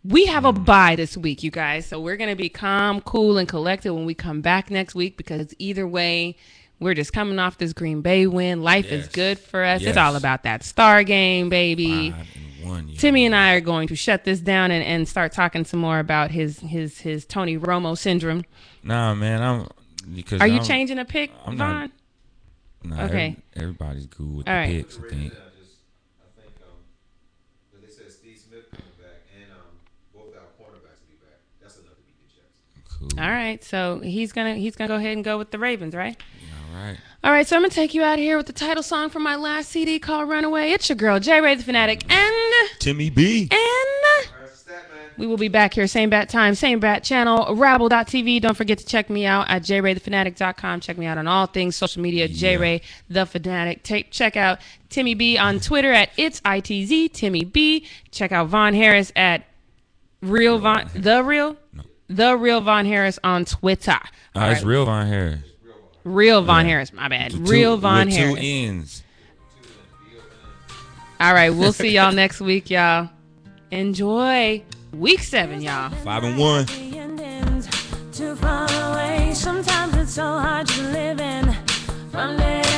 We 0.04 0.26
have 0.26 0.44
a 0.44 0.52
bye 0.52 0.96
this 0.96 1.16
week, 1.16 1.42
you 1.42 1.50
guys. 1.50 1.86
So 1.86 1.98
we're 2.00 2.16
going 2.16 2.30
to 2.30 2.36
be 2.36 2.48
calm, 2.48 3.00
cool, 3.00 3.38
and 3.38 3.48
collected 3.48 3.94
when 3.94 4.04
we 4.04 4.14
come 4.14 4.42
back 4.42 4.70
next 4.70 4.94
week 4.94 5.16
because 5.16 5.54
either 5.58 5.86
way, 5.86 6.36
we're 6.80 6.94
just 6.94 7.12
coming 7.12 7.38
off 7.38 7.56
this 7.56 7.72
Green 7.72 8.02
Bay 8.02 8.26
win. 8.26 8.62
Life 8.62 8.86
is 8.86 9.08
good 9.08 9.38
for 9.38 9.64
us. 9.64 9.82
It's 9.82 9.96
all 9.96 10.16
about 10.16 10.42
that 10.42 10.62
star 10.62 11.04
game, 11.04 11.48
baby. 11.48 12.08
And 12.08 12.26
one, 12.64 12.88
yeah. 12.88 12.98
Timmy 12.98 13.24
and 13.24 13.34
I 13.34 13.54
are 13.54 13.60
going 13.60 13.88
to 13.88 13.96
shut 13.96 14.24
this 14.24 14.40
down 14.40 14.70
and, 14.70 14.84
and 14.84 15.08
start 15.08 15.32
talking 15.32 15.64
some 15.64 15.80
more 15.80 15.98
about 15.98 16.30
his 16.30 16.60
his 16.60 16.98
his 16.98 17.24
Tony 17.24 17.56
Romo 17.56 17.96
syndrome. 17.96 18.44
Nah, 18.82 19.14
man, 19.14 19.42
I'm 19.42 19.68
because 20.14 20.40
Are 20.40 20.46
you 20.46 20.62
changing 20.62 20.98
a 20.98 21.04
pick, 21.04 21.30
I'm 21.46 21.56
Von? 21.56 21.80
not- 21.80 21.90
Nah, 22.86 23.04
Okay. 23.06 23.36
every- 23.56 23.62
everybody's 23.62 24.06
cool 24.06 24.36
with 24.38 24.48
All 24.48 24.54
the 24.54 24.60
right. 24.60 24.70
picks. 24.70 24.98
I 24.98 25.08
think. 25.08 25.32
I 25.32 25.36
um, 25.36 25.42
they 27.82 27.88
said 27.88 28.12
Steve 28.12 28.38
Smith 28.38 28.70
coming 28.70 28.84
back, 29.00 29.22
and 29.34 29.50
um, 29.52 29.58
both 30.12 30.34
our 30.36 30.42
cornerbacks 30.60 31.00
will 31.00 31.08
be 31.08 31.16
back. 31.24 31.40
That's 31.62 31.78
enough 31.78 31.96
to 31.96 32.02
beat 32.02 32.16
the 32.20 32.28
Jets. 32.34 32.98
Cool. 32.98 33.08
All 33.20 33.30
right, 33.30 33.62
so 33.64 34.00
he's 34.00 34.32
gonna 34.32 34.54
he's 34.56 34.76
gonna 34.76 34.88
go 34.88 34.96
ahead 34.96 35.12
and 35.12 35.24
go 35.24 35.38
with 35.38 35.50
the 35.50 35.58
Ravens, 35.58 35.94
right? 35.94 36.20
All 36.74 36.80
right. 36.82 36.98
All 37.22 37.32
right, 37.32 37.46
so 37.46 37.56
I'm 37.56 37.62
gonna 37.62 37.72
take 37.72 37.94
you 37.94 38.02
out 38.02 38.18
here 38.18 38.36
with 38.36 38.46
the 38.46 38.52
title 38.52 38.82
song 38.82 39.08
from 39.08 39.22
my 39.22 39.36
last 39.36 39.70
CD 39.70 39.98
called 39.98 40.28
"Runaway." 40.28 40.72
It's 40.72 40.86
your 40.90 40.96
girl 40.96 41.18
J 41.20 41.40
Ray 41.40 41.54
the 41.54 41.62
Fanatic 41.62 42.04
and 42.12 42.34
Timmy 42.80 43.08
B. 43.08 43.48
and 43.50 43.50
All 43.50 44.42
right, 44.42 44.50
stat 44.52 44.90
man. 44.92 45.00
We 45.16 45.26
will 45.26 45.36
be 45.36 45.48
back 45.48 45.74
here, 45.74 45.86
same 45.86 46.10
bat 46.10 46.28
time, 46.28 46.54
same 46.54 46.80
bat 46.80 47.04
channel, 47.04 47.54
rabble.tv. 47.54 48.40
Don't 48.40 48.56
forget 48.56 48.78
to 48.78 48.86
check 48.86 49.08
me 49.08 49.26
out 49.26 49.48
at 49.48 49.62
jraythefanatic.com. 49.62 50.80
Check 50.80 50.98
me 50.98 51.06
out 51.06 51.18
on 51.18 51.26
all 51.26 51.46
things 51.46 51.76
social 51.76 52.02
media, 52.02 52.28
jray 52.28 52.82
the 53.08 53.24
fanatic. 53.24 53.82
Take, 53.84 54.10
check 54.10 54.36
out 54.36 54.58
Timmy 54.88 55.14
B 55.14 55.38
on 55.38 55.60
Twitter 55.60 55.92
at 55.92 56.10
it's 56.16 56.40
itz 56.40 57.12
Timmy 57.12 57.44
B. 57.44 57.86
Check 58.10 58.32
out 58.32 58.48
Von 58.48 58.74
Harris 58.74 59.12
at 59.14 59.44
real 60.20 60.58
Von 60.58 60.88
the 60.94 61.22
real 61.22 61.56
the 62.08 62.36
real 62.36 62.60
Von 62.60 62.84
Harris 62.86 63.18
on 63.22 63.44
Twitter. 63.44 63.92
Uh, 64.34 64.38
All 64.40 64.50
it's 64.50 64.62
right. 64.62 64.68
real 64.68 64.84
Von 64.84 65.06
Harris. 65.06 65.40
real 66.02 66.42
Von 66.42 66.64
Harris. 66.64 66.92
My 66.92 67.08
bad. 67.08 67.30
Two- 67.32 67.38
Real 67.44 67.76
Von 67.76 68.08
Harris. 68.08 68.34
Two 68.34 68.40
ends. 68.40 69.02
All 71.20 71.32
right, 71.32 71.50
we'll 71.50 71.72
see 71.72 71.90
y'all 71.94 72.12
next 72.12 72.40
week, 72.40 72.70
y'all. 72.70 73.08
Enjoy 73.70 74.62
week 74.94 75.20
seven, 75.20 75.60
y'all. 75.60 75.90
Five 76.04 76.24
and 76.24 76.38
one. 76.38 76.66
Too 78.12 78.36
far 78.36 78.68
away. 78.92 79.32
Sometimes 79.34 79.96
it's 79.96 80.14
so 80.14 80.22
hard 80.22 80.68
to 80.68 80.82
live 80.90 81.20
in. 81.20 81.52
From 82.12 82.36
day 82.36 82.62
day, 82.62 82.73